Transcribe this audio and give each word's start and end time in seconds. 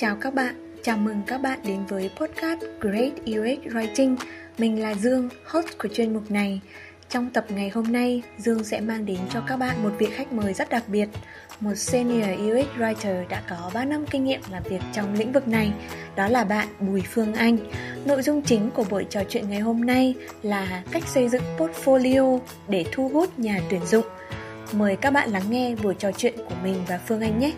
Chào 0.00 0.16
các 0.16 0.34
bạn, 0.34 0.54
chào 0.82 0.96
mừng 0.96 1.22
các 1.26 1.38
bạn 1.38 1.58
đến 1.64 1.86
với 1.88 2.10
podcast 2.16 2.60
Great 2.80 3.12
e 3.26 3.38
UX 3.38 3.74
Writing. 3.74 4.16
Mình 4.58 4.82
là 4.82 4.94
Dương, 4.94 5.28
host 5.44 5.66
của 5.78 5.88
chuyên 5.88 6.14
mục 6.14 6.30
này. 6.30 6.60
Trong 7.08 7.30
tập 7.30 7.44
ngày 7.48 7.70
hôm 7.74 7.92
nay, 7.92 8.22
Dương 8.38 8.64
sẽ 8.64 8.80
mang 8.80 9.06
đến 9.06 9.18
cho 9.30 9.40
các 9.46 9.56
bạn 9.56 9.82
một 9.82 9.90
vị 9.98 10.06
khách 10.12 10.32
mời 10.32 10.54
rất 10.54 10.70
đặc 10.70 10.84
biệt, 10.88 11.08
một 11.60 11.74
senior 11.74 12.24
e 12.24 12.34
UX 12.34 12.66
writer 12.78 13.28
đã 13.28 13.42
có 13.50 13.70
3 13.74 13.84
năm 13.84 14.06
kinh 14.10 14.24
nghiệm 14.24 14.40
làm 14.50 14.62
việc 14.62 14.80
trong 14.92 15.14
lĩnh 15.14 15.32
vực 15.32 15.48
này, 15.48 15.72
đó 16.16 16.28
là 16.28 16.44
bạn 16.44 16.68
Bùi 16.80 17.00
Phương 17.00 17.34
Anh. 17.34 17.58
Nội 18.04 18.22
dung 18.22 18.42
chính 18.42 18.70
của 18.70 18.84
buổi 18.90 19.06
trò 19.10 19.22
chuyện 19.28 19.50
ngày 19.50 19.60
hôm 19.60 19.86
nay 19.86 20.14
là 20.42 20.82
cách 20.90 21.08
xây 21.08 21.28
dựng 21.28 21.42
portfolio 21.58 22.38
để 22.68 22.84
thu 22.92 23.08
hút 23.08 23.38
nhà 23.38 23.60
tuyển 23.70 23.86
dụng. 23.86 24.06
Mời 24.72 24.96
các 24.96 25.10
bạn 25.10 25.30
lắng 25.30 25.50
nghe 25.50 25.74
buổi 25.82 25.94
trò 25.94 26.12
chuyện 26.12 26.34
của 26.36 26.54
mình 26.62 26.76
và 26.88 27.00
Phương 27.06 27.20
Anh 27.20 27.38
nhé 27.38 27.52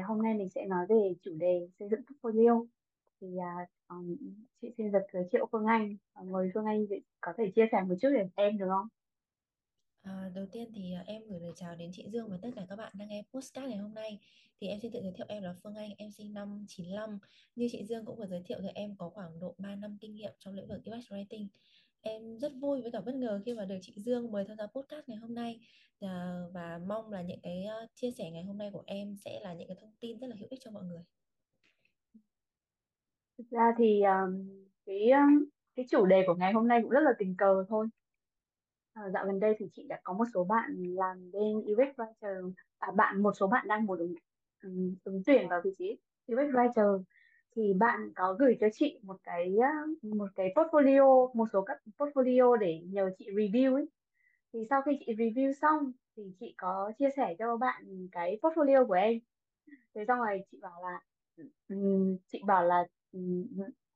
hôm 0.00 0.22
nay 0.22 0.34
mình 0.34 0.48
sẽ 0.48 0.66
nói 0.66 0.86
về 0.88 1.14
chủ 1.22 1.34
đề 1.34 1.68
xây 1.78 1.88
dựng 1.88 2.00
portfolio. 2.00 2.66
Thì 3.20 3.28
uh, 3.28 4.04
chị 4.62 4.68
xin 4.78 4.92
được 4.92 5.02
giới 5.12 5.24
thiệu 5.32 5.48
Phương 5.52 5.66
Anh. 5.66 5.96
Ờ, 6.12 6.22
mời 6.24 6.50
Phương 6.54 6.64
Anh 6.64 6.86
có 7.20 7.32
thể 7.38 7.52
chia 7.54 7.66
sẻ 7.72 7.82
một 7.88 7.94
chút 8.00 8.08
về 8.14 8.28
em 8.34 8.58
được 8.58 8.66
không? 8.68 8.88
À, 10.02 10.30
đầu 10.34 10.46
tiên 10.52 10.72
thì 10.74 10.92
à, 10.94 11.04
em 11.06 11.22
gửi 11.28 11.40
lời 11.40 11.52
chào 11.56 11.76
đến 11.76 11.90
chị 11.92 12.06
Dương 12.12 12.28
và 12.30 12.38
tất 12.42 12.48
cả 12.56 12.66
các 12.68 12.76
bạn 12.76 12.92
đang 12.94 13.08
nghe 13.08 13.22
postcard 13.32 13.68
ngày 13.68 13.78
hôm 13.78 13.94
nay. 13.94 14.18
Thì 14.60 14.68
em 14.68 14.80
xin 14.80 14.92
tự 14.92 15.00
giới 15.02 15.12
thiệu 15.12 15.26
em 15.28 15.42
là 15.42 15.54
Phương 15.62 15.74
Anh 15.74 15.90
em 15.98 16.10
sinh 16.10 16.34
năm 16.34 16.64
95 16.68 17.18
như 17.56 17.68
chị 17.72 17.84
Dương 17.84 18.04
cũng 18.04 18.16
vừa 18.16 18.26
giới 18.26 18.42
thiệu 18.42 18.58
thì 18.62 18.68
em 18.74 18.96
có 18.96 19.10
khoảng 19.10 19.40
độ 19.40 19.54
3 19.58 19.74
năm 19.74 19.98
kinh 20.00 20.14
nghiệm 20.14 20.32
trong 20.38 20.54
lĩnh 20.54 20.68
vực 20.68 20.80
UX 20.90 21.12
writing 21.12 21.46
em 22.02 22.38
rất 22.38 22.52
vui 22.60 22.82
với 22.82 22.90
cả 22.92 23.00
bất 23.00 23.14
ngờ 23.14 23.40
khi 23.44 23.54
mà 23.54 23.64
được 23.64 23.78
chị 23.82 23.92
Dương 23.96 24.32
mời 24.32 24.44
tham 24.48 24.56
gia 24.56 24.66
podcast 24.66 25.08
ngày 25.08 25.16
hôm 25.16 25.34
nay 25.34 25.60
à, 26.00 26.40
và 26.52 26.80
mong 26.86 27.12
là 27.12 27.22
những 27.22 27.40
cái 27.42 27.64
ờ, 27.64 27.86
chia 27.94 28.10
sẻ 28.10 28.30
ngày 28.30 28.42
hôm 28.44 28.58
nay 28.58 28.70
của 28.72 28.82
em 28.86 29.16
sẽ 29.24 29.40
là 29.42 29.54
những 29.54 29.68
cái 29.68 29.76
thông 29.80 29.92
tin 30.00 30.18
rất 30.18 30.26
là 30.26 30.36
hữu 30.38 30.48
ích 30.50 30.60
cho 30.62 30.70
mọi 30.70 30.84
người. 30.84 31.02
Thực 33.38 33.50
ra 33.50 33.72
thì 33.78 34.00
ờ, 34.00 34.32
cái 34.86 35.10
ờ, 35.10 35.20
cái 35.74 35.86
chủ 35.90 36.06
đề 36.06 36.22
của 36.26 36.34
ngày 36.34 36.52
hôm 36.52 36.68
nay 36.68 36.80
cũng 36.82 36.90
rất 36.90 37.00
là 37.00 37.10
tình 37.18 37.34
cờ 37.38 37.64
thôi. 37.68 37.86
À, 38.92 39.02
dạo 39.14 39.26
gần 39.26 39.40
đây 39.40 39.54
thì 39.58 39.66
chị 39.72 39.86
đã 39.88 40.00
có 40.04 40.12
một 40.12 40.24
số 40.34 40.44
bạn 40.44 40.94
làm 40.94 41.30
bên 41.32 41.52
UX 41.52 41.96
writer, 41.96 42.52
à, 42.78 42.90
bạn 42.96 43.22
một 43.22 43.32
số 43.36 43.46
bạn 43.46 43.68
đang 43.68 43.86
muốn 43.86 43.98
ứng, 43.98 44.14
ứng 45.04 45.22
tuyển 45.26 45.48
vào 45.48 45.60
vị 45.64 45.70
trí 45.78 45.96
UX 46.32 46.54
writer 46.54 47.02
thì 47.56 47.74
bạn 47.74 48.12
có 48.16 48.36
gửi 48.38 48.56
cho 48.60 48.66
chị 48.72 49.00
một 49.02 49.16
cái 49.22 49.56
ờ, 49.62 49.68
một 50.16 50.28
cái 50.36 50.52
portfolio, 50.56 51.30
một 51.34 51.46
số 51.52 51.62
các 51.62 51.78
portfolio 51.98 52.56
để 52.56 52.80
nhờ 52.86 53.10
chị 53.18 53.26
review 53.30 53.74
ấy. 53.74 53.86
Thì 54.52 54.60
sau 54.70 54.82
khi 54.82 54.92
chị 55.06 55.12
review 55.14 55.52
xong 55.52 55.92
thì 56.16 56.22
chị 56.40 56.54
có 56.58 56.92
chia 56.98 57.08
sẻ 57.16 57.34
cho 57.38 57.56
bạn 57.56 58.08
cái 58.12 58.38
portfolio 58.42 58.86
của 58.86 58.94
em. 58.94 59.18
Thế 59.94 60.04
xong 60.08 60.18
rồi 60.18 60.40
chị 60.52 60.58
bảo 60.62 60.82
là 60.82 61.00
ừ, 61.36 61.44
ừ, 61.68 61.76
chị 62.28 62.42
bảo 62.46 62.64
là 62.64 62.84
ừ, 63.12 63.18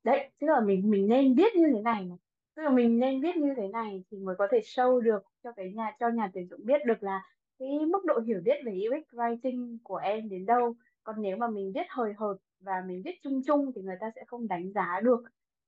đấy, 0.05 0.31
tức 0.41 0.47
là 0.47 0.61
mình 0.61 0.91
mình 0.91 1.09
nên 1.09 1.35
viết 1.35 1.55
như 1.57 1.67
thế 1.75 1.81
này. 1.83 2.09
Tức 2.57 2.63
là 2.63 2.71
mình 2.71 2.99
nên 2.99 3.21
viết 3.23 3.37
như 3.37 3.55
thế 3.57 3.69
này 3.69 4.05
thì 4.11 4.19
mới 4.19 4.35
có 4.39 4.49
thể 4.53 4.61
show 4.61 5.01
được 5.01 5.19
cho 5.45 5.53
cái 5.53 5.73
nhà, 5.77 5.97
cho 6.01 6.09
nhà 6.09 6.31
tuyển 6.35 6.49
dụng 6.49 6.61
biết 6.67 6.81
được 6.87 7.03
là 7.03 7.23
cái 7.59 7.69
mức 7.91 8.05
độ 8.05 8.21
hiểu 8.21 8.41
biết 8.45 8.57
về 8.67 8.73
UX 8.73 9.15
writing 9.15 9.79
của 9.85 9.97
em 9.97 10.29
đến 10.29 10.47
đâu 10.47 10.75
còn 11.05 11.23
nếu 11.23 11.37
mà 11.37 11.49
mình 11.49 11.73
viết 11.75 11.87
hời 11.89 12.13
hợt 12.17 12.37
và 12.61 12.83
mình 12.87 13.03
viết 13.05 13.19
chung 13.23 13.43
chung 13.47 13.73
thì 13.75 13.83
người 13.83 13.97
ta 14.01 14.11
sẽ 14.15 14.25
không 14.27 14.49
đánh 14.49 14.73
giá 14.73 15.01
được 15.03 15.23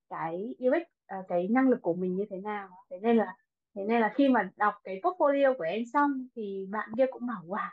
cái 0.08 0.54
UX 0.68 0.82
à, 1.06 1.16
cái 1.28 1.48
năng 1.48 1.68
lực 1.68 1.82
của 1.82 1.94
mình 1.94 2.16
như 2.16 2.24
thế 2.30 2.36
nào. 2.36 2.68
Thế 2.90 2.98
nên 3.02 3.16
là 3.16 3.36
thế 3.74 3.84
nên 3.88 4.00
là 4.00 4.12
khi 4.14 4.28
mà 4.28 4.50
đọc 4.56 4.74
cái 4.84 5.00
portfolio 5.02 5.56
của 5.56 5.64
em 5.64 5.82
xong 5.92 6.26
thì 6.36 6.66
bạn 6.70 6.88
kia 6.96 7.06
cũng 7.10 7.26
bảo 7.26 7.42
wow 7.46 7.70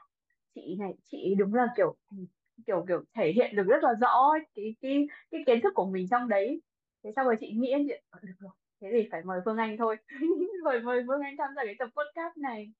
chị 0.56 0.76
này 0.80 0.94
chị 1.12 1.36
đúng 1.38 1.54
là 1.54 1.68
kiểu 1.78 1.96
kiểu 2.68 2.86
kiểu 2.88 3.04
thể 3.16 3.32
hiện 3.36 3.56
được 3.56 3.64
rất 3.68 3.84
là 3.84 3.94
rõ 4.02 4.34
cái 4.56 4.76
cái 4.82 5.08
cái 5.32 5.44
kiến 5.46 5.60
thức 5.64 5.74
của 5.76 5.86
mình 5.86 6.08
trong 6.12 6.30
đấy. 6.30 6.62
Thế 7.04 7.12
sau 7.16 7.26
rồi 7.26 7.36
chị 7.40 7.52
nghĩ 7.52 7.72
ờ, 8.10 8.20
được 8.24 8.34
rồi 8.40 8.52
thế 8.82 8.88
thì 8.92 9.08
phải 9.12 9.22
mời 9.26 9.42
Phương 9.46 9.58
Anh 9.58 9.78
thôi. 9.78 9.98
Mời 10.64 10.82
mời 10.82 11.04
Phương 11.08 11.22
Anh 11.22 11.36
tham 11.38 11.50
gia 11.56 11.66
cái 11.66 11.76
tập 11.80 11.90
podcast 11.96 12.38
này. 12.38 12.72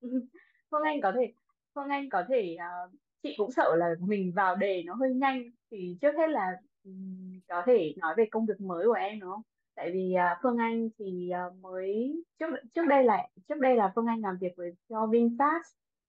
Phương 0.70 0.82
Anh 0.82 1.00
có 1.02 1.12
thể 1.16 1.32
Phương 1.74 1.88
Anh 1.88 2.08
có 2.10 2.24
thể 2.28 2.56
uh, 2.56 2.92
chị 3.22 3.34
cũng 3.36 3.50
sợ 3.50 3.76
là 3.76 3.94
mình 4.00 4.32
vào 4.34 4.56
đề 4.56 4.82
nó 4.86 4.94
hơi 4.94 5.14
nhanh. 5.14 5.50
Thì 5.70 5.96
trước 6.00 6.12
hết 6.18 6.28
là 6.28 6.56
um, 6.84 7.40
có 7.48 7.62
thể 7.66 7.94
nói 7.96 8.14
về 8.16 8.24
công 8.30 8.46
việc 8.46 8.60
mới 8.60 8.86
của 8.86 8.92
em 8.92 9.20
đúng 9.20 9.30
không? 9.30 9.42
Tại 9.74 9.90
vì 9.92 10.14
uh, 10.14 10.38
Phương 10.42 10.58
Anh 10.58 10.88
thì 10.98 11.30
uh, 11.48 11.54
mới 11.56 12.14
trước 12.38 12.46
trước 12.74 12.86
đây 12.88 13.04
là 13.04 13.28
trước 13.48 13.58
đây 13.60 13.76
là 13.76 13.92
Phương 13.94 14.06
Anh 14.06 14.20
làm 14.20 14.36
việc 14.40 14.52
với 14.56 14.72
cho 14.88 15.06
VinFast 15.06 15.62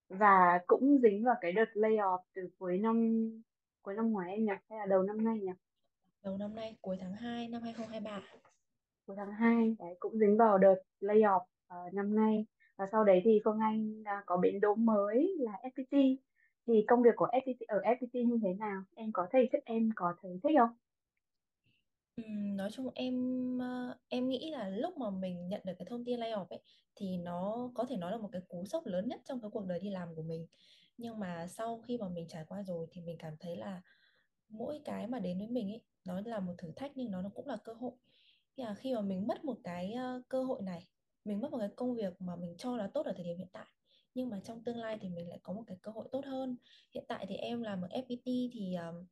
và 0.10 0.60
cũng 0.68 1.00
dính 1.02 1.24
vào 1.24 1.36
cái 1.42 1.52
đợt 1.52 1.70
layoff 1.74 2.20
từ 2.36 2.50
cuối 2.60 2.78
năm 2.78 3.22
cuối 3.82 3.96
năm 3.96 4.12
ngoái 4.12 4.32
em 4.32 4.46
nhỉ 4.46 4.54
hay 4.70 4.80
là 4.80 4.86
đầu 4.86 5.04
năm 5.04 5.24
nay 5.24 5.40
nhỉ 5.40 5.52
đầu 6.24 6.38
năm 6.38 6.56
nay 6.56 6.78
cuối 6.82 6.98
tháng 7.00 7.14
2 7.14 7.48
năm 7.48 7.62
2023 7.62 8.22
cuối 9.06 9.16
tháng 9.20 9.32
2 9.32 9.76
đấy 9.80 9.96
cũng 10.00 10.18
dính 10.20 10.38
vào 10.38 10.58
đợt 10.58 10.76
layoff 11.02 11.42
uh, 11.42 11.94
năm 11.94 12.16
nay. 12.16 12.46
Và 12.78 12.88
sau 12.92 13.04
đấy 13.04 13.22
thì 13.24 13.42
Phương 13.46 13.60
Anh 13.60 14.02
uh, 14.02 14.26
có 14.26 14.38
biến 14.38 14.60
động 14.60 14.86
mới 14.86 15.36
là 15.40 15.52
FPT 15.64 16.16
thì 16.68 16.86
công 16.88 17.04
việc 17.04 17.16
của 17.16 17.28
FPT 17.32 17.66
ở 17.68 17.80
FPT 17.84 18.14
như 18.14 18.40
thế 18.44 18.54
nào? 18.60 18.84
Em 18.96 19.12
có 19.14 19.28
thấy 19.32 19.50
em 19.66 19.90
có 19.96 20.14
thấy 20.22 20.40
thích 20.44 20.56
không? 20.60 20.70
Nói 22.56 22.72
chung 22.72 22.90
em 22.96 23.14
ờ, 23.60 23.98
em 24.10 24.30
nghĩ 24.30 24.52
là 24.52 24.70
lúc 24.70 24.98
mà 24.98 25.10
mình 25.10 25.48
nhận 25.50 25.62
được 25.66 25.74
cái 25.80 25.86
thông 25.90 26.06
tin 26.06 26.20
layoff 26.20 26.46
ấy, 26.50 26.60
thì 26.96 27.18
nó 27.18 27.70
có 27.76 27.86
thể 27.90 27.98
nói 27.98 28.12
là 28.12 28.18
một 28.18 28.30
cái 28.32 28.42
cú 28.48 28.66
sốc 28.66 28.86
lớn 28.86 29.08
nhất 29.08 29.22
trong 29.26 29.42
cái 29.42 29.52
cuộc 29.54 29.66
đời 29.66 29.80
đi 29.80 29.90
làm 29.90 30.16
của 30.16 30.22
mình. 30.22 30.48
Nhưng 30.98 31.20
mà 31.20 31.48
sau 31.48 31.82
khi 31.88 31.98
mà 31.98 32.10
mình 32.10 32.28
trải 32.28 32.46
qua 32.48 32.64
rồi 32.64 32.88
thì 32.92 33.02
mình 33.02 33.18
cảm 33.20 33.34
thấy 33.40 33.56
là 33.58 33.82
mỗi 34.50 34.82
cái 34.86 35.08
mà 35.08 35.20
đến 35.20 35.38
với 35.40 35.48
mình 35.48 35.72
ấy, 35.72 35.82
nó 36.06 36.22
là 36.26 36.40
một 36.40 36.54
thử 36.58 36.72
thách 36.76 36.92
nhưng 36.96 37.12
nó 37.12 37.22
nó 37.22 37.30
cũng 37.36 37.48
là 37.48 37.58
cơ 37.64 37.74
hội. 37.74 37.94
Thì 38.58 38.64
là 38.64 38.74
khi 38.74 38.96
mà 38.96 39.02
mình 39.02 39.28
mất 39.28 39.46
một 39.46 39.58
cái 39.64 39.94
ờ, 39.94 40.22
cơ 40.30 40.44
hội 40.44 40.62
này, 40.62 40.88
mình 41.26 41.42
mất 41.42 41.52
một 41.52 41.58
cái 41.60 41.70
công 41.76 41.96
việc 41.96 42.22
mà 42.22 42.36
mình 42.36 42.56
cho 42.58 42.78
là 42.78 42.88
tốt 42.94 43.06
ở 43.06 43.14
thời 43.16 43.26
điểm 43.26 43.38
hiện 43.38 43.48
tại 43.54 43.68
nhưng 44.14 44.30
mà 44.30 44.40
trong 44.44 44.64
tương 44.64 44.78
lai 44.78 44.98
thì 45.02 45.10
mình 45.10 45.30
lại 45.30 45.40
có 45.44 45.54
một 45.54 45.64
cái 45.68 45.78
cơ 45.82 45.92
hội 45.92 46.08
tốt 46.12 46.26
hơn. 46.26 46.58
Hiện 46.94 47.04
tại 47.08 47.26
thì 47.30 47.36
em 47.36 47.62
làm 47.62 47.82
ở 47.82 47.88
FPT 47.88 48.50
thì 48.54 48.76
um, 48.76 49.06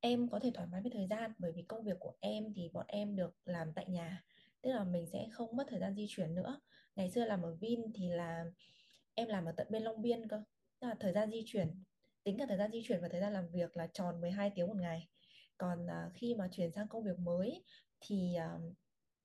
em 0.00 0.28
có 0.28 0.40
thể 0.40 0.50
thoải 0.54 0.66
mái 0.66 0.82
với 0.82 0.90
thời 0.94 1.06
gian. 1.06 1.32
Bởi 1.38 1.52
vì 1.52 1.62
công 1.62 1.84
việc 1.84 1.96
của 2.00 2.14
em 2.20 2.52
thì 2.54 2.68
bọn 2.72 2.86
em 2.88 3.16
được 3.16 3.36
làm 3.44 3.72
tại 3.72 3.86
nhà. 3.88 4.24
Tức 4.62 4.70
là 4.70 4.84
mình 4.84 5.06
sẽ 5.06 5.28
không 5.32 5.56
mất 5.56 5.64
thời 5.70 5.80
gian 5.80 5.94
di 5.94 6.06
chuyển 6.08 6.34
nữa. 6.34 6.60
Ngày 6.96 7.10
xưa 7.10 7.24
làm 7.24 7.42
ở 7.42 7.54
Vin 7.54 7.92
thì 7.94 8.08
là 8.08 8.44
em 9.14 9.28
làm 9.28 9.44
ở 9.44 9.52
tận 9.52 9.66
bên 9.70 9.82
Long 9.82 10.02
Biên 10.02 10.28
cơ. 10.28 10.42
Tức 10.80 10.88
là 10.88 10.94
thời 11.00 11.12
gian 11.12 11.30
di 11.30 11.42
chuyển 11.46 11.82
tính 12.24 12.38
cả 12.38 12.46
thời 12.48 12.58
gian 12.58 12.72
di 12.72 12.82
chuyển 12.88 13.00
và 13.02 13.08
thời 13.08 13.20
gian 13.20 13.32
làm 13.32 13.48
việc 13.50 13.76
là 13.76 13.86
tròn 13.86 14.20
12 14.20 14.50
tiếng 14.54 14.66
một 14.66 14.76
ngày. 14.76 15.08
Còn 15.58 15.86
uh, 15.86 16.12
khi 16.14 16.34
mà 16.34 16.48
chuyển 16.52 16.72
sang 16.72 16.88
công 16.88 17.04
việc 17.04 17.18
mới 17.18 17.64
thì 18.00 18.36
uh, 18.36 18.76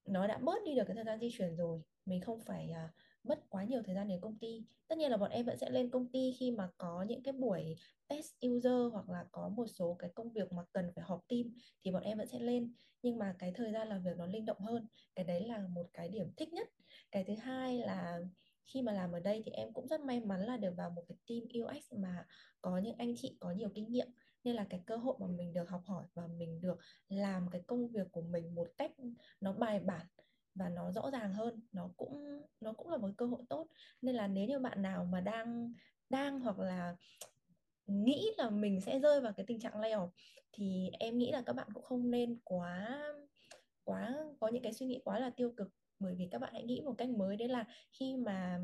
nó 0.06 0.28
đã 0.28 0.38
bớt 0.38 0.63
đi 0.66 0.75
được 0.75 0.84
cái 0.88 0.95
thời 0.95 1.06
gian 1.06 1.19
di 1.19 1.30
chuyển 1.38 1.56
rồi. 1.56 1.81
Mình 2.06 2.22
không 2.22 2.41
phải 2.45 2.69
uh, 2.72 2.91
mất 3.23 3.50
quá 3.50 3.63
nhiều 3.63 3.81
thời 3.85 3.95
gian 3.95 4.07
đến 4.07 4.22
công 4.22 4.38
ty. 4.38 4.66
Tất 4.88 4.97
nhiên 4.97 5.11
là 5.11 5.17
bọn 5.17 5.31
em 5.31 5.45
vẫn 5.45 5.57
sẽ 5.57 5.69
lên 5.69 5.89
công 5.89 6.07
ty 6.11 6.35
khi 6.39 6.51
mà 6.51 6.69
có 6.78 7.06
những 7.07 7.23
cái 7.23 7.34
buổi 7.34 7.75
test 8.07 8.34
user 8.47 8.91
hoặc 8.91 9.09
là 9.09 9.25
có 9.31 9.50
một 9.50 9.66
số 9.67 9.95
cái 10.00 10.09
công 10.16 10.34
việc 10.34 10.51
mà 10.51 10.63
cần 10.72 10.91
phải 10.95 11.06
họp 11.07 11.28
team 11.28 11.44
thì 11.83 11.91
bọn 11.91 12.03
em 12.03 12.17
vẫn 12.17 12.28
sẽ 12.28 12.39
lên. 12.39 12.73
Nhưng 13.01 13.17
mà 13.17 13.35
cái 13.39 13.51
thời 13.56 13.72
gian 13.72 13.88
làm 13.88 14.03
việc 14.03 14.17
nó 14.17 14.25
linh 14.25 14.45
động 14.45 14.59
hơn. 14.59 14.88
Cái 15.16 15.25
đấy 15.25 15.47
là 15.47 15.67
một 15.67 15.89
cái 15.94 16.09
điểm 16.09 16.31
thích 16.38 16.53
nhất. 16.53 16.69
Cái 17.12 17.23
thứ 17.23 17.35
hai 17.35 17.78
là 17.78 18.19
khi 18.66 18.81
mà 18.81 18.91
làm 18.91 19.12
ở 19.12 19.19
đây 19.19 19.44
thì 19.45 19.51
em 19.51 19.73
cũng 19.73 19.88
rất 19.88 20.01
may 20.01 20.19
mắn 20.19 20.41
là 20.41 20.57
được 20.57 20.73
vào 20.78 20.89
một 20.89 21.03
cái 21.07 21.17
team 21.28 21.66
UX 21.66 21.94
mà 21.94 22.25
có 22.62 22.78
những 22.78 22.95
anh 22.97 23.13
chị 23.17 23.38
có 23.39 23.51
nhiều 23.51 23.69
kinh 23.75 23.91
nghiệm. 23.91 24.07
Nên 24.44 24.56
là 24.56 24.66
cái 24.69 24.81
cơ 24.85 24.95
hội 24.95 25.16
mà 25.19 25.28
mình 25.28 25.53
được 25.53 25.69
học 25.69 25.81
hỏi 25.85 26.06
và 26.13 26.28
mình 26.28 26.62
được 26.62 26.78
làm 27.09 27.50
cái 27.51 27.62
công 27.67 27.88
việc 27.88 28.07
của 28.12 28.22
mình 28.22 28.56
một 28.56 28.67
cách 28.78 28.91
nó 29.41 29.53
bài 29.53 29.79
bản 29.79 30.06
và 30.56 30.69
nó 30.69 30.91
rõ 30.91 31.12
ràng 31.12 31.34
hơn, 31.34 31.62
nó 31.72 31.90
cũng 31.97 32.41
nó 32.62 32.74
cũng 32.74 32.90
là 32.90 32.97
một 32.97 33.09
cơ 33.18 33.25
hội 33.25 33.44
tốt. 33.50 33.68
Nên 34.02 34.16
là 34.16 34.28
nếu 34.28 34.46
như 34.46 34.59
bạn 34.59 34.81
nào 34.81 35.06
mà 35.06 35.22
đang 35.22 35.74
đang 36.09 36.40
hoặc 36.40 36.59
là 36.59 36.96
nghĩ 37.88 38.31
là 38.38 38.50
mình 38.50 38.81
sẽ 38.81 39.00
rơi 39.00 39.22
vào 39.22 39.33
cái 39.33 39.45
tình 39.45 39.60
trạng 39.60 39.81
layoff 39.81 40.10
thì 40.51 40.89
em 41.00 41.18
nghĩ 41.18 41.31
là 41.31 41.42
các 41.45 41.54
bạn 41.54 41.68
cũng 41.74 41.83
không 41.83 42.12
nên 42.12 42.39
quá 42.44 43.04
quá 43.83 44.16
có 44.39 44.48
những 44.48 44.63
cái 44.63 44.74
suy 44.74 44.86
nghĩ 44.86 45.01
quá 45.06 45.19
là 45.19 45.30
tiêu 45.30 45.54
cực. 45.57 45.68
Bởi 46.00 46.16
vì 46.16 46.27
các 46.31 46.39
bạn 46.39 46.54
hãy 46.54 46.63
nghĩ 46.63 46.81
một 46.81 46.95
cách 46.98 47.10
mới, 47.10 47.38
đấy 47.38 47.48
là 47.48 47.66
khi 47.94 48.18
mà 48.18 48.60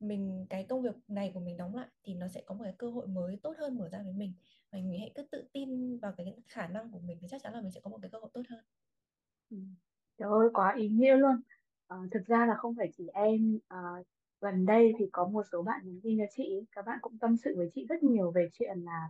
mình, 0.00 0.46
cái 0.50 0.64
công 0.68 0.82
việc 0.82 0.94
này 1.08 1.30
của 1.34 1.40
mình 1.40 1.56
đóng 1.56 1.74
lại 1.76 1.88
thì 2.04 2.14
nó 2.14 2.28
sẽ 2.28 2.42
có 2.46 2.54
một 2.54 2.64
cái 2.64 2.74
cơ 2.78 2.90
hội 2.90 3.06
mới 3.06 3.36
tốt 3.42 3.54
hơn 3.58 3.78
mở 3.78 3.88
ra 3.88 4.02
với 4.02 4.12
mình. 4.12 4.34
Và 4.72 4.78
mình 4.78 5.00
hãy 5.00 5.12
cứ 5.14 5.22
tự 5.22 5.48
tin 5.52 5.98
vào 5.98 6.12
cái 6.16 6.34
khả 6.48 6.68
năng 6.68 6.92
của 6.92 6.98
mình 7.00 7.18
thì 7.20 7.28
chắc 7.30 7.42
chắn 7.42 7.52
là 7.52 7.60
mình 7.62 7.72
sẽ 7.72 7.80
có 7.80 7.90
một 7.90 7.98
cái 8.02 8.10
cơ 8.10 8.18
hội 8.18 8.30
tốt 8.34 8.42
hơn. 8.48 8.64
Ừ. 9.50 9.56
Trời 10.20 10.28
ơi 10.30 10.48
quá 10.52 10.74
ý 10.76 10.88
nghĩa 10.88 11.16
luôn. 11.16 11.40
À, 11.88 11.96
thực 12.10 12.26
ra 12.26 12.46
là 12.46 12.54
không 12.54 12.74
phải 12.76 12.90
chỉ 12.96 13.08
em 13.14 13.58
à, 13.68 13.78
gần 14.40 14.66
đây 14.66 14.92
thì 14.98 15.06
có 15.12 15.28
một 15.28 15.42
số 15.52 15.62
bạn 15.62 15.80
nhắn 15.84 16.00
tin 16.02 16.18
cho 16.18 16.24
chị 16.36 16.64
các 16.72 16.86
bạn 16.86 16.98
cũng 17.02 17.18
tâm 17.18 17.36
sự 17.36 17.54
với 17.56 17.70
chị 17.74 17.86
rất 17.88 18.02
nhiều 18.02 18.30
về 18.30 18.48
chuyện 18.52 18.78
là 18.78 19.08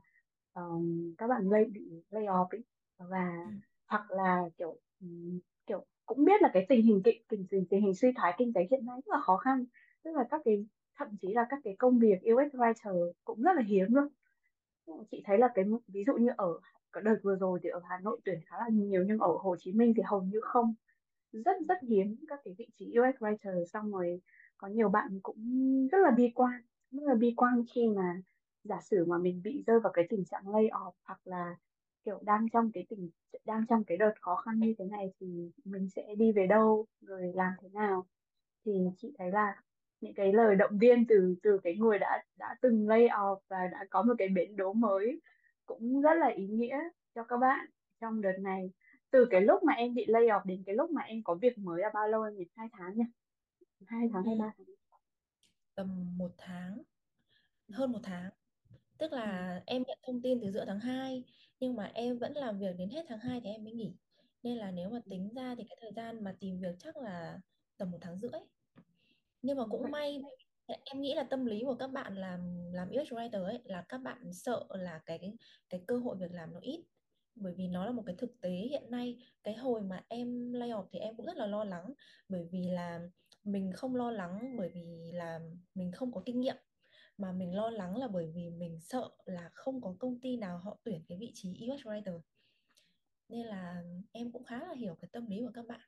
um, 0.54 1.14
các 1.18 1.26
bạn 1.26 1.48
lay 1.50 1.64
bị 1.64 1.80
lay 2.10 2.24
off 2.24 2.46
ấy. 2.50 2.60
Và 2.98 3.44
ừ. 3.46 3.52
hoặc 3.86 4.10
là 4.10 4.42
kiểu 4.58 4.76
um, 5.00 5.38
kiểu 5.66 5.84
cũng 6.06 6.24
biết 6.24 6.42
là 6.42 6.50
cái 6.54 6.66
tình 6.68 6.82
hình 6.82 7.02
kinh 7.04 7.22
tình, 7.28 7.46
tình, 7.50 7.66
tình 7.70 7.82
hình 7.82 7.94
suy 7.94 8.12
thoái 8.16 8.34
kinh 8.38 8.52
tế 8.52 8.60
hiện 8.70 8.86
nay 8.86 8.96
rất 9.06 9.14
là 9.14 9.20
khó 9.20 9.36
khăn. 9.36 9.64
Tức 10.02 10.10
là 10.14 10.24
các 10.30 10.40
cái 10.44 10.66
thậm 10.98 11.08
chí 11.20 11.28
là 11.34 11.46
các 11.50 11.60
cái 11.64 11.76
công 11.78 11.98
việc 11.98 12.18
UX 12.32 12.54
writer 12.54 13.12
cũng 13.24 13.42
rất 13.42 13.52
là 13.56 13.62
hiếm 13.62 13.86
luôn. 13.94 14.08
Chị 15.10 15.22
thấy 15.24 15.38
là 15.38 15.48
cái 15.54 15.64
ví 15.88 16.04
dụ 16.06 16.12
như 16.14 16.30
ở 16.36 16.60
cái 16.92 17.02
đợt 17.02 17.16
vừa 17.22 17.36
rồi 17.36 17.58
thì 17.62 17.68
ở 17.68 17.80
Hà 17.88 17.98
Nội 18.02 18.20
tuyển 18.24 18.40
khá 18.46 18.56
là 18.58 18.68
nhiều 18.72 19.04
nhưng 19.06 19.18
ở 19.18 19.36
Hồ 19.40 19.56
Chí 19.58 19.72
Minh 19.72 19.94
thì 19.96 20.02
hầu 20.06 20.22
như 20.22 20.40
không 20.42 20.74
rất 21.32 21.56
rất 21.68 21.78
hiếm 21.88 22.16
các 22.28 22.40
cái 22.44 22.54
vị 22.58 22.66
trí 22.78 22.86
UX 22.98 23.22
writer, 23.22 23.64
xong 23.64 23.92
rồi 23.92 24.20
có 24.58 24.68
nhiều 24.68 24.88
bạn 24.88 25.20
cũng 25.22 25.36
rất 25.92 25.98
là 26.04 26.10
bi 26.10 26.32
quan, 26.34 26.62
rất 26.90 27.02
là 27.06 27.14
bi 27.14 27.34
quan 27.36 27.64
khi 27.74 27.88
mà 27.88 28.22
giả 28.64 28.80
sử 28.80 29.04
mà 29.04 29.18
mình 29.18 29.42
bị 29.44 29.62
rơi 29.66 29.80
vào 29.80 29.92
cái 29.92 30.06
tình 30.08 30.24
trạng 30.24 30.48
lay 30.48 30.64
off 30.68 30.92
hoặc 31.04 31.20
là, 31.24 31.56
kiểu, 32.04 32.18
đang 32.22 32.46
trong 32.52 32.70
cái 32.74 32.86
tình, 32.88 33.10
đang 33.44 33.66
trong 33.68 33.84
cái 33.84 33.96
đợt 33.98 34.12
khó 34.20 34.36
khăn 34.36 34.58
như 34.60 34.74
thế 34.78 34.84
này 34.84 35.12
thì 35.20 35.50
mình 35.64 35.88
sẽ 35.90 36.14
đi 36.18 36.32
về 36.32 36.46
đâu, 36.46 36.86
rồi 37.00 37.32
làm 37.34 37.52
thế 37.62 37.68
nào? 37.72 38.06
Thì 38.64 38.72
chị 38.96 39.14
thấy 39.18 39.30
là 39.30 39.62
những 40.00 40.14
cái 40.14 40.32
lời 40.32 40.56
động 40.56 40.78
viên 40.78 41.06
từ 41.08 41.34
từ 41.42 41.58
cái 41.62 41.76
người 41.76 41.98
đã 41.98 42.24
đã 42.38 42.56
từng 42.62 42.88
lay 42.88 43.08
off 43.08 43.38
và 43.48 43.66
đã 43.72 43.86
có 43.90 44.02
một 44.02 44.14
cái 44.18 44.28
bến 44.28 44.56
đỗ 44.56 44.72
mới 44.72 45.20
cũng 45.66 46.00
rất 46.02 46.14
là 46.14 46.26
ý 46.28 46.46
nghĩa 46.48 46.78
cho 47.14 47.24
các 47.24 47.36
bạn 47.36 47.66
trong 48.00 48.20
đợt 48.20 48.32
này 48.40 48.70
từ 49.10 49.26
cái 49.30 49.40
lúc 49.40 49.62
mà 49.62 49.72
em 49.72 49.94
bị 49.94 50.06
lay 50.06 50.22
off 50.22 50.44
đến 50.44 50.62
cái 50.66 50.74
lúc 50.74 50.90
mà 50.90 51.02
em 51.02 51.22
có 51.22 51.34
việc 51.34 51.58
mới 51.58 51.82
là 51.82 51.90
bao 51.94 52.08
lâu 52.08 52.22
em 52.22 52.36
nhỉ? 52.36 52.44
Hai 52.56 52.68
tháng 52.72 52.96
nhỉ? 52.96 53.04
Hai 53.86 54.08
tháng 54.12 54.24
hay 54.24 54.34
ừ, 54.34 54.40
ba 54.40 54.52
tháng? 54.56 54.66
Tầm 55.74 56.18
một 56.18 56.30
tháng. 56.38 56.82
Hơn 57.70 57.92
một 57.92 58.00
tháng. 58.02 58.30
Tức 58.98 59.10
ừ. 59.10 59.16
là 59.16 59.62
em 59.66 59.82
nhận 59.86 59.98
thông 60.06 60.22
tin 60.22 60.40
từ 60.42 60.50
giữa 60.50 60.64
tháng 60.64 60.80
2 60.80 61.24
nhưng 61.60 61.76
mà 61.76 61.90
em 61.94 62.18
vẫn 62.18 62.32
làm 62.32 62.58
việc 62.58 62.76
đến 62.78 62.90
hết 62.90 63.04
tháng 63.08 63.18
2 63.18 63.40
thì 63.40 63.50
em 63.50 63.64
mới 63.64 63.72
nghỉ. 63.72 63.92
Nên 64.42 64.56
là 64.56 64.70
nếu 64.70 64.90
mà 64.90 65.00
tính 65.10 65.34
ra 65.34 65.54
thì 65.58 65.64
cái 65.68 65.76
thời 65.80 65.92
gian 65.92 66.24
mà 66.24 66.36
tìm 66.40 66.60
việc 66.60 66.76
chắc 66.78 66.96
là 66.96 67.40
tầm 67.76 67.90
một 67.90 67.98
tháng 68.00 68.18
rưỡi. 68.18 68.40
Nhưng 69.42 69.56
mà 69.56 69.64
cũng 69.70 69.90
may 69.90 70.22
em 70.84 71.00
nghĩ 71.00 71.14
là 71.14 71.22
tâm 71.22 71.46
lý 71.46 71.62
của 71.64 71.74
các 71.74 71.86
bạn 71.86 72.16
làm 72.16 72.72
làm 72.72 72.88
UX 72.90 73.12
writer 73.12 73.44
ấy 73.44 73.58
là 73.64 73.84
các 73.88 73.98
bạn 73.98 74.32
sợ 74.32 74.66
là 74.68 75.00
cái 75.06 75.32
cái 75.68 75.80
cơ 75.86 75.98
hội 75.98 76.16
việc 76.16 76.32
làm 76.32 76.54
nó 76.54 76.60
ít 76.62 76.80
bởi 77.34 77.54
vì 77.56 77.68
nó 77.68 77.84
là 77.86 77.92
một 77.92 78.02
cái 78.06 78.14
thực 78.18 78.40
tế 78.40 78.50
hiện 78.50 78.90
nay. 78.90 79.18
Cái 79.42 79.54
hồi 79.54 79.82
mà 79.82 80.04
em 80.08 80.52
lay 80.52 80.68
off 80.68 80.86
thì 80.92 80.98
em 80.98 81.16
cũng 81.16 81.26
rất 81.26 81.36
là 81.36 81.46
lo 81.46 81.64
lắng 81.64 81.92
bởi 82.28 82.48
vì 82.52 82.62
là 82.70 83.00
mình 83.44 83.72
không 83.72 83.96
lo 83.96 84.10
lắng 84.10 84.56
bởi 84.58 84.70
vì 84.74 85.10
là 85.12 85.40
mình 85.74 85.92
không 85.92 86.12
có 86.12 86.22
kinh 86.26 86.40
nghiệm. 86.40 86.56
Mà 87.16 87.32
mình 87.32 87.54
lo 87.54 87.70
lắng 87.70 87.96
là 87.96 88.08
bởi 88.08 88.32
vì 88.34 88.50
mình 88.50 88.80
sợ 88.80 89.10
là 89.24 89.50
không 89.54 89.80
có 89.80 89.96
công 89.98 90.20
ty 90.20 90.36
nào 90.36 90.58
họ 90.58 90.78
tuyển 90.84 91.04
cái 91.08 91.18
vị 91.18 91.30
trí 91.34 91.68
UX 91.68 91.80
writer. 91.86 92.20
Nên 93.28 93.46
là 93.46 93.82
em 94.12 94.32
cũng 94.32 94.44
khá 94.44 94.60
là 94.60 94.74
hiểu 94.74 94.94
cái 95.00 95.08
tâm 95.12 95.26
lý 95.26 95.40
của 95.40 95.52
các 95.54 95.66
bạn. 95.66 95.80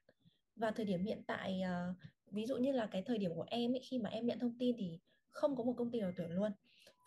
Và 0.56 0.70
thời 0.70 0.86
điểm 0.86 1.04
hiện 1.04 1.22
tại 1.26 1.60
ờ, 1.60 1.94
ví 2.26 2.46
dụ 2.46 2.56
như 2.56 2.72
là 2.72 2.86
cái 2.86 3.02
thời 3.06 3.18
điểm 3.18 3.34
của 3.34 3.46
em 3.46 3.74
ấy, 3.74 3.80
khi 3.90 3.98
mà 3.98 4.10
em 4.10 4.26
nhận 4.26 4.38
thông 4.38 4.58
tin 4.58 4.76
thì 4.78 5.00
không 5.30 5.56
có 5.56 5.64
một 5.64 5.74
công 5.76 5.90
ty 5.90 6.00
nào 6.00 6.12
tuyển 6.16 6.30
luôn. 6.30 6.52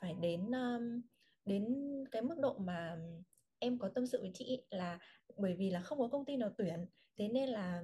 Phải 0.02 0.14
đến 0.22 0.52
đến 1.46 1.66
cái 2.12 2.22
mức 2.22 2.36
độ 2.42 2.58
mà 2.58 2.98
em 3.66 3.80
có 3.80 3.90
tâm 3.96 4.08
sự 4.08 4.22
với 4.22 4.32
chị 4.34 4.62
là 4.70 5.00
bởi 5.38 5.54
vì 5.54 5.70
là 5.70 5.82
không 5.82 6.00
có 6.00 6.08
công 6.08 6.26
ty 6.26 6.38
nào 6.38 6.50
tuyển 6.58 6.86
thế 7.18 7.28
nên 7.28 7.50
là 7.50 7.84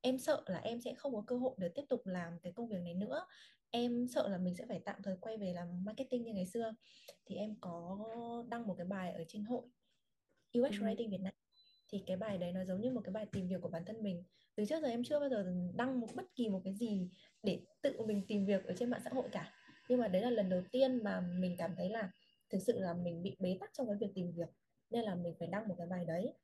em 0.00 0.18
sợ 0.18 0.42
là 0.46 0.58
em 0.58 0.80
sẽ 0.80 0.94
không 0.94 1.14
có 1.14 1.24
cơ 1.26 1.36
hội 1.36 1.54
để 1.58 1.68
tiếp 1.68 1.82
tục 1.88 2.06
làm 2.06 2.38
cái 2.42 2.52
công 2.52 2.68
việc 2.68 2.80
này 2.84 2.94
nữa. 2.94 3.26
Em 3.70 4.06
sợ 4.08 4.28
là 4.28 4.38
mình 4.38 4.54
sẽ 4.54 4.64
phải 4.68 4.80
tạm 4.84 5.02
thời 5.02 5.16
quay 5.20 5.36
về 5.38 5.52
làm 5.52 5.84
marketing 5.84 6.24
như 6.24 6.32
ngày 6.32 6.46
xưa. 6.46 6.74
Thì 7.26 7.36
em 7.36 7.54
có 7.60 7.98
đăng 8.48 8.66
một 8.66 8.74
cái 8.78 8.86
bài 8.86 9.12
ở 9.12 9.24
trên 9.28 9.44
hội 9.44 9.62
UX 10.58 10.72
Ừ. 10.72 10.84
Writing 10.84 11.10
Việt 11.10 11.20
Nam. 11.20 11.34
Thì 11.92 12.02
cái 12.06 12.16
bài 12.16 12.38
đấy 12.38 12.52
nó 12.52 12.64
giống 12.64 12.80
như 12.80 12.90
một 12.90 13.00
cái 13.04 13.12
bài 13.12 13.26
tìm 13.32 13.48
việc 13.48 13.60
của 13.60 13.68
bản 13.68 13.84
thân 13.86 14.02
mình. 14.02 14.24
Từ 14.54 14.64
trước 14.64 14.82
giờ 14.82 14.88
em 14.88 15.04
chưa 15.04 15.20
bao 15.20 15.28
giờ 15.28 15.54
đăng 15.74 16.00
một 16.00 16.08
bất 16.14 16.24
kỳ 16.34 16.48
một 16.48 16.60
cái 16.64 16.74
gì 16.74 17.10
để 17.42 17.60
tự 17.82 18.02
mình 18.06 18.24
tìm 18.28 18.46
việc 18.46 18.64
ở 18.64 18.74
trên 18.78 18.90
mạng 18.90 19.00
xã 19.04 19.10
hội 19.10 19.28
cả. 19.32 19.52
Nhưng 19.88 20.00
mà 20.00 20.08
đấy 20.08 20.22
là 20.22 20.30
lần 20.30 20.48
đầu 20.48 20.62
tiên 20.72 21.04
mà 21.04 21.20
mình 21.20 21.56
cảm 21.58 21.74
thấy 21.76 21.88
là 21.88 22.10
thực 22.50 22.58
sự 22.66 22.78
là 22.80 22.94
mình 22.94 23.22
bị 23.22 23.36
bế 23.38 23.56
tắc 23.60 23.70
trong 23.72 23.86
cái 23.86 23.96
việc 24.00 24.12
tìm 24.14 24.32
việc 24.32 24.48
nên 24.92 25.04
là 25.04 25.14
mình 25.14 25.34
phải 25.38 25.48
đăng 25.48 25.68
một 25.68 25.74
cái 25.78 25.86
bài 25.86 26.04
đấy. 26.04 26.34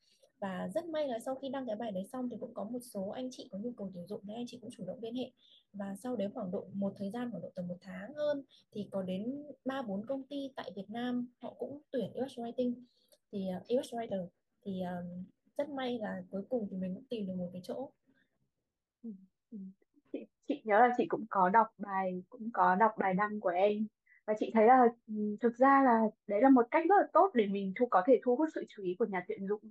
Và 0.40 0.68
rất 0.74 0.84
may 0.84 1.08
là 1.08 1.18
sau 1.18 1.34
khi 1.34 1.48
đăng 1.48 1.66
cái 1.66 1.76
bài 1.76 1.90
đấy 1.90 2.06
xong 2.12 2.28
thì 2.30 2.36
cũng 2.40 2.54
có 2.54 2.64
một 2.64 2.78
số 2.82 3.08
anh 3.08 3.28
chị 3.30 3.48
có 3.52 3.58
nhu 3.58 3.72
cầu 3.76 3.90
tuyển 3.94 4.06
dụng 4.06 4.20
nên 4.24 4.36
anh 4.36 4.44
chị 4.48 4.58
cũng 4.60 4.70
chủ 4.70 4.84
động 4.86 4.98
liên 5.02 5.14
hệ. 5.14 5.30
Và 5.72 5.96
sau 5.96 6.16
đấy 6.16 6.28
khoảng 6.34 6.50
độ 6.50 6.68
một 6.72 6.94
thời 6.96 7.10
gian 7.10 7.30
khoảng 7.30 7.42
độ 7.42 7.50
tầm 7.54 7.68
một 7.68 7.76
tháng 7.80 8.14
hơn 8.14 8.42
thì 8.72 8.88
có 8.90 9.02
đến 9.02 9.42
ba 9.64 9.82
bốn 9.82 10.06
công 10.06 10.22
ty 10.22 10.52
tại 10.56 10.72
Việt 10.76 10.90
Nam 10.90 11.28
họ 11.38 11.54
cũng 11.58 11.82
tuyển 11.90 12.12
UX 12.24 12.38
writing. 12.38 12.74
Thì 13.32 13.48
à, 13.48 13.56
uh, 13.56 13.80
UX 13.80 13.94
writer 13.94 14.26
thì 14.62 14.82
um, 14.82 15.24
rất 15.56 15.68
may 15.68 15.98
là 15.98 16.22
cuối 16.30 16.42
cùng 16.48 16.68
thì 16.70 16.76
mình 16.76 16.94
cũng 16.94 17.04
tìm 17.04 17.26
được 17.26 17.34
một 17.36 17.50
cái 17.52 17.62
chỗ. 17.64 17.90
Ừ, 19.02 19.10
ừ. 19.50 19.58
Chị, 20.12 20.26
chị 20.48 20.62
nhớ 20.64 20.78
là 20.78 20.94
chị 20.96 21.06
cũng 21.08 21.24
có 21.30 21.48
đọc 21.48 21.66
bài 21.78 22.22
cũng 22.28 22.50
có 22.52 22.74
đọc 22.74 22.92
bài 22.98 23.14
đăng 23.14 23.40
của 23.40 23.48
em 23.48 23.86
và 24.28 24.34
chị 24.40 24.52
thấy 24.54 24.66
là 24.66 24.84
ừ, 25.08 25.14
thực 25.42 25.56
ra 25.56 25.82
là 25.86 26.02
đấy 26.28 26.42
là 26.42 26.50
một 26.50 26.66
cách 26.72 26.84
rất 26.90 26.96
là 27.00 27.08
tốt 27.14 27.32
để 27.34 27.46
mình 27.48 27.74
thu, 27.76 27.88
có 27.92 28.04
thể 28.06 28.20
thu 28.24 28.36
hút 28.36 28.48
sự 28.56 28.64
chú 28.70 28.84
ý 28.84 28.96
của 29.00 29.06
nhà 29.06 29.24
tuyển 29.28 29.48
dụng 29.48 29.62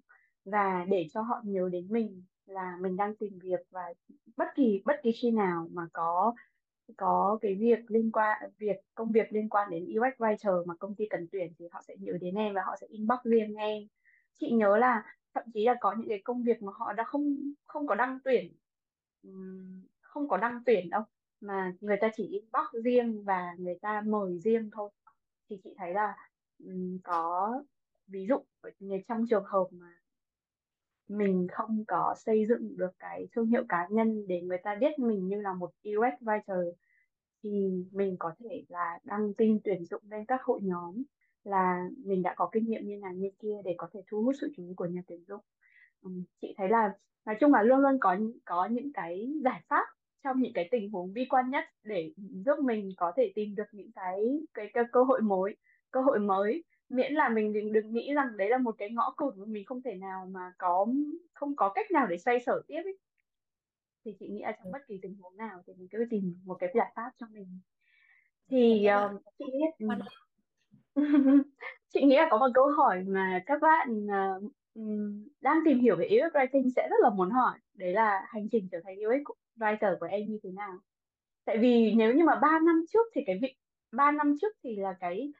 và 0.45 0.85
để 0.89 1.07
cho 1.13 1.21
họ 1.23 1.41
nhớ 1.45 1.69
đến 1.73 1.87
mình 1.91 2.25
là 2.47 2.77
mình 2.81 2.97
đang 2.97 3.17
tìm 3.17 3.39
việc 3.43 3.61
và 3.71 3.81
bất 4.37 4.47
kỳ 4.55 4.83
bất 4.85 4.95
kỳ 5.03 5.11
khi 5.21 5.31
nào 5.31 5.69
mà 5.71 5.83
có 5.93 6.35
có 6.97 7.39
cái 7.41 7.55
việc 7.55 7.79
liên 7.91 8.11
quan, 8.13 8.51
việc, 8.59 8.77
công 8.95 9.13
việc 9.13 9.33
liên 9.33 9.49
quan 9.49 9.69
đến 9.71 9.85
UX 9.85 10.21
writer 10.21 10.65
mà 10.67 10.75
công 10.79 10.95
ty 10.95 11.05
cần 11.11 11.27
tuyển 11.33 11.53
thì 11.59 11.65
họ 11.73 11.81
sẽ 11.87 11.95
nhớ 11.99 12.13
đến 12.21 12.35
em 12.35 12.55
và 12.55 12.63
họ 12.65 12.75
sẽ 12.81 12.87
inbox 12.87 13.19
riêng 13.25 13.55
em. 13.55 13.83
Chị 14.39 14.51
nhớ 14.53 14.77
là 14.77 15.03
thậm 15.35 15.43
chí 15.53 15.65
là 15.65 15.75
có 15.81 15.95
những 15.99 16.09
cái 16.09 16.21
công 16.25 16.43
việc 16.43 16.63
mà 16.63 16.73
họ 16.75 16.93
đã 16.93 17.03
không 17.03 17.37
không 17.65 17.87
có 17.87 17.95
đăng 17.95 18.19
tuyển 18.25 18.57
không 20.01 20.29
có 20.29 20.37
đăng 20.37 20.63
tuyển 20.65 20.89
đâu 20.89 21.01
mà 21.41 21.73
người 21.81 21.97
ta 22.01 22.09
chỉ 22.15 22.27
inbox 22.27 22.83
riêng 22.83 23.23
và 23.23 23.55
người 23.57 23.79
ta 23.81 24.01
mời 24.05 24.39
riêng 24.39 24.69
thôi 24.73 24.89
thì 25.49 25.57
chị 25.63 25.73
thấy 25.77 25.93
là 25.93 26.15
um, 26.65 26.97
có 27.03 27.63
ví 28.07 28.25
dụ 28.29 28.35
trong 29.07 29.25
trường 29.29 29.45
hợp 29.45 29.67
mà 29.71 29.93
mình 31.07 31.47
không 31.51 31.83
có 31.87 32.15
xây 32.17 32.45
dựng 32.45 32.77
được 32.77 32.91
cái 32.99 33.27
thương 33.31 33.47
hiệu 33.47 33.63
cá 33.69 33.87
nhân 33.89 34.27
để 34.27 34.41
người 34.41 34.57
ta 34.63 34.75
biết 34.75 34.99
mình 34.99 35.27
như 35.27 35.41
là 35.41 35.53
một 35.53 35.71
UX 35.83 36.23
writer 36.23 36.71
thì 37.43 37.49
mình 37.91 38.15
có 38.19 38.33
thể 38.39 38.63
là 38.69 38.99
đăng 39.03 39.33
tin 39.33 39.59
tuyển 39.63 39.85
dụng 39.85 40.01
lên 40.09 40.25
các 40.25 40.41
hội 40.43 40.59
nhóm 40.63 41.03
là 41.43 41.89
mình 42.05 42.21
đã 42.21 42.33
có 42.35 42.49
kinh 42.51 42.65
nghiệm 42.69 42.87
như 42.87 42.97
này 42.97 43.15
như 43.15 43.29
kia 43.39 43.55
để 43.65 43.75
có 43.77 43.89
thể 43.93 44.01
thu 44.07 44.23
hút 44.23 44.35
sự 44.41 44.51
chú 44.57 44.63
ý 44.63 44.73
của 44.75 44.85
nhà 44.85 45.01
tuyển 45.07 45.23
dụng. 45.27 45.41
Chị 46.41 46.53
thấy 46.57 46.69
là 46.69 46.97
nói 47.25 47.35
chung 47.39 47.53
là 47.53 47.63
luôn 47.63 47.79
luôn 47.79 47.97
có 47.99 48.17
có 48.45 48.65
những 48.65 48.93
cái 48.93 49.33
giải 49.43 49.61
pháp 49.67 49.85
trong 50.27 50.41
những 50.41 50.53
cái 50.53 50.67
tình 50.71 50.91
huống 50.91 51.13
bi 51.13 51.25
quan 51.29 51.49
nhất 51.49 51.65
để 51.83 52.11
giúp 52.17 52.59
mình 52.63 52.89
có 52.97 53.11
thể 53.15 53.31
tìm 53.35 53.55
được 53.55 53.67
những 53.71 53.91
cái 53.91 54.39
cái, 54.53 54.69
cái 54.73 54.83
cơ 54.91 55.03
hội 55.03 55.21
mới 55.21 55.55
cơ 55.91 56.01
hội 56.01 56.19
mới. 56.19 56.63
Miễn 56.89 57.13
là 57.13 57.29
mình 57.29 57.53
đừng 57.53 57.73
đừng 57.73 57.93
nghĩ 57.93 58.13
rằng 58.13 58.37
đấy 58.37 58.49
là 58.49 58.57
một 58.57 58.75
cái 58.77 58.89
ngõ 58.89 59.13
cụt 59.17 59.35
mà 59.37 59.45
mình 59.47 59.65
không 59.65 59.81
thể 59.81 59.95
nào 59.95 60.25
mà 60.31 60.51
có 60.57 60.87
không 61.33 61.55
có 61.55 61.71
cách 61.75 61.91
nào 61.91 62.07
để 62.07 62.17
xoay 62.17 62.39
sở 62.39 62.61
tiếp 62.67 62.81
ấy. 62.83 62.97
thì 64.05 64.15
chị 64.19 64.27
nghĩ 64.29 64.41
là 64.41 64.51
trong 64.51 64.71
bất 64.71 64.79
kỳ 64.87 64.99
tình 65.01 65.15
huống 65.15 65.37
nào 65.37 65.61
thì 65.67 65.73
mình 65.77 65.87
cứ 65.91 66.05
tìm 66.09 66.35
một 66.45 66.55
cái 66.59 66.69
giải 66.75 66.91
pháp 66.95 67.11
cho 67.19 67.27
mình. 67.31 67.59
Thì 68.49 68.87
um, 68.87 69.17
chị 69.39 69.45
nghĩ 69.45 69.65
ừ. 69.79 69.87
chị 71.93 72.03
nghĩ 72.03 72.15
là 72.15 72.27
có 72.31 72.37
một 72.37 72.49
câu 72.53 72.67
hỏi 72.67 73.03
mà 73.07 73.43
các 73.45 73.61
bạn 73.61 74.05
uh, 74.05 74.51
đang 75.41 75.57
tìm 75.65 75.79
hiểu 75.79 75.95
về 75.95 76.05
UX 76.05 76.33
writing 76.35 76.69
sẽ 76.75 76.87
rất 76.91 76.97
là 77.01 77.09
muốn 77.09 77.29
hỏi. 77.29 77.59
Đấy 77.73 77.93
là 77.93 78.21
hành 78.27 78.49
trình 78.51 78.67
trở 78.71 78.79
thành 78.83 78.95
UX 78.95 79.37
writer 79.57 79.99
của 79.99 80.05
em 80.05 80.27
như 80.27 80.39
thế 80.43 80.51
nào? 80.51 80.73
Tại 81.45 81.57
vì 81.57 81.93
nếu 81.95 82.13
như 82.13 82.23
mà 82.23 82.35
3 82.41 82.59
năm 82.65 82.85
trước 82.93 83.07
thì 83.15 83.21
cái 83.25 83.39
vị 83.41 83.55
3 83.91 84.11
năm 84.11 84.35
trước 84.41 84.57
thì 84.63 84.75
là 84.75 84.95
cái 84.99 85.31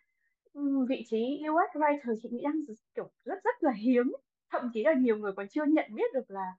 vị 0.89 1.03
trí 1.09 1.41
UX 1.50 1.77
writer 1.77 2.15
chị 2.21 2.29
nghĩ 2.31 2.41
đang 2.43 2.62
kiểu 2.95 3.09
rất 3.25 3.43
rất 3.43 3.55
là 3.63 3.71
hiếm. 3.71 4.13
Thậm 4.50 4.69
chí 4.74 4.83
là 4.83 4.93
nhiều 4.93 5.17
người 5.17 5.31
còn 5.31 5.47
chưa 5.47 5.65
nhận 5.65 5.95
biết 5.95 6.13
được 6.13 6.31
là 6.31 6.53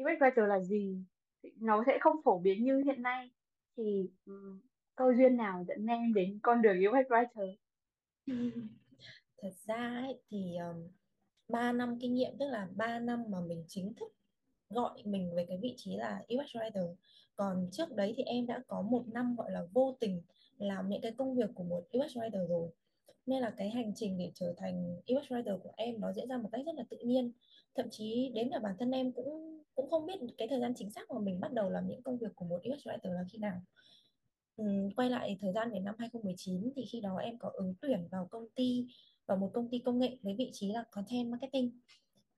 UX 0.00 0.22
writer 0.22 0.46
là 0.46 0.60
gì. 0.60 1.04
Nó 1.56 1.82
sẽ 1.86 1.98
không 2.00 2.16
phổ 2.24 2.38
biến 2.38 2.64
như 2.64 2.82
hiện 2.84 3.02
nay. 3.02 3.30
Thì 3.76 4.10
um, 4.26 4.60
câu 4.96 5.12
duyên 5.12 5.36
nào 5.36 5.64
dẫn 5.68 5.86
em 5.86 6.14
đến 6.14 6.38
con 6.42 6.62
đường 6.62 6.76
UX 6.78 7.06
writer? 7.12 7.54
Thật 9.42 9.52
ra 9.66 10.00
ấy, 10.04 10.20
thì 10.30 10.56
um, 10.56 10.88
3 11.48 11.72
năm 11.72 11.98
kinh 12.00 12.14
nghiệm 12.14 12.38
tức 12.38 12.46
là 12.46 12.68
3 12.76 12.98
năm 12.98 13.24
mà 13.28 13.38
mình 13.40 13.64
chính 13.68 13.94
thức 13.94 14.12
gọi 14.74 15.02
mình 15.04 15.34
về 15.34 15.46
cái 15.48 15.58
vị 15.62 15.74
trí 15.76 15.96
là 15.96 16.22
UX 16.34 16.56
writer 16.56 16.94
còn 17.36 17.68
trước 17.72 17.92
đấy 17.92 18.14
thì 18.16 18.22
em 18.22 18.46
đã 18.46 18.60
có 18.68 18.82
một 18.82 19.04
năm 19.12 19.36
gọi 19.36 19.50
là 19.50 19.62
vô 19.72 19.96
tình 20.00 20.22
làm 20.58 20.88
những 20.88 21.00
cái 21.00 21.12
công 21.12 21.36
việc 21.36 21.50
của 21.54 21.64
một 21.64 21.84
UX 21.98 22.16
writer 22.16 22.46
rồi. 22.46 22.70
Nên 23.26 23.42
là 23.42 23.50
cái 23.56 23.70
hành 23.70 23.92
trình 23.94 24.18
để 24.18 24.30
trở 24.34 24.54
thành 24.56 24.96
UX 24.96 25.32
writer 25.32 25.58
của 25.58 25.72
em 25.76 26.00
nó 26.00 26.12
diễn 26.12 26.28
ra 26.28 26.36
một 26.36 26.48
cách 26.52 26.60
rất 26.66 26.74
là 26.74 26.84
tự 26.90 26.96
nhiên. 26.98 27.32
Thậm 27.74 27.86
chí 27.90 28.30
đến 28.34 28.50
cả 28.50 28.58
bản 28.58 28.74
thân 28.78 28.90
em 28.90 29.12
cũng 29.12 29.60
cũng 29.74 29.90
không 29.90 30.06
biết 30.06 30.14
cái 30.38 30.48
thời 30.48 30.60
gian 30.60 30.72
chính 30.76 30.90
xác 30.90 31.10
mà 31.10 31.20
mình 31.20 31.40
bắt 31.40 31.52
đầu 31.52 31.70
làm 31.70 31.88
những 31.88 32.02
công 32.02 32.18
việc 32.18 32.36
của 32.36 32.44
một 32.44 32.60
UX 32.72 32.86
writer 32.86 33.12
là 33.12 33.24
khi 33.32 33.38
nào. 33.38 33.60
Ừ, 34.56 34.64
quay 34.96 35.10
lại 35.10 35.38
thời 35.40 35.52
gian 35.52 35.70
về 35.72 35.80
năm 35.80 35.94
2019 35.98 36.72
thì 36.76 36.84
khi 36.92 37.00
đó 37.00 37.16
em 37.16 37.38
có 37.38 37.50
ứng 37.54 37.74
tuyển 37.80 38.08
vào 38.10 38.28
công 38.30 38.46
ty 38.54 38.86
vào 39.26 39.36
một 39.36 39.50
công 39.54 39.70
ty 39.70 39.78
công 39.78 39.98
nghệ 39.98 40.16
với 40.22 40.34
vị 40.38 40.50
trí 40.52 40.72
là 40.72 40.84
content 40.90 41.30
marketing 41.30 41.80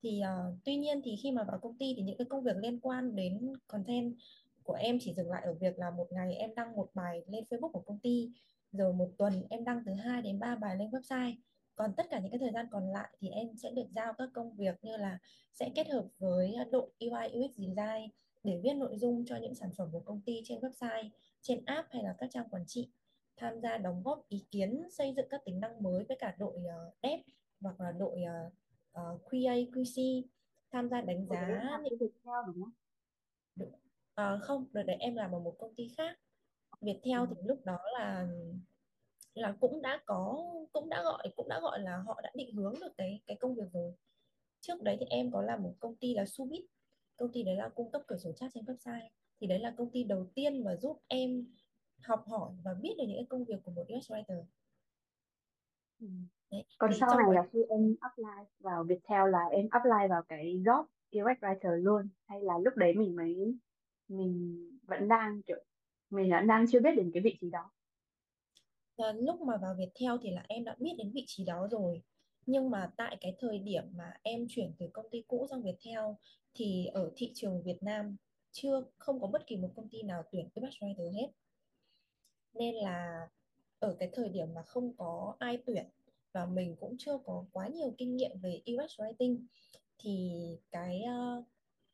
thì 0.03 0.21
uh, 0.23 0.55
tuy 0.65 0.77
nhiên 0.77 1.01
thì 1.05 1.17
khi 1.23 1.31
mà 1.31 1.45
vào 1.45 1.59
công 1.63 1.79
ty 1.79 1.95
thì 1.97 2.03
những 2.03 2.17
cái 2.17 2.27
công 2.31 2.43
việc 2.43 2.57
liên 2.57 2.81
quan 2.81 3.17
đến 3.17 3.53
content 3.67 4.15
của 4.63 4.75
em 4.75 4.99
chỉ 5.01 5.15
dừng 5.15 5.31
lại 5.31 5.43
ở 5.45 5.55
việc 5.55 5.79
là 5.79 5.91
một 5.91 6.07
ngày 6.11 6.35
em 6.35 6.55
đăng 6.55 6.77
một 6.77 6.91
bài 6.95 7.25
lên 7.27 7.45
Facebook 7.51 7.71
của 7.71 7.83
công 7.87 7.99
ty 7.99 8.31
rồi 8.73 8.93
một 8.93 9.11
tuần 9.19 9.43
em 9.51 9.65
đăng 9.65 9.83
từ 9.87 9.93
2 9.93 10.23
đến 10.23 10.39
3 10.39 10.55
bài 10.55 10.77
lên 10.77 10.91
website. 10.91 11.35
Còn 11.77 11.93
tất 11.97 12.07
cả 12.11 12.19
những 12.19 12.31
cái 12.31 12.39
thời 12.39 12.53
gian 12.53 12.67
còn 12.71 12.93
lại 12.93 13.09
thì 13.21 13.29
em 13.29 13.57
sẽ 13.57 13.71
được 13.71 13.87
giao 13.95 14.13
các 14.19 14.29
công 14.35 14.57
việc 14.57 14.75
như 14.83 14.97
là 14.97 15.19
sẽ 15.53 15.71
kết 15.75 15.89
hợp 15.89 16.05
với 16.19 16.55
đội 16.71 16.91
UI 17.01 17.45
UX 17.45 17.57
design 17.57 18.11
để 18.45 18.61
viết 18.63 18.75
nội 18.75 18.97
dung 18.97 19.25
cho 19.27 19.37
những 19.37 19.55
sản 19.55 19.71
phẩm 19.77 19.89
của 19.93 20.01
công 20.01 20.21
ty 20.21 20.43
trên 20.45 20.61
website, 20.61 21.09
trên 21.43 21.65
app 21.65 21.89
hay 21.91 22.03
là 22.03 22.15
các 22.19 22.31
trang 22.33 22.49
quản 22.51 22.65
trị. 22.67 22.89
Tham 23.37 23.61
gia 23.61 23.79
đóng 23.79 24.03
góp 24.05 24.29
ý 24.29 24.45
kiến 24.51 24.83
xây 24.91 25.15
dựng 25.17 25.27
các 25.31 25.45
tính 25.45 25.61
năng 25.61 25.83
mới 25.83 26.05
với 26.05 26.17
cả 26.21 26.35
đội 26.39 26.57
uh, 26.57 26.95
dev 27.03 27.21
hoặc 27.61 27.81
là 27.81 27.93
đội 27.93 28.23
uh, 28.23 28.53
uh, 29.01 29.23
QA 29.31 29.71
QC 29.71 30.23
tham 30.73 30.89
gia 30.89 31.01
đánh 31.01 31.27
giá 31.27 31.61
cái 31.83 31.91
việc 32.01 32.11
theo 32.25 32.43
đúng 32.47 32.63
không? 32.63 32.73
Được. 33.57 33.71
À, 34.15 34.39
không, 34.43 34.67
đợt 34.73 34.83
đấy 34.83 34.97
em 35.01 35.15
làm 35.15 35.33
ở 35.33 35.39
một 35.39 35.57
công 35.59 35.75
ty 35.75 35.89
khác. 35.97 36.19
Viettel 36.81 37.19
ừ. 37.19 37.27
thì 37.29 37.43
lúc 37.45 37.65
đó 37.65 37.79
là 37.99 38.29
là 39.35 39.57
cũng 39.61 39.83
đã 39.83 40.01
có 40.07 40.45
cũng 40.73 40.89
đã 40.89 41.03
gọi 41.03 41.29
cũng 41.37 41.49
đã 41.49 41.61
gọi 41.61 41.81
là 41.81 42.03
họ 42.07 42.21
đã 42.23 42.31
định 42.35 42.55
hướng 42.55 42.75
được 42.81 42.93
cái 42.97 43.21
cái 43.27 43.37
công 43.41 43.55
việc 43.55 43.73
rồi. 43.73 43.93
Trước 44.61 44.83
đấy 44.83 44.97
thì 45.01 45.07
em 45.11 45.31
có 45.31 45.43
làm 45.43 45.63
một 45.63 45.75
công 45.81 45.97
ty 45.97 46.15
là 46.15 46.27
Subit. 46.27 46.65
Công 47.17 47.33
ty 47.33 47.43
đấy 47.43 47.57
là 47.57 47.69
cung 47.69 47.91
cấp 47.91 48.03
cửa 48.07 48.17
sổ 48.17 48.33
chat 48.33 48.51
trên 48.55 48.65
website. 48.65 49.09
Thì 49.41 49.47
đấy 49.47 49.59
là 49.59 49.75
công 49.77 49.91
ty 49.91 50.05
đầu 50.05 50.27
tiên 50.35 50.65
mà 50.65 50.77
giúp 50.77 51.03
em 51.09 51.47
học 52.03 52.25
hỏi 52.29 52.53
và 52.65 52.75
biết 52.75 52.95
được 52.99 53.05
những 53.09 53.19
cái 53.19 53.27
công 53.29 53.45
việc 53.45 53.57
của 53.65 53.71
một 53.71 53.87
UX 53.97 54.11
writer. 54.11 54.45
Ừ. 56.01 56.07
Đấy. 56.51 56.65
Còn 56.79 56.91
thì 56.93 56.97
sau 57.01 57.19
này 57.19 57.35
là 57.35 57.49
khi 57.53 57.59
em 57.69 57.97
apply 58.01 58.51
vào 58.59 58.85
Viettel 58.85 59.31
là 59.31 59.45
em 59.51 59.69
apply 59.71 60.09
vào 60.11 60.23
cái 60.29 60.63
job 60.65 60.85
UX 61.13 61.39
writer 61.41 61.77
luôn 61.77 62.09
hay 62.27 62.41
là 62.43 62.59
lúc 62.59 62.77
đấy 62.77 62.95
mình 62.95 63.17
mới 63.17 63.59
mình 64.09 64.57
vẫn 64.83 65.09
đang 65.09 65.43
kiểu 65.43 65.65
mình 66.11 66.31
vẫn 66.31 66.47
đang 66.47 66.67
chưa 66.69 66.81
biết 66.81 66.91
đến 66.97 67.11
cái 67.15 67.23
vị 67.23 67.37
trí 67.41 67.51
đó 67.51 67.71
và 68.97 69.13
lúc 69.13 69.41
mà 69.41 69.57
vào 69.57 69.75
Viettel 69.79 70.17
thì 70.23 70.31
là 70.31 70.45
em 70.49 70.65
đã 70.65 70.77
biết 70.79 70.93
đến 70.99 71.13
vị 71.15 71.25
trí 71.27 71.45
đó 71.45 71.69
rồi 71.71 72.03
nhưng 72.47 72.71
mà 72.71 72.93
tại 72.97 73.17
cái 73.21 73.37
thời 73.39 73.59
điểm 73.59 73.85
mà 73.97 74.13
em 74.23 74.47
chuyển 74.49 74.73
từ 74.79 74.89
công 74.93 75.07
ty 75.11 75.25
cũ 75.29 75.47
sang 75.51 75.63
Viettel 75.63 76.05
thì 76.55 76.87
ở 76.87 77.13
thị 77.17 77.33
trường 77.35 77.63
Việt 77.63 77.79
Nam 77.83 78.17
chưa 78.51 78.85
không 78.99 79.21
có 79.21 79.27
bất 79.27 79.47
kỳ 79.47 79.57
một 79.57 79.73
công 79.77 79.89
ty 79.89 80.03
nào 80.03 80.23
tuyển 80.33 80.49
cái 80.55 80.65
writer 80.65 81.13
hết 81.13 81.29
nên 82.55 82.75
là 82.75 83.29
ở 83.79 83.97
cái 83.99 84.11
thời 84.13 84.29
điểm 84.29 84.55
mà 84.55 84.63
không 84.63 84.97
có 84.97 85.37
ai 85.39 85.59
tuyển 85.67 85.85
và 86.33 86.47
mình 86.47 86.77
cũng 86.81 86.97
chưa 86.99 87.19
có 87.27 87.45
quá 87.53 87.69
nhiều 87.69 87.95
kinh 87.99 88.17
nghiệm 88.17 88.41
về 88.43 88.61
UX 88.73 89.01
writing 89.01 89.39
thì 89.99 90.33
cái 90.71 91.03
uh, 91.39 91.45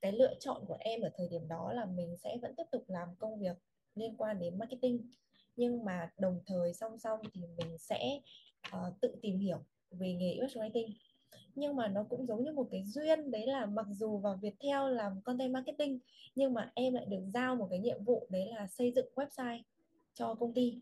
cái 0.00 0.12
lựa 0.12 0.34
chọn 0.40 0.64
của 0.66 0.76
em 0.80 1.00
ở 1.00 1.10
thời 1.16 1.28
điểm 1.28 1.48
đó 1.48 1.72
là 1.72 1.84
mình 1.84 2.16
sẽ 2.16 2.36
vẫn 2.42 2.54
tiếp 2.56 2.64
tục 2.72 2.84
làm 2.88 3.08
công 3.18 3.40
việc 3.40 3.56
liên 3.94 4.16
quan 4.16 4.38
đến 4.38 4.58
marketing. 4.58 5.10
Nhưng 5.56 5.84
mà 5.84 6.10
đồng 6.18 6.40
thời 6.46 6.74
song 6.74 6.98
song 6.98 7.20
thì 7.32 7.40
mình 7.56 7.78
sẽ 7.78 8.20
uh, 8.76 9.00
tự 9.00 9.14
tìm 9.22 9.38
hiểu 9.38 9.58
về 9.90 10.12
nghề 10.12 10.38
UX 10.44 10.56
writing. 10.56 10.92
Nhưng 11.54 11.76
mà 11.76 11.88
nó 11.88 12.04
cũng 12.10 12.26
giống 12.26 12.44
như 12.44 12.52
một 12.52 12.68
cái 12.70 12.84
duyên 12.84 13.30
đấy 13.30 13.46
là 13.46 13.66
mặc 13.66 13.86
dù 13.90 14.18
vào 14.18 14.38
Viettel 14.42 14.94
làm 14.94 15.22
content 15.22 15.52
marketing 15.52 15.98
nhưng 16.34 16.54
mà 16.54 16.72
em 16.74 16.94
lại 16.94 17.06
được 17.06 17.22
giao 17.34 17.56
một 17.56 17.66
cái 17.70 17.78
nhiệm 17.78 18.04
vụ 18.04 18.26
đấy 18.30 18.46
là 18.46 18.66
xây 18.66 18.92
dựng 18.92 19.06
website 19.14 19.62
cho 20.14 20.34
công 20.34 20.54
ty 20.54 20.80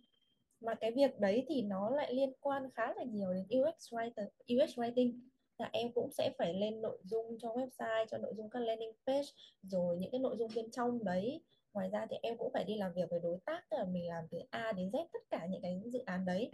mà 0.60 0.74
cái 0.74 0.92
việc 0.92 1.18
đấy 1.18 1.44
thì 1.48 1.62
nó 1.62 1.90
lại 1.90 2.14
liên 2.14 2.32
quan 2.40 2.70
khá 2.74 2.94
là 2.94 3.02
nhiều 3.02 3.32
đến 3.32 3.60
UX 3.60 3.94
writer 3.94 4.26
UX 4.54 4.78
writing. 4.78 5.20
Là 5.58 5.70
em 5.72 5.92
cũng 5.92 6.10
sẽ 6.12 6.30
phải 6.38 6.54
lên 6.54 6.82
nội 6.82 6.98
dung 7.04 7.38
cho 7.38 7.48
website, 7.48 8.06
cho 8.10 8.18
nội 8.18 8.34
dung 8.36 8.50
các 8.50 8.60
landing 8.60 8.92
page, 9.06 9.28
rồi 9.62 9.96
những 9.96 10.10
cái 10.10 10.20
nội 10.20 10.36
dung 10.38 10.50
bên 10.56 10.70
trong 10.70 11.04
đấy. 11.04 11.40
Ngoài 11.72 11.90
ra 11.90 12.06
thì 12.10 12.16
em 12.22 12.36
cũng 12.38 12.50
phải 12.52 12.64
đi 12.64 12.74
làm 12.74 12.92
việc 12.92 13.10
với 13.10 13.20
đối 13.20 13.38
tác, 13.44 13.70
tức 13.70 13.76
là 13.76 13.84
mình 13.84 14.08
làm 14.08 14.24
từ 14.30 14.38
A 14.50 14.72
đến 14.72 14.90
Z 14.90 15.06
tất 15.12 15.22
cả 15.30 15.46
những 15.46 15.62
cái 15.62 15.80
dự 15.86 15.98
án 15.98 16.24
đấy. 16.24 16.50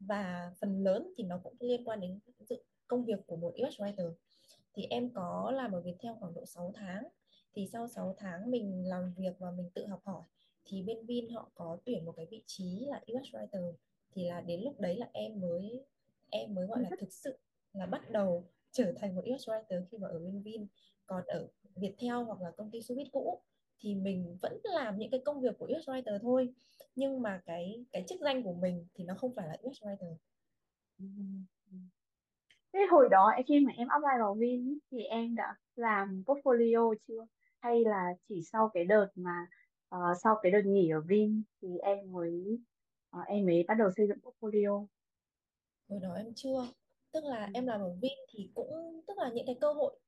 Và 0.00 0.52
phần 0.60 0.84
lớn 0.84 1.12
thì 1.16 1.24
nó 1.24 1.40
cũng 1.44 1.54
liên 1.60 1.84
quan 1.84 2.00
đến 2.00 2.20
dự, 2.48 2.56
công 2.86 3.04
việc 3.04 3.26
của 3.26 3.36
một 3.36 3.54
UX 3.66 3.80
writer. 3.80 4.12
Thì 4.74 4.86
em 4.90 5.10
có 5.10 5.52
làm 5.54 5.72
ở 5.72 5.80
Viettel 5.80 6.12
khoảng 6.20 6.34
độ 6.34 6.46
6 6.46 6.72
tháng. 6.74 7.08
Thì 7.54 7.66
sau 7.72 7.88
6 7.88 8.14
tháng 8.18 8.50
mình 8.50 8.88
làm 8.88 9.14
việc 9.16 9.32
và 9.38 9.50
mình 9.50 9.70
tự 9.74 9.86
học 9.86 10.00
hỏi 10.04 10.22
thì 10.66 10.82
bên 10.82 11.06
Vin 11.06 11.28
họ 11.28 11.50
có 11.54 11.78
tuyển 11.84 12.04
một 12.04 12.12
cái 12.16 12.26
vị 12.30 12.42
trí 12.46 12.86
là 12.88 13.00
UX 13.12 13.34
writer. 13.34 13.72
Thì 14.14 14.28
là 14.28 14.40
đến 14.40 14.60
lúc 14.60 14.80
đấy 14.80 14.96
là 14.96 15.08
em 15.12 15.40
mới 15.40 15.84
em 16.30 16.54
mới 16.54 16.66
gọi 16.66 16.80
là 16.80 16.90
thực 17.00 17.12
sự 17.12 17.38
là 17.72 17.86
bắt 17.86 18.10
đầu 18.10 18.44
trở 18.70 18.92
thành 18.96 19.14
một 19.14 19.22
UX 19.34 19.48
writer 19.48 19.84
khi 19.90 19.98
mà 19.98 20.08
ở 20.08 20.18
bên 20.18 20.42
Vin. 20.42 20.66
Còn 21.06 21.24
ở 21.26 21.48
Viettel 21.76 22.14
hoặc 22.26 22.40
là 22.40 22.50
công 22.50 22.70
ty 22.70 22.82
Subit 22.82 23.06
cũ 23.12 23.42
thì 23.78 23.94
mình 23.94 24.38
vẫn 24.42 24.60
làm 24.64 24.98
những 24.98 25.10
cái 25.10 25.20
công 25.24 25.40
việc 25.40 25.58
của 25.58 25.66
UX 25.66 25.88
writer 25.88 26.18
thôi. 26.18 26.54
Nhưng 26.94 27.22
mà 27.22 27.42
cái 27.46 27.84
cái 27.92 28.04
chức 28.08 28.20
danh 28.20 28.42
của 28.42 28.54
mình 28.54 28.86
thì 28.94 29.04
nó 29.04 29.14
không 29.14 29.34
phải 29.34 29.48
là 29.48 29.56
UX 29.62 29.82
writer. 29.82 30.16
Thế 32.72 32.86
hồi 32.90 33.08
đó 33.10 33.32
khi 33.46 33.60
mà 33.60 33.72
em 33.76 33.88
apply 33.88 34.18
vào 34.18 34.34
Vin 34.34 34.78
thì 34.90 35.02
em 35.02 35.34
đã 35.34 35.56
làm 35.74 36.22
portfolio 36.26 36.94
chưa? 37.08 37.26
Hay 37.58 37.84
là 37.84 38.14
chỉ 38.28 38.42
sau 38.42 38.70
cái 38.74 38.84
đợt 38.84 39.08
mà 39.14 39.46
uh, 39.94 40.16
sau 40.22 40.36
cái 40.42 40.52
đợt 40.52 40.62
nghỉ 40.64 40.90
ở 40.90 41.00
Vin 41.00 41.42
thì 41.62 41.78
em 41.78 42.12
mới 42.12 42.58
uh, 43.16 43.26
em 43.26 43.46
mới 43.46 43.64
bắt 43.68 43.74
đầu 43.74 43.90
xây 43.96 44.06
dựng 44.08 44.18
portfolio? 44.22 44.86
Hồi 45.88 46.00
đó 46.02 46.14
em 46.14 46.32
chưa. 46.34 46.68
Tức 47.12 47.24
là 47.24 47.44
ừ. 47.44 47.50
em 47.54 47.66
làm 47.66 47.80
ở 47.80 47.96
Vin 48.00 48.18
thì 48.30 48.50
cũng 48.54 49.00
tức 49.06 49.18
là 49.18 49.30
những 49.34 49.46
cái 49.46 49.56
cơ 49.60 49.72
hội 49.72 49.98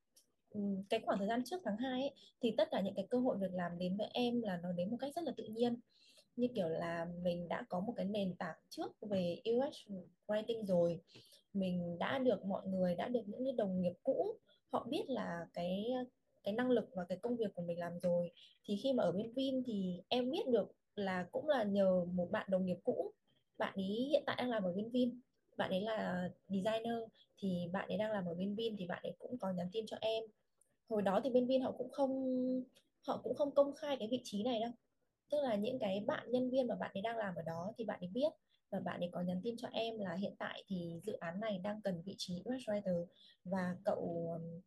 cái 0.89 1.01
khoảng 1.01 1.19
thời 1.19 1.29
gian 1.29 1.45
trước 1.45 1.61
tháng 1.65 1.77
2 1.77 2.01
ấy, 2.01 2.15
thì 2.43 2.55
tất 2.57 2.69
cả 2.71 2.81
những 2.81 2.95
cái 2.95 3.07
cơ 3.11 3.19
hội 3.19 3.37
việc 3.41 3.53
làm 3.53 3.79
đến 3.79 3.97
với 3.97 4.09
em 4.13 4.43
là 4.43 4.61
nó 4.63 4.73
đến 4.73 4.91
một 4.91 4.97
cách 5.01 5.15
rất 5.15 5.25
là 5.25 5.33
tự 5.37 5.45
nhiên 5.45 5.81
như 6.37 6.49
kiểu 6.55 6.69
là 6.69 7.07
mình 7.23 7.49
đã 7.49 7.65
có 7.69 7.81
một 7.81 7.93
cái 7.97 8.07
nền 8.07 8.35
tảng 8.35 8.57
trước 8.69 8.93
về 9.01 9.41
UX 9.51 9.93
writing 10.27 10.67
rồi 10.67 11.01
mình 11.53 11.99
đã 11.99 12.19
được 12.19 12.45
mọi 12.45 12.67
người 12.67 12.95
đã 12.95 13.09
được 13.09 13.23
những 13.27 13.45
cái 13.45 13.53
đồng 13.53 13.81
nghiệp 13.81 13.95
cũ 14.03 14.37
họ 14.73 14.87
biết 14.91 15.05
là 15.09 15.47
cái 15.55 15.87
cái 16.49 16.53
năng 16.53 16.71
lực 16.71 16.91
và 16.95 17.05
cái 17.09 17.19
công 17.23 17.37
việc 17.37 17.55
của 17.55 17.63
mình 17.63 17.79
làm 17.79 17.99
rồi. 17.99 18.31
Thì 18.65 18.77
khi 18.83 18.93
mà 18.93 19.03
ở 19.03 19.13
bên 19.13 19.33
Vin 19.33 19.63
thì 19.67 20.03
em 20.09 20.31
biết 20.31 20.49
được 20.49 20.73
là 20.95 21.27
cũng 21.33 21.49
là 21.49 21.63
nhờ 21.63 22.05
một 22.05 22.29
bạn 22.31 22.47
đồng 22.51 22.67
nghiệp 22.67 22.79
cũ. 22.85 23.13
Bạn 23.59 23.75
ấy 23.75 24.07
hiện 24.11 24.23
tại 24.27 24.37
đang 24.39 24.51
làm 24.51 24.63
ở 24.63 24.73
bên 24.73 24.91
Vin. 24.91 25.21
Bạn 25.57 25.71
ấy 25.71 25.81
là 25.81 26.29
designer. 26.49 26.99
Thì 27.39 27.69
bạn 27.73 27.89
ấy 27.89 27.99
đang 27.99 28.13
làm 28.13 28.27
ở 28.27 28.35
bên 28.35 28.55
Vin 28.55 28.77
thì 28.79 28.87
bạn 28.87 29.03
ấy 29.03 29.13
cũng 29.19 29.39
có 29.39 29.51
nhắn 29.51 29.69
tin 29.73 29.87
cho 29.87 29.97
em. 30.01 30.25
Hồi 30.89 31.03
đó 31.03 31.21
thì 31.25 31.31
bên 31.31 31.47
Vin 31.47 31.63
họ 31.63 31.73
cũng 31.79 31.91
không, 31.91 32.13
họ 33.07 33.21
cũng 33.25 33.35
không 33.35 33.55
công 33.55 33.75
khai 33.75 33.97
cái 33.99 34.09
vị 34.09 34.21
trí 34.25 34.43
này 34.43 34.61
đâu. 34.61 34.71
Tức 35.31 35.39
là 35.43 35.55
những 35.55 35.79
cái 35.79 36.05
bạn, 36.07 36.31
nhân 36.31 36.51
viên 36.51 36.67
mà 36.67 36.75
bạn 36.75 36.91
ấy 36.95 37.03
đang 37.03 37.17
làm 37.17 37.35
ở 37.35 37.43
đó 37.43 37.73
thì 37.79 37.85
bạn 37.85 38.01
ấy 38.01 38.09
biết 38.09 38.33
và 38.71 38.81
bạn 38.81 39.01
ấy 39.01 39.09
có 39.13 39.21
nhắn 39.21 39.41
tin 39.45 39.57
cho 39.57 39.69
em 39.73 39.99
là 39.99 40.15
hiện 40.15 40.35
tại 40.39 40.65
thì 40.67 41.01
dự 41.03 41.13
án 41.13 41.41
này 41.41 41.59
đang 41.59 41.81
cần 41.83 42.03
vị 42.05 42.15
trí 42.19 42.43
UX 42.45 42.69
writer 42.69 43.07
và 43.45 43.77
cậu 43.85 44.29
um, 44.35 44.61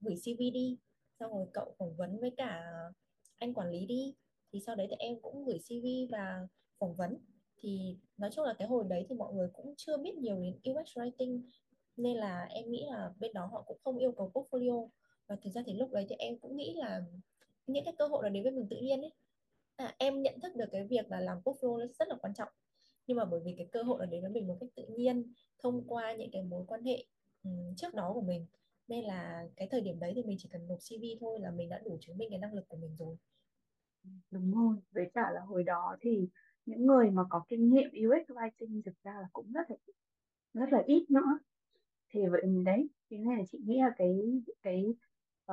gửi 0.00 0.16
CV 0.16 0.38
đi 0.38 0.78
xong 1.22 1.32
rồi 1.32 1.46
cậu 1.54 1.74
phỏng 1.78 1.96
vấn 1.96 2.20
với 2.20 2.30
cả 2.36 2.62
anh 3.38 3.54
quản 3.54 3.70
lý 3.70 3.86
đi. 3.86 4.14
Thì 4.52 4.60
sau 4.66 4.76
đấy 4.76 4.86
thì 4.90 4.96
em 4.98 5.20
cũng 5.22 5.44
gửi 5.44 5.58
CV 5.58 6.12
và 6.12 6.48
phỏng 6.78 6.94
vấn. 6.94 7.18
Thì 7.56 7.96
nói 8.16 8.30
chung 8.32 8.44
là 8.44 8.54
cái 8.58 8.68
hồi 8.68 8.84
đấy 8.88 9.06
thì 9.08 9.14
mọi 9.14 9.34
người 9.34 9.48
cũng 9.52 9.74
chưa 9.76 9.96
biết 9.96 10.14
nhiều 10.14 10.36
đến 10.36 10.72
UX 10.72 10.98
writing. 10.98 11.42
Nên 11.96 12.16
là 12.16 12.44
em 12.50 12.70
nghĩ 12.70 12.86
là 12.90 13.12
bên 13.18 13.32
đó 13.32 13.46
họ 13.52 13.62
cũng 13.66 13.78
không 13.84 13.98
yêu 13.98 14.12
cầu 14.12 14.30
portfolio. 14.34 14.88
Và 15.26 15.36
thực 15.42 15.50
ra 15.50 15.62
thì 15.66 15.74
lúc 15.74 15.90
đấy 15.92 16.06
thì 16.08 16.16
em 16.18 16.38
cũng 16.38 16.56
nghĩ 16.56 16.74
là 16.76 17.02
những 17.66 17.84
cái 17.84 17.94
cơ 17.98 18.06
hội 18.06 18.22
là 18.22 18.28
đến 18.28 18.42
với 18.42 18.52
mình 18.52 18.66
tự 18.70 18.76
nhiên 18.76 19.00
ấy. 19.00 19.12
À, 19.76 19.94
em 19.98 20.22
nhận 20.22 20.40
thức 20.40 20.56
được 20.56 20.68
cái 20.72 20.84
việc 20.84 21.10
là 21.10 21.20
làm 21.20 21.38
portfolio 21.44 21.86
rất 21.98 22.08
là 22.08 22.16
quan 22.22 22.34
trọng. 22.34 22.48
Nhưng 23.06 23.16
mà 23.16 23.24
bởi 23.24 23.40
vì 23.44 23.54
cái 23.56 23.68
cơ 23.72 23.82
hội 23.82 24.00
là 24.00 24.06
đến 24.06 24.20
với 24.22 24.30
mình 24.30 24.46
một 24.46 24.56
cách 24.60 24.70
tự 24.76 24.86
nhiên 24.86 25.32
thông 25.58 25.84
qua 25.86 26.12
những 26.12 26.30
cái 26.32 26.42
mối 26.42 26.64
quan 26.66 26.84
hệ 26.84 27.04
um, 27.44 27.74
trước 27.76 27.94
đó 27.94 28.10
của 28.14 28.20
mình 28.20 28.46
nên 28.92 29.04
là 29.04 29.48
cái 29.56 29.68
thời 29.70 29.80
điểm 29.80 30.00
đấy 30.00 30.12
thì 30.16 30.22
mình 30.22 30.36
chỉ 30.40 30.48
cần 30.52 30.68
nộp 30.68 30.78
CV 30.78 31.04
thôi 31.20 31.40
là 31.40 31.50
mình 31.50 31.68
đã 31.68 31.80
đủ 31.84 31.98
chứng 32.00 32.18
minh 32.18 32.28
cái 32.30 32.38
năng 32.38 32.54
lực 32.54 32.68
của 32.68 32.76
mình 32.76 32.96
rồi. 32.98 33.16
Đúng 34.30 34.54
rồi 34.54 34.76
với 34.90 35.10
cả 35.14 35.30
là 35.34 35.40
hồi 35.40 35.62
đó 35.62 35.96
thì 36.00 36.28
những 36.66 36.86
người 36.86 37.10
mà 37.10 37.22
có 37.30 37.44
kinh 37.48 37.70
nghiệm 37.70 37.88
UX 37.88 38.30
writing 38.30 38.82
thực 38.84 39.02
ra 39.02 39.12
là 39.12 39.28
cũng 39.32 39.52
rất 39.52 39.70
là 39.70 39.76
rất 40.54 40.72
là 40.72 40.82
ít 40.86 41.10
nữa. 41.10 41.38
Thì 42.10 42.20
vậy 42.30 42.42
đấy 42.64 42.88
thế 43.10 43.18
nên 43.18 43.38
là 43.38 43.44
chị 43.52 43.58
nghĩ 43.66 43.78
là 43.78 43.90
cái 43.96 44.42
cái 44.62 44.84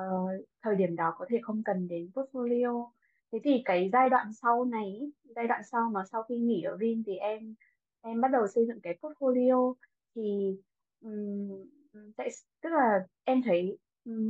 uh, 0.00 0.46
thời 0.62 0.76
điểm 0.76 0.96
đó 0.96 1.14
có 1.18 1.26
thể 1.28 1.38
không 1.42 1.62
cần 1.62 1.88
đến 1.88 2.10
portfolio. 2.14 2.90
Thế 3.32 3.38
thì 3.44 3.62
cái 3.64 3.90
giai 3.92 4.10
đoạn 4.10 4.32
sau 4.32 4.64
này 4.64 5.12
giai 5.36 5.46
đoạn 5.46 5.62
sau 5.72 5.90
mà 5.90 6.00
sau 6.12 6.22
khi 6.22 6.38
nghỉ 6.38 6.62
ở 6.62 6.76
Vin 6.76 7.02
thì 7.06 7.16
em 7.16 7.54
em 8.00 8.20
bắt 8.20 8.28
đầu 8.32 8.46
xây 8.46 8.66
dựng 8.66 8.80
cái 8.80 8.98
portfolio. 9.00 9.74
Thì 10.14 10.56
um, 11.00 11.79
tại 12.16 12.28
tức 12.60 12.70
là 12.72 13.06
em 13.24 13.42
thấy 13.42 13.78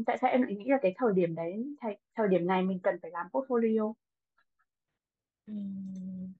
tại 0.06 0.18
sao 0.20 0.30
em 0.30 0.42
lại 0.42 0.54
nghĩ 0.54 0.64
là 0.68 0.78
cái 0.82 0.94
thời 0.96 1.12
điểm 1.14 1.34
đấy 1.34 1.74
thời, 1.80 1.96
thời 2.14 2.28
điểm 2.28 2.46
này 2.46 2.62
mình 2.62 2.78
cần 2.82 2.94
phải 3.02 3.10
làm 3.10 3.26
portfolio? 3.32 3.92
Ừm, 5.46 6.32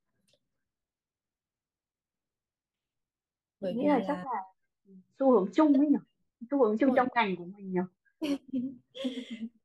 bởi 3.61 3.73
nghĩ 3.73 3.83
vì 3.83 3.89
là 3.89 4.00
chắc 4.07 4.17
là 4.17 4.25
là 4.25 4.43
xu 5.19 5.31
hướng 5.31 5.49
chung 5.55 5.75
ấy 5.75 5.87
nhỉ? 5.87 5.97
Xu 6.50 6.65
hướng 6.65 6.79
chung 6.79 6.89
rồi 6.89 6.97
trong 6.97 7.09
ngành 7.15 7.37
của 7.37 7.45
mình 7.45 7.73
nhỉ? 7.73 7.81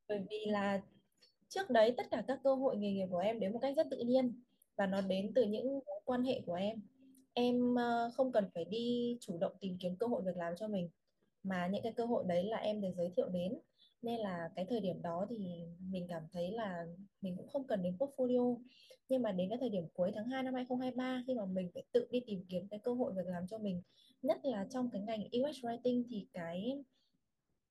Bởi 0.08 0.26
vì 0.30 0.46
là 0.46 0.82
trước 1.50 1.70
đấy 1.70 1.94
tất 1.98 2.08
cả 2.12 2.24
các 2.28 2.40
cơ 2.44 2.56
hội 2.56 2.78
nghề 2.78 2.92
nghiệp 2.92 3.08
của 3.12 3.18
em 3.18 3.40
đến 3.40 3.54
một 3.54 3.60
cách 3.62 3.74
rất 3.78 3.88
tự 3.92 3.98
nhiên 3.98 4.42
và 4.76 4.86
nó 4.86 5.02
đến 5.02 5.32
từ 5.36 5.46
những 5.46 5.74
mối 5.74 6.02
quan 6.06 6.24
hệ 6.24 6.42
của 6.46 6.54
em. 6.54 6.82
Em 7.34 7.76
ờ, 7.76 8.12
không 8.16 8.32
cần 8.32 8.50
phải 8.54 8.66
đi 8.66 9.18
chủ 9.22 9.38
động 9.42 9.52
tìm 9.60 9.78
kiếm 9.80 9.96
cơ 9.96 10.08
hội 10.08 10.22
việc 10.26 10.38
làm 10.38 10.54
cho 10.56 10.68
mình 10.68 10.90
mà 11.46 11.68
những 11.68 11.84
cái 11.84 11.92
cơ 11.92 12.06
hội 12.06 12.24
đấy 12.28 12.44
là 12.44 12.58
em 12.58 12.82
được 12.82 12.92
giới 12.98 13.12
thiệu 13.16 13.30
đến. 13.30 13.60
Nên 14.02 14.20
là 14.20 14.50
cái 14.56 14.66
thời 14.70 14.80
điểm 14.80 15.02
đó 15.02 15.26
thì 15.30 15.66
mình 15.92 16.06
cảm 16.10 16.24
thấy 16.32 16.52
là 16.52 16.86
mình 17.22 17.38
cũng 17.38 17.48
không 17.48 17.68
cần 17.68 17.84
đến 17.84 17.98
portfolio. 18.00 18.58
Nhưng 19.10 19.22
mà 19.22 19.32
đến 19.32 19.50
cái 19.50 19.58
thời 19.62 19.70
điểm 19.70 19.88
cuối 19.94 20.12
tháng 20.16 20.28
2 20.28 20.44
năm 20.44 20.54
2023 20.54 21.24
khi 21.28 21.34
mà 21.34 21.46
mình 21.46 21.70
phải 21.74 21.84
tự 21.92 22.08
đi 22.12 22.20
tìm 22.28 22.46
kiếm 22.50 22.68
cái 22.68 22.80
cơ 22.84 22.94
hội 22.94 23.14
việc 23.14 23.26
làm 23.26 23.48
cho 23.48 23.58
mình 23.58 23.82
nhất 24.22 24.40
là 24.44 24.68
trong 24.70 24.90
cái 24.90 25.02
ngành 25.02 25.24
UX 25.24 25.66
writing 25.66 26.04
thì 26.10 26.28
cái 26.34 26.84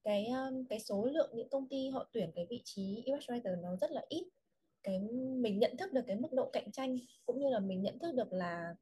cái 0.04 0.26
um, 0.26 0.64
cái 0.64 0.80
số 0.80 1.04
lượng 1.04 1.30
những 1.34 1.48
công 1.48 1.68
ty 1.68 1.88
họ 1.88 2.08
tuyển 2.12 2.30
cái 2.34 2.46
vị 2.50 2.62
trí 2.64 3.04
UX 3.14 3.30
writer 3.30 3.60
nó 3.60 3.76
rất 3.76 3.90
là 3.90 4.04
ít. 4.08 4.28
Cái 4.82 5.00
mình 5.36 5.58
nhận 5.58 5.76
thức 5.76 5.92
được 5.92 6.02
cái 6.06 6.16
mức 6.16 6.32
độ 6.32 6.50
cạnh 6.52 6.72
tranh 6.72 6.98
cũng 7.26 7.38
như 7.40 7.48
là 7.48 7.58
mình 7.58 7.82
nhận 7.82 7.98
thức 7.98 8.14
được 8.14 8.32
là 8.32 8.74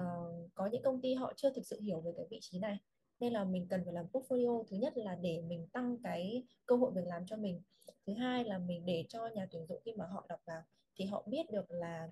uh, 0.00 0.50
có 0.54 0.66
những 0.72 0.82
công 0.82 1.00
ty 1.00 1.14
họ 1.14 1.32
chưa 1.36 1.50
thực 1.50 1.66
sự 1.66 1.80
hiểu 1.80 2.00
về 2.00 2.12
cái 2.16 2.26
vị 2.30 2.38
trí 2.42 2.58
này 2.58 2.78
nên 3.20 3.32
là 3.32 3.44
mình 3.44 3.66
cần 3.68 3.84
phải 3.84 3.94
làm 3.94 4.06
portfolio 4.12 4.64
thứ 4.64 4.76
nhất 4.76 4.92
là 4.96 5.14
để 5.14 5.42
mình 5.48 5.66
tăng 5.72 5.96
cái 6.02 6.42
cơ 6.66 6.76
hội 6.76 6.92
việc 6.94 7.06
làm 7.06 7.26
cho 7.26 7.36
mình 7.36 7.60
thứ 8.06 8.12
hai 8.12 8.44
là 8.44 8.58
mình 8.58 8.86
để 8.86 9.04
cho 9.08 9.26
nhà 9.26 9.46
tuyển 9.50 9.66
dụng 9.66 9.80
khi 9.84 9.92
mà 9.92 10.06
họ 10.06 10.26
đọc 10.28 10.40
vào 10.44 10.62
thì 10.96 11.04
họ 11.04 11.24
biết 11.26 11.50
được 11.50 11.70
là 11.70 12.10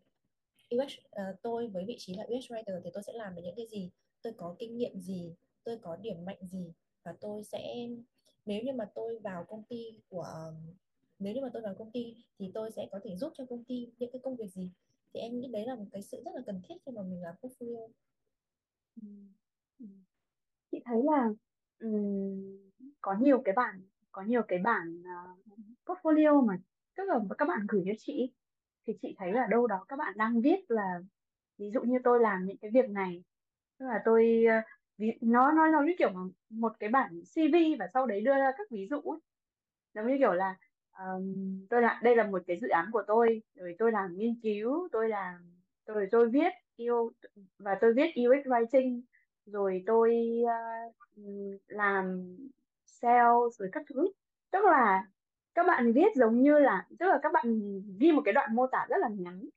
UX 0.74 0.92
uh, 0.98 1.10
ờ, 1.10 1.36
tôi 1.42 1.68
với 1.68 1.84
vị 1.84 1.96
trí 1.98 2.14
là 2.14 2.24
UX 2.24 2.52
writer 2.52 2.80
thì 2.84 2.90
tôi 2.94 3.02
sẽ 3.02 3.12
làm 3.12 3.34
được 3.34 3.42
những 3.44 3.56
cái 3.56 3.66
gì 3.66 3.90
tôi 4.22 4.32
có 4.36 4.56
kinh 4.58 4.76
nghiệm 4.76 5.00
gì 5.00 5.34
tôi 5.64 5.78
có 5.82 5.96
điểm 5.96 6.24
mạnh 6.24 6.38
gì 6.40 6.72
và 7.02 7.14
tôi 7.20 7.44
sẽ 7.44 7.88
nếu 8.46 8.62
như 8.62 8.72
mà 8.72 8.84
tôi 8.94 9.18
vào 9.18 9.44
công 9.44 9.62
ty 9.62 10.00
của 10.08 10.52
nếu 11.18 11.34
như 11.34 11.40
mà 11.40 11.48
tôi 11.52 11.62
vào 11.62 11.74
công 11.78 11.90
ty 11.90 12.16
thì 12.38 12.50
tôi 12.54 12.70
sẽ 12.70 12.88
có 12.90 13.00
thể 13.04 13.16
giúp 13.16 13.32
cho 13.36 13.46
công 13.46 13.64
ty 13.64 13.88
những 13.98 14.10
cái 14.12 14.20
công 14.24 14.36
việc 14.36 14.52
gì 14.52 14.70
thì 15.14 15.20
em 15.20 15.40
nghĩ 15.40 15.48
đấy 15.48 15.66
là 15.66 15.74
một 15.74 15.86
cái 15.92 16.02
sự 16.02 16.22
rất 16.24 16.30
là 16.34 16.42
cần 16.46 16.60
thiết 16.68 16.74
khi 16.86 16.92
mà 16.92 17.02
mình 17.02 17.22
làm 17.22 17.34
portfolio 17.40 17.88
ừ. 19.02 19.08
Ừ 19.78 19.86
chị 20.72 20.82
thấy 20.84 21.02
là 21.04 21.28
um, 21.80 22.58
có 23.00 23.14
nhiều 23.20 23.42
cái 23.44 23.54
bản 23.54 23.82
có 24.12 24.22
nhiều 24.22 24.42
cái 24.48 24.58
bản 24.58 25.02
uh, 25.02 25.58
portfolio 25.86 26.46
mà 26.46 26.56
tức 26.96 27.04
là 27.06 27.18
các 27.38 27.48
bạn 27.48 27.66
gửi 27.68 27.82
cho 27.86 27.92
chị 27.98 28.32
thì 28.86 28.92
chị 29.02 29.14
thấy 29.18 29.32
là 29.32 29.46
đâu 29.50 29.66
đó 29.66 29.84
các 29.88 29.96
bạn 29.96 30.14
đang 30.16 30.40
viết 30.40 30.60
là 30.68 31.00
ví 31.58 31.70
dụ 31.70 31.82
như 31.82 31.98
tôi 32.04 32.20
làm 32.20 32.46
những 32.46 32.56
cái 32.56 32.70
việc 32.70 32.90
này 32.90 33.24
tức 33.78 33.86
là 33.86 34.02
tôi 34.04 34.44
uh, 34.58 34.64
ví, 34.98 35.12
nó 35.20 35.52
nó 35.52 35.66
nó 35.68 35.82
như 35.82 35.92
kiểu 35.98 36.10
một 36.50 36.72
cái 36.78 36.88
bản 36.90 37.20
CV 37.34 37.54
và 37.78 37.86
sau 37.94 38.06
đấy 38.06 38.20
đưa 38.20 38.34
ra 38.34 38.52
các 38.58 38.70
ví 38.70 38.86
dụ 38.90 39.00
ấy. 39.00 39.20
giống 39.94 40.06
như 40.06 40.16
kiểu 40.18 40.32
là 40.32 40.56
um, 40.98 41.66
tôi 41.70 41.82
là 41.82 42.00
đây 42.02 42.16
là 42.16 42.26
một 42.26 42.42
cái 42.46 42.58
dự 42.60 42.68
án 42.68 42.90
của 42.92 43.02
tôi 43.06 43.42
rồi 43.54 43.74
tôi 43.78 43.92
làm 43.92 44.16
nghiên 44.16 44.40
cứu 44.42 44.88
tôi 44.92 45.08
làm 45.08 45.34
rồi 45.86 46.08
tôi 46.10 46.28
viết 46.28 46.52
yêu 46.76 47.12
và 47.58 47.78
tôi 47.80 47.94
viết 47.94 48.08
UX 48.08 48.46
writing 48.46 49.02
rồi 49.46 49.82
tôi 49.86 50.40
uh, 50.42 50.94
làm 51.66 52.36
sales 52.86 53.58
rồi 53.58 53.68
các 53.72 53.82
thứ. 53.88 54.08
Tức 54.50 54.64
là 54.64 55.06
các 55.54 55.66
bạn 55.66 55.92
viết 55.92 56.16
giống 56.16 56.42
như 56.42 56.58
là 56.58 56.86
tức 56.98 57.06
là 57.06 57.18
các 57.22 57.32
bạn 57.32 57.80
ghi 57.98 58.12
một 58.12 58.22
cái 58.24 58.34
đoạn 58.34 58.54
mô 58.54 58.66
tả 58.66 58.86
rất 58.88 58.96
là 59.00 59.08
ngắn. 59.18 59.48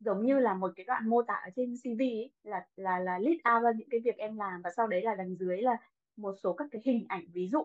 Giống 0.00 0.26
như 0.26 0.38
là 0.38 0.54
một 0.54 0.72
cái 0.76 0.84
đoạn 0.86 1.08
mô 1.08 1.22
tả 1.22 1.34
ở 1.34 1.50
trên 1.56 1.74
CV 1.82 2.00
ấy, 2.00 2.30
là 2.42 2.66
là 2.76 2.98
là 2.98 3.18
list 3.18 3.40
out 3.54 3.62
ra 3.62 3.72
những 3.76 3.88
cái 3.90 4.00
việc 4.00 4.16
em 4.16 4.36
làm 4.36 4.62
và 4.62 4.70
sau 4.76 4.86
đấy 4.86 5.02
là 5.02 5.14
đằng 5.14 5.36
dưới 5.36 5.62
là 5.62 5.76
một 6.16 6.34
số 6.42 6.52
các 6.52 6.68
cái 6.70 6.82
hình 6.84 7.04
ảnh. 7.08 7.24
Ví 7.32 7.48
dụ 7.48 7.64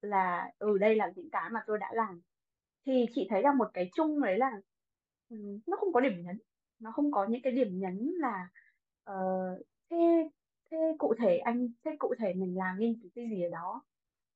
là 0.00 0.52
ừ 0.58 0.78
đây 0.78 0.96
là 0.96 1.12
những 1.16 1.30
cái 1.30 1.50
mà 1.50 1.60
tôi 1.66 1.78
đã 1.78 1.90
làm. 1.94 2.20
Thì 2.86 3.06
chị 3.14 3.26
thấy 3.30 3.42
là 3.42 3.52
một 3.52 3.70
cái 3.74 3.90
chung 3.96 4.20
đấy 4.22 4.38
là 4.38 4.60
nó 5.66 5.76
không 5.76 5.92
có 5.92 6.00
điểm 6.00 6.22
nhấn. 6.22 6.38
Nó 6.78 6.90
không 6.90 7.12
có 7.12 7.26
những 7.26 7.42
cái 7.42 7.52
điểm 7.52 7.78
nhấn 7.78 8.12
là 8.18 8.48
uh, 9.10 9.66
thế 9.90 10.28
thế 10.74 10.94
cụ 10.98 11.14
thể 11.18 11.38
anh 11.38 11.68
thế 11.84 11.96
cụ 11.98 12.14
thể 12.18 12.34
mình 12.34 12.58
làm 12.58 12.78
nghiên 12.78 12.94
cứu 13.00 13.10
cái 13.14 13.28
gì 13.30 13.42
ở 13.42 13.48
đó? 13.48 13.82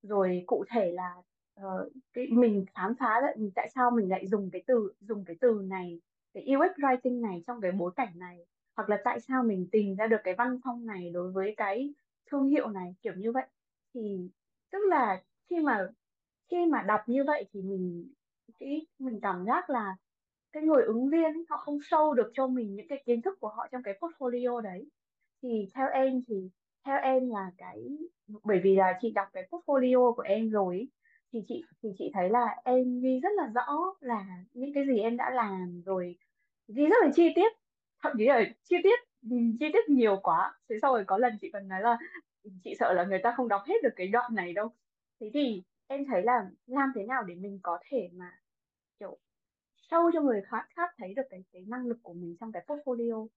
Rồi 0.03 0.45
cụ 0.47 0.65
thể 0.71 0.93
là 0.93 1.15
uh, 1.61 1.93
cái 2.13 2.27
mình 2.31 2.65
khám 2.75 2.95
phá 2.95 3.21
lại 3.21 3.37
tại 3.55 3.69
sao 3.75 3.91
mình 3.91 4.09
lại 4.11 4.27
dùng 4.27 4.51
cái 4.51 4.63
từ 4.67 4.93
dùng 5.01 5.25
cái 5.25 5.37
từ 5.41 5.63
này 5.65 6.01
cái 6.35 6.45
UX 6.57 6.79
writing 6.79 7.21
này 7.21 7.43
trong 7.47 7.61
cái 7.61 7.73
bối 7.73 7.93
cảnh 7.97 8.19
này? 8.19 8.47
Hoặc 8.77 8.89
là 8.89 9.01
tại 9.05 9.21
sao 9.21 9.43
mình 9.43 9.69
tìm 9.73 9.97
ra 9.97 10.07
được 10.07 10.21
cái 10.25 10.35
văn 10.35 10.59
phong 10.65 10.87
này 10.87 11.11
đối 11.11 11.33
với 11.33 11.55
cái 11.57 11.95
thương 12.31 12.49
hiệu 12.49 12.69
này? 12.69 12.95
Kiểu 13.03 13.15
như 13.15 13.33
vậy. 13.33 13.47
Thì 13.95 14.31
tức 14.71 14.79
là 14.89 15.23
khi 15.51 15.61
mà 15.61 15.89
khi 16.51 16.67
mà 16.67 16.83
đọc 16.83 17.01
như 17.07 17.25
vậy 17.25 17.45
thì 17.53 17.63
mình 17.63 18.13
cái 18.59 18.87
mình 18.99 19.21
cảm 19.21 19.45
giác 19.47 19.71
là 19.71 19.97
cái 20.53 20.63
người 20.63 20.83
ứng 20.83 21.11
viên 21.11 21.45
họ 21.49 21.57
không 21.57 21.79
sâu 21.83 22.15
được 22.15 22.31
cho 22.35 22.47
mình 22.47 22.75
những 22.75 22.89
cái 22.89 23.03
kiến 23.07 23.23
thức 23.23 23.41
của 23.41 23.49
họ 23.49 23.69
trong 23.73 23.83
cái 23.83 23.95
portfolio 24.01 24.61
đấy 24.61 24.87
thì 25.43 25.69
theo 25.75 25.89
em 25.93 26.23
thì, 26.29 26.51
theo 26.87 26.99
em 27.03 27.31
là 27.31 27.51
cái, 27.59 27.99
bởi 28.45 28.61
vì 28.65 28.77
là 28.77 28.99
chị 29.01 29.13
đọc 29.15 29.29
cái 29.33 29.49
portfolio 29.51 30.15
của 30.15 30.23
em 30.23 30.51
rồi 30.51 30.89
thì 31.33 31.41
chị 31.49 31.63
thì 31.83 31.89
chị 31.99 32.11
thấy 32.15 32.31
là 32.31 32.57
em 32.65 33.01
ghi 33.01 33.21
rất 33.23 33.31
là 33.37 33.47
rõ 33.55 33.95
là 34.01 34.27
những 34.53 34.73
cái 34.75 34.85
gì 34.87 34.99
em 35.01 35.17
đã 35.17 35.31
làm 35.31 35.83
rồi, 35.87 36.17
ghi 36.69 36.87
rất 36.87 36.97
là 37.05 37.11
chi 37.15 37.29
tiết, 37.37 37.53
thậm 38.03 38.13
chí 38.19 38.27
là 38.27 38.43
chi 38.65 38.77
tiết 38.85 38.99
chi 39.61 39.67
tiết 39.73 39.89
nhiều 39.89 40.17
quá. 40.23 40.61
Thế 40.69 40.77
sau 40.83 40.93
rồi 40.95 41.05
có 41.07 41.19
lần 41.19 41.33
chị 41.41 41.51
còn 41.53 41.69
nói 41.69 41.81
là 41.83 41.99
chị 42.65 42.75
sợ 42.81 42.93
là 42.93 43.05
người 43.05 43.21
ta 43.23 43.35
không 43.37 43.49
đọc 43.49 43.63
hết 43.67 43.75
được 43.83 43.91
cái 43.97 44.09
đoạn 44.09 44.35
này 44.35 44.53
đâu. 44.53 44.69
Thế 45.21 45.31
thì 45.35 45.63
em 45.87 46.05
thấy 46.07 46.23
là 46.23 46.51
làm 46.67 46.93
thế 46.95 47.05
nào 47.05 47.23
để 47.25 47.35
mình 47.35 47.61
có 47.63 47.79
thể 47.91 48.11
mà, 48.15 48.33
kiểu 49.01 49.19
sâu 49.77 50.11
cho 50.15 50.23
người 50.23 50.43
khác 50.43 50.67
khác 50.77 50.91
thấy 50.99 51.15
được 51.15 51.23
cái 51.31 51.45
cái 51.53 51.65
năng 51.69 51.87
lực 51.87 51.99
của 52.03 52.15
mình 52.15 52.37
trong 52.41 52.53
cái 52.53 52.65
portfolio? 52.67 53.29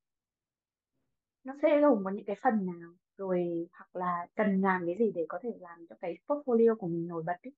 Nó 1.44 1.54
sẽ 1.62 1.82
gồm 1.82 2.04
có 2.04 2.12
những 2.12 2.26
cái 2.26 2.36
phần 2.44 2.66
nào 2.66 2.94
rồi 3.18 3.68
hoặc 3.72 3.96
là 3.96 4.28
cần 4.36 4.62
làm 4.62 4.84
cái 4.86 4.96
gì 5.00 5.12
để 5.16 5.26
có 5.30 5.40
thể 5.44 5.50
làm 5.60 5.86
cho 5.90 5.96
cái 6.02 6.18
portfolio 6.28 6.76
của 6.76 6.88
mình 6.88 7.08
nổi 7.08 7.24
bật 7.24 7.38
ấy. 7.44 7.54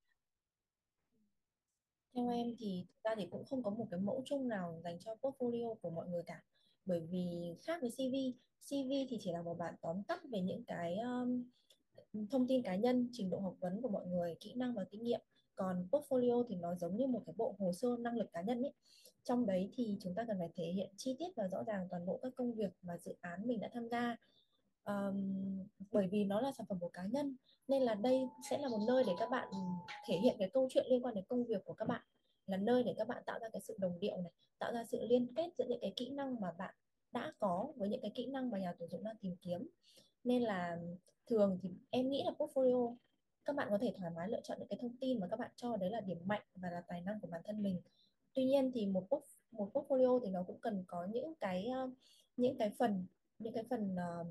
theo 2.16 2.30
em 2.30 2.56
thì 2.60 2.86
thực 2.90 3.04
ra 3.04 3.16
thì 3.18 3.28
cũng 3.32 3.46
không 3.46 3.64
có 3.64 3.70
một 3.72 3.88
cái 3.92 4.00
mẫu 4.00 4.22
chung 4.26 4.48
nào 4.48 4.82
dành 4.84 5.00
cho 5.00 5.16
portfolio 5.22 5.76
của 5.76 5.90
mọi 5.90 6.08
người 6.10 6.24
cả. 6.24 6.42
Bởi 6.86 7.02
vì 7.12 7.56
khác 7.66 7.82
với 7.82 7.92
CV 7.92 8.16
CV 8.70 8.92
thì 9.10 9.18
chỉ 9.22 9.32
là 9.32 9.42
một 9.42 9.58
bản 9.58 9.74
tóm 9.82 10.04
tắt 10.04 10.22
về 10.32 10.42
những 10.42 10.64
cái 10.68 10.98
um, 10.98 11.44
thông 12.32 12.48
tin 12.48 12.64
cá 12.64 12.76
nhân 12.76 13.10
trình 13.12 13.30
độ 13.30 13.40
học 13.40 13.56
vấn 13.60 13.82
của 13.82 13.90
mọi 13.90 14.06
người 14.06 14.36
kỹ 14.40 14.54
năng 14.54 14.74
và 14.74 14.86
kinh 14.92 15.04
nghiệm. 15.04 15.20
Còn 15.56 15.88
portfolio 15.92 16.46
thì 16.50 16.56
nó 16.56 16.76
giống 16.76 16.98
như 16.98 17.08
một 17.08 17.24
cái 17.26 17.34
bộ 17.38 17.56
hồ 17.60 17.74
sơ 17.74 17.88
năng 18.00 18.18
lực 18.18 18.30
cá 18.34 18.42
nhân 18.42 18.62
ấy 18.62 18.74
trong 19.24 19.46
đấy 19.46 19.70
thì 19.74 19.98
chúng 20.02 20.16
ta 20.16 20.24
cần 20.28 20.38
phải 20.40 20.50
thể 20.56 20.66
hiện 20.66 20.90
chi 20.98 21.16
tiết 21.20 21.28
và 21.36 21.48
rõ 21.48 21.64
ràng 21.64 21.88
toàn 21.90 22.06
bộ 22.06 22.20
các 22.24 22.34
công 22.36 22.54
việc 22.54 22.72
và 22.82 22.98
dự 22.98 23.16
án 23.22 23.48
mình 23.48 23.60
đã 23.60 23.70
tham 23.74 23.90
gia. 23.90 24.18
Um, 24.86 25.68
bởi 25.92 26.08
vì 26.08 26.24
nó 26.24 26.42
là 26.42 26.52
sản 26.52 26.68
phẩm 26.70 26.80
của 26.80 26.90
cá 26.90 27.04
nhân 27.06 27.36
nên 27.68 27.82
là 27.82 27.96
đây 27.96 28.28
sẽ 28.50 28.58
là 28.58 28.68
một 28.68 28.80
nơi 28.88 29.04
để 29.08 29.14
các 29.20 29.30
bạn 29.30 29.48
thể 30.08 30.18
hiện 30.18 30.36
cái 30.40 30.50
câu 30.54 30.68
chuyện 30.72 30.86
liên 30.90 31.06
quan 31.06 31.16
đến 31.16 31.26
công 31.28 31.46
việc 31.46 31.66
của 31.66 31.74
các 31.74 31.88
bạn. 31.88 32.02
Là 32.46 32.58
nơi 32.58 32.84
để 32.84 32.94
các 32.98 33.08
bạn 33.08 33.24
tạo 33.26 33.40
ra 33.40 33.50
cái 33.50 33.62
sự 33.62 33.76
đồng 33.80 34.00
điệu 34.00 34.18
này 34.18 34.32
tạo 34.60 34.74
ra 34.74 34.84
sự 34.84 35.06
liên 35.08 35.34
kết 35.36 35.50
giữa 35.58 35.66
những 35.68 35.80
cái 35.82 35.94
kỹ 35.96 36.10
năng 36.10 36.42
mà 36.42 36.52
bạn 36.58 36.76
đã 37.12 37.34
có 37.40 37.74
với 37.76 37.90
những 37.90 38.02
cái 38.02 38.12
kỹ 38.16 38.26
năng 38.26 38.52
mà 38.52 38.58
nhà 38.58 38.74
tuyển 38.80 38.90
dụng 38.90 39.04
đang 39.04 39.16
tìm 39.22 39.36
kiếm. 39.42 39.68
Nên 40.24 40.42
là 40.42 40.78
thường 41.28 41.60
thì 41.62 41.70
em 41.90 42.10
nghĩ 42.10 42.24
là 42.26 42.32
portfolio 42.32 42.96
các 43.46 43.56
bạn 43.56 43.68
có 43.72 43.78
thể 43.78 43.94
thoải 43.98 44.12
mái 44.16 44.30
lựa 44.30 44.42
chọn 44.44 44.60
những 44.60 44.68
cái 44.68 44.80
thông 44.82 44.98
tin 44.98 45.20
mà 45.20 45.28
các 45.28 45.40
bạn 45.40 45.52
cho 45.56 45.78
đấy 45.78 45.90
là 45.90 46.02
điểm 46.02 46.18
mạnh 46.26 46.42
và 46.56 46.70
là 46.70 46.82
tài 46.88 47.02
năng 47.02 47.20
của 47.20 47.28
bản 47.28 47.42
thân 47.46 47.64
mình 47.64 47.82
tuy 48.34 48.46
nhiên 48.46 48.72
thì 48.74 48.86
một 48.86 49.08
một 49.52 49.70
portfolio 49.74 50.20
thì 50.24 50.30
nó 50.30 50.44
cũng 50.44 50.60
cần 50.60 50.84
có 50.88 51.08
những 51.14 51.34
cái 51.36 51.68
ờ, 51.68 51.90
những 52.38 52.58
cái 52.58 52.72
phần 52.80 53.06
những 53.40 53.54
cái 53.54 53.64
phần 53.70 53.96
uh, 53.96 54.28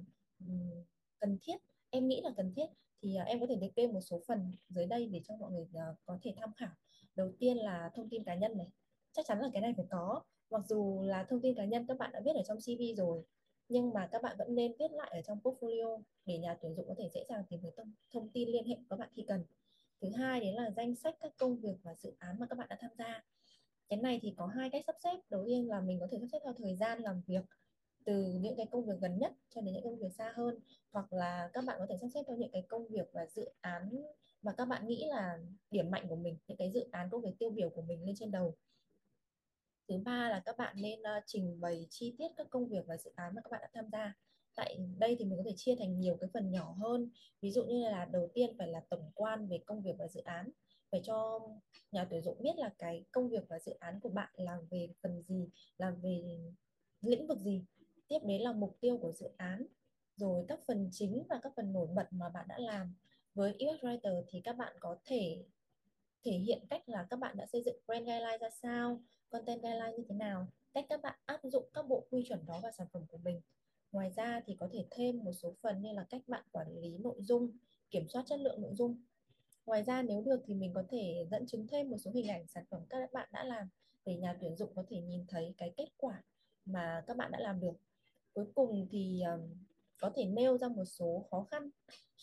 cần 1.18 1.38
thiết. 1.42 1.56
Em 1.90 2.08
nghĩ 2.08 2.20
là 2.24 2.30
cần 2.36 2.52
thiết. 2.56 2.66
Thì 3.02 3.16
uh, 3.22 3.26
em 3.26 3.40
có 3.40 3.46
thể 3.46 3.56
liệt 3.56 3.74
kê 3.74 3.86
một 3.86 4.00
số 4.00 4.22
phần 4.26 4.52
dưới 4.68 4.86
đây 4.86 5.06
để 5.06 5.20
cho 5.24 5.36
mọi 5.36 5.50
người 5.50 5.62
uh, 5.62 5.96
có 6.06 6.18
thể 6.22 6.34
tham 6.36 6.52
khảo. 6.56 6.70
Đầu 7.14 7.32
tiên 7.38 7.56
là 7.56 7.90
thông 7.94 8.08
tin 8.08 8.24
cá 8.24 8.34
nhân 8.34 8.56
này. 8.58 8.68
Chắc 9.12 9.26
chắn 9.26 9.40
là 9.40 9.48
cái 9.52 9.62
này 9.62 9.74
phải 9.76 9.86
có. 9.90 10.22
Mặc 10.50 10.62
dù 10.68 11.02
là 11.02 11.24
thông 11.24 11.40
tin 11.40 11.54
cá 11.54 11.64
nhân 11.64 11.86
các 11.88 11.98
bạn 11.98 12.12
đã 12.12 12.20
viết 12.24 12.32
ở 12.34 12.42
trong 12.42 12.58
CV 12.58 12.82
rồi 12.96 13.24
nhưng 13.72 13.92
mà 13.92 14.08
các 14.12 14.22
bạn 14.22 14.36
vẫn 14.38 14.54
nên 14.54 14.72
viết 14.78 14.92
lại 14.92 15.10
ở 15.14 15.22
trong 15.22 15.38
portfolio 15.42 16.02
để 16.26 16.38
nhà 16.38 16.56
tuyển 16.62 16.74
dụng 16.74 16.88
có 16.88 16.94
thể 16.98 17.08
dễ 17.14 17.24
dàng 17.28 17.44
tìm 17.48 17.60
thấy 17.62 17.72
thông, 17.76 17.92
thông 18.12 18.28
tin 18.28 18.48
liên 18.48 18.66
hệ 18.66 18.74
của 18.74 18.84
các 18.90 18.98
bạn 18.98 19.08
khi 19.16 19.24
cần. 19.28 19.44
Thứ 20.00 20.08
hai 20.10 20.40
đấy 20.40 20.52
là 20.52 20.70
danh 20.70 20.94
sách 20.94 21.16
các 21.20 21.32
công 21.38 21.56
việc 21.56 21.74
và 21.82 21.94
dự 21.94 22.12
án 22.18 22.36
mà 22.38 22.46
các 22.46 22.58
bạn 22.58 22.68
đã 22.70 22.76
tham 22.80 22.90
gia 22.98 23.22
cái 23.88 23.98
này 24.00 24.18
thì 24.22 24.34
có 24.36 24.46
hai 24.46 24.70
cách 24.70 24.84
sắp 24.86 24.96
xếp. 25.04 25.18
Đầu 25.30 25.44
tiên 25.46 25.68
là 25.68 25.80
mình 25.80 26.00
có 26.00 26.06
thể 26.10 26.18
sắp 26.20 26.26
xếp 26.32 26.38
theo 26.44 26.54
thời 26.58 26.76
gian 26.76 26.98
làm 26.98 27.22
việc 27.26 27.44
từ 28.04 28.32
những 28.40 28.56
cái 28.56 28.66
công 28.70 28.86
việc 28.86 28.94
gần 29.00 29.18
nhất 29.18 29.32
cho 29.54 29.60
đến 29.60 29.74
những 29.74 29.84
công 29.84 29.98
việc 29.98 30.12
xa 30.18 30.32
hơn. 30.36 30.58
Hoặc 30.92 31.12
là 31.12 31.50
các 31.52 31.64
bạn 31.64 31.76
có 31.78 31.86
thể 31.88 31.96
sắp 32.00 32.08
xếp 32.14 32.22
theo 32.26 32.36
những 32.36 32.50
cái 32.52 32.62
công 32.68 32.88
việc 32.88 33.10
và 33.12 33.26
dự 33.26 33.50
án 33.60 33.90
mà 34.42 34.52
các 34.52 34.64
bạn 34.64 34.86
nghĩ 34.86 35.06
là 35.08 35.38
điểm 35.70 35.90
mạnh 35.90 36.06
của 36.08 36.16
mình 36.16 36.36
những 36.46 36.58
cái 36.58 36.70
dự 36.74 36.84
án 36.90 37.10
công 37.10 37.22
việc 37.22 37.38
tiêu 37.38 37.50
biểu 37.50 37.70
của 37.70 37.82
mình 37.82 38.04
lên 38.04 38.14
trên 38.18 38.30
đầu. 38.30 38.54
Thứ 39.88 39.98
ba 39.98 40.28
là 40.28 40.42
các 40.44 40.56
bạn 40.58 40.76
nên 40.78 41.00
uh, 41.00 41.22
trình 41.26 41.60
bày 41.60 41.86
chi 41.90 42.14
tiết 42.18 42.28
các 42.36 42.46
công 42.50 42.68
việc 42.68 42.86
và 42.86 42.96
dự 42.96 43.10
án 43.14 43.34
mà 43.34 43.40
các 43.44 43.50
bạn 43.50 43.60
đã 43.60 43.68
tham 43.74 43.84
gia. 43.92 44.14
Tại 44.54 44.78
đây 44.98 45.16
thì 45.18 45.24
mình 45.24 45.38
có 45.38 45.42
thể 45.46 45.54
chia 45.56 45.74
thành 45.78 46.00
nhiều 46.00 46.16
cái 46.20 46.30
phần 46.34 46.50
nhỏ 46.50 46.72
hơn. 46.78 47.10
Ví 47.40 47.50
dụ 47.50 47.64
như 47.64 47.88
là 47.88 48.04
đầu 48.04 48.28
tiên 48.34 48.54
phải 48.58 48.68
là 48.68 48.80
tổng 48.88 49.10
quan 49.14 49.48
về 49.48 49.58
công 49.66 49.82
việc 49.82 49.92
và 49.98 50.08
dự 50.08 50.20
án 50.20 50.50
phải 50.92 51.00
cho 51.04 51.40
nhà 51.92 52.06
tuyển 52.10 52.22
dụng 52.22 52.42
biết 52.42 52.56
là 52.56 52.70
cái 52.78 53.04
công 53.12 53.28
việc 53.28 53.44
và 53.48 53.58
dự 53.58 53.72
án 53.78 54.00
của 54.00 54.08
bạn 54.08 54.30
làm 54.34 54.66
về 54.70 54.88
phần 55.02 55.22
gì 55.22 55.48
làm 55.78 56.00
về 56.00 56.38
lĩnh 57.00 57.26
vực 57.26 57.38
gì. 57.38 57.64
Tiếp 58.08 58.18
đến 58.24 58.42
là 58.42 58.52
mục 58.52 58.76
tiêu 58.80 58.98
của 58.98 59.12
dự 59.12 59.28
án, 59.36 59.66
rồi 60.16 60.44
các 60.48 60.60
phần 60.66 60.88
chính 60.92 61.22
và 61.28 61.40
các 61.42 61.52
phần 61.56 61.72
nổi 61.72 61.86
bật 61.94 62.06
mà 62.10 62.28
bạn 62.28 62.48
đã 62.48 62.58
làm. 62.58 62.94
Với 63.34 63.52
UX 63.52 63.84
Writer 63.84 64.24
thì 64.28 64.40
các 64.40 64.52
bạn 64.52 64.76
có 64.80 64.96
thể 65.04 65.44
thể 66.24 66.32
hiện 66.32 66.66
cách 66.70 66.88
là 66.88 67.06
các 67.10 67.18
bạn 67.18 67.36
đã 67.36 67.46
xây 67.46 67.62
dựng 67.62 67.76
brand 67.86 68.06
guideline 68.06 68.38
ra 68.38 68.50
sao, 68.50 69.00
content 69.30 69.62
guideline 69.62 69.92
như 69.98 70.04
thế 70.08 70.14
nào, 70.14 70.46
cách 70.72 70.86
các 70.88 71.02
bạn 71.02 71.18
áp 71.26 71.40
dụng 71.44 71.68
các 71.74 71.88
bộ 71.88 72.06
quy 72.10 72.24
chuẩn 72.28 72.46
đó 72.46 72.60
vào 72.62 72.72
sản 72.72 72.86
phẩm 72.92 73.02
của 73.08 73.18
mình. 73.18 73.40
Ngoài 73.92 74.10
ra 74.16 74.40
thì 74.46 74.56
có 74.60 74.68
thể 74.72 74.86
thêm 74.90 75.24
một 75.24 75.32
số 75.32 75.54
phần 75.62 75.82
như 75.82 75.92
là 75.92 76.06
cách 76.10 76.22
bạn 76.26 76.44
quản 76.52 76.76
lý 76.80 76.98
nội 76.98 77.16
dung, 77.18 77.50
kiểm 77.90 78.08
soát 78.08 78.22
chất 78.26 78.40
lượng 78.40 78.62
nội 78.62 78.74
dung 78.74 79.02
ngoài 79.66 79.82
ra 79.82 80.02
nếu 80.02 80.22
được 80.22 80.42
thì 80.46 80.54
mình 80.54 80.72
có 80.74 80.84
thể 80.90 81.26
dẫn 81.30 81.46
chứng 81.46 81.66
thêm 81.66 81.90
một 81.90 81.98
số 81.98 82.10
hình 82.10 82.28
ảnh 82.28 82.46
sản 82.48 82.64
phẩm 82.70 82.80
các 82.90 83.12
bạn 83.12 83.28
đã 83.32 83.44
làm 83.44 83.68
để 84.04 84.16
nhà 84.16 84.36
tuyển 84.40 84.56
dụng 84.56 84.72
có 84.74 84.84
thể 84.88 85.00
nhìn 85.00 85.24
thấy 85.28 85.54
cái 85.58 85.72
kết 85.76 85.88
quả 85.96 86.22
mà 86.64 87.04
các 87.06 87.16
bạn 87.16 87.30
đã 87.32 87.38
làm 87.40 87.60
được. 87.60 87.74
Cuối 88.32 88.46
cùng 88.54 88.88
thì 88.90 89.22
um, 89.22 89.54
có 89.98 90.10
thể 90.16 90.24
nêu 90.24 90.58
ra 90.58 90.68
một 90.68 90.84
số 90.84 91.26
khó 91.30 91.46
khăn 91.50 91.70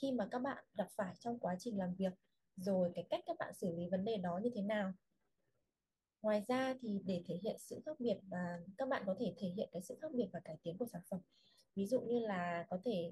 khi 0.01 0.11
mà 0.11 0.27
các 0.31 0.39
bạn 0.39 0.63
gặp 0.73 0.87
phải 0.95 1.15
trong 1.19 1.39
quá 1.39 1.55
trình 1.59 1.77
làm 1.77 1.95
việc 1.95 2.13
rồi 2.55 2.91
cái 2.95 3.05
cách 3.09 3.23
các 3.25 3.35
bạn 3.39 3.53
xử 3.53 3.75
lý 3.75 3.89
vấn 3.89 4.05
đề 4.05 4.17
đó 4.17 4.39
như 4.43 4.49
thế 4.55 4.61
nào. 4.61 4.93
Ngoài 6.21 6.43
ra 6.47 6.75
thì 6.81 7.01
để 7.05 7.23
thể 7.27 7.35
hiện 7.43 7.55
sự 7.59 7.81
khác 7.85 7.99
biệt 7.99 8.17
và 8.29 8.59
các 8.77 8.89
bạn 8.89 9.03
có 9.05 9.15
thể 9.19 9.33
thể 9.37 9.47
hiện 9.47 9.69
cái 9.71 9.81
sự 9.81 9.97
khác 10.01 10.11
biệt 10.13 10.27
và 10.33 10.39
cải 10.39 10.57
tiến 10.63 10.77
của 10.77 10.85
sản 10.85 11.01
phẩm. 11.09 11.19
Ví 11.75 11.85
dụ 11.85 12.01
như 12.01 12.19
là 12.19 12.65
có 12.69 12.79
thể 12.85 13.11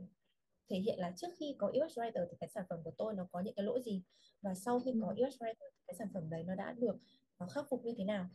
thể 0.70 0.78
hiện 0.78 1.00
là 1.00 1.14
trước 1.18 1.28
khi 1.40 1.56
có 1.58 1.68
UX 1.68 1.98
Writer 1.98 2.26
thì 2.32 2.38
cái 2.40 2.50
sản 2.50 2.66
phẩm 2.70 2.80
của 2.84 2.92
tôi 2.98 3.14
nó 3.14 3.28
có 3.32 3.40
những 3.40 3.56
cái 3.56 3.66
lỗi 3.66 3.82
gì? 3.86 4.02
Và 4.42 4.56
sau 4.56 4.80
khi 4.80 4.94
có 5.02 5.08
UX 5.08 5.42
Writer 5.42 5.70
thì 5.74 5.82
cái 5.88 5.96
sản 6.00 6.08
phẩm 6.14 6.30
đấy 6.30 6.44
nó 6.44 6.56
đã 6.56 6.72
được 6.72 6.98
nó 7.40 7.48
khắc 7.48 7.66
phục 7.70 7.86
như 7.86 7.94
thế 7.98 8.04
nào? 8.04 8.30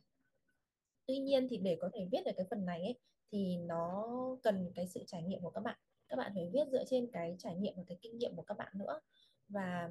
Tuy 1.06 1.18
nhiên 1.18 1.48
thì 1.50 1.56
để 1.56 1.76
có 1.80 1.90
thể 1.94 2.08
viết 2.12 2.20
được 2.24 2.32
cái 2.36 2.46
phần 2.50 2.64
này 2.64 2.82
ấy, 2.82 2.98
thì 3.32 3.56
nó 3.56 4.06
cần 4.42 4.72
cái 4.74 4.88
sự 4.88 5.04
trải 5.06 5.22
nghiệm 5.22 5.40
của 5.40 5.50
các 5.50 5.60
bạn. 5.60 5.78
Các 6.08 6.16
bạn 6.16 6.32
phải 6.34 6.50
viết 6.52 6.68
dựa 6.72 6.84
trên 6.86 7.10
cái 7.12 7.36
trải 7.38 7.56
nghiệm 7.56 7.74
và 7.76 7.82
cái 7.88 7.98
kinh 8.02 8.18
nghiệm 8.18 8.36
của 8.36 8.42
các 8.42 8.56
bạn 8.58 8.72
nữa. 8.74 9.00
Và 9.48 9.90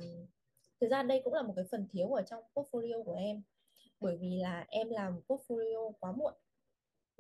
thực 0.82 0.88
ra 0.92 1.04
đây 1.04 1.22
cũng 1.24 1.34
là 1.34 1.42
một 1.42 1.54
cái 1.56 1.66
phần 1.72 1.88
thiếu 1.92 2.12
ở 2.12 2.22
trong 2.22 2.44
portfolio 2.54 3.04
của 3.04 3.14
em. 3.14 3.42
Bởi 4.00 4.18
vì 4.18 4.36
là 4.36 4.66
em 4.68 4.90
làm 4.90 5.22
portfolio 5.28 5.92
quá 6.00 6.12
muộn 6.12 6.34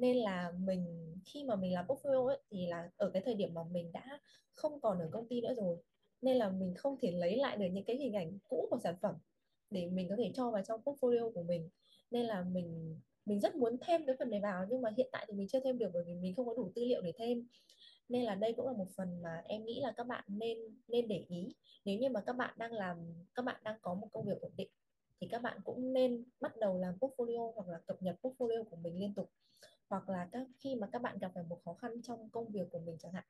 nên 0.02 0.18
là 0.18 0.54
mình 0.60 1.16
khi 1.26 1.44
mà 1.44 1.56
mình 1.56 1.74
làm 1.74 1.86
portfolio 1.88 2.28
ấy, 2.28 2.40
thì 2.52 2.68
là 2.68 2.90
ở 2.98 3.10
cái 3.10 3.22
thời 3.26 3.36
điểm 3.36 3.54
mà 3.54 3.64
mình 3.72 3.92
đã 3.92 4.20
không 4.54 4.82
còn 4.82 5.00
ở 5.00 5.10
công 5.12 5.28
ty 5.28 5.42
nữa 5.42 5.54
rồi. 5.58 5.78
Nên 6.22 6.38
là 6.38 6.50
mình 6.50 6.74
không 6.76 6.98
thể 7.02 7.12
lấy 7.12 7.38
lại 7.38 7.58
được 7.58 7.68
những 7.72 7.86
cái 7.86 7.96
hình 7.98 8.14
ảnh 8.14 8.40
cũ 8.50 8.68
của 8.70 8.80
sản 8.84 8.96
phẩm 9.02 9.16
để 9.70 9.88
mình 9.88 10.10
có 10.10 10.16
thể 10.18 10.32
cho 10.36 10.52
vào 10.52 10.64
trong 10.68 10.82
portfolio 10.84 11.34
của 11.34 11.44
mình. 11.44 11.70
Nên 12.12 12.26
là 12.26 12.44
mình 12.44 13.00
mình 13.26 13.40
rất 13.40 13.56
muốn 13.56 13.78
thêm 13.82 14.06
cái 14.06 14.16
phần 14.20 14.30
này 14.30 14.40
vào 14.40 14.66
nhưng 14.70 14.82
mà 14.82 14.90
hiện 14.98 15.10
tại 15.12 15.26
thì 15.28 15.34
mình 15.34 15.48
chưa 15.48 15.60
thêm 15.60 15.78
được 15.78 15.90
bởi 15.94 16.04
vì 16.08 16.14
mình 16.14 16.36
không 16.36 16.46
có 16.46 16.54
đủ 16.54 16.72
tư 16.76 16.86
liệu 16.86 17.02
để 17.02 17.12
thêm. 17.18 17.48
Nên 18.10 18.24
là 18.24 18.36
đây 18.36 18.54
cũng 18.54 18.68
là 18.68 18.74
một 18.74 18.88
phần 18.98 19.22
mà 19.22 19.42
em 19.46 19.66
nghĩ 19.66 19.80
là 19.82 19.94
các 19.98 20.08
bạn 20.08 20.24
nên 20.28 20.58
nên 20.88 21.08
để 21.08 21.26
ý. 21.28 21.56
Nếu 21.86 22.00
như 22.00 22.10
mà 22.10 22.22
các 22.22 22.34
bạn 22.34 22.54
đang 22.58 22.74
làm 22.74 22.98
các 23.36 23.46
bạn 23.46 23.62
đang 23.64 23.80
có 23.82 23.94
một 23.94 24.08
công 24.12 24.26
việc 24.26 24.42
ổn 24.42 24.52
định 24.58 24.70
thì 25.22 25.28
các 25.32 25.42
bạn 25.42 25.60
cũng 25.66 25.94
nên 25.94 26.24
bắt 26.42 26.58
đầu 26.58 26.78
làm 26.78 26.98
portfolio 27.00 27.52
hoặc 27.56 27.68
là 27.68 27.80
cập 27.88 28.02
nhật 28.02 28.16
portfolio 28.22 28.64
của 28.64 28.76
mình 28.76 29.00
liên 29.00 29.14
tục 29.16 29.32
hoặc 29.92 30.10
là 30.10 30.30
các 30.32 30.48
khi 30.60 30.76
mà 30.76 30.88
các 30.88 31.02
bạn 31.02 31.18
gặp 31.22 31.32
phải 31.36 31.44
một 31.44 31.62
khó 31.66 31.74
khăn 31.74 32.02
trong 32.02 32.30
công 32.30 32.52
việc 32.52 32.68
của 32.72 32.80
mình 32.80 32.98
chẳng 33.00 33.14
hạn 33.14 33.24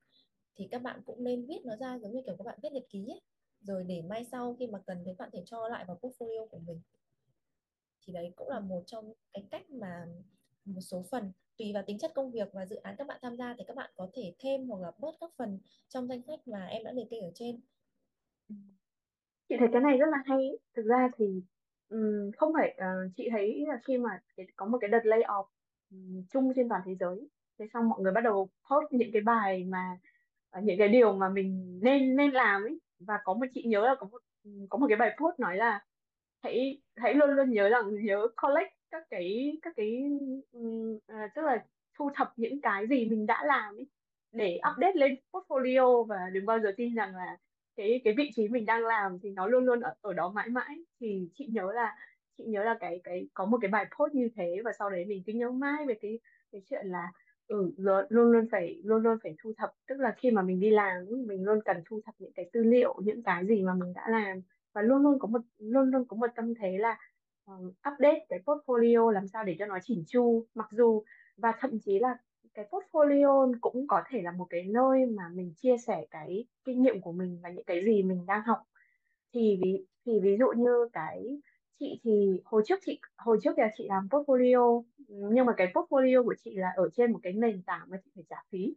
thì 0.56 0.68
các 0.72 0.82
bạn 0.82 1.02
cũng 1.06 1.24
nên 1.24 1.46
viết 1.46 1.66
nó 1.66 1.76
ra 1.76 1.98
giống 1.98 2.12
như 2.12 2.22
kiểu 2.26 2.36
các 2.38 2.44
bạn 2.44 2.60
viết 2.64 2.72
nhật 2.72 2.84
ký 2.90 3.08
ấy. 3.10 3.22
rồi 3.62 3.84
để 3.84 4.02
mai 4.02 4.24
sau 4.24 4.56
khi 4.60 4.68
mà 4.68 4.80
cần 4.86 5.04
thì 5.06 5.12
bạn 5.18 5.30
thể 5.34 5.44
cho 5.46 5.68
lại 5.68 5.86
vào 5.86 6.00
portfolio 6.02 6.48
của 6.48 6.60
mình. 6.60 6.82
Thì 8.02 8.14
đấy 8.14 8.34
cũng 8.36 8.50
là 8.50 8.60
một 8.60 8.84
trong 8.86 9.14
cái 9.34 9.48
cách 9.52 9.70
mà 9.70 10.06
một 10.66 10.82
số 10.82 11.06
phần 11.12 11.32
tùy 11.58 11.72
vào 11.74 11.84
tính 11.88 12.00
chất 12.00 12.12
công 12.16 12.32
việc 12.32 12.54
và 12.54 12.66
dự 12.66 12.76
án 12.76 12.96
các 12.98 13.08
bạn 13.08 13.20
tham 13.22 13.36
gia 13.38 13.56
thì 13.58 13.64
các 13.68 13.76
bạn 13.76 13.92
có 13.96 14.10
thể 14.14 14.34
thêm 14.40 14.68
hoặc 14.68 14.82
là 14.82 14.92
bớt 15.00 15.16
các 15.20 15.32
phần 15.38 15.60
trong 15.88 16.08
danh 16.08 16.22
sách 16.22 16.48
mà 16.48 16.66
em 16.66 16.84
đã 16.84 16.92
liệt 16.92 17.08
kê 17.10 17.20
ở 17.20 17.32
trên. 17.36 17.60
Ừ. 18.50 18.56
Chị 19.50 19.56
thấy 19.60 19.68
cái 19.74 19.82
này 19.82 19.98
rất 19.98 20.08
là 20.12 20.18
hay. 20.26 20.50
Thực 20.76 20.86
ra 20.86 21.10
thì 21.18 21.42
um, 21.90 22.32
không 22.38 22.54
phải 22.54 22.78
uh, 22.78 23.12
chị 23.18 23.28
thấy 23.32 23.66
là 23.68 23.80
khi 23.88 23.98
mà 23.98 24.10
có 24.56 24.66
một 24.66 24.78
cái 24.82 24.90
đợt 24.90 25.02
lay 25.04 25.20
off 25.20 25.46
chung 26.30 26.54
trên 26.56 26.70
toàn 26.70 26.82
thế 26.86 26.96
giới. 27.00 27.30
Thế 27.60 27.68
xong 27.74 27.90
mọi 27.90 28.02
người 28.02 28.12
bắt 28.14 28.22
đầu 28.22 28.50
post 28.70 28.92
những 28.92 29.10
cái 29.14 29.22
bài 29.22 29.66
mà 29.66 29.98
ờ, 30.50 30.62
những 30.64 30.78
cái 30.80 30.88
điều 30.88 31.14
mà 31.14 31.30
mình 31.30 31.80
nên 31.84 32.16
nên 32.16 32.32
làm 32.32 32.64
ấy. 32.64 32.80
Và 33.00 33.20
có 33.24 33.34
một 33.34 33.46
chị 33.54 33.64
nhớ 33.64 33.82
là 33.82 33.96
có 34.00 34.08
một 34.12 34.22
có 34.70 34.78
một 34.78 34.86
cái 34.90 34.98
bài 34.98 35.18
post 35.22 35.40
nói 35.40 35.58
là 35.58 35.86
hãy 36.44 36.82
hãy 36.96 37.14
luôn 37.14 37.30
luôn 37.30 37.52
nhớ 37.52 37.70
rằng 37.70 38.06
nhớ 38.06 38.28
collect 38.42 38.74
các 38.92 39.04
cái 39.10 39.58
các 39.62 39.74
cái 39.78 40.04
um, 40.52 40.98
à, 41.08 41.28
tức 41.36 41.42
là 41.42 41.66
thu 42.00 42.10
thập 42.16 42.34
những 42.38 42.62
cái 42.62 42.88
gì 42.88 43.06
mình 43.10 43.26
đã 43.26 43.44
làm 43.46 43.76
ấy 43.76 43.88
để 44.32 44.60
update 44.72 44.94
lên 44.96 45.16
portfolio. 45.32 46.04
Và 46.06 46.30
đừng 46.34 46.46
bao 46.46 46.60
giờ 46.60 46.72
tin 46.78 46.96
rằng 46.96 47.16
là 47.16 47.38
cái 47.76 48.02
cái 48.04 48.14
vị 48.18 48.32
trí 48.36 48.48
mình 48.48 48.66
đang 48.66 48.86
làm 48.86 49.20
thì 49.24 49.30
nó 49.32 49.48
luôn 49.48 49.66
luôn 49.66 49.80
ở, 49.80 49.94
ở 50.02 50.14
đó 50.14 50.32
mãi 50.36 50.50
mãi. 50.50 50.78
Thì 51.00 51.30
chị 51.34 51.48
nhớ 51.52 51.72
là 51.74 51.96
chị 52.44 52.52
nhớ 52.52 52.64
là 52.64 52.78
cái 52.80 53.02
cái 53.04 53.28
có 53.34 53.46
một 53.46 53.58
cái 53.62 53.72
bài 53.72 53.86
post 54.00 54.14
như 54.14 54.30
thế 54.36 54.58
và 54.66 54.72
sau 54.80 54.90
đấy 54.90 55.06
mình 55.06 55.24
cứ 55.26 55.34
nhớ 55.34 55.52
mãi 55.52 55.86
về 55.88 55.94
cái 56.02 56.20
cái 56.52 56.62
chuyện 56.70 56.88
là 56.88 57.12
ừ 57.48 57.72
luôn 57.78 58.06
luôn 58.10 58.48
phải 58.52 58.82
luôn 58.84 59.04
luôn 59.04 59.18
phải 59.24 59.36
thu 59.44 59.54
thập. 59.58 59.72
Tức 59.88 60.00
là 60.00 60.16
khi 60.18 60.32
mà 60.32 60.42
mình 60.42 60.60
đi 60.60 60.70
làm 60.70 61.06
mình 61.28 61.44
luôn 61.44 61.60
cần 61.66 61.78
thu 61.86 62.02
thập 62.06 62.16
những 62.20 62.34
cái 62.34 62.50
tư 62.54 62.64
liệu 62.64 62.96
những 63.04 63.24
cái 63.24 63.46
gì 63.46 63.62
mà 63.62 63.74
mình 63.74 63.94
đã 63.94 64.10
làm. 64.10 64.42
Và 64.74 64.82
luôn 64.82 65.04
luôn 65.04 65.20
có 65.20 65.28
một 65.28 65.42
luôn 65.58 65.92
luôn 65.92 66.06
có 66.08 66.18
một 66.18 66.28
tâm 66.36 66.54
thế 66.56 66.78
là 66.78 66.98
um, 67.46 67.68
update 67.68 68.26
cái 68.30 68.40
portfolio 68.46 69.10
làm 69.10 69.28
sao 69.28 69.44
để 69.44 69.56
cho 69.60 69.66
nó 69.66 69.78
chỉnh 69.84 70.04
chu. 70.08 70.46
Mặc 70.56 70.68
dù 70.72 71.04
và 71.38 71.54
thậm 71.60 71.80
chí 71.80 72.00
là 72.00 72.18
cái 72.54 72.66
portfolio 72.70 73.54
cũng 73.62 73.88
có 73.88 74.04
thể 74.10 74.22
là 74.22 74.32
một 74.32 74.48
cái 74.50 74.64
nơi 74.64 75.06
mà 75.06 75.24
mình 75.34 75.54
chia 75.58 75.78
sẻ 75.78 76.06
cái 76.12 76.46
kinh 76.64 76.82
nghiệm 76.82 77.02
của 77.02 77.12
mình 77.12 77.40
và 77.44 77.50
những 77.50 77.66
cái 77.66 77.86
gì 77.86 78.04
mình 78.04 78.26
đang 78.26 78.42
học. 78.46 78.60
Thì 79.34 79.60
ví 79.64 79.86
thì 80.06 80.20
ví 80.24 80.38
dụ 80.40 80.48
như 80.58 80.90
cái 80.94 81.40
chị 81.82 82.00
thì 82.04 82.42
hồi 82.46 82.62
trước 82.66 82.80
chị, 82.86 83.00
hồi 83.18 83.38
trước 83.44 83.58
là 83.60 83.70
chị 83.78 83.86
làm 83.88 84.08
portfolio, 84.12 84.84
nhưng 85.08 85.46
mà 85.46 85.54
cái 85.58 85.72
portfolio 85.74 86.26
của 86.26 86.36
chị 86.44 86.56
là 86.56 86.74
ở 86.76 86.90
trên 86.94 87.12
một 87.12 87.20
cái 87.24 87.34
nền 87.34 87.62
tảng 87.64 87.82
mà 87.90 87.98
chị 88.06 88.12
phải 88.16 88.24
trả 88.30 88.38
phí. 88.50 88.76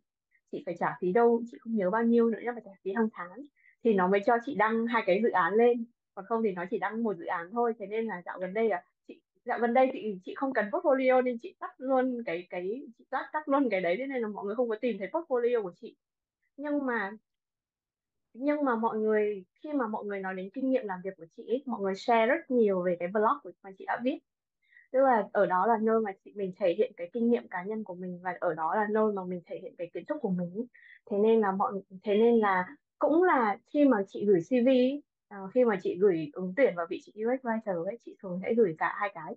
Chị 0.53 0.63
phải 0.67 0.77
trả 0.79 0.97
phí 1.01 1.13
đâu, 1.13 1.43
chị 1.51 1.59
không 1.61 1.77
nhớ 1.77 1.91
bao 1.91 2.03
nhiêu 2.03 2.31
nữa, 2.31 2.39
nhưng 2.45 2.55
mà 2.55 2.61
trả 2.65 2.71
phí 2.83 2.93
hàng 2.93 3.09
tháng. 3.13 3.47
Thì 3.85 3.95
nó 3.95 4.09
mới 4.09 4.21
cho 4.27 4.37
chị 4.45 4.55
đăng 4.55 4.87
hai 4.87 5.03
cái 5.07 5.21
dự 5.23 5.31
án 5.31 5.55
lên. 5.55 5.85
Còn 6.15 6.25
không 6.29 6.43
thì 6.45 6.53
nó 6.53 6.65
chỉ 6.71 6.79
đăng 6.79 7.03
một 7.03 7.17
dự 7.17 7.25
án 7.25 7.51
thôi. 7.53 7.75
Thế 7.79 7.87
nên 7.87 8.07
là 8.07 8.23
dạo 8.27 8.39
gần 8.39 8.55
đây 8.55 8.69
là 8.69 8.85
chị, 9.09 9.21
dạo 9.45 9.59
gần 9.59 9.75
đây 9.75 9.91
chị 9.93 10.19
chị 10.25 10.35
không 10.37 10.53
cần 10.53 10.67
portfolio 10.71 11.23
nên 11.23 11.39
chị 11.39 11.57
tắt 11.59 11.71
luôn 11.79 12.23
cái 12.27 12.47
cái, 12.51 12.83
chị 12.99 13.05
tắt 13.11 13.27
tắt 13.33 13.49
luôn 13.49 13.69
cái 13.71 13.81
đấy. 13.81 13.97
Thế 13.99 14.07
nên 14.07 14.23
là 14.23 14.29
mọi 14.29 14.45
người 14.45 14.55
không 14.55 14.69
có 14.69 14.77
tìm 14.81 14.99
thấy 14.99 15.09
portfolio 15.09 15.63
của 15.63 15.73
chị. 15.81 15.97
Nhưng 16.57 16.87
mà 16.87 17.11
nhưng 18.35 18.65
mà 18.65 18.77
mọi 18.77 18.99
người 18.99 19.45
khi 19.63 19.73
mà 19.73 19.87
mọi 19.87 20.05
người 20.05 20.21
nói 20.21 20.35
đến 20.35 20.51
kinh 20.55 20.71
nghiệm 20.71 20.87
làm 20.87 21.01
việc 21.05 21.11
của 21.17 21.27
chị 21.37 21.49
ấy, 21.49 21.63
mọi 21.67 21.81
người 21.81 21.95
share 21.95 22.27
rất 22.27 22.51
nhiều 22.51 22.83
về 22.83 22.97
cái 22.99 23.09
blog 23.09 23.39
của 23.43 23.51
mà 23.63 23.71
chị 23.79 23.85
đã 23.87 24.01
viết. 24.05 24.19
Tức 24.93 25.01
là 25.01 25.29
ở 25.33 25.47
đó 25.47 25.67
là 25.67 25.79
nơi 25.83 26.01
mà 26.01 26.13
chị 26.25 26.33
mình 26.37 26.53
thể 26.57 26.75
hiện 26.79 26.93
cái 26.97 27.11
kinh 27.13 27.31
nghiệm 27.31 27.49
cá 27.49 27.65
nhân 27.65 27.85
của 27.85 27.95
mình 27.95 28.21
và 28.23 28.37
ở 28.41 28.55
đó 28.55 28.75
là 28.75 28.87
nơi 28.91 29.13
mà 29.13 29.25
mình 29.25 29.43
thể 29.47 29.59
hiện 29.63 29.75
cái 29.79 29.91
kiến 29.95 30.05
thức 30.05 30.17
của 30.21 30.31
mình 30.31 30.67
thế 31.11 31.19
nên 31.19 31.41
là 31.41 31.53
mọi 31.53 31.73
thế 32.05 32.15
nên 32.17 32.39
là 32.39 32.77
cũng 32.99 33.23
là 33.23 33.59
khi 33.67 33.85
mà 33.85 33.99
chị 34.09 34.27
gửi 34.27 34.41
CV 34.41 34.69
à, 35.29 35.39
ờ, 35.39 35.49
khi 35.55 35.65
mà 35.65 35.79
chị 35.83 35.99
gửi 36.01 36.31
ứng 36.33 36.53
tuyển 36.57 36.75
vào 36.77 36.87
vị 36.91 37.01
trí 37.05 37.13
UX 37.25 37.47
writer 37.47 37.85
ấy 37.85 37.99
chị 38.05 38.17
thường 38.23 38.41
sẽ 38.43 38.55
gửi 38.55 38.75
cả 38.79 38.95
hai 38.97 39.11
cái 39.15 39.37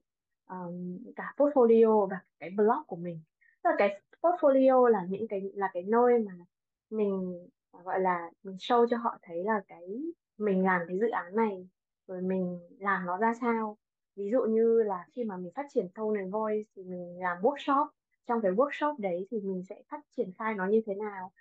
um, 0.50 0.98
cả 1.16 1.34
portfolio 1.38 2.08
và 2.08 2.20
cái 2.40 2.50
blog 2.50 2.84
của 2.88 2.96
mình. 2.96 3.20
Tức 3.64 3.70
là 3.70 3.76
cái 3.78 4.02
portfolio 4.22 4.88
là 4.88 5.06
những 5.10 5.28
cái 5.28 5.42
là 5.54 5.70
cái 5.74 5.84
nơi 5.84 6.20
mà 6.20 6.34
mình 6.90 7.48
gọi 7.72 8.00
là, 8.00 8.32
mình 8.44 8.56
show 8.56 8.88
cho 8.90 8.98
họ 8.98 9.18
thấy 9.22 9.44
là 9.44 9.62
cái 9.68 9.88
mình 10.38 10.64
làm 10.66 10.82
cái 10.88 11.00
dự 11.00 11.10
án 11.10 11.36
này 11.36 11.68
rồi 12.08 12.22
mình 12.22 12.60
làm 12.80 13.06
nó 13.06 13.18
ra 13.18 13.34
sao. 13.42 13.78
Ví 14.16 14.30
dụ 14.32 14.42
như 14.44 14.84
là 14.84 15.06
khi 15.16 15.24
mà 15.24 15.38
mình 15.38 15.52
phát 15.56 15.66
triển 15.74 15.90
tone 15.96 16.20
and 16.20 16.34
voice 16.34 16.70
thì 16.76 16.84
mình 16.84 17.20
làm 17.20 17.38
workshop, 17.42 17.88
trong 18.28 18.42
cái 18.42 18.52
workshop 18.52 18.96
đấy 19.00 19.28
thì 19.32 19.40
mình 19.42 19.64
sẽ 19.70 19.84
phát 19.90 20.02
triển 20.18 20.32
khai 20.40 20.54
nó 20.56 20.66
như 20.66 20.82
thế 20.86 20.96
nào. 20.96 21.32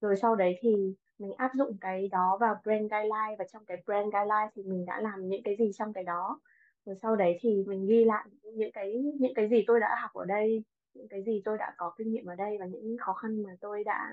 Rồi 0.00 0.16
sau 0.16 0.36
đấy 0.36 0.58
thì 0.60 0.94
mình 1.18 1.32
áp 1.36 1.50
dụng 1.54 1.76
cái 1.80 2.08
đó 2.08 2.36
vào 2.40 2.60
brand 2.64 2.82
guideline 2.82 3.36
và 3.38 3.44
trong 3.52 3.64
cái 3.64 3.82
brand 3.86 4.12
guideline 4.12 4.50
thì 4.54 4.62
mình 4.62 4.86
đã 4.86 5.00
làm 5.00 5.28
những 5.28 5.42
cái 5.44 5.56
gì 5.58 5.70
trong 5.74 5.92
cái 5.92 6.04
đó. 6.04 6.40
Rồi 6.84 6.96
sau 7.02 7.16
đấy 7.16 7.38
thì 7.40 7.64
mình 7.66 7.86
ghi 7.86 8.04
lại 8.04 8.26
những 8.42 8.72
cái 8.72 8.92
những 9.20 9.34
cái 9.34 9.48
gì 9.48 9.64
tôi 9.66 9.80
đã 9.80 9.96
học 10.02 10.10
ở 10.14 10.24
đây, 10.24 10.64
những 10.94 11.08
cái 11.08 11.22
gì 11.22 11.42
tôi 11.44 11.58
đã 11.58 11.74
có 11.76 11.94
kinh 11.98 12.10
nghiệm 12.12 12.26
ở 12.26 12.34
đây 12.34 12.56
và 12.60 12.66
những 12.66 12.96
khó 13.00 13.12
khăn 13.12 13.42
mà 13.42 13.50
tôi 13.60 13.84
đã 13.84 14.12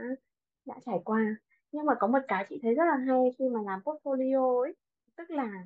đã 0.65 0.75
trải 0.86 0.99
qua 1.05 1.36
nhưng 1.73 1.86
mà 1.86 1.93
có 1.99 2.07
một 2.07 2.19
cái 2.27 2.45
chị 2.49 2.59
thấy 2.63 2.75
rất 2.75 2.83
là 2.86 2.97
hay 3.07 3.19
khi 3.39 3.45
mà 3.49 3.62
làm 3.65 3.79
portfolio 3.79 4.62
ấy. 4.62 4.75
Tức 5.17 5.31
là 5.31 5.63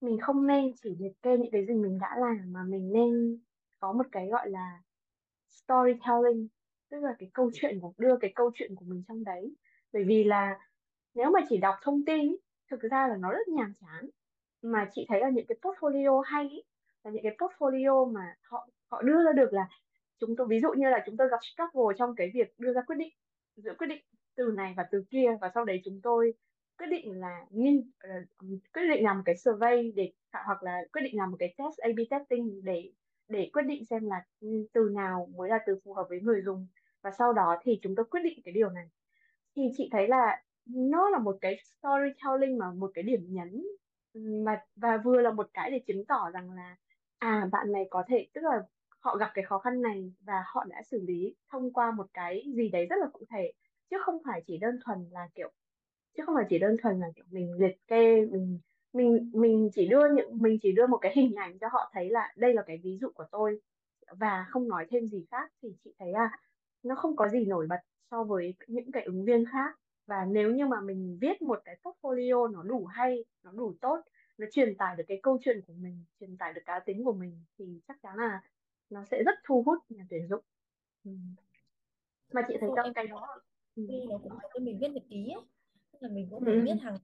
mình 0.00 0.20
không 0.20 0.46
nên 0.46 0.72
chỉ 0.82 0.96
liệt 0.98 1.12
kê 1.22 1.38
những 1.38 1.52
cái 1.52 1.66
gì 1.66 1.74
mình 1.74 1.98
đã 1.98 2.16
làm 2.18 2.52
mà 2.52 2.62
mình 2.64 2.92
nên 2.92 3.40
có 3.80 3.92
một 3.92 4.06
cái 4.12 4.28
gọi 4.28 4.50
là 4.50 4.82
storytelling. 5.50 6.48
Tức 6.90 7.00
là 7.00 7.14
cái 7.18 7.30
câu 7.34 7.50
chuyện 7.54 7.80
của 7.80 7.92
đưa 7.98 8.16
cái 8.16 8.32
câu 8.34 8.50
chuyện 8.54 8.74
của 8.76 8.84
mình 8.88 9.04
trong 9.08 9.24
đấy. 9.24 9.56
Bởi 9.92 10.04
vì 10.04 10.24
là 10.24 10.58
nếu 11.14 11.30
mà 11.30 11.40
chỉ 11.48 11.58
đọc 11.58 11.74
thông 11.82 12.04
tin 12.06 12.20
ý, 12.20 12.36
thực 12.70 12.80
ra 12.82 13.08
là 13.08 13.16
nó 13.16 13.32
rất 13.32 13.48
nhàm 13.48 13.74
chán. 13.80 14.10
Mà 14.62 14.90
chị 14.92 15.06
thấy 15.08 15.20
là 15.20 15.30
những 15.30 15.46
cái 15.48 15.58
portfolio 15.62 16.20
hay 16.20 16.48
ý, 16.48 16.62
là 17.04 17.10
những 17.10 17.22
cái 17.22 17.36
portfolio 17.38 18.12
mà 18.12 18.36
họ 18.42 18.68
họ 18.90 19.02
đưa 19.02 19.24
ra 19.24 19.32
được 19.32 19.52
là 19.52 19.68
chúng 20.20 20.36
tôi 20.36 20.46
ví 20.50 20.60
dụ 20.60 20.72
như 20.72 20.90
là 20.90 21.02
chúng 21.06 21.16
tôi 21.16 21.28
gặp 21.30 21.40
struggle 21.42 21.96
trong 21.98 22.14
cái 22.16 22.30
việc 22.34 22.54
đưa 22.58 22.72
ra 22.72 22.82
quyết 22.86 22.96
định 22.96 23.12
giữa 23.56 23.74
quyết 23.78 23.86
định 23.86 24.04
từ 24.40 24.52
này 24.56 24.74
và 24.78 24.86
từ 24.92 25.04
kia, 25.10 25.28
và 25.42 25.50
sau 25.54 25.66
đấy 25.66 25.82
chúng 25.86 26.00
tôi 26.04 26.34
quyết 26.78 26.88
định 26.90 27.20
là 27.20 27.46
nghiên 27.50 27.92
ờ, 28.00 28.10
quyết 28.74 28.82
định 28.94 29.04
làm 29.04 29.16
một 29.18 29.22
cái 29.26 29.36
survey 29.36 29.92
để, 29.96 30.12
hoặc 30.46 30.62
là 30.64 30.78
quyết 30.92 31.02
định 31.02 31.18
làm 31.18 31.30
một 31.32 31.38
cái 31.40 31.54
test 31.58 31.78
A/B 31.78 32.00
testing 32.10 32.64
để 32.64 32.92
để 33.30 33.50
quyết 33.54 33.62
định 33.62 33.84
xem 33.90 34.06
là 34.06 34.16
ừ, 34.40 34.48
từ 34.74 34.90
nào 34.94 35.28
mới 35.36 35.50
là 35.50 35.60
từ 35.66 35.80
phù 35.84 35.94
hợp 35.94 36.06
với 36.10 36.20
người 36.22 36.42
dùng. 36.46 36.68
Và 37.04 37.12
sau 37.18 37.34
đó 37.34 37.58
thì 37.64 37.80
chúng 37.82 37.96
tôi 37.96 38.06
quyết 38.10 38.22
định 38.24 38.40
cái 38.44 38.54
điều 38.54 38.70
này. 38.70 38.86
Thì 39.56 39.62
chị 39.78 39.90
thấy 39.92 40.08
là 40.08 40.42
nó 40.66 41.10
là 41.10 41.18
một 41.20 41.38
cái 41.42 41.56
storytelling 41.64 42.58
mà 42.58 42.72
một 42.72 42.92
cái 42.94 43.04
điểm 43.04 43.20
nhấn 43.28 43.64
ừ, 44.14 44.20
mà, 44.46 44.62
và 44.76 44.98
vừa 45.04 45.22
là 45.22 45.32
một 45.32 45.48
cái 45.54 45.72
để 45.72 45.80
chứng 45.88 46.06
tỏ 46.08 46.30
rằng 46.34 46.52
là 46.52 46.76
à 47.18 47.48
bạn 47.52 47.72
này 47.72 47.84
có 47.90 48.04
thể, 48.08 48.28
tức 48.34 48.40
là 48.44 48.62
họ 49.00 49.16
gặp 49.18 49.30
cái 49.34 49.44
khó 49.44 49.58
khăn 49.60 49.82
này 49.82 50.12
và 50.26 50.44
họ 50.54 50.64
đã 50.70 50.82
xử 50.90 51.00
lý 51.08 51.36
thông 51.52 51.72
qua 51.74 51.92
một 51.92 52.06
cái 52.14 52.44
gì 52.56 52.70
đấy 52.70 52.86
rất 52.90 52.96
là 53.00 53.08
cụ 53.12 53.24
thể 53.30 53.52
chứ 53.90 53.96
không 54.04 54.18
phải 54.24 54.42
chỉ 54.46 54.58
đơn 54.58 54.78
thuần 54.84 55.08
là 55.10 55.28
kiểu 55.34 55.50
chứ 56.16 56.22
không 56.26 56.34
phải 56.34 56.46
chỉ 56.48 56.58
đơn 56.58 56.76
thuần 56.82 57.00
là 57.00 57.06
kiểu 57.16 57.24
mình 57.30 57.52
liệt 57.58 57.86
kê 57.86 58.26
mình 58.26 58.58
mình 58.92 59.30
mình 59.34 59.70
chỉ 59.74 59.88
đưa 59.88 60.14
những 60.14 60.38
mình 60.40 60.58
chỉ 60.62 60.72
đưa 60.72 60.86
một 60.86 60.98
cái 60.98 61.12
hình 61.16 61.34
ảnh 61.34 61.58
cho 61.58 61.68
họ 61.72 61.90
thấy 61.92 62.10
là 62.10 62.32
đây 62.36 62.54
là 62.54 62.62
cái 62.66 62.80
ví 62.82 62.98
dụ 63.00 63.08
của 63.14 63.24
tôi 63.30 63.60
và 64.18 64.46
không 64.48 64.68
nói 64.68 64.86
thêm 64.90 65.06
gì 65.06 65.26
khác 65.30 65.52
thì 65.62 65.68
chị 65.84 65.94
thấy 65.98 66.12
là 66.12 66.30
nó 66.82 66.94
không 66.94 67.16
có 67.16 67.28
gì 67.28 67.44
nổi 67.44 67.66
bật 67.66 67.80
so 68.10 68.24
với 68.24 68.54
những 68.66 68.92
cái 68.92 69.02
ứng 69.02 69.24
viên 69.24 69.44
khác 69.52 69.78
và 70.06 70.24
nếu 70.24 70.50
như 70.50 70.66
mà 70.66 70.80
mình 70.80 71.18
viết 71.20 71.42
một 71.42 71.62
cái 71.64 71.78
portfolio 71.82 72.52
nó 72.52 72.62
đủ 72.62 72.84
hay 72.84 73.24
nó 73.42 73.52
đủ 73.52 73.74
tốt 73.80 74.00
nó 74.38 74.46
truyền 74.52 74.76
tải 74.76 74.96
được 74.96 75.04
cái 75.08 75.20
câu 75.22 75.38
chuyện 75.44 75.60
của 75.66 75.72
mình 75.72 76.04
truyền 76.20 76.36
tải 76.36 76.52
được 76.52 76.62
cá 76.66 76.78
tính 76.78 77.04
của 77.04 77.12
mình 77.12 77.44
thì 77.58 77.80
chắc 77.88 78.02
chắn 78.02 78.16
là 78.16 78.42
nó 78.90 79.04
sẽ 79.04 79.22
rất 79.22 79.34
thu 79.44 79.62
hút 79.66 79.78
nhà 79.88 80.06
tuyển 80.10 80.28
dụng 80.28 80.44
ừ. 81.04 81.10
mà 82.32 82.42
chị 82.48 82.54
thấy 82.60 82.70
trong 82.76 82.94
cái 82.94 83.06
đó 83.06 83.40
ừ. 83.76 83.82
nó 84.08 84.18
cũng 84.18 84.32
giống 84.32 84.50
như 84.54 84.64
mình 84.64 84.78
viết 84.78 84.88
nhật 84.88 85.04
ký 85.10 85.30
ấy. 85.30 85.42
Là 86.00 86.08
mình 86.08 86.28
cũng 86.30 86.44
phải 86.44 86.54
ừ. 86.54 86.60
viết 86.64 86.80
hàng 86.80 86.96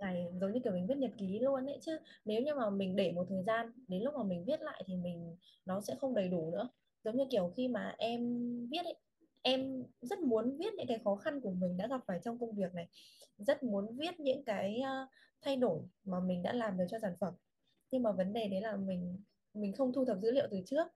ngày 0.00 0.26
giống 0.40 0.52
như 0.52 0.60
kiểu 0.64 0.72
mình 0.72 0.86
viết 0.86 0.98
nhật 0.98 1.10
ký 1.18 1.38
luôn 1.38 1.66
ấy 1.66 1.78
chứ. 1.82 1.98
Nếu 2.24 2.42
như 2.42 2.54
mà 2.54 2.70
mình 2.70 2.96
để 2.96 3.12
một 3.12 3.26
thời 3.28 3.42
gian 3.42 3.72
đến 3.88 4.02
lúc 4.02 4.14
mà 4.14 4.22
mình 4.22 4.44
viết 4.44 4.62
lại 4.62 4.82
thì 4.86 4.96
mình 4.96 5.36
nó 5.66 5.80
sẽ 5.80 5.94
không 6.00 6.14
đầy 6.14 6.28
đủ 6.28 6.50
nữa. 6.50 6.68
Giống 7.04 7.16
như 7.16 7.24
kiểu 7.30 7.52
khi 7.56 7.68
mà 7.68 7.94
em 7.98 8.20
viết 8.70 8.84
ấy 8.84 8.96
em 9.42 9.84
rất 10.00 10.18
muốn 10.18 10.56
viết 10.58 10.74
những 10.74 10.86
cái 10.86 10.98
khó 11.04 11.16
khăn 11.16 11.40
của 11.40 11.50
mình 11.50 11.76
đã 11.76 11.86
gặp 11.86 12.00
phải 12.06 12.20
trong 12.24 12.38
công 12.38 12.54
việc 12.54 12.74
này. 12.74 12.88
Rất 13.38 13.62
muốn 13.62 13.96
viết 13.96 14.20
những 14.20 14.44
cái 14.44 14.80
uh, 14.80 15.08
thay 15.42 15.56
đổi 15.56 15.80
mà 16.04 16.20
mình 16.20 16.42
đã 16.42 16.52
làm 16.52 16.78
được 16.78 16.84
cho 16.88 16.98
sản 16.98 17.16
phẩm. 17.20 17.34
Nhưng 17.90 18.02
mà 18.02 18.12
vấn 18.12 18.32
đề 18.32 18.48
đấy 18.48 18.60
là 18.60 18.76
mình 18.76 19.22
mình 19.54 19.72
không 19.72 19.92
thu 19.92 20.04
thập 20.04 20.18
dữ 20.18 20.30
liệu 20.30 20.46
từ 20.50 20.60
trước. 20.66 20.86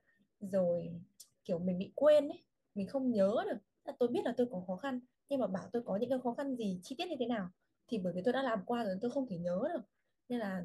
Rồi 0.41 0.93
kiểu 1.45 1.59
mình 1.59 1.79
bị 1.79 1.93
quên 1.95 2.29
ấy. 2.29 2.43
Mình 2.75 2.87
không 2.87 3.11
nhớ 3.11 3.45
được. 3.47 3.93
Tôi 3.99 4.09
biết 4.09 4.21
là 4.25 4.35
tôi 4.37 4.47
có 4.51 4.63
khó 4.67 4.77
khăn 4.77 5.01
nhưng 5.33 5.41
mà 5.41 5.47
bảo 5.47 5.65
tôi 5.73 5.83
có 5.87 5.97
những 5.97 6.11
cái 6.11 6.19
khó 6.25 6.35
khăn 6.35 6.57
gì 6.57 6.81
chi 6.83 6.95
tiết 6.99 7.09
như 7.09 7.17
thế 7.19 7.27
nào? 7.27 7.49
Thì 7.89 7.99
bởi 7.99 8.13
vì 8.13 8.23
tôi 8.25 8.33
đã 8.33 8.43
làm 8.43 8.65
qua 8.67 8.85
rồi 8.85 8.95
tôi 9.03 9.11
không 9.11 9.27
thể 9.29 9.39
nhớ 9.39 9.61
được. 9.75 9.81
Nên 10.29 10.39
là 10.41 10.65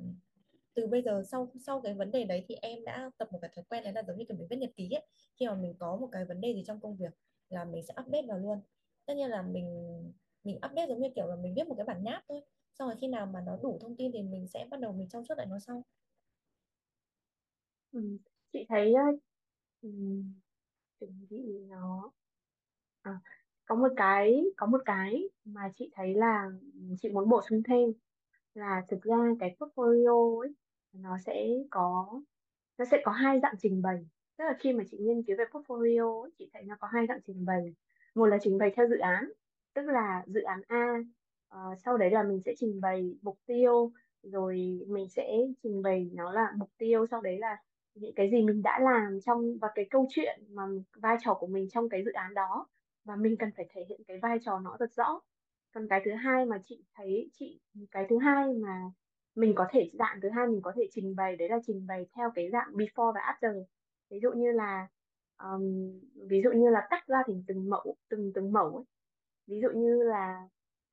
từ 0.74 0.88
bây 0.88 1.02
giờ 1.02 1.24
sau 1.32 1.52
sau 1.68 1.82
cái 1.82 1.94
vấn 1.94 2.12
đề 2.12 2.24
đấy 2.26 2.46
thì 2.48 2.56
em 2.56 2.86
đã 2.86 3.12
tập 3.18 3.28
một 3.32 3.40
cái 3.42 3.52
thói 3.56 3.66
quen 3.70 3.84
đấy 3.84 3.94
là 3.94 4.04
giống 4.08 4.18
như 4.18 4.26
kiểu 4.28 4.38
mình 4.38 4.48
viết 4.50 4.58
nhật 4.58 4.72
ký 4.76 4.92
ấy. 4.92 5.08
Khi 5.40 5.48
mà 5.48 5.56
mình 5.56 5.76
có 5.80 5.98
một 5.98 6.10
cái 6.12 6.26
vấn 6.26 6.42
đề 6.42 6.54
gì 6.54 6.64
trong 6.68 6.80
công 6.80 6.98
việc 6.98 7.14
là 7.50 7.66
mình 7.66 7.84
sẽ 7.86 7.94
update 8.02 8.28
vào 8.28 8.38
luôn. 8.40 8.62
Tất 9.06 9.14
nhiên 9.18 9.30
là 9.30 9.42
mình 9.42 9.68
mình 10.44 10.56
update 10.58 10.88
giống 10.88 11.02
như 11.02 11.10
kiểu 11.16 11.28
là 11.28 11.36
mình 11.36 11.54
viết 11.56 11.68
một 11.68 11.76
cái 11.78 11.86
bản 11.86 12.04
nháp 12.04 12.24
thôi. 12.30 12.42
Xong 12.74 12.90
rồi 12.90 12.98
khi 13.02 13.08
nào 13.08 13.26
mà 13.26 13.42
nó 13.42 13.58
đủ 13.64 13.78
thông 13.82 13.96
tin 13.98 14.12
thì 14.12 14.22
mình 14.22 14.48
sẽ 14.48 14.68
bắt 14.72 14.80
đầu 14.80 14.92
mình 14.94 15.10
trau 15.10 15.24
chuốt 15.28 15.38
lại 15.38 15.48
nó 15.48 15.60
sau. 15.60 15.84
Ừ. 17.92 18.18
chị 18.54 18.66
thấy 18.70 18.94
ừ, 19.82 19.90
chuẩn 21.00 21.28
bị 21.30 21.38
nó 21.70 22.12
à, 23.02 23.20
có 23.68 23.76
một 23.76 23.90
cái 23.98 24.44
có 24.58 24.66
một 24.66 24.82
cái 24.86 25.30
mà 25.46 25.72
chị 25.76 25.92
thấy 25.96 26.14
là 26.14 26.52
chị 27.02 27.10
muốn 27.10 27.30
bổ 27.30 27.42
sung 27.50 27.64
thêm 27.64 27.90
là 28.54 28.84
thực 28.90 29.02
ra 29.02 29.18
cái 29.40 29.56
portfolio 29.60 30.40
ấy 30.40 30.56
nó 30.94 31.18
sẽ 31.26 31.48
có 31.70 32.22
nó 32.78 32.86
sẽ 32.86 33.02
có 33.04 33.12
hai 33.12 33.40
dạng 33.40 33.56
trình 33.60 33.82
bày. 33.82 34.08
Tức 34.38 34.46
là 34.46 34.56
khi 34.60 34.74
mà 34.74 34.84
chị 34.92 34.98
nghiên 34.98 35.24
cứu 35.24 35.38
về 35.38 35.46
portfolio 35.52 36.22
ấy, 36.22 36.32
chị 36.40 36.50
thấy 36.54 36.64
nó 36.64 36.76
có 36.80 36.88
hai 36.88 37.08
dạng 37.08 37.20
trình 37.28 37.46
bày. 37.46 37.76
Một 38.16 38.26
là 38.26 38.38
trình 38.42 38.58
bày 38.58 38.72
theo 38.76 38.88
dự 38.88 38.98
án 38.98 39.32
tức 39.78 39.86
là 39.88 40.24
dự 40.28 40.42
án 40.42 40.62
A 40.68 40.98
uh, 41.56 41.78
sau 41.86 41.98
đấy 41.98 42.12
là 42.12 42.24
mình 42.24 42.42
sẽ 42.46 42.54
trình 42.58 42.82
bày 42.82 43.16
mục 43.22 43.40
tiêu 43.46 43.92
rồi 44.24 44.80
mình 44.88 45.10
sẽ 45.10 45.38
trình 45.64 45.82
bày 45.82 46.10
nó 46.14 46.32
là 46.32 46.54
mục 46.56 46.70
tiêu 46.78 47.06
sau 47.12 47.22
đấy 47.22 47.38
là 47.40 47.58
những 47.96 48.14
cái 48.16 48.30
gì 48.32 48.42
mình 48.42 48.62
đã 48.62 48.80
làm 48.80 49.20
trong 49.26 49.58
và 49.62 49.68
cái 49.76 49.86
câu 49.90 50.08
chuyện 50.10 50.40
mà 50.50 50.64
vai 50.96 51.18
trò 51.24 51.34
của 51.34 51.48
mình 51.48 51.70
trong 51.70 51.90
cái 51.90 52.04
dự 52.06 52.12
án 52.12 52.34
đó 52.34 52.68
và 53.08 53.16
mình 53.16 53.36
cần 53.40 53.52
phải 53.58 53.66
thể 53.70 53.86
hiện 53.90 54.02
cái 54.08 54.18
vai 54.22 54.38
trò 54.46 54.60
nó 54.60 54.76
thật 54.80 54.94
rõ. 54.96 55.20
Còn 55.74 55.88
cái 55.88 56.02
thứ 56.06 56.12
hai 56.14 56.46
mà 56.46 56.62
chị 56.64 56.84
thấy 56.96 57.30
chị 57.34 57.60
cái 57.92 58.06
thứ 58.10 58.18
hai 58.18 58.54
mà 58.54 58.92
mình 59.36 59.54
có 59.56 59.68
thể 59.72 59.90
dạng 59.94 60.20
thứ 60.22 60.30
hai 60.30 60.48
mình 60.48 60.62
có 60.62 60.72
thể 60.76 60.88
trình 60.92 61.16
bày 61.16 61.36
đấy 61.36 61.50
là 61.50 61.60
trình 61.68 61.88
bày 61.88 62.06
theo 62.16 62.32
cái 62.36 62.50
dạng 62.52 62.72
before 62.74 63.14
và 63.14 63.22
after. 63.22 63.64
Ví 64.10 64.20
dụ 64.20 64.32
như 64.32 64.52
là 64.52 64.88
um, 65.44 65.92
ví 66.30 66.42
dụ 66.44 66.52
như 66.52 66.70
là 66.70 66.88
tách 66.90 67.08
ra 67.08 67.24
thành 67.28 67.44
từng 67.48 67.70
mẫu 67.70 67.96
từng 68.10 68.32
từng 68.36 68.52
mẫu 68.52 68.76
ấy. 68.76 68.86
ví 69.48 69.62
dụ 69.62 69.70
như 69.70 70.04
là 70.04 70.48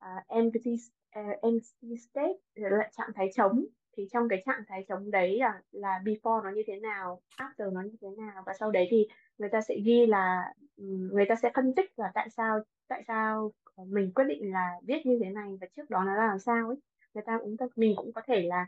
uh, 0.05 0.27
empty 0.27 0.75
uh, 1.19 1.41
empty 1.41 1.97
state 1.97 2.37
là 2.55 2.89
trạng 2.91 3.11
thái 3.15 3.29
trống. 3.33 3.65
Thì 3.97 4.07
trong 4.11 4.29
cái 4.29 4.43
trạng 4.45 4.63
thái 4.67 4.85
trống 4.87 5.11
đấy 5.11 5.37
là 5.39 5.61
là 5.71 5.99
before 6.03 6.43
nó 6.43 6.49
như 6.49 6.63
thế 6.67 6.79
nào 6.79 7.21
after 7.37 7.73
nó 7.73 7.81
như 7.81 7.95
thế 8.01 8.07
nào. 8.17 8.43
Và 8.45 8.53
sau 8.59 8.71
đấy 8.71 8.87
thì 8.91 9.07
người 9.37 9.49
ta 9.49 9.61
sẽ 9.61 9.75
ghi 9.85 10.05
là 10.05 10.53
người 10.77 11.25
ta 11.29 11.35
sẽ 11.35 11.51
phân 11.55 11.75
tích 11.75 11.91
là 11.99 12.11
tại 12.13 12.29
sao 12.29 12.59
tại 12.87 13.03
sao 13.07 13.51
ờ, 13.75 13.83
mình 13.83 14.11
quyết 14.15 14.25
định 14.27 14.51
là 14.51 14.71
viết 14.83 15.05
như 15.05 15.19
thế 15.23 15.29
này 15.29 15.57
và 15.61 15.67
trước 15.75 15.89
đó 15.89 16.03
nó 16.03 16.15
là 16.15 16.27
làm 16.27 16.39
sao 16.39 16.67
ấy. 16.67 16.77
Người 17.13 17.23
ta 17.27 17.39
cũng 17.41 17.55
mình 17.75 17.93
cũng 17.95 18.13
có 18.13 18.21
thể 18.25 18.41
là 18.43 18.67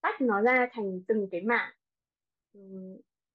tách 0.00 0.20
nó 0.20 0.42
ra 0.42 0.68
thành 0.72 1.02
từng 1.08 1.28
cái 1.30 1.40
mảng 1.42 1.72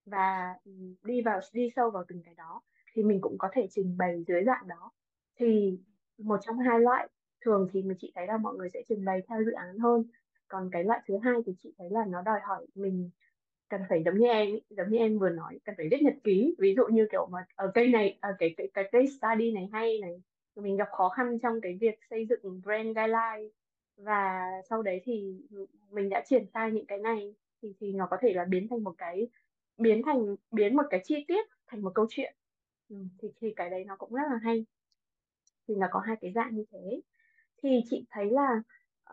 và 0.06 0.56
đi 1.04 1.22
vào, 1.22 1.40
đi 1.54 1.70
sâu 1.76 1.92
vào 1.92 2.04
từng 2.08 2.22
cái 2.26 2.34
đó 2.36 2.62
thì 2.94 3.04
mình 3.04 3.22
cũng 3.22 3.38
có 3.38 3.50
thể 3.54 3.68
trình 3.70 3.98
bày 3.98 4.24
dưới 4.28 4.44
dạng 4.46 4.68
đó. 4.68 4.92
Thì 5.36 5.80
một 6.18 6.38
trong 6.42 6.60
hai 6.60 6.80
loại, 6.80 7.08
thường 7.46 7.68
thì 7.74 7.82
mình, 7.84 7.98
chị 8.02 8.12
thấy 8.16 8.28
là 8.28 8.38
mọi 8.38 8.56
người 8.56 8.70
sẽ 8.70 8.82
trình 8.90 9.06
bày 9.06 9.22
theo 9.30 9.44
dự 9.44 9.52
án 9.52 9.80
hơn, 9.80 10.04
còn 10.48 10.70
cái 10.72 10.84
loại 10.84 11.02
thứ 11.08 11.18
hai 11.24 11.36
thì 11.46 11.54
chị 11.60 11.74
thấy 11.78 11.90
là 11.90 12.06
nó 12.06 12.22
đòi 12.22 12.40
hỏi 12.40 12.68
mình 12.76 13.10
cần 13.72 13.82
phải 13.90 14.04
giống 14.04 14.18
như 14.18 14.28
em 14.28 14.50
giống 14.70 14.90
như 14.90 14.98
em 14.98 15.20
vừa 15.20 15.30
nói 15.30 15.60
cần 15.66 15.76
phải 15.78 15.88
viết 15.92 16.02
nhật 16.02 16.16
ký. 16.24 16.56
Ví 16.60 16.76
dụ 16.76 16.84
như 16.92 17.08
kiểu 17.12 17.28
mà 17.32 17.46
ở 17.56 17.72
cây 17.74 17.88
này 17.88 18.18
ở 18.22 18.36
cái 18.40 18.54
cái 18.58 18.68
cái 18.74 18.84
case 18.92 19.12
study 19.20 19.52
này 19.52 19.70
hay 19.72 20.00
này 20.02 20.22
mình 20.56 20.78
gặp 20.78 20.88
khó 20.92 21.10
khăn 21.10 21.40
trong 21.40 21.62
cái 21.62 21.78
việc 21.82 22.00
xây 22.10 22.26
dựng 22.26 22.62
brand 22.64 22.86
guideline. 22.86 23.50
Và 23.98 24.42
sau 24.70 24.82
đấy 24.82 25.02
thì 25.04 25.42
mình 25.92 26.10
đã 26.10 26.24
triển 26.26 26.46
khai 26.54 26.72
những 26.72 26.86
cái 26.86 26.98
này 26.98 27.36
thì 27.62 27.74
thì 27.80 27.92
nó 27.92 28.08
có 28.12 28.18
thể 28.22 28.34
là 28.34 28.46
biến 28.46 28.68
thành 28.70 28.84
một 28.84 28.94
cái 28.98 29.28
biến 29.78 30.02
thành 30.06 30.36
biến 30.52 30.76
một 30.76 30.86
cái 30.90 31.02
chi 31.04 31.26
tiết 31.28 31.48
thành 31.68 31.82
một 31.82 31.92
câu 31.96 32.06
chuyện. 32.10 32.36
Ừ, 32.90 32.96
thì 33.22 33.28
thì 33.42 33.54
cái 33.56 33.70
đấy 33.70 33.84
nó 33.86 33.96
cũng 33.96 34.14
rất 34.14 34.24
là 34.32 34.40
hay. 34.44 34.66
Thì 35.68 35.76
nó 35.76 35.88
có 35.92 36.00
hai 36.00 36.16
cái 36.22 36.32
dạng 36.32 36.56
như 36.56 36.66
thế. 36.72 37.02
Thì 37.64 37.70
chị 37.90 38.06
thấy 38.10 38.30
là 38.32 38.62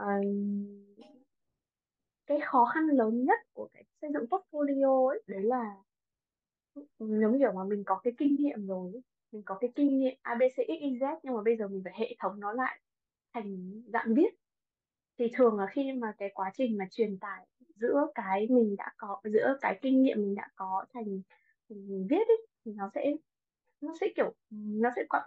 uh, 0.02 0.24
cái 2.28 2.40
khó 2.40 2.64
khăn 2.74 2.86
lớn 2.86 3.24
nhất 3.24 3.38
của 3.52 3.68
cái 3.72 3.84
xây 4.00 4.10
dựng 4.12 4.24
portfolio 4.24 5.08
ấy 5.08 5.22
đấy 5.26 5.42
là 5.42 5.76
giống 6.98 7.38
kiểu 7.38 7.52
mà 7.52 7.64
mình 7.64 7.82
có 7.86 8.00
cái 8.04 8.12
kinh 8.18 8.36
nghiệm 8.38 8.66
rồi 8.66 8.92
ấy. 8.92 9.02
mình 9.32 9.42
có 9.42 9.58
cái 9.60 9.70
kinh 9.74 9.98
nghiệm 9.98 10.14
ABCXYZ 10.22 11.18
nhưng 11.22 11.34
mà 11.34 11.42
bây 11.42 11.56
giờ 11.56 11.68
mình 11.68 11.80
phải 11.84 11.92
hệ 11.96 12.16
thống 12.18 12.40
nó 12.40 12.52
lại 12.52 12.80
thành 13.34 13.82
dạng 13.92 14.14
viết 14.14 14.34
thì 15.18 15.30
thường 15.34 15.58
là 15.58 15.66
khi 15.70 15.92
mà 15.92 16.12
cái 16.18 16.30
quá 16.34 16.50
trình 16.54 16.78
mà 16.78 16.84
truyền 16.90 17.18
tải 17.18 17.46
giữa 17.76 18.06
cái 18.14 18.46
mình 18.50 18.76
đã 18.76 18.92
có 18.96 19.20
giữa 19.24 19.58
cái 19.60 19.78
kinh 19.82 20.02
nghiệm 20.02 20.22
mình 20.22 20.34
đã 20.34 20.48
có 20.56 20.84
thành, 20.94 21.20
mình 21.68 22.06
viết 22.10 22.28
ấy 22.28 22.46
thì 22.64 22.72
nó 22.72 22.90
sẽ 22.94 23.12
nó 23.80 23.94
sẽ 24.00 24.06
kiểu 24.16 24.34
nó 24.50 24.90
sẽ 24.96 25.04
còn 25.08 25.22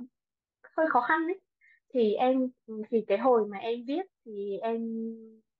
hơi 0.77 0.87
khó 0.89 1.01
khăn 1.01 1.27
đấy 1.27 1.39
thì 1.93 2.13
em 2.13 2.49
thì 2.89 3.03
cái 3.07 3.17
hồi 3.17 3.47
mà 3.47 3.57
em 3.57 3.83
viết 3.87 4.05
thì 4.25 4.57
em 4.57 4.81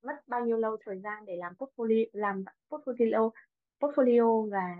mất 0.02 0.28
bao 0.28 0.46
nhiêu 0.46 0.56
lâu 0.56 0.76
thời 0.84 0.98
gian 1.00 1.24
để 1.26 1.36
làm 1.36 1.52
portfolio 1.58 2.04
làm 2.12 2.44
portfolio 2.68 3.30
portfolio 3.80 4.50
và 4.50 4.76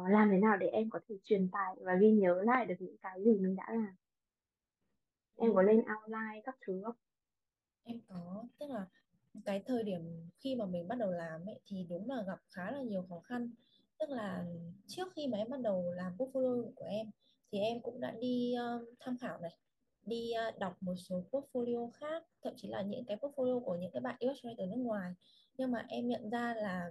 uh, 0.00 0.10
làm 0.10 0.30
thế 0.30 0.38
nào 0.38 0.56
để 0.56 0.66
em 0.66 0.90
có 0.90 1.00
thể 1.08 1.14
truyền 1.24 1.48
tải 1.50 1.76
và 1.80 1.94
ghi 1.94 2.10
nhớ 2.10 2.42
lại 2.42 2.66
được 2.66 2.74
những 2.78 2.96
cái 3.02 3.24
gì 3.24 3.38
mình 3.38 3.56
đã 3.56 3.66
làm? 3.68 3.94
Em 5.36 5.54
có 5.54 5.62
lên 5.62 5.76
outline 5.76 6.40
các 6.44 6.56
thứ 6.66 6.80
không? 6.84 6.96
Em 7.84 8.00
có 8.08 8.44
tức 8.58 8.70
là 8.70 8.86
cái 9.44 9.62
thời 9.66 9.82
điểm 9.82 10.30
khi 10.38 10.54
mà 10.54 10.66
mình 10.66 10.88
bắt 10.88 10.96
đầu 10.98 11.12
làm 11.12 11.48
ấy 11.48 11.60
thì 11.66 11.86
đúng 11.88 12.10
là 12.10 12.22
gặp 12.26 12.38
khá 12.50 12.70
là 12.70 12.82
nhiều 12.82 13.06
khó 13.08 13.20
khăn. 13.20 13.50
Tức 13.98 14.10
là 14.10 14.44
trước 14.86 15.08
khi 15.16 15.26
mà 15.26 15.38
em 15.38 15.50
bắt 15.50 15.60
đầu 15.60 15.92
làm 15.96 16.16
portfolio 16.16 16.72
của 16.74 16.84
em 16.84 17.06
thì 17.52 17.58
em 17.58 17.80
cũng 17.82 18.00
đã 18.00 18.10
đi 18.20 18.54
uh, 18.76 18.88
tham 19.00 19.16
khảo 19.20 19.38
này 19.40 19.56
đi 20.06 20.32
ờ, 20.32 20.50
đọc 20.58 20.76
một 20.80 20.94
số 20.96 21.24
portfolio 21.30 21.90
khác, 21.90 22.24
thậm 22.42 22.54
chí 22.56 22.68
là 22.68 22.82
những 22.82 23.04
cái 23.04 23.16
portfolio 23.16 23.60
của 23.60 23.76
những 23.76 23.90
cái 23.92 24.00
bạn 24.00 24.16
illustrator 24.18 24.68
nước 24.68 24.76
ngoài. 24.76 25.12
Nhưng 25.58 25.70
mà 25.72 25.86
em 25.88 26.08
nhận 26.08 26.30
ra 26.30 26.54
là 26.54 26.90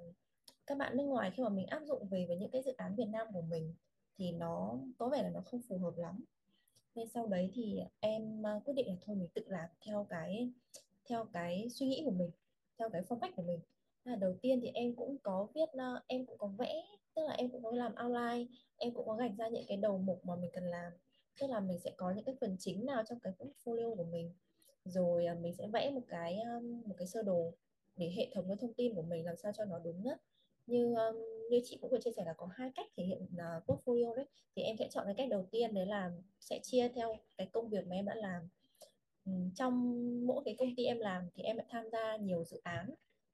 các 0.67 0.78
bạn 0.78 0.97
nước 0.97 1.04
ngoài 1.04 1.32
khi 1.36 1.43
mà 1.43 1.49
mình 1.49 1.67
áp 1.67 1.82
dụng 1.86 2.08
về 2.08 2.25
với 2.28 2.38
những 2.38 2.51
cái 2.51 2.62
dự 2.62 2.73
án 2.78 2.95
Việt 2.95 3.08
Nam 3.12 3.28
của 3.34 3.41
mình 3.41 3.73
thì 4.17 4.32
nó, 4.32 4.78
có 4.97 5.10
vẻ 5.10 5.23
là 5.23 5.30
nó 5.30 5.41
không 5.41 5.62
phù 5.69 5.78
hợp 5.78 5.97
lắm. 5.97 6.23
Nên 6.95 7.08
sau 7.10 7.28
đấy 7.28 7.51
thì 7.54 7.80
em 7.99 8.43
ờ, 8.43 8.62
quyết 8.65 8.73
định 8.73 8.88
là 8.88 8.95
thôi 9.06 9.15
mình 9.15 9.30
tự 9.34 9.43
làm 9.47 9.69
theo 9.86 10.08
cái 10.10 10.51
theo 11.10 11.25
cái 11.34 11.69
suy 11.69 11.88
nghĩ 11.88 12.01
của 12.06 12.12
mình, 12.12 12.32
theo 12.80 12.89
cái 12.89 13.01
phong 13.10 13.19
cách 13.19 13.34
của 13.36 13.43
mình. 13.43 13.60
Là 14.04 14.15
đầu 14.15 14.36
tiên 14.41 14.60
thì 14.62 14.67
em 14.73 14.95
cũng 14.95 15.17
có 15.23 15.47
viết 15.56 15.69
ờ, 15.71 16.01
em 16.08 16.25
cũng 16.25 16.38
có 16.38 16.47
vẽ, 16.47 16.84
tức 17.15 17.21
là 17.28 17.34
em 17.34 17.49
cũng 17.49 17.63
có 17.63 17.71
làm 17.71 17.95
outline, 18.06 18.45
em 18.78 18.93
cũng 18.93 19.08
có 19.08 19.13
gạch 19.15 19.32
ra 19.38 19.47
những 19.47 19.65
cái 19.67 19.78
đầu 19.78 19.97
mục 19.97 20.25
mà 20.25 20.36
mình 20.36 20.51
cần 20.54 20.63
làm 20.63 20.93
tức 21.39 21.47
là 21.49 21.59
mình 21.59 21.79
sẽ 21.79 21.91
có 21.97 22.11
những 22.11 22.25
cái 22.25 22.35
phần 22.41 22.55
chính 22.59 22.85
nào 22.85 23.03
trong 23.09 23.19
cái 23.19 23.33
portfolio 23.37 23.95
của 23.95 24.03
mình. 24.03 24.33
Rồi 24.85 25.25
à, 25.25 25.33
mình 25.33 25.53
sẽ 25.53 25.67
vẽ 25.67 25.91
một 25.91 26.01
cái 26.07 26.39
um, 26.39 26.81
một 26.85 26.95
cái 26.97 27.07
sơ 27.07 27.23
đồ 27.23 27.53
để 27.95 28.13
hệ 28.17 28.29
thống 28.33 28.47
cái 28.47 28.57
thông 28.57 28.73
tin 28.73 28.95
của 28.95 29.01
mình 29.01 29.25
làm 29.25 29.37
sao 29.37 29.51
cho 29.57 29.65
nó 29.65 29.79
đúng 29.79 30.03
nhất 30.03 30.21
như 30.67 30.95
um, 30.95 31.15
như 31.49 31.61
chị 31.63 31.77
cũng 31.81 31.89
vừa 31.91 31.99
chia 31.99 32.11
sẻ 32.11 32.23
là 32.25 32.33
có 32.33 32.49
hai 32.51 32.71
cách 32.75 32.87
thể 32.97 33.03
hiện 33.03 33.23
uh, 33.23 33.63
portfolio 33.65 34.15
đấy. 34.15 34.25
Thì 34.55 34.61
em 34.61 34.77
sẽ 34.77 34.87
chọn 34.91 35.05
cái 35.05 35.15
cách 35.17 35.29
đầu 35.29 35.45
tiên 35.51 35.73
đấy 35.73 35.85
là 35.85 36.11
sẽ 36.39 36.59
chia 36.63 36.89
theo 36.89 37.17
cái 37.37 37.47
công 37.51 37.69
việc 37.69 37.87
mà 37.87 37.95
em 37.95 38.05
đã 38.05 38.15
làm. 38.15 38.49
Trong 39.55 40.27
mỗi 40.27 40.41
cái 40.45 40.55
công 40.59 40.75
ty 40.75 40.85
em 40.85 40.99
làm 40.99 41.29
thì 41.35 41.43
em 41.43 41.57
đã 41.57 41.65
tham 41.69 41.89
gia 41.89 42.17
nhiều 42.17 42.43
dự 42.43 42.59
án 42.63 42.89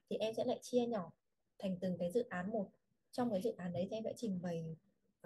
thì 0.09 0.17
em 0.17 0.33
sẽ 0.33 0.43
lại 0.43 0.59
chia 0.61 0.85
nhỏ 0.85 1.11
thành 1.59 1.77
từng 1.81 1.97
cái 1.97 2.11
dự 2.11 2.25
án 2.29 2.51
một. 2.51 2.69
Trong 3.11 3.31
cái 3.31 3.41
dự 3.41 3.53
án 3.57 3.73
đấy 3.73 3.87
thì 3.89 3.97
em 3.97 4.03
sẽ 4.03 4.13
trình 4.15 4.39
bày 4.41 4.75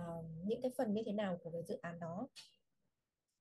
uh, 0.02 0.26
những 0.46 0.62
cái 0.62 0.72
phần 0.78 0.94
như 0.94 1.04
thế 1.06 1.12
nào 1.12 1.38
của 1.44 1.50
cái 1.50 1.64
dự 1.64 1.78
án 1.82 2.00
đó 2.00 2.28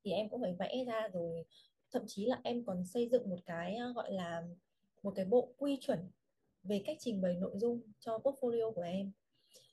thì 0.04 0.12
em 0.12 0.28
cũng 0.28 0.40
phải 0.40 0.54
vẽ 0.58 0.84
ra 0.86 1.08
rồi. 1.12 1.44
Thậm 1.92 2.02
chí 2.06 2.26
là 2.26 2.40
em 2.44 2.64
còn 2.64 2.84
xây 2.84 3.08
dựng 3.08 3.30
một 3.30 3.38
cái 3.46 3.76
ờ, 3.76 3.92
gọi 3.92 4.12
là 4.12 4.42
một 5.02 5.12
cái 5.16 5.24
bộ 5.24 5.54
quy 5.56 5.78
chuẩn 5.80 5.98
về 6.62 6.82
cách 6.86 6.96
trình 7.00 7.20
bày 7.20 7.34
nội 7.34 7.52
dung 7.54 7.80
cho 8.00 8.18
portfolio 8.18 8.72
của 8.72 8.82
em. 8.82 9.12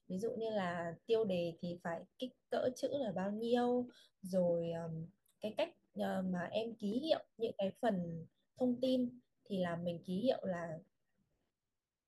Ví 0.08 0.20
dụ 0.20 0.32
như 0.32 0.50
là 0.50 0.96
tiêu 1.06 1.26
đề 1.26 1.54
thì 1.60 1.80
phải 1.84 2.02
kích 2.20 2.32
cỡ 2.50 2.70
chữ 2.76 2.88
là 2.92 3.12
bao 3.12 3.32
nhiêu 3.32 3.88
rồi 4.22 4.72
um, 4.72 5.06
cái 5.42 5.54
cách 5.58 5.70
uh, 6.00 6.26
mà 6.26 6.50
em 6.52 6.76
ký 6.76 7.00
hiệu 7.00 7.20
những 7.38 7.54
cái 7.58 7.72
phần 7.82 8.26
thông 8.58 8.82
tin 8.82 9.20
thì 9.46 9.58
là 9.58 9.76
mình 9.76 10.04
ký 10.06 10.16
hiệu 10.16 10.40
là 10.46 10.80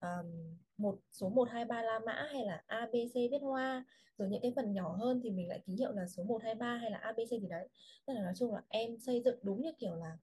um, 0.04 0.58
một 0.78 1.00
số 1.12 1.30
1 1.30 1.50
2 1.52 1.66
3 1.66 1.82
La 1.82 2.00
Mã 2.00 2.28
hay 2.32 2.46
là 2.46 2.64
ABC 2.68 3.14
viết 3.14 3.42
hoa? 3.42 3.86
Rồi 4.18 4.30
những 4.30 4.42
cái 4.42 4.54
phần 4.56 4.74
nhỏ 4.74 4.96
hơn 4.96 5.20
thì 5.24 5.32
mình 5.32 5.50
lại 5.50 5.60
ký 5.66 5.76
hiệu 5.76 5.92
là 5.92 6.08
số 6.08 6.24
1 6.24 6.44
2 6.44 6.56
3 6.56 6.76
hay 6.76 6.92
là 6.92 6.98
ABC 6.98 7.30
gì 7.30 7.48
đấy. 7.50 7.70
Tức 8.06 8.14
là 8.14 8.22
nói 8.22 8.34
chung 8.36 8.54
là 8.54 8.62
em 8.70 9.00
xây 9.00 9.22
dựng 9.22 9.40
đúng 9.42 9.62
như 9.62 9.72
kiểu 9.80 9.96
là 9.96 10.18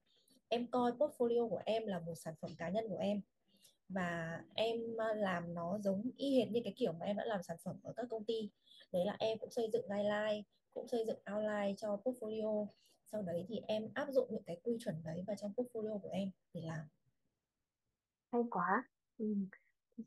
em 0.49 0.67
coi 0.71 0.91
portfolio 0.91 1.49
của 1.49 1.61
em 1.65 1.87
là 1.87 1.99
một 1.99 2.15
sản 2.15 2.33
phẩm 2.41 2.51
cá 2.57 2.69
nhân 2.69 2.85
của 2.89 2.97
em. 2.97 3.21
Và 3.89 4.41
em 4.55 4.97
ờ, 4.97 5.13
làm 5.13 5.53
nó 5.53 5.79
giống 5.79 6.11
y 6.17 6.39
hệt 6.39 6.51
như 6.51 6.61
cái 6.63 6.73
kiểu 6.77 6.91
mà 6.91 7.05
em 7.05 7.17
đã 7.17 7.25
làm 7.25 7.43
sản 7.43 7.57
phẩm 7.63 7.79
ở 7.83 7.93
các 7.97 8.05
công 8.09 8.25
ty. 8.25 8.49
Đấy 8.91 9.05
là 9.05 9.15
em 9.19 9.37
cũng 9.37 9.51
xây 9.51 9.69
dựng 9.73 9.87
guideline 9.89 10.43
cũng 10.73 10.87
xây 10.87 11.05
dựng 11.07 11.19
outline 11.33 11.75
cho 11.77 11.97
portfolio. 12.03 12.67
Sau 13.05 13.21
đấy 13.21 13.45
thì 13.47 13.61
em 13.67 13.89
áp 13.93 14.07
dụng 14.11 14.27
những 14.31 14.43
cái 14.43 14.59
quy 14.63 14.77
chuẩn 14.79 15.03
đấy 15.03 15.23
vào 15.27 15.35
trong 15.35 15.53
portfolio 15.55 15.99
của 15.99 16.09
em 16.09 16.31
để 16.53 16.61
làm. 16.61 16.87
Hay 18.31 18.41
quá. 18.51 18.83
Ừ 19.17 19.25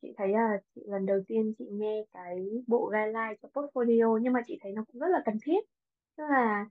chị 0.02 0.14
thấy 0.16 0.28
là 0.28 0.60
chị 0.74 0.82
lần 0.86 1.06
đầu 1.06 1.20
tiên 1.26 1.54
chị 1.58 1.68
nghe 1.72 2.04
cái 2.12 2.62
bộ 2.66 2.90
guideline 2.92 3.34
cho 3.42 3.48
portfolio 3.52 4.18
nhưng 4.18 4.32
mà 4.32 4.40
chị 4.46 4.58
thấy 4.62 4.72
nó 4.72 4.84
cũng 4.92 5.00
rất 5.00 5.08
là 5.08 5.22
cần 5.24 5.38
thiết. 5.42 5.60
Tức 6.16 6.24
là 6.30 6.66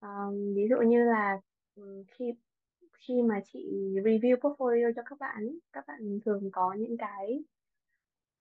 um, 0.00 0.54
ví 0.54 0.68
dụ 0.70 0.76
như 0.76 1.04
là 1.04 1.40
um, 1.74 2.04
khi 2.08 2.32
khi 2.98 3.22
mà 3.22 3.40
chị 3.44 3.68
review 4.04 4.36
portfolio 4.36 4.92
cho 4.96 5.02
các 5.06 5.18
bạn 5.18 5.42
ý, 5.42 5.58
các 5.72 5.84
bạn 5.86 6.20
thường 6.24 6.50
có 6.52 6.72
những 6.78 6.96
cái 6.96 7.44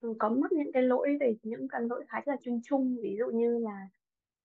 thường 0.02 0.18
có 0.18 0.30
mắc 0.30 0.52
những 0.52 0.72
cái 0.72 0.84
lỗi 0.84 1.18
về 1.20 1.36
những 1.44 1.68
cái 1.68 1.82
lỗi 1.82 2.06
khá 2.08 2.22
là 2.26 2.36
chung 2.42 2.62
chung 2.64 2.98
ví 3.02 3.16
dụ 3.20 3.26
như 3.26 3.60
là 3.60 3.88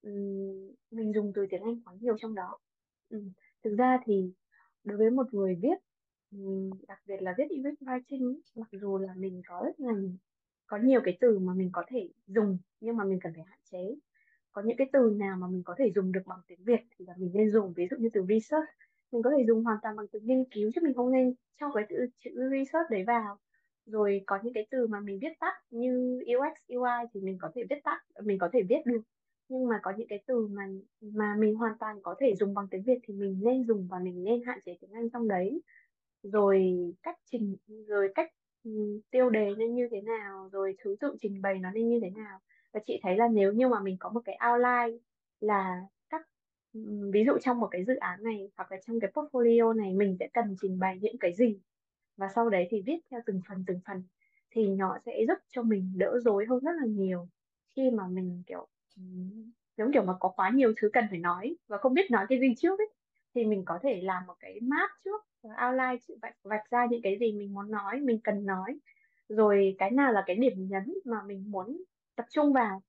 um, 0.03 0.71
mình 0.91 1.13
dùng 1.15 1.33
từ 1.35 1.47
tiếng 1.51 1.63
Anh 1.63 1.81
quá 1.85 1.95
nhiều 2.01 2.17
trong 2.19 2.35
đó. 2.35 2.59
Um, 3.11 3.33
thực 3.65 3.77
ra 3.79 3.99
thì 4.05 4.33
đối 4.85 4.99
với 4.99 5.11
một 5.11 5.35
người 5.35 5.59
viết 5.63 5.79
ừm, 6.31 6.71
đặc 6.89 6.99
biệt 7.07 7.17
là 7.23 7.35
viết 7.39 7.45
event 7.51 7.77
writing 7.81 8.31
ý, 8.35 8.43
mặc 8.57 8.69
dù 8.73 8.99
là 8.99 9.15
mình 9.17 9.43
có 9.47 9.63
rất 9.67 9.81
là 9.87 9.93
có 10.67 10.79
nhiều 10.79 11.01
cái 11.05 11.19
từ 11.21 11.39
mà 11.39 11.55
mình 11.55 11.71
có 11.73 11.83
thể 11.89 12.09
dùng 12.27 12.59
nhưng 12.81 12.97
mà 12.97 13.05
mình 13.05 13.19
cần 13.23 13.33
phải 13.37 13.45
hạn 13.45 13.59
chế. 13.73 13.97
Có 14.53 14.63
những 14.63 14.77
cái 14.79 14.91
từ 14.93 15.11
nào 15.19 15.37
mà 15.37 15.49
mình 15.49 15.63
có 15.65 15.75
thể 15.79 15.91
dùng 15.95 16.13
được 16.13 16.21
bằng 16.27 16.41
tiếng 16.49 16.65
Việt 16.65 16.81
thì 16.99 17.05
là 17.09 17.15
mình 17.19 17.33
nên 17.35 17.51
dùng 17.51 17.73
ví 17.77 17.87
dụ 17.91 17.97
như 18.01 18.09
từ 18.13 18.25
research. 18.29 18.67
Mình 19.13 19.23
có 19.23 19.31
thể 19.39 19.45
dùng 19.47 19.65
hoàn 19.65 19.79
toàn 19.83 19.97
bằng 19.97 20.07
từ 20.13 20.21
nghiên 20.21 20.45
cứu 20.51 20.71
chứ 20.75 20.81
mình 20.85 20.95
không 20.95 21.13
nên 21.13 21.35
cho 21.61 21.71
cái 21.75 21.85
từ 21.91 21.97
chữ 22.19 22.31
research 22.53 22.91
đấy 22.91 23.05
vào. 23.07 23.39
Rồi 23.87 24.23
có 24.27 24.39
những 24.43 24.55
cái 24.55 24.67
từ 24.71 24.87
mà 24.87 25.01
mình 25.01 25.19
viết 25.23 25.33
tắt 25.41 25.55
như 25.71 26.21
UX 26.27 26.55
UI 26.69 27.07
thì 27.15 27.21
mình 27.21 27.39
có 27.41 27.51
thể 27.55 27.63
viết 27.71 27.79
tắt 27.85 27.99
mình 28.25 28.39
có 28.39 28.49
thể 28.53 28.63
viết 28.69 28.81
được. 28.87 29.01
Nhưng 29.49 29.69
mà 29.69 29.79
có 29.83 29.93
những 29.99 30.09
cái 30.09 30.23
từ 30.27 30.47
mà 30.47 30.63
mà 31.01 31.37
mình 31.39 31.55
hoàn 31.55 31.73
toàn 31.81 32.03
có 32.03 32.15
thể 32.21 32.35
dùng 32.35 32.55
bằng 32.55 32.67
tiếng 32.71 32.83
Việt 32.83 32.99
thì 33.03 33.15
mình 33.15 33.41
nên 33.45 33.65
dùng 33.65 33.89
và 33.91 33.99
mình 33.99 34.25
nên 34.25 34.43
hạn 34.47 34.59
chế 34.65 34.77
tiếng 34.81 34.93
Anh 34.93 35.11
trong 35.11 35.29
đấy 35.29 35.61
rồi 36.23 36.75
cách 37.03 37.17
trình 37.25 37.57
rồi 37.89 38.13
cách 38.15 38.31
ừ, 38.65 38.71
tiêu 39.11 39.31
đề 39.31 39.55
nên 39.59 39.75
như 39.75 39.89
thế 39.91 40.01
nào 40.01 40.49
rồi 40.53 40.77
thứ 40.85 40.97
tự 41.01 41.17
trình 41.21 41.43
bày 41.43 41.59
nó 41.59 41.71
nên 41.71 41.89
như 41.89 41.99
thế 42.03 42.11
nào. 42.11 42.39
Và 42.73 42.81
chị 42.87 43.01
thấy 43.03 43.17
là 43.17 43.29
nếu 43.29 43.53
như 43.53 43.69
mà 43.69 43.81
mình 43.81 43.97
có 44.01 44.11
một 44.11 44.21
cái 44.25 44.39
outline 44.53 44.99
là 45.41 45.81
các 46.11 46.23
ừ, 46.73 47.11
ví 47.13 47.25
dụ 47.27 47.39
trong 47.41 47.61
một 47.61 47.69
cái 47.71 47.85
dự 47.85 47.97
án 47.97 48.23
này 48.23 48.51
hoặc 48.57 48.73
là 48.73 48.79
trong 48.87 49.01
cái 49.01 49.11
portfolio 49.15 49.73
này 49.77 49.95
mình 49.95 50.17
sẽ 50.21 50.29
cần 50.33 50.57
trình 50.63 50.79
bày 50.79 50.99
những 51.03 51.19
cái 51.21 51.33
gì 51.35 51.61
và 52.17 52.29
sau 52.35 52.51
đấy 52.51 52.67
thì 52.71 52.83
viết 52.87 52.99
theo 53.11 53.21
từng 53.27 53.41
phần 53.49 53.65
từng 53.67 53.81
phần 53.87 54.03
thì 54.51 54.69
nó 54.69 54.99
sẽ 55.07 55.13
giúp 55.29 55.39
cho 55.49 55.63
mình 55.63 55.93
đỡ 55.99 56.21
rối 56.25 56.47
hơn 56.47 56.61
rất 56.61 56.73
là 56.81 56.87
nhiều. 56.87 57.29
Khi 57.77 57.91
mà 57.91 58.09
mình 58.09 58.43
kiểu 58.47 58.69
ừm, 58.97 59.51
giống 59.77 59.93
kiểu 59.93 60.03
mà 60.05 60.13
có 60.21 60.29
quá 60.37 60.51
nhiều 60.55 60.73
thứ 60.77 60.91
cần 60.93 61.05
phải 61.11 61.19
nói 61.19 61.57
và 61.69 61.79
không 61.79 61.95
biết 61.95 62.11
nói 62.11 62.27
cái 62.29 62.41
gì 62.41 62.55
trước 62.57 62.79
ấy 62.81 62.89
thì 63.35 63.45
mình 63.45 63.63
có 63.67 63.79
thể 63.83 64.01
làm 64.03 64.27
một 64.27 64.35
cái 64.41 64.59
map 64.63 64.91
trước, 65.05 65.27
outline 65.43 65.97
chữ 66.09 66.15
vạch 66.23 66.35
vạch 66.45 66.71
ra 66.71 66.87
những 66.91 67.03
cái 67.03 67.19
gì 67.21 67.33
mình 67.33 67.55
muốn 67.55 67.71
nói, 67.71 68.01
mình 68.01 68.21
cần 68.25 68.47
nói. 68.47 68.81
Rồi 69.29 69.77
cái 69.79 69.91
nào 69.91 70.13
là 70.13 70.23
cái 70.27 70.37
điểm 70.37 70.69
nhấn 70.69 70.95
mà 71.05 71.23
mình 71.27 71.51
muốn 71.51 71.83
tập 72.17 72.27
trung 72.31 72.53
vào, 72.53 72.83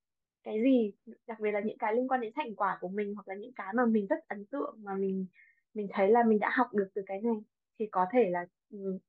cái 0.43 0.62
gì, 0.63 0.93
đặc 1.27 1.39
biệt 1.39 1.51
là 1.51 1.60
những 1.62 1.77
cái 1.77 1.95
liên 1.95 2.08
quan 2.08 2.21
đến 2.21 2.32
thành 2.36 2.56
quả 2.56 2.77
của 2.82 2.88
mình 2.89 3.15
hoặc 3.15 3.27
là 3.27 3.36
những 3.36 3.54
cái 3.54 3.73
mà 3.75 3.86
mình 3.86 4.08
rất 4.08 4.27
ấn 4.27 4.45
tượng, 4.45 4.75
mà 4.84 4.93
mình 4.95 5.25
mình 5.73 5.88
thấy 5.91 6.12
là 6.12 6.23
mình 6.23 6.39
đã 6.39 6.49
học 6.54 6.67
được 6.73 6.88
từ 6.95 7.01
cái 7.06 7.21
này, 7.21 7.36
thì 7.80 7.88
có 7.91 8.06
thể 8.12 8.30
là 8.30 8.45
ừ, 8.69 8.99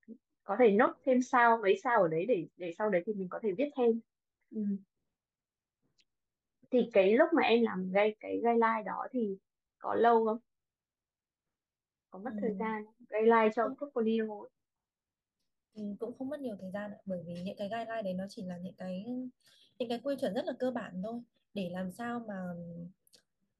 có 0.45 0.57
thể 0.59 0.71
nốt 0.71 0.93
thêm 1.05 1.23
sao, 1.23 1.59
mấy 1.63 1.77
sao 1.85 2.03
ở 2.03 2.09
đấy 2.09 2.27
để 2.29 2.47
để 2.57 2.73
sau 2.79 2.91
đấy 2.91 3.03
thì 3.07 3.13
mình 3.15 3.29
có 3.31 3.41
thể 3.43 3.53
viết 3.59 3.71
thêm. 3.77 4.01
Ừ. 4.51 4.61
thì 6.71 6.91
cái 6.93 7.13
lúc 7.13 7.29
mà 7.37 7.43
em 7.43 7.63
làm 7.63 7.91
gây 7.93 8.17
cái 8.21 8.33
guideline 8.37 8.83
đó 8.87 9.07
thì 9.13 9.39
có 9.79 9.95
lâu 9.95 10.25
không? 10.27 10.39
Có 12.13 12.19
mất 12.19 12.31
ừ. 12.35 12.39
thời 12.41 12.55
gian 12.55 12.85
guideline 12.99 13.49
cho 13.57 13.63
không 13.69 13.77
portfolio 13.79 14.47
ừ, 15.75 15.83
cũng 15.99 16.19
không 16.19 16.29
mất 16.29 16.41
nhiều 16.41 16.57
thời 16.61 16.71
gian 16.71 16.91
ạ, 16.91 16.99
bởi 17.07 17.23
vì 17.27 17.43
những 17.43 17.57
cái 17.57 17.69
guideline 17.69 18.03
đấy 18.03 18.15
nó 18.15 18.25
chỉ 18.29 18.43
là 18.43 18.57
những 18.59 18.75
cái 18.75 19.05
những 19.79 19.89
cái 19.89 20.01
quy 20.03 20.17
chuẩn 20.21 20.35
rất 20.35 20.45
là 20.45 20.53
cơ 20.59 20.71
bản 20.71 21.03
thôi. 21.03 21.21
Để 21.55 21.71
làm 21.71 21.91
sao 21.91 22.21
mà 22.29 22.35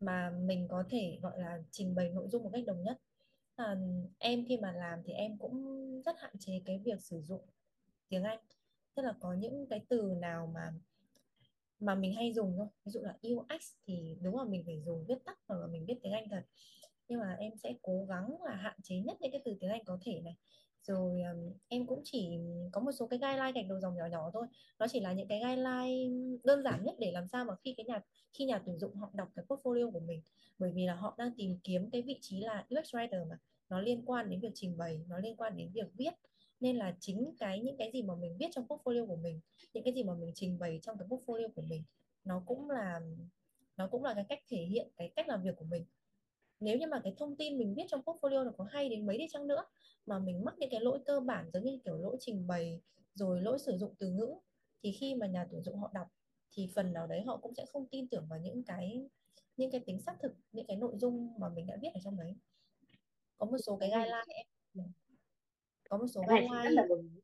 mà 0.01 0.31
mình 0.31 0.69
có 0.69 0.85
thể 0.91 1.19
gọi 1.23 1.39
là 1.39 1.59
trình 1.71 1.95
bày 1.95 2.09
nội 2.09 2.29
dung 2.29 2.43
một 2.43 2.51
cách 2.53 2.65
đồng 2.67 2.83
nhất. 2.83 2.99
À, 3.57 3.77
em 4.19 4.45
khi 4.49 4.57
mà 4.57 4.73
làm 4.73 5.03
thì 5.05 5.13
em 5.13 5.39
cũng 5.39 6.03
rất 6.03 6.17
hạn 6.19 6.33
chế 6.39 6.63
cái 6.65 6.79
việc 6.85 7.01
sử 7.01 7.21
dụng 7.21 7.43
tiếng 8.09 8.25
Anh. 8.25 8.39
Tức 8.95 9.03
là 9.03 9.15
có 9.21 9.35
những 9.35 9.67
cái 9.71 9.81
từ 9.89 10.15
nào 10.21 10.51
mà 10.55 10.73
mà 11.81 11.95
mình 11.95 12.15
hay 12.15 12.33
dùng 12.33 12.55
thôi. 12.57 12.67
Ví 12.85 12.93
dụ 12.93 13.01
là 13.01 13.17
UX 13.29 13.73
thì 13.87 14.17
đúng 14.23 14.39
là 14.39 14.45
mình 14.45 14.63
phải 14.67 14.81
dùng 14.81 15.05
viết 15.09 15.25
tắt 15.25 15.39
hoặc 15.47 15.57
là 15.57 15.67
mình 15.67 15.87
viết 15.87 15.95
tiếng 16.03 16.13
Anh 16.13 16.29
thật 16.31 16.43
nhưng 17.09 17.21
mà 17.21 17.37
em 17.39 17.53
sẽ 17.63 17.75
cố 17.83 18.07
gắng 18.09 18.43
là 18.43 18.55
hạn 18.55 18.77
chế 18.83 18.97
nhất 18.97 19.17
những 19.21 19.33
cái 19.33 19.43
từ 19.45 19.57
tiếng 19.61 19.71
Anh 19.71 19.85
có 19.85 19.99
thể 20.05 20.21
này. 20.21 20.37
Rồi 20.83 21.21
um, 21.21 21.53
em 21.69 21.87
cũng 21.87 22.01
chỉ 22.05 22.39
có 22.73 22.81
một 22.81 22.93
số 22.93 23.07
cái 23.07 23.19
guideline 23.19 23.53
gạch 23.53 23.69
đầu 23.69 23.81
dòng 23.81 23.97
nhỏ 23.97 24.07
nhỏ 24.07 24.31
thôi. 24.33 24.47
Nó 24.79 24.87
chỉ 24.89 25.01
là 25.01 25.13
những 25.13 25.29
cái 25.29 25.41
guideline 25.41 26.39
đơn 26.45 26.63
giản 26.63 26.85
nhất 26.85 26.95
để 26.99 27.13
làm 27.13 27.29
sao 27.29 27.45
mà 27.45 27.55
khi 27.65 27.75
cái 27.77 27.87
nhà 27.87 28.01
khi 28.33 28.45
nhà 28.45 28.63
tuyển 28.67 28.79
dụng 28.79 28.95
họ 28.97 29.11
đọc 29.15 29.29
cái 29.35 29.45
portfolio 29.49 29.91
của 29.91 30.01
mình. 30.01 30.23
Bởi 30.59 30.73
vì 30.73 30.87
là 30.87 30.95
họ 30.95 31.15
đang 31.19 31.31
tìm 31.37 31.59
kiếm 31.65 31.91
cái 31.91 32.03
vị 32.03 32.19
trí 32.21 32.41
là 32.41 32.67
UX 32.75 32.95
writer 32.95 33.29
mà. 33.29 33.39
Nó 33.69 33.81
liên 33.81 34.03
quan 34.07 34.31
đến 34.31 34.41
việc 34.41 34.53
trình 34.55 34.79
bày 34.79 35.01
nó 35.09 35.19
liên 35.19 35.37
quan 35.37 35.57
đến 35.57 35.71
việc 35.75 35.89
viết. 35.99 36.15
Nên 36.61 36.77
là 36.77 36.97
chính 37.01 37.35
cái 37.39 37.61
những 37.61 37.77
cái 37.77 37.91
gì 37.93 38.03
mà 38.03 38.15
mình 38.15 38.37
viết 38.39 38.49
trong 38.51 38.67
portfolio 38.67 39.07
của 39.07 39.17
mình 39.17 39.41
những 39.73 39.85
cái 39.85 39.95
gì 39.95 40.05
mà 40.05 40.15
mình 40.15 40.33
trình 40.35 40.59
bày 40.59 40.79
trong 40.83 40.99
cái 40.99 41.09
portfolio 41.09 41.49
của 41.55 41.63
mình 41.63 41.85
nó 42.25 42.43
cũng 42.47 42.71
là 42.71 43.01
nó 43.77 43.87
cũng 43.87 44.05
là 44.05 44.15
cái 44.15 44.25
cách 44.29 44.39
thể 44.49 44.57
hiện 44.57 44.89
cái 44.97 45.13
cách 45.17 45.29
làm 45.29 45.43
việc 45.43 45.57
của 45.57 45.65
mình 45.65 45.85
nếu 46.63 46.79
như 46.79 46.87
mà 46.87 47.01
cái 47.05 47.15
thông 47.19 47.37
tin 47.37 47.59
mình 47.59 47.75
viết 47.75 47.85
trong 47.89 48.01
portfolio 48.01 48.45
nó 48.45 48.53
có 48.59 48.65
hay 48.65 48.89
đến 48.89 49.07
mấy 49.07 49.19
đi 49.19 49.27
chăng 49.31 49.47
nữa 49.47 49.65
mà 50.07 50.19
mình 50.19 50.45
mắc 50.45 50.55
những 50.59 50.71
cái 50.71 50.81
lỗi 50.81 50.99
cơ 51.07 51.21
bản 51.21 51.51
giống 51.53 51.65
như 51.65 51.79
kiểu 51.85 51.97
lỗi 51.99 52.17
trình 52.21 52.47
bày 52.47 52.81
rồi 53.15 53.43
lỗi 53.43 53.59
sử 53.59 53.77
dụng 53.79 53.95
từ 53.99 54.11
ngữ 54.11 54.35
thì 54.83 54.93
khi 54.93 55.15
mà 55.15 55.27
nhà 55.27 55.47
tuyển 55.51 55.63
dụng 55.63 55.79
họ 55.79 55.91
đọc 55.95 56.07
thì 56.53 56.69
phần 56.75 56.93
nào 56.93 57.07
đấy 57.07 57.23
họ 57.23 57.37
cũng 57.37 57.55
sẽ 57.55 57.67
không 57.73 57.87
tin 57.91 58.09
tưởng 58.09 58.27
vào 58.31 58.39
những 58.39 58.65
cái 58.65 59.09
những 59.57 59.71
cái 59.71 59.81
tính 59.87 60.01
xác 60.01 60.17
thực 60.23 60.33
những 60.53 60.67
cái 60.67 60.77
nội 60.77 60.93
dung 60.97 61.41
mà 61.41 61.49
mình 61.49 61.67
đã 61.67 61.77
viết 61.83 61.89
ở 61.95 62.01
trong 62.05 62.17
đấy. 62.17 62.35
Có 63.39 63.47
một 63.47 63.59
số 63.67 63.77
cái 63.77 63.91
guideline. 63.91 64.25
em. 64.27 64.87
Có 65.89 65.99
một 65.99 66.07
số 66.15 66.23
cái 66.29 66.43
là 66.43 66.63
guideline. 66.63 67.21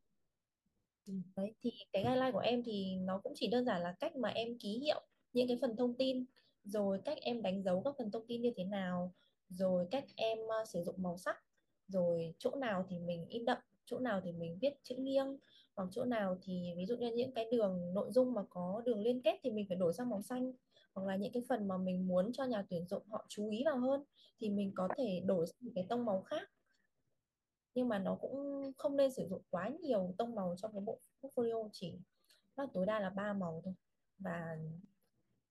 ừ. 1.07 1.13
đấy 1.37 1.55
thì 1.61 1.71
cái 1.93 2.05
guideline 2.05 2.33
của 2.33 2.39
em 2.39 2.63
thì 2.65 2.97
nó 2.97 3.21
cũng 3.25 3.33
chỉ 3.37 3.49
đơn 3.49 3.65
giản 3.65 3.83
là 3.83 3.97
cách 4.01 4.17
mà 4.17 4.29
em 4.29 4.59
ký 4.59 4.79
hiệu 4.79 5.01
những 5.33 5.49
cái 5.49 5.59
phần 5.61 5.77
thông 5.77 5.95
tin 5.97 6.25
rồi 6.65 7.01
cách 7.05 7.19
em 7.21 7.43
đánh 7.43 7.63
dấu 7.63 7.83
các 7.85 7.95
phần 7.99 8.11
thông 8.11 8.27
tin 8.27 8.43
như 8.43 8.53
thế 8.57 8.65
nào 8.65 9.15
rồi 9.49 9.87
cách 9.91 10.05
em 10.17 10.39
uh, 10.39 10.69
sử 10.69 10.83
dụng 10.83 10.95
màu 10.99 11.19
sắc. 11.19 11.37
Rồi 11.87 12.35
chỗ 12.39 12.55
nào 12.55 12.85
thì 12.89 12.99
mình 12.99 13.27
in 13.29 13.45
đậm 13.45 13.59
chỗ 13.85 13.99
nào 13.99 14.21
thì 14.25 14.33
mình 14.33 14.59
viết 14.61 14.75
chữ 14.83 14.97
nghiêng. 14.97 15.39
Hoặc 15.77 15.89
chỗ 15.93 16.05
nào 16.05 16.39
thì 16.43 16.73
ví 16.77 16.87
dụ 16.87 16.97
như 16.97 17.13
những 17.13 17.33
cái 17.33 17.49
đường 17.53 17.95
nội 17.95 18.11
dung 18.13 18.35
mà 18.35 18.43
có 18.51 18.83
đường 18.85 19.01
liên 19.01 19.23
kết 19.23 19.39
thì 19.43 19.51
mình 19.51 19.67
phải 19.69 19.77
đổi 19.77 19.93
sang 19.93 20.11
màu 20.11 20.23
xanh. 20.23 20.53
Hoặc 20.95 21.07
là 21.07 21.17
những 21.17 21.33
cái 21.33 21.43
phần 21.49 21.69
mà 21.69 21.77
mình 21.77 22.09
muốn 22.09 22.33
cho 22.33 22.45
nhà 22.45 22.67
tuyển 22.71 22.87
dụng 22.87 23.03
họ 23.09 23.27
chú 23.29 23.51
ý 23.51 23.63
vào 23.65 23.79
hơn 23.79 24.05
thì 24.39 24.51
mình 24.51 24.73
có 24.75 24.89
thể 24.97 25.23
đổi 25.27 25.47
sang 25.47 25.59
một 25.61 25.73
cái 25.75 25.87
tông 25.89 26.05
màu 26.05 26.23
khác. 26.23 26.51
Nhưng 27.75 27.89
mà 27.89 27.99
nó 27.99 28.15
cũng 28.21 28.73
không 28.77 28.97
nên 28.97 29.13
sử 29.13 29.27
dụng 29.29 29.43
quá 29.51 29.69
nhiều 29.81 30.15
tông 30.19 30.35
màu 30.35 30.55
trong 30.59 30.73
cái 30.73 30.81
bộ 30.81 31.01
portfolio 31.21 31.69
chỉ 31.73 31.99
nó 32.57 32.67
tối 32.73 32.87
đa 32.87 33.01
là 33.01 33.11
ba 33.11 33.33
màu 33.33 33.61
thôi. 33.65 33.75
Và 34.19 34.59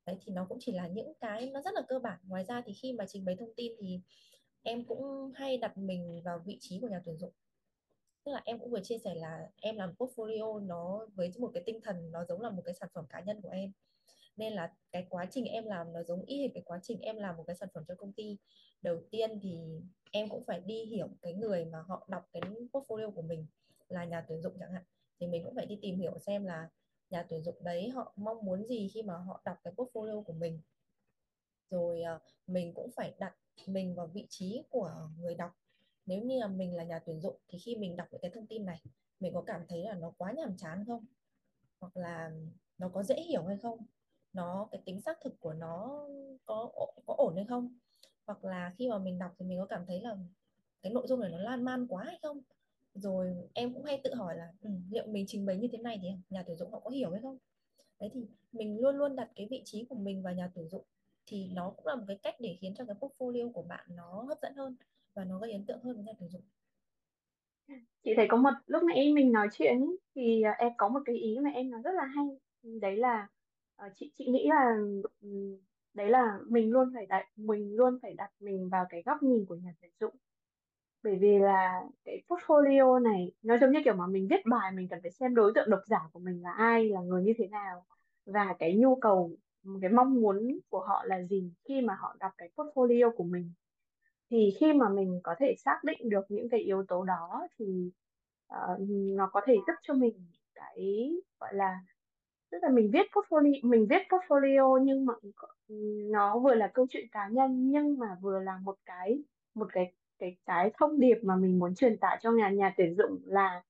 đấy, 0.07 0.17
thì 0.21 0.33
nó 0.33 0.45
cũng 0.49 0.57
chỉ 0.61 0.71
là 0.71 0.87
những 0.87 1.13
cái 1.19 1.49
nó 1.49 1.61
rất 1.61 1.73
là 1.73 1.81
cơ 1.87 1.99
bản. 1.99 2.19
Ngoài 2.27 2.43
ra 2.43 2.61
thì 2.65 2.73
khi 2.73 2.93
mà 2.93 3.05
trình 3.07 3.25
bày 3.25 3.35
thông 3.39 3.53
tin 3.55 3.71
thì 3.79 4.01
em 4.63 4.85
cũng 4.85 5.31
hay 5.35 5.57
đặt 5.57 5.77
mình 5.77 6.21
vào 6.25 6.39
vị 6.45 6.57
trí 6.61 6.79
của 6.79 6.87
nhà 6.87 7.01
tuyển 7.05 7.17
dụng. 7.17 7.33
Tức 8.23 8.31
là 8.31 8.41
em 8.45 8.59
cũng 8.59 8.71
vừa 8.71 8.81
chia 8.83 8.97
sẻ 8.97 9.15
là 9.15 9.49
em 9.61 9.75
làm 9.75 9.93
portfolio 9.97 10.65
nó 10.65 11.07
với 11.15 11.31
một 11.39 11.51
cái 11.53 11.63
tinh 11.65 11.79
thần 11.83 12.11
nó 12.11 12.25
giống 12.25 12.41
là 12.41 12.49
một 12.49 12.61
cái 12.65 12.73
sản 12.73 12.89
phẩm 12.93 13.05
cá 13.09 13.19
nhân 13.19 13.41
của 13.41 13.49
em. 13.49 13.71
Nên 14.37 14.53
là 14.53 14.73
cái 14.91 15.07
quá 15.09 15.25
trình 15.31 15.45
em 15.45 15.65
làm 15.65 15.93
nó 15.93 16.03
giống 16.03 16.21
y 16.25 16.41
hệt 16.41 16.51
cái 16.53 16.63
quá 16.65 16.79
trình 16.83 17.01
em 17.01 17.17
làm 17.17 17.37
một 17.37 17.43
cái 17.47 17.55
sản 17.55 17.69
phẩm 17.73 17.83
cho 17.87 17.95
công 17.95 18.13
ty. 18.13 18.37
Đầu 18.81 19.01
tiên 19.11 19.39
thì 19.41 19.81
em 20.11 20.29
cũng 20.29 20.43
phải 20.47 20.59
đi 20.59 20.85
hiểu 20.85 21.07
cái 21.21 21.33
người 21.33 21.65
mà 21.65 21.81
họ 21.81 22.07
đọc 22.09 22.29
cái 22.33 22.41
portfolio 22.71 23.11
của 23.11 23.21
mình 23.21 23.45
là 23.87 24.05
nhà 24.05 24.25
tuyển 24.27 24.41
dụng 24.41 24.53
chẳng 24.59 24.71
hạn. 24.73 24.83
Thì 25.19 25.27
mình 25.27 25.43
cũng 25.43 25.55
phải 25.55 25.65
đi 25.65 25.79
tìm 25.81 25.99
hiểu 25.99 26.19
xem 26.19 26.45
là 26.45 26.69
nhà 27.09 27.25
tuyển 27.29 27.43
dụng 27.43 27.55
đấy 27.63 27.89
họ 27.89 28.13
mong 28.15 28.45
muốn 28.45 28.63
gì 28.65 28.89
khi 28.93 29.03
mà 29.03 29.17
họ 29.17 29.41
đọc 29.45 29.57
cái 29.63 29.73
portfolio 29.73 30.23
của 30.23 30.33
mình? 30.33 30.61
Rồi 31.69 32.01
ờ, 32.01 32.19
mình 32.47 32.73
cũng 32.73 32.91
phải 32.95 33.13
đặt 33.19 33.35
mình 33.67 33.95
vào 33.95 34.07
vị 34.07 34.27
trí 34.29 34.63
của 34.69 35.09
người 35.19 35.35
đọc. 35.35 35.51
Nếu 36.05 36.21
như 36.21 36.39
là 36.39 36.47
mình 36.47 36.75
là 36.75 36.83
nhà 36.83 36.99
tuyển 36.99 37.21
dụng 37.21 37.35
thì 37.47 37.59
khi 37.59 37.75
mình 37.75 37.95
đọc 37.95 38.07
những 38.11 38.21
cái 38.21 38.31
thông 38.31 38.47
tin 38.47 38.65
này, 38.65 38.81
mình 39.19 39.33
có 39.33 39.41
cảm 39.41 39.61
thấy 39.67 39.83
là 39.83 39.93
nó 39.93 40.13
quá 40.17 40.31
nhàm 40.31 40.57
chán 40.57 40.85
không? 40.87 41.05
Hoặc 41.79 41.97
là 41.97 42.31
nó 42.77 42.89
có 42.89 43.03
dễ 43.03 43.15
hiểu 43.21 43.43
hay 43.43 43.57
không? 43.57 43.79
Nó, 44.33 44.67
cái 44.71 44.81
tính 44.85 45.01
xác 45.01 45.17
thực 45.21 45.39
của 45.39 45.53
nó 45.53 46.07
có 46.45 46.71
có 47.05 47.13
ổn 47.17 47.35
hay 47.35 47.45
không? 47.45 47.77
Hoặc 48.25 48.45
là 48.45 48.73
khi 48.77 48.89
mà 48.89 48.97
mình 48.99 49.19
đọc 49.19 49.31
thì 49.39 49.45
mình 49.45 49.59
có 49.59 49.65
cảm 49.65 49.85
thấy 49.87 50.01
là 50.01 50.17
cái 50.81 50.93
nội 50.93 51.07
dung 51.07 51.19
này 51.19 51.29
nó 51.31 51.37
lan 51.37 51.63
man 51.63 51.87
quá 51.87 52.03
hay 52.03 52.19
không? 52.21 52.41
Rồi 52.99 53.35
em 53.53 53.73
cũng 53.73 53.83
hay 53.83 54.01
tự 54.03 54.13
hỏi 54.13 54.35
là 54.37 54.53
ừ, 54.61 54.69
liệu 54.91 55.07
mình 55.07 55.25
trình 55.27 55.45
bày 55.45 55.57
như 55.57 55.67
thế 55.71 55.77
này 55.77 55.99
thì 56.01 56.07
nhà 56.29 56.43
tuyển 56.47 56.57
dụng 56.57 56.71
họ 56.71 56.79
có 56.79 56.89
hiểu 56.89 57.11
hay 57.11 57.21
không? 57.21 57.37
Đấy 57.99 58.09
thì 58.13 58.27
mình 58.51 58.79
luôn 58.81 58.95
luôn 58.97 59.15
đặt 59.15 59.29
cái 59.35 59.47
vị 59.51 59.61
trí 59.65 59.85
của 59.89 59.95
mình 59.95 60.23
vào 60.23 60.33
nhà 60.33 60.51
tuyển 60.55 60.69
dụng 60.69 60.85
thì 61.25 61.49
nó 61.53 61.69
cũng 61.77 61.87
là 61.87 61.95
một 61.95 62.03
cái 62.07 62.17
cách 62.23 62.35
để 62.39 62.57
khiến 62.61 62.73
cho 62.77 62.85
cái 62.85 62.95
portfolio 62.99 63.51
của 63.51 63.63
bạn 63.63 63.85
nó 63.89 64.21
hấp 64.27 64.37
dẫn 64.41 64.53
hơn 64.55 64.75
và 65.13 65.23
nó 65.25 65.39
gây 65.39 65.51
ấn 65.51 65.65
tượng 65.65 65.81
hơn 65.83 65.95
với 65.95 66.03
nhà 66.05 66.13
tuyển 66.19 66.29
dụng. 66.29 66.41
Chị 68.03 68.13
thấy 68.15 68.25
có 68.29 68.37
một 68.37 68.49
lúc 68.67 68.83
nãy 68.83 69.13
mình 69.13 69.31
nói 69.31 69.47
chuyện 69.51 69.81
ý, 69.81 69.87
thì 70.15 70.41
à, 70.41 70.51
em 70.59 70.71
có 70.77 70.89
một 70.89 70.99
cái 71.05 71.15
ý 71.15 71.39
mà 71.39 71.49
em 71.49 71.69
nói 71.71 71.81
rất 71.83 71.91
là 71.95 72.05
hay. 72.05 72.25
Đấy 72.81 72.95
là 72.97 73.27
ờ, 73.75 73.89
chị 73.95 74.11
chị 74.15 74.25
nghĩ 74.27 74.47
là 74.49 74.77
ừ, 75.21 75.57
đấy 75.93 76.09
là 76.09 76.39
mình 76.47 76.71
luôn 76.71 76.91
phải 76.93 77.05
đặt 77.05 77.25
mình 77.35 77.75
luôn 77.75 77.99
phải 78.01 78.13
đặt 78.13 78.31
mình 78.39 78.69
vào 78.69 78.85
cái 78.89 79.03
góc 79.05 79.23
nhìn 79.23 79.45
của 79.45 79.55
nhà 79.55 79.73
tuyển 79.81 79.91
dụng 79.99 80.15
bởi 81.03 81.15
vì 81.21 81.37
là 81.39 81.83
cái 82.05 82.23
portfolio 82.27 83.01
này 83.01 83.31
nó 83.41 83.57
giống 83.57 83.71
như 83.71 83.79
kiểu 83.85 83.93
mà 83.93 84.07
mình 84.07 84.27
viết 84.29 84.45
bài 84.45 84.71
mình 84.71 84.87
cần 84.87 84.99
phải 85.01 85.11
xem 85.11 85.35
đối 85.35 85.51
tượng 85.55 85.69
độc 85.69 85.81
giả 85.85 85.99
của 86.11 86.19
mình 86.19 86.41
là 86.41 86.51
ai 86.51 86.89
là 86.89 87.01
người 87.01 87.23
như 87.23 87.33
thế 87.37 87.47
nào. 87.47 87.85
Và 88.25 88.55
cái 88.59 88.75
nhu 88.75 88.95
cầu 88.95 89.31
cái 89.81 89.91
mong 89.91 90.21
muốn 90.21 90.59
của 90.69 90.79
họ 90.79 91.03
là 91.05 91.23
gì 91.23 91.51
khi 91.67 91.81
mà 91.81 91.95
họ 91.99 92.15
đọc 92.19 92.31
cái 92.37 92.49
portfolio 92.55 93.11
của 93.11 93.23
mình. 93.23 93.53
Thì 94.29 94.53
khi 94.59 94.73
mà 94.73 94.89
mình 94.89 95.19
có 95.23 95.35
thể 95.39 95.55
xác 95.57 95.79
định 95.83 96.09
được 96.09 96.25
những 96.29 96.49
cái 96.49 96.59
yếu 96.59 96.83
tố 96.87 97.03
đó 97.03 97.47
thì 97.59 97.91
uh, 98.53 98.79
nó 98.89 99.29
có 99.33 99.41
thể 99.45 99.55
giúp 99.67 99.73
cho 99.81 99.93
mình 99.93 100.27
cái 100.55 101.11
gọi 101.39 101.53
là 101.53 101.79
tức 102.51 102.57
là 102.61 102.69
mình 102.69 102.91
viết 102.93 103.07
portfolio 103.11 103.69
mình 103.69 103.87
viết 103.89 104.01
portfolio 104.09 104.77
nhưng 104.83 105.05
mà 105.05 105.13
ừ, 105.67 105.75
nó 106.11 106.39
vừa 106.39 106.53
là 106.53 106.71
câu 106.73 106.85
chuyện 106.89 107.07
cá 107.11 107.27
nhân 107.27 107.71
nhưng 107.71 107.99
mà 107.99 108.17
vừa 108.21 108.39
là 108.39 108.57
một 108.63 108.77
cái 108.85 109.23
một 109.53 109.67
cái 109.73 109.93
cái 110.19 110.37
cái 110.45 110.71
thông 110.77 110.99
điệp 110.99 111.17
mà 111.23 111.35
mình 111.35 111.59
muốn 111.59 111.75
truyền 111.75 111.97
tải 111.97 112.19
cho 112.21 112.31
nhà 112.31 112.49
nhà 112.49 112.73
tuyển 112.77 112.95
dụng 112.95 113.21
là 113.25 113.63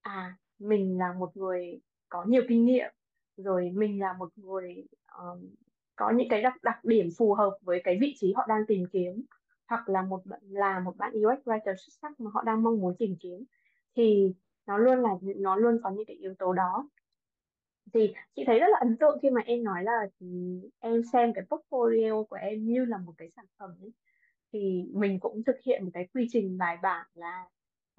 à 0.00 0.36
mình 0.58 0.98
là 0.98 1.12
một 1.12 1.36
người 1.36 1.80
có 2.08 2.24
nhiều 2.24 2.42
kinh 2.48 2.64
nghiệm 2.64 2.90
rồi 3.36 3.70
mình 3.74 4.00
là 4.00 4.12
một 4.12 4.32
người 4.36 4.86
um, 5.18 5.54
có 5.96 6.10
những 6.10 6.28
cái 6.28 6.42
đặc 6.42 6.54
đặc 6.62 6.84
điểm 6.84 7.08
phù 7.18 7.34
hợp 7.34 7.56
với 7.62 7.80
cái 7.84 7.98
vị 8.00 8.14
trí 8.16 8.32
họ 8.32 8.46
đang 8.48 8.66
tìm 8.68 8.84
kiếm 8.92 9.24
hoặc 9.66 9.88
là 9.88 10.02
một 10.02 10.22
là 10.42 10.80
một 10.80 10.96
bạn 10.96 11.12
UX 11.12 11.48
writer 11.48 11.74
xuất 11.74 11.92
sắc 12.02 12.20
mà 12.20 12.30
họ 12.34 12.42
đang 12.42 12.62
mong 12.62 12.80
muốn 12.80 12.94
tìm 12.98 13.16
kiếm 13.20 13.44
thì 13.96 14.34
nó 14.66 14.78
luôn 14.78 14.98
là 15.02 15.10
nó 15.36 15.56
luôn 15.56 15.80
có 15.82 15.90
những 15.90 16.04
cái 16.06 16.16
yếu 16.16 16.34
tố 16.38 16.52
đó 16.52 16.88
thì 17.94 18.12
chị 18.34 18.42
thấy 18.46 18.60
rất 18.60 18.66
là 18.70 18.78
ấn 18.80 18.96
tượng 18.96 19.18
khi 19.22 19.30
mà 19.30 19.40
em 19.40 19.64
nói 19.64 19.84
là 19.84 20.08
ừ, 20.20 20.26
em 20.78 21.02
xem 21.12 21.32
cái 21.34 21.44
portfolio 21.48 22.24
của 22.24 22.36
em 22.36 22.66
như 22.66 22.84
là 22.84 22.98
một 22.98 23.12
cái 23.18 23.30
sản 23.30 23.44
phẩm 23.58 23.70
ấy. 23.80 23.92
Thì 24.52 24.84
mình 24.92 25.20
cũng 25.20 25.44
thực 25.44 25.56
hiện 25.66 25.84
một 25.84 25.90
cái 25.94 26.08
quy 26.14 26.26
trình 26.30 26.58
bài 26.58 26.76
bản 26.82 27.06
là 27.14 27.46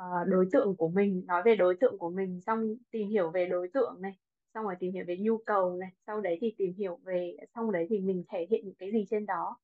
uh, 0.04 0.28
đối 0.28 0.46
tượng 0.52 0.76
của 0.76 0.90
mình 0.90 1.24
nói 1.28 1.42
về 1.46 1.56
đối 1.56 1.76
tượng 1.76 1.98
của 1.98 2.10
mình 2.10 2.42
xong 2.42 2.76
tìm 2.92 3.10
hiểu 3.10 3.30
về 3.32 3.46
đối 3.46 3.68
tượng 3.74 4.02
này 4.02 4.14
xong 4.54 4.66
rồi 4.66 4.76
tìm 4.80 4.94
hiểu 4.94 5.06
về 5.08 5.18
nhu 5.18 5.38
cầu 5.38 5.76
này 5.78 5.90
sau 6.08 6.22
đấy 6.22 6.38
thì 6.42 6.56
tìm 6.58 6.74
hiểu 6.78 7.00
về 7.04 7.38
xong 7.56 7.72
đấy 7.72 7.86
thì 7.90 8.00
mình 8.00 8.24
thể 8.30 8.48
hiện 8.50 8.66
những 8.66 8.76
cái 8.76 8.92
gì 8.92 9.06
trên 9.10 9.26
đó. 9.26 9.58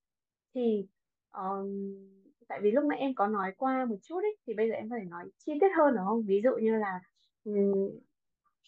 Thì 0.55 0.87
um, 1.31 1.95
tại 2.47 2.59
vì 2.61 2.71
lúc 2.71 2.85
nãy 2.85 2.99
em 2.99 3.15
có 3.15 3.27
nói 3.27 3.51
qua 3.57 3.85
một 3.85 3.97
chút 4.03 4.19
ấy 4.21 4.37
thì 4.47 4.53
bây 4.53 4.69
giờ 4.69 4.75
em 4.75 4.89
có 4.89 4.95
thể 4.99 5.05
nói 5.05 5.25
chi 5.45 5.53
tiết 5.61 5.69
hơn 5.77 5.95
đúng 5.95 6.05
không? 6.05 6.23
Ví 6.25 6.41
dụ 6.43 6.51
như 6.61 6.77
là 6.77 7.01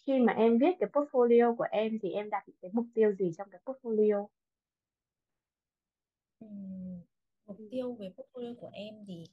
khi 0.06 0.18
mà 0.18 0.32
em 0.32 0.58
viết 0.58 0.76
cái 0.80 0.88
portfolio 0.92 1.56
của 1.56 1.66
em 1.70 1.98
thì 2.02 2.10
em 2.12 2.30
đặt 2.30 2.44
cái 2.62 2.70
mục 2.74 2.86
tiêu 2.94 3.12
gì 3.12 3.30
trong 3.38 3.48
cái 3.50 3.60
portfolio? 3.64 4.26
Ừm, 6.40 6.89
mục 7.50 7.68
tiêu 7.70 7.92
về 7.92 8.10
portfolio 8.16 8.54
của 8.54 8.70
em 8.72 8.94
thì 9.06 9.24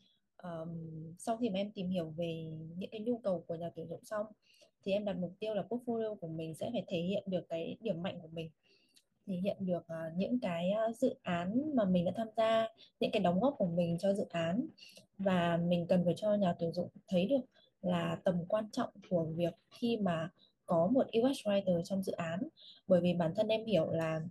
um, 0.44 0.70
sau 1.18 1.38
khi 1.38 1.50
mà 1.50 1.60
em 1.60 1.72
tìm 1.72 1.90
hiểu 1.90 2.10
về 2.18 2.52
những 2.78 2.90
cái 2.90 3.02
nhu 3.02 3.18
cầu 3.18 3.44
của 3.48 3.56
nhà 3.56 3.70
tuyển 3.76 3.88
dụng 3.88 4.04
xong 4.04 4.26
thì 4.84 4.92
em 4.92 5.06
đặt 5.06 5.18
mục 5.18 5.34
tiêu 5.40 5.54
là 5.54 5.64
portfolio 5.70 6.16
của 6.16 6.28
mình 6.28 6.56
sẽ 6.56 6.70
phải 6.74 6.84
thể 6.88 6.98
hiện 6.98 7.24
được 7.26 7.50
cái 7.50 7.78
điểm 7.82 8.04
mạnh 8.04 8.20
của 8.22 8.28
mình 8.32 8.50
thể 9.28 9.36
hiện 9.36 9.58
được 9.60 9.78
uh, 9.78 10.18
những 10.18 10.40
cái 10.40 10.72
ờ, 10.72 10.92
dự 10.92 11.16
án 11.22 11.76
mà 11.76 11.86
mình 11.86 12.06
đã 12.06 12.12
tham 12.16 12.28
gia 12.38 12.68
những 13.00 13.12
cái 13.12 13.20
đóng 13.20 13.40
góp 13.40 13.56
của 13.58 13.66
mình 13.66 13.98
cho 14.00 14.14
dự 14.14 14.26
án 14.30 14.68
và 15.18 15.58
mình 15.58 15.88
cần 15.88 16.06
phải 16.06 16.14
cho 16.18 16.34
nhà 16.34 16.56
tuyển 16.60 16.74
dụng 16.74 16.90
thấy 17.08 17.26
được 17.26 17.42
là 17.82 18.18
tầm 18.24 18.46
quan 18.48 18.72
trọng 18.72 18.90
của 19.10 19.26
việc 19.36 19.54
khi 19.70 19.98
mà 19.98 20.30
có 20.66 20.88
một 20.88 21.08
UX 21.20 21.48
writer 21.48 21.82
trong 21.84 22.04
dự 22.04 22.12
án. 22.12 22.40
Bởi 22.88 23.02
vì 23.02 23.14
bản 23.14 23.34
thân 23.36 23.48
em 23.48 23.66
hiểu 23.66 23.92
là 23.92 24.22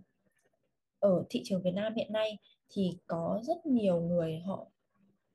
ở 0.99 1.23
thị 1.29 1.41
trường 1.45 1.61
Việt 1.61 1.73
Nam 1.73 1.95
hiện 1.95 2.13
nay 2.13 2.37
thì 2.69 2.97
có 3.07 3.39
rất 3.43 3.65
nhiều 3.65 4.01
người 4.01 4.39
họ 4.39 4.67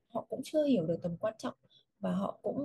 họ 0.07 0.25
cũng 0.29 0.41
chưa 0.43 0.63
hiểu 0.63 0.85
được 0.85 0.99
tầm 1.01 1.17
quan 1.17 1.33
trọng 1.37 1.53
và 1.99 2.11
họ 2.11 2.39
cũng 2.41 2.57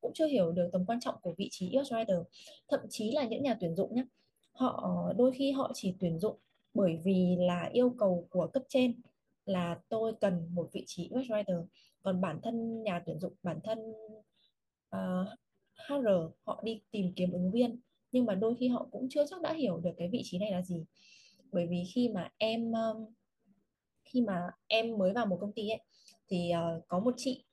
cũng 0.00 0.12
chưa 0.14 0.26
hiểu 0.26 0.52
được 0.52 0.68
tầm 0.72 0.84
quan 0.86 1.00
trọng 1.00 1.14
của 1.22 1.34
vị 1.38 1.48
trí 1.50 1.76
UX 1.78 1.92
writer 1.92 2.24
thậm 2.68 2.80
chí 2.90 3.12
là 3.12 3.24
những 3.24 3.42
nhà 3.42 3.56
tuyển 3.60 3.76
dụng 3.76 3.94
nhé 3.94 4.04
họ 4.52 5.12
đôi 5.16 5.32
khi 5.32 5.52
họ 5.52 5.70
chỉ 5.74 5.94
tuyển 6.00 6.18
dụng 6.18 6.38
bởi 6.74 7.00
vì 7.04 7.36
là 7.38 7.70
yêu 7.72 7.94
cầu 7.98 8.26
của 8.30 8.46
cấp 8.46 8.62
trên 8.68 9.00
là 9.44 9.80
tôi 9.88 10.12
cần 10.20 10.48
một 10.54 10.68
vị 10.72 10.84
trí 10.86 11.10
UX 11.14 11.30
writer 11.30 11.66
còn 12.02 12.20
bản 12.20 12.40
thân 12.42 12.82
nhà 12.82 13.02
tuyển 13.06 13.20
dụng 13.20 13.32
bản 13.42 13.60
thân 13.64 13.78
ờ, 14.88 15.22
uh, 15.22 15.28
HR 15.88 16.08
họ 16.44 16.60
đi 16.64 16.80
tìm 16.90 17.12
kiếm 17.16 17.32
ứng 17.32 17.50
viên 17.50 17.80
nhưng 18.16 18.26
mà 18.26 18.34
đôi 18.34 18.54
khi 18.54 18.68
họ 18.68 18.88
cũng 18.90 19.08
chưa 19.10 19.26
chắc 19.30 19.42
đã 19.42 19.52
hiểu 19.52 19.76
được 19.78 19.90
cái 19.96 20.08
vị 20.08 20.22
trí 20.24 20.38
này 20.38 20.50
là 20.50 20.62
gì. 20.62 20.84
Bởi 21.52 21.66
vì 21.66 21.84
khi 21.94 22.08
mà 22.08 22.30
em 22.38 22.72
um, 22.72 23.06
khi 24.06 24.20
mà 24.20 24.40
em 24.66 24.98
mới 24.98 25.12
vào 25.12 25.26
một 25.26 25.38
công 25.40 25.52
ty 25.52 25.68
ấy 25.68 25.80
thì 26.28 26.50
uh, 26.76 26.88
có 26.88 26.98
một 26.98 27.14
chị 27.16 27.44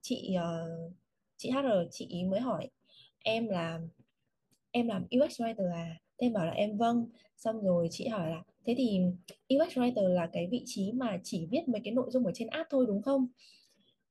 chị 0.00 0.36
uh, 0.36 0.92
chị 1.36 1.50
HR 1.50 1.88
chị 1.90 2.06
ý 2.06 2.24
mới 2.24 2.40
hỏi 2.40 2.68
em 3.18 3.48
là 3.48 3.80
em 4.70 4.88
làm 4.88 5.06
UX 5.16 5.40
writer 5.40 5.72
à? 5.72 6.00
Thế 6.18 6.26
em 6.26 6.32
bảo 6.32 6.46
là 6.46 6.52
em 6.52 6.76
vâng. 6.76 7.06
Xong 7.36 7.60
rồi 7.60 7.88
chị 7.90 8.08
hỏi 8.08 8.30
là 8.30 8.42
thế 8.66 8.74
thì 8.78 9.00
UX 9.54 9.78
writer 9.78 10.08
là 10.08 10.28
cái 10.32 10.48
vị 10.50 10.62
trí 10.66 10.92
mà 10.92 11.20
chỉ 11.24 11.46
viết 11.50 11.68
mấy 11.68 11.80
cái 11.84 11.94
nội 11.94 12.10
dung 12.10 12.26
ở 12.26 12.32
trên 12.34 12.48
app 12.48 12.70
thôi 12.70 12.84
đúng 12.88 13.02
không? 13.02 13.26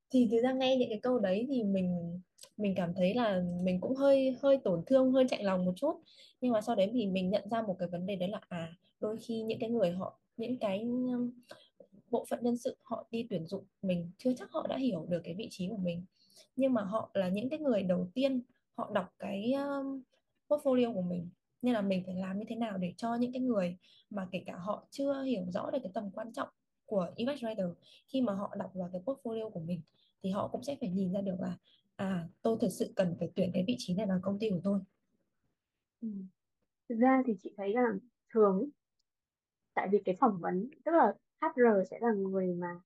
Thì 0.10 0.28
thực 0.32 0.42
ra 0.42 0.54
nghe 0.54 0.76
những 0.76 0.90
cái 0.90 1.00
câu 1.04 1.20
đấy 1.20 1.46
thì 1.50 1.64
mình 1.64 2.20
mình 2.58 2.74
cảm 2.76 2.94
thấy 2.96 3.14
là 3.14 3.42
mình 3.64 3.82
cũng 3.82 3.96
hơi 3.96 4.36
hơi 4.42 4.58
tổn 4.64 4.84
thương 4.86 5.12
hơi 5.12 5.26
chạnh 5.30 5.44
lòng 5.44 5.66
một 5.66 5.74
chút. 5.76 6.02
Nhưng 6.42 6.54
mà 6.54 6.62
sau 6.62 6.76
đấy 6.76 6.90
thì 6.94 7.08
mình 7.08 7.30
nhận 7.30 7.50
ra 7.50 7.62
một 7.62 7.76
cái 7.80 7.88
vấn 7.88 8.06
đề 8.06 8.16
đấy 8.16 8.30
là 8.30 8.40
à 8.50 8.74
đôi 9.00 9.18
khi 9.18 9.42
những 9.42 9.60
cái 9.60 9.70
người 9.70 9.92
họ 9.92 10.20
những 10.38 10.60
cái 10.60 10.86
bộ 12.12 12.26
phận 12.30 12.40
nhân 12.44 12.58
sự 12.58 12.78
họ 12.82 13.08
đi 13.12 13.28
tuyển 13.30 13.48
dụng 13.48 13.66
mình 13.82 14.12
chưa 14.18 14.34
chắc 14.38 14.52
họ 14.52 14.68
đã 14.70 14.78
hiểu 14.78 15.06
được 15.10 15.22
cái 15.24 15.34
vị 15.34 15.48
trí 15.52 15.68
của 15.70 15.78
mình. 15.78 16.06
Nhưng 16.56 16.74
mà 16.74 16.82
họ 16.82 17.10
là 17.14 17.30
những 17.30 17.50
cái 17.50 17.60
người 17.60 17.84
đầu 17.84 18.08
tiên 18.14 18.42
họ 18.74 18.92
đọc 18.94 19.14
cái 19.20 19.54
um, 19.54 20.02
portfolio 20.48 20.94
của 20.94 21.02
mình. 21.02 21.30
Nên 21.62 21.74
là 21.74 21.82
mình 21.82 22.04
phải 22.06 22.16
làm 22.16 22.40
như 22.40 22.46
thế 22.50 22.56
nào 22.56 22.78
để 22.78 22.94
cho 22.98 23.16
những 23.16 23.34
cái 23.34 23.42
người 23.42 23.78
mà 24.10 24.28
kể 24.32 24.44
cả 24.46 24.56
họ 24.58 24.88
chưa 24.92 25.22
hiểu 25.22 25.46
rõ 25.54 25.72
được 25.72 25.80
cái 25.84 25.92
tầm 25.94 26.12
quan 26.12 26.34
trọng 26.34 26.50
của 26.86 27.12
event 27.16 27.38
writer 27.38 27.74
khi 28.08 28.22
mà 28.22 28.34
họ 28.34 28.56
đọc 28.60 28.72
vào 28.74 28.90
cái 28.94 29.02
portfolio 29.06 29.50
của 29.50 29.60
mình 29.60 29.82
thì 30.24 30.30
họ 30.30 30.48
cũng 30.48 30.64
sẽ 30.64 30.76
phải 30.80 30.90
nhìn 30.90 31.14
ra 31.14 31.22
được 31.22 31.36
là 31.40 31.58
à 31.96 32.28
tôi 32.42 32.58
thực 32.62 32.70
sự 32.70 32.94
cần 32.96 33.16
phải 33.20 33.32
tuyển 33.36 33.52
cái 33.54 33.64
vị 33.68 33.76
trí 33.80 33.94
này 33.94 34.06
vào 34.06 34.20
công 34.24 34.40
ty 34.40 34.50
của 34.50 34.62
tôi. 34.64 34.80
Ừ. 36.02 36.08
thực 36.90 36.96
ra 36.96 37.24
thì 37.26 37.34
chị 37.44 37.54
thấy 37.58 37.74
là 37.74 37.82
thường 38.30 38.70
tại 39.74 39.88
vì 39.92 39.98
cái 40.06 40.16
phỏng 40.20 40.38
vấn 40.40 40.70
tức 40.86 40.92
là 40.92 41.14
HR 41.42 41.84
sẽ 41.92 42.00
là 42.02 42.12
người 42.14 42.48
mà 42.48 42.80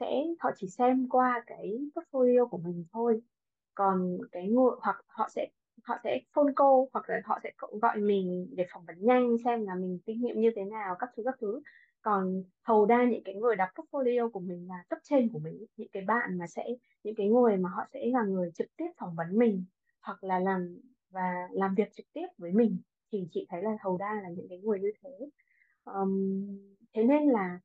sẽ 0.00 0.24
họ 0.40 0.50
chỉ 0.56 0.68
xem 0.68 1.08
qua 1.08 1.42
cái 1.46 1.78
portfolio 1.94 2.48
của 2.48 2.58
mình 2.58 2.84
thôi. 2.92 3.22
Còn 3.74 4.18
cái 4.32 4.48
ngồi 4.48 4.76
hoặc 4.80 5.04
họ 5.06 5.28
sẽ 5.28 5.48
họ 5.84 5.98
sẽ 6.04 6.20
phone 6.32 6.52
call 6.56 6.88
hoặc 6.92 7.10
là 7.10 7.20
họ 7.24 7.38
sẽ 7.42 7.52
gọi 7.58 7.96
mình 7.96 8.48
để 8.56 8.66
phỏng 8.72 8.84
vấn 8.86 8.96
nhanh 9.00 9.36
xem 9.44 9.66
là 9.66 9.74
mình 9.74 9.98
kinh 10.06 10.22
nghiệm 10.22 10.40
như 10.40 10.50
thế 10.56 10.64
nào 10.64 10.96
các 10.98 11.10
thứ 11.16 11.22
các 11.24 11.34
thứ. 11.40 11.60
Còn 12.02 12.44
hầu 12.62 12.86
đa 12.86 13.04
những 13.04 13.22
cái 13.24 13.34
người 13.34 13.56
đọc 13.56 13.68
portfolio 13.74 14.30
của 14.30 14.40
mình 14.40 14.68
là 14.68 14.84
cấp 14.88 14.98
trên 15.02 15.28
của 15.32 15.38
mình 15.38 15.64
những 15.76 15.88
cái 15.92 16.04
bạn 16.04 16.38
mà 16.38 16.46
sẽ 16.46 16.64
những 17.04 17.14
cái 17.14 17.28
người 17.28 17.56
mà 17.56 17.70
họ 17.70 17.84
sẽ 17.92 18.06
là 18.06 18.22
người 18.24 18.50
trực 18.54 18.76
tiếp 18.76 18.88
phỏng 18.98 19.14
vấn 19.16 19.38
mình 19.38 19.64
hoặc 20.00 20.24
là 20.24 20.38
làm 20.38 20.80
và 21.10 21.48
làm 21.52 21.74
việc 21.74 21.92
trực 21.92 22.06
tiếp 22.12 22.26
với 22.38 22.52
mình 22.52 22.78
thì 23.12 23.28
chị 23.30 23.46
thấy 23.48 23.62
là 23.62 23.76
hầu 23.80 23.98
đa 23.98 24.20
là 24.22 24.28
những 24.28 24.48
cái 24.48 24.58
người 24.58 24.80
như 24.80 24.92
thế. 25.02 25.28
Um, 25.84 26.46
thế 26.94 27.04
nên 27.04 27.28
là 27.28 27.58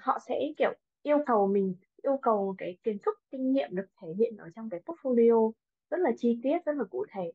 họ 0.00 0.18
sẽ, 0.28 0.40
kiểu, 0.56 0.72
yêu 1.02 1.18
cầu 1.26 1.46
mình, 1.46 1.74
yêu 2.02 2.18
cầu 2.22 2.54
cái 2.58 2.76
kiến 2.82 2.98
thức, 2.98 3.20
kinh 3.30 3.52
nghiệm 3.52 3.76
được 3.76 3.86
thể 4.02 4.08
hiện 4.18 4.36
ở 4.36 4.50
trong 4.54 4.70
cái 4.70 4.80
portfolio 4.86 5.52
rất 5.90 6.00
là 6.00 6.10
chi 6.18 6.38
tiết, 6.42 6.58
rất 6.66 6.76
là 6.76 6.84
cụ 6.84 7.06
thể. 7.10 7.32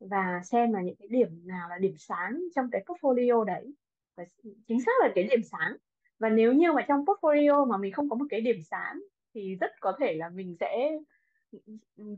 Và 0.00 0.40
xem 0.44 0.72
là 0.72 0.82
những 0.82 0.96
cái 0.96 1.08
điểm 1.08 1.46
nào 1.46 1.68
là 1.68 1.78
điểm 1.78 1.94
sáng 1.98 2.42
trong 2.54 2.68
cái 2.72 2.84
portfolio 2.86 3.44
đấy. 3.44 3.74
Và 4.16 4.24
chính 4.66 4.80
xác 4.80 4.92
là 5.00 5.08
cái 5.14 5.24
điểm 5.30 5.42
sáng. 5.42 5.76
Và 6.18 6.28
nếu 6.28 6.52
như 6.52 6.72
mà 6.72 6.84
trong 6.88 7.04
portfolio 7.04 7.66
mà 7.68 7.76
mình 7.76 7.92
không 7.92 8.08
có 8.08 8.16
một 8.16 8.26
cái 8.30 8.40
điểm 8.40 8.62
sáng 8.62 9.00
thì 9.34 9.56
rất 9.60 9.70
có 9.80 9.96
thể 10.00 10.14
là 10.14 10.28
mình 10.28 10.56
sẽ, 10.60 10.98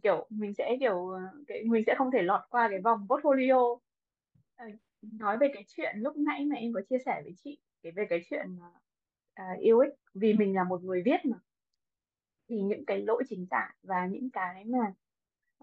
kiểu, 0.03 0.27
mình 0.31 0.55
sẽ, 0.55 0.77
kiểu, 0.81 1.13
cái, 1.47 1.65
mình 1.65 1.83
sẽ 1.87 1.95
không 1.99 2.11
thể 2.11 2.23
lọt 2.23 2.41
qua 2.51 2.69
cái 2.69 2.81
vòng 2.81 3.07
portfolio. 3.09 3.79
Ờ, 4.57 4.67
nói 5.03 5.39
về 5.39 5.51
cái 5.55 5.65
chuyện 5.69 5.97
lúc 5.99 6.17
nãy 6.17 6.45
mà 6.45 6.57
em 6.57 6.73
có 6.73 6.81
chia 6.91 6.99
sẻ 7.07 7.21
với 7.25 7.35
chị, 7.45 7.59
cái, 7.83 7.93
về 7.93 8.07
cái 8.11 8.21
chuyện 8.31 8.59
uh, 9.41 9.59
yêu 9.61 9.78
ích 9.78 9.95
vì 10.14 10.33
mình 10.33 10.55
là 10.55 10.64
một 10.64 10.83
người 10.83 11.03
viết 11.05 11.24
mà. 11.24 11.39
Thì 12.49 12.62
những 12.62 12.85
cái 12.85 13.03
lỗi 13.03 13.22
chính 13.28 13.47
tả 13.47 13.70
và 13.83 14.07
những 14.07 14.31
cái 14.31 14.64
mà 14.64 14.93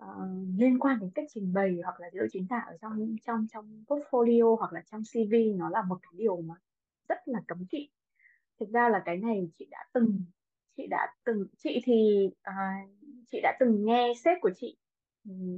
uh, 0.01 0.57
liên 0.57 0.80
quan 0.80 0.99
đến 0.99 1.11
cách 1.15 1.26
trình 1.30 1.53
bày 1.53 1.80
hoặc 1.84 1.99
là 1.99 2.09
lỗi 2.13 2.28
chính 2.32 2.47
tả 2.47 2.57
ở 2.68 2.78
trong 2.82 3.15
trong 3.26 3.47
trong 3.53 3.84
portfolio 3.88 4.55
hoặc 4.55 4.74
là 4.74 4.82
trong 4.91 5.01
CV 5.13 5.34
nó 5.55 5.70
là 5.70 5.82
một 5.82 5.97
cái 6.01 6.11
điều 6.15 6.41
mà 6.41 6.55
rất 7.09 7.18
là 7.26 7.41
cấm 7.47 7.65
kỵ. 7.65 7.89
Thực 8.59 8.70
ra 8.70 8.89
là 8.89 9.01
cái 9.05 9.18
này 9.18 9.49
chị 9.57 9.68
đã 9.72 9.86
từng 9.93 10.22
chị 10.78 10.88
đã 10.88 11.15
từng 11.24 11.47
chị 11.57 11.82
thì 11.84 12.30
uh, 12.49 12.89
chị 13.32 13.39
đã 13.43 13.57
từng 13.59 13.86
nghe 13.86 14.13
sếp 14.24 14.38
của 14.41 14.51
chị 14.55 14.78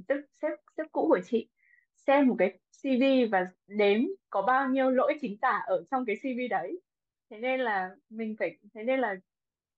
tức 0.08 0.26
sếp 0.42 0.52
sếp 0.78 0.86
cũ 0.92 1.08
của 1.10 1.20
chị 1.26 1.50
xem 1.96 2.28
một 2.28 2.36
cái 2.40 2.60
CV 2.84 3.32
và 3.32 3.46
đếm 3.68 4.02
có 4.30 4.42
bao 4.42 4.70
nhiêu 4.70 4.90
lỗi 4.92 5.18
chính 5.22 5.38
tả 5.38 5.62
ở 5.68 5.84
trong 5.92 6.06
cái 6.06 6.16
CV 6.16 6.40
đấy 6.50 6.82
thế 7.30 7.38
nên 7.40 7.60
là 7.60 7.96
mình 8.10 8.36
phải, 8.40 8.58
thế 8.74 8.84
nên 8.84 9.00
là 9.00 9.16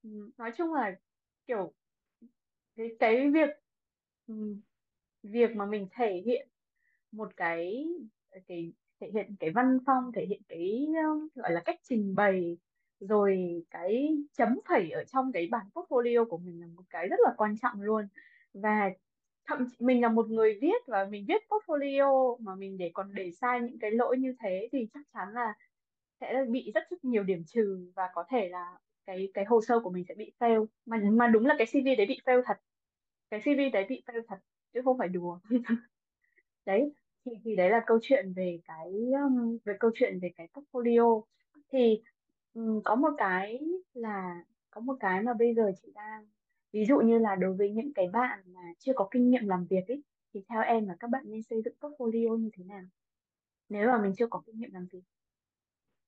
ừ, 0.04 0.32
nói 0.38 0.52
chung 0.58 0.74
là, 0.74 0.96
kiểu, 1.48 1.74
cái 2.76 2.88
cái 3.00 3.32
việc 3.32 3.50
ừ, 4.28 4.36
việc 5.24 5.52
mà 5.56 5.66
mình 5.66 5.88
thể 5.92 6.22
hiện 6.26 6.50
một 7.12 7.38
cái 7.38 7.86
cái, 8.48 8.74
thể 9.02 9.12
hiện 9.14 9.36
cái 9.40 9.52
văn 9.52 9.78
phong, 9.86 10.12
thể 10.16 10.26
hiện 10.30 10.42
cái, 10.50 10.88
gọi 11.36 11.52
là, 11.54 11.62
cách 11.66 11.80
trình 11.84 12.16
bày, 12.16 12.58
rồi 13.00 13.40
cái 13.72 14.18
chấm 14.34 14.60
phẩy 14.70 14.92
ở 14.92 15.04
trong 15.06 15.32
cái 15.34 15.48
bản 15.52 15.68
portfolio 15.74 16.26
của 16.30 16.38
mình 16.38 16.62
là 16.62 16.68
một 16.68 16.84
cái 16.90 17.08
rất 17.10 17.18
là 17.26 17.34
quan 17.38 17.56
trọng 17.58 17.82
luôn. 17.82 18.08
Và 18.54 18.90
thậm 19.46 19.66
chí 19.72 19.86
mình 19.86 20.02
là 20.02 20.10
một 20.10 20.30
người 20.30 20.60
viết 20.62 20.84
và 20.88 21.06
mình 21.06 21.26
viết 21.28 21.42
portfolio 21.50 22.38
mà 22.40 22.56
mình 22.56 22.78
để 22.78 22.92
còn 22.94 23.14
để 23.16 23.32
sai 23.32 23.62
những 23.62 23.80
cái 23.80 23.92
lỗi 23.92 24.18
như 24.18 24.36
thế 24.40 24.70
thì 24.72 24.88
chắc 24.94 25.02
chắn 25.14 25.30
là 25.34 25.54
sẽ 26.22 26.46
bị 26.50 26.72
rất 26.76 26.84
rất 26.90 27.06
nhiều 27.06 27.24
điểm 27.24 27.44
trừ 27.48 27.92
và 27.96 28.10
có 28.14 28.24
thể 28.30 28.50
là 28.50 28.80
cái 29.06 29.32
cái 29.34 29.46
hồ 29.46 29.62
sơ 29.62 29.80
của 29.80 29.90
mình 29.90 30.06
sẽ 30.08 30.16
bị 30.16 30.32
fail. 30.40 30.66
Mà 30.86 30.98
mà 31.12 31.28
đúng 31.28 31.46
là 31.46 31.56
cái 31.58 31.68
CV 31.68 31.86
đấy 31.98 32.06
bị 32.08 32.20
fail 32.26 32.42
thật. 32.46 32.58
Cái 33.30 33.42
CV 33.42 33.74
đấy 33.74 33.86
bị 33.90 34.04
fail 34.08 34.22
thật 34.28 34.38
chứ 34.74 34.82
không 34.84 34.98
phải 34.98 35.08
đùa. 35.08 35.40
Đấy, 36.66 36.94
thì 37.26 37.32
thì 37.44 37.56
đấy 37.56 37.70
là 37.70 37.84
câu 37.86 38.00
chuyện 38.02 38.34
về 38.34 38.60
cái 38.66 38.92
um, 39.24 39.58
về 39.66 39.74
câu 39.80 39.92
chuyện 39.96 40.20
về 40.20 40.32
cái 40.38 40.48
portfolio. 40.54 41.24
Thì 41.72 42.02
có 42.84 42.96
một 42.96 43.10
cái 43.18 43.60
là, 43.94 44.44
có 44.72 44.82
một 44.82 44.96
cái 45.00 45.22
mà 45.22 45.34
bây 45.34 45.54
giờ 45.54 45.72
chị 45.82 45.92
đang, 45.96 46.26
ví 46.74 46.86
dụ 46.86 47.00
như 47.00 47.18
là 47.20 47.36
đối 47.36 47.54
với 47.54 47.72
những 47.72 47.94
cái 47.94 48.08
bạn 48.14 48.40
mà 48.46 48.62
chưa 48.80 48.94
có 48.96 49.08
kinh 49.12 49.30
nghiệm 49.30 49.48
làm 49.48 49.66
việc 49.70 49.88
ấy, 49.88 50.04
thì 50.34 50.44
theo 50.50 50.62
em 50.62 50.88
là 50.88 50.96
các 51.00 51.10
bạn 51.10 51.24
nên 51.28 51.44
xây 51.44 51.62
dựng 51.62 51.74
portfolio 51.80 52.38
như 52.38 52.50
thế 52.54 52.64
nào? 52.64 52.84
Nếu 53.70 53.88
mà 53.88 54.02
mình 54.04 54.14
chưa 54.18 54.28
có 54.28 54.42
kinh 54.46 54.60
nghiệm 54.60 54.74
làm 54.74 54.88
việc 54.92 55.02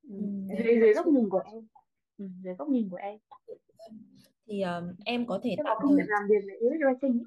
ừ. 0.09 0.15
Ừ, 0.49 0.55
dưới 0.63 0.79
dưới 0.79 0.93
góc 0.93 1.07
nhìn 1.07 1.29
của 1.29 1.41
em 1.45 1.67
ừ, 2.17 2.25
dưới 2.43 2.53
góc 2.55 2.69
nhìn 2.69 2.89
của 2.89 2.97
em 2.97 3.19
thì 4.45 4.61
um, 4.61 4.95
em 5.05 5.25
có 5.25 5.39
thể 5.43 5.55
có 5.63 5.79
kinh 5.81 5.97
nghiệm 5.97 6.07
làm 6.07 6.23
việc 6.29 6.57
UX 6.59 6.81
writing 6.81 7.23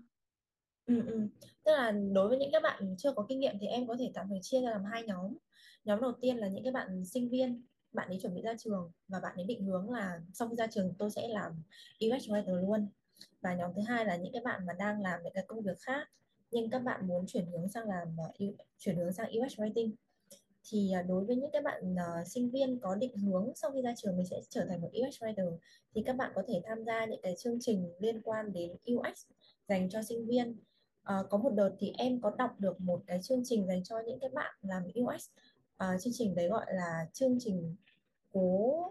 Ừ, 0.87 1.03
ừ. 1.07 1.29
Tức 1.65 1.73
là 1.73 1.91
đối 2.13 2.29
với 2.29 2.39
những 2.39 2.51
các 2.53 2.63
bạn 2.63 2.95
chưa 2.99 3.13
có 3.13 3.27
kinh 3.29 3.41
nghiệm 3.41 3.55
thì 3.61 3.67
em 3.67 3.87
có 3.87 3.97
thể 3.99 4.11
tạm 4.15 4.27
thời 4.29 4.39
chia 4.43 4.61
ra 4.61 4.71
làm 4.71 4.85
hai 4.85 5.03
nhóm. 5.03 5.37
Nhóm 5.85 6.01
đầu 6.01 6.13
tiên 6.21 6.37
là 6.37 6.49
những 6.49 6.65
cái 6.65 6.73
bạn 6.73 7.05
sinh 7.05 7.29
viên, 7.29 7.63
bạn 7.93 8.09
ấy 8.09 8.19
chuẩn 8.23 8.35
bị 8.35 8.43
ra 8.43 8.55
trường 8.59 8.91
và 9.09 9.21
bạn 9.21 9.37
ấy 9.37 9.45
định 9.45 9.65
hướng 9.65 9.91
là 9.91 10.21
sau 10.33 10.49
khi 10.49 10.57
ra 10.57 10.67
trường 10.67 10.95
tôi 10.99 11.11
sẽ 11.11 11.29
làm 11.29 11.53
UX 12.07 12.31
writer 12.31 12.55
luôn. 12.55 12.89
Và 13.41 13.55
nhóm 13.55 13.71
thứ 13.77 13.83
hai 13.89 14.05
là 14.05 14.17
những 14.17 14.33
cái 14.33 14.43
bạn 14.45 14.67
mà 14.67 14.73
đang 14.73 15.03
làm 15.03 15.23
những 15.23 15.33
cái 15.33 15.45
công 15.49 15.63
việc 15.63 15.79
khác 15.81 16.09
nhưng 16.51 16.71
các 16.71 16.79
bạn 16.79 17.07
muốn 17.07 17.25
chuyển 17.27 17.47
hướng 17.47 17.69
sang 17.69 17.89
làm 17.89 18.09
uh, 18.29 18.57
chuyển 18.79 18.97
hướng 18.97 19.13
sang 19.13 19.31
UX 19.31 19.61
writing 19.61 19.91
thì 20.71 20.93
à, 20.93 21.03
đối 21.03 21.25
với 21.25 21.37
những 21.37 21.51
cái 21.51 21.63
bạn 21.63 21.95
uh, 21.95 22.27
sinh 22.27 22.51
viên 22.51 22.81
có 22.81 22.95
định 22.95 23.17
hướng 23.17 23.53
sau 23.55 23.71
khi 23.71 23.83
ra 23.83 23.95
trường 23.97 24.17
mình 24.17 24.27
sẽ 24.27 24.41
trở 24.49 24.65
thành 24.69 24.81
một 24.81 24.91
UX 24.91 25.23
writer 25.23 25.57
thì 25.95 26.03
các 26.07 26.13
bạn 26.13 26.33
có 26.35 26.43
thể 26.49 26.63
tham 26.65 26.85
gia 26.85 27.05
những 27.07 27.21
cái 27.23 27.35
chương 27.39 27.59
trình 27.61 27.93
liên 27.99 28.23
quan 28.23 28.53
đến 28.53 28.73
UX 28.95 29.27
dành 29.69 29.89
cho 29.91 30.03
sinh 30.03 30.27
viên. 30.27 30.57
Uh, 31.03 31.31
có 31.31 31.39
một 31.39 31.51
đợt 31.55 31.71
thì 31.79 31.93
em 31.99 32.21
có 32.21 32.31
đọc 32.39 32.51
được 32.59 32.81
một 32.81 33.03
cái 33.07 33.19
chương 33.23 33.43
trình 33.45 33.67
dành 33.67 33.85
cho 33.85 34.01
những 34.07 34.21
cái 34.21 34.31
bạn 34.31 34.55
làm 34.63 34.83
UX 34.85 35.29
uh, 35.85 36.01
chương 36.01 36.13
trình 36.13 36.35
đấy 36.35 36.49
gọi 36.49 36.67
là 36.69 37.09
chương 37.13 37.39
trình 37.41 37.77
cố 38.33 38.83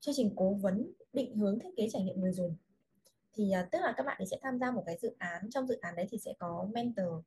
chương 0.00 0.14
trình 0.14 0.32
cố 0.36 0.54
vấn 0.54 0.92
định 1.12 1.36
hướng 1.36 1.58
thiết 1.58 1.70
kế 1.76 1.88
trải 1.92 2.02
nghiệm 2.02 2.20
người 2.20 2.32
dùng. 2.32 2.56
Thì 3.34 3.52
uh, 3.62 3.70
tức 3.70 3.78
là 3.82 3.94
các 3.96 4.06
bạn 4.06 4.26
sẽ 4.26 4.38
tham 4.42 4.58
gia 4.58 4.70
một 4.70 4.82
cái 4.86 4.98
dự 5.02 5.14
án 5.18 5.50
trong 5.50 5.66
dự 5.66 5.78
án 5.80 5.96
đấy 5.96 6.06
thì 6.10 6.18
sẽ 6.18 6.34
có 6.38 6.68
mentor 6.74 7.24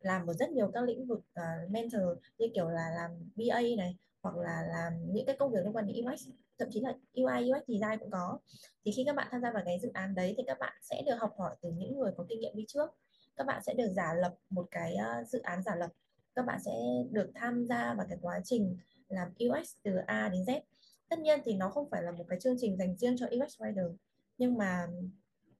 làm 0.00 0.26
ở 0.26 0.32
rất 0.32 0.50
nhiều 0.50 0.70
các 0.74 0.84
lĩnh 0.84 1.06
vực 1.06 1.18
uh, 1.18 1.70
mentor 1.70 2.02
như 2.38 2.46
kiểu 2.54 2.68
là 2.68 2.90
làm 2.90 3.10
BA 3.36 3.60
này 3.76 3.96
hoặc 4.22 4.36
là 4.36 4.62
làm 4.68 5.12
những 5.12 5.26
cái 5.26 5.36
công 5.36 5.52
việc 5.52 5.58
liên 5.64 5.76
quan 5.76 5.86
đến 5.86 6.06
UX 6.06 6.28
thậm 6.58 6.68
chí 6.70 6.80
là 6.80 6.92
UI 7.14 7.50
UX 7.50 7.62
design 7.66 7.98
cũng 8.00 8.10
có. 8.10 8.38
Thì 8.84 8.92
khi 8.96 9.04
các 9.06 9.16
bạn 9.16 9.28
tham 9.30 9.40
gia 9.40 9.50
vào 9.50 9.62
cái 9.64 9.78
dự 9.82 9.90
án 9.94 10.14
đấy 10.14 10.34
thì 10.36 10.42
các 10.46 10.58
bạn 10.58 10.72
sẽ 10.82 11.02
được 11.06 11.14
học 11.20 11.34
hỏi 11.38 11.56
từ 11.62 11.70
những 11.70 11.98
người 11.98 12.12
có 12.16 12.24
kinh 12.28 12.40
nghiệm 12.40 12.56
đi 12.56 12.64
trước. 12.68 12.90
Các 13.36 13.44
bạn 13.46 13.62
sẽ 13.66 13.74
được 13.74 13.88
giả 13.92 14.14
lập 14.14 14.34
một 14.50 14.68
cái 14.70 14.94
uh, 14.94 15.28
dự 15.28 15.40
án 15.40 15.62
giả 15.62 15.74
lập. 15.74 15.90
Các 16.34 16.46
bạn 16.46 16.60
sẽ 16.64 16.72
được 17.10 17.30
tham 17.34 17.64
gia 17.64 17.94
vào 17.94 18.06
cái 18.08 18.18
quá 18.22 18.40
trình 18.44 18.76
làm 19.08 19.28
UX 19.28 19.74
từ 19.82 19.96
A 20.06 20.28
đến 20.28 20.42
Z. 20.42 20.60
Tất 21.08 21.18
nhiên 21.18 21.40
thì 21.44 21.54
nó 21.54 21.70
không 21.70 21.90
phải 21.90 22.02
là 22.02 22.10
một 22.10 22.24
cái 22.28 22.40
chương 22.40 22.56
trình 22.58 22.76
dành 22.76 22.96
riêng 22.96 23.16
cho 23.18 23.26
UX 23.26 23.60
writer 23.60 23.94
nhưng 24.38 24.58
mà 24.58 24.86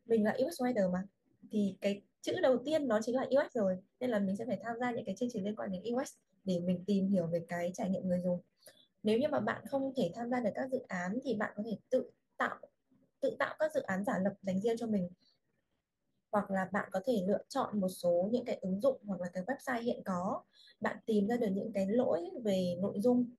mình 0.06 0.24
là 0.24 0.36
UX 0.46 0.62
writer 0.62 0.92
mà 0.92 1.02
thì 1.50 1.76
cái 1.80 2.02
chữ 2.20 2.32
đầu 2.42 2.58
tiên 2.64 2.88
nó 2.88 3.00
chính 3.02 3.16
là 3.16 3.22
UX 3.22 3.52
rồi. 3.54 3.78
Nên 4.00 4.10
là 4.10 4.18
mình 4.18 4.36
sẽ 4.36 4.44
phải 4.46 4.58
tham 4.62 4.76
gia 4.80 4.90
những 4.90 5.04
cái 5.04 5.14
chương 5.18 5.28
trình 5.32 5.44
liên 5.44 5.56
quan 5.56 5.70
đến 5.72 5.82
UX 5.94 6.14
để 6.44 6.60
mình 6.60 6.84
tìm 6.86 7.08
hiểu 7.08 7.26
về 7.26 7.44
cái 7.48 7.70
trải 7.74 7.90
nghiệm 7.90 8.08
người 8.08 8.20
dùng. 8.20 8.40
Nếu 9.02 9.18
như 9.18 9.28
mà 9.28 9.40
bạn 9.40 9.64
không 9.70 9.92
thể 9.96 10.12
tham 10.14 10.30
gia 10.30 10.40
được 10.40 10.50
các 10.54 10.68
dự 10.72 10.78
án 10.88 11.18
thì 11.24 11.34
bạn 11.34 11.52
có 11.56 11.62
thể 11.66 11.78
tự 11.90 12.10
tạo 12.36 12.56
tự 13.20 13.36
tạo 13.38 13.56
các 13.58 13.74
dự 13.74 13.82
án 13.82 14.04
giả 14.04 14.18
lập 14.18 14.34
dành 14.42 14.60
riêng 14.60 14.76
cho 14.76 14.86
mình. 14.86 15.08
Hoặc 16.32 16.50
là 16.50 16.68
bạn 16.72 16.88
có 16.92 17.00
thể 17.06 17.24
lựa 17.28 17.42
chọn 17.48 17.80
một 17.80 17.88
số 17.88 18.28
những 18.32 18.44
cái 18.44 18.58
ứng 18.60 18.80
dụng 18.80 19.00
hoặc 19.06 19.20
là 19.20 19.28
cái 19.32 19.44
website 19.44 19.82
hiện 19.82 20.02
có. 20.04 20.42
Bạn 20.80 20.96
tìm 21.06 21.26
ra 21.28 21.36
được 21.36 21.48
những 21.52 21.72
cái 21.72 21.86
lỗi 21.86 22.30
về 22.44 22.76
nội 22.80 23.00
dung 23.00 23.30